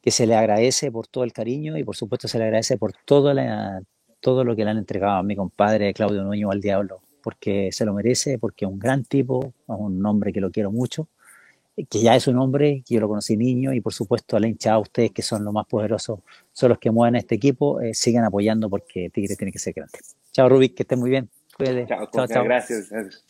que 0.00 0.10
se 0.10 0.26
le 0.26 0.34
agradece 0.34 0.90
por 0.90 1.06
todo 1.06 1.24
el 1.24 1.32
cariño 1.34 1.76
y 1.76 1.84
por 1.84 1.96
supuesto 1.96 2.28
se 2.28 2.38
le 2.38 2.44
agradece 2.44 2.78
por 2.78 2.92
todo, 3.04 3.34
la, 3.34 3.82
todo 4.20 4.42
lo 4.42 4.56
que 4.56 4.64
le 4.64 4.70
han 4.70 4.78
entregado 4.78 5.18
a 5.18 5.22
mi 5.22 5.36
compadre 5.36 5.92
Claudio 5.92 6.22
Nuño 6.22 6.50
al 6.50 6.62
Diablo 6.62 7.02
porque 7.20 7.70
se 7.72 7.84
lo 7.84 7.94
merece, 7.94 8.38
porque 8.38 8.64
es 8.64 8.70
un 8.70 8.78
gran 8.78 9.04
tipo, 9.04 9.52
un 9.66 10.04
hombre 10.04 10.32
que 10.32 10.40
lo 10.40 10.50
quiero 10.50 10.70
mucho, 10.70 11.08
que 11.88 12.00
ya 12.00 12.16
es 12.16 12.26
un 12.26 12.38
hombre, 12.38 12.82
que 12.86 12.94
yo 12.94 13.00
lo 13.00 13.08
conocí 13.08 13.36
niño 13.36 13.72
y 13.72 13.80
por 13.80 13.92
supuesto 13.94 14.36
a 14.36 14.40
la 14.40 14.48
hinchada, 14.48 14.78
ustedes 14.78 15.12
que 15.12 15.22
son 15.22 15.44
los 15.44 15.54
más 15.54 15.66
poderosos, 15.66 16.20
son 16.52 16.70
los 16.70 16.78
que 16.78 16.90
mueven 16.90 17.14
a 17.16 17.18
este 17.18 17.36
equipo, 17.36 17.80
eh, 17.80 17.94
sigan 17.94 18.24
apoyando 18.24 18.68
porque 18.68 19.10
Tigre 19.10 19.36
tiene 19.36 19.52
que 19.52 19.58
ser 19.58 19.74
grande. 19.74 19.98
Chao 20.32 20.48
Rubik, 20.48 20.74
que 20.74 20.82
esté 20.82 20.96
muy 20.96 21.10
bien. 21.10 21.30
Cuídate. 21.60 21.86
Chao, 21.86 22.10
chao, 22.10 22.26
chao. 22.26 22.44
Gracias. 22.44 23.29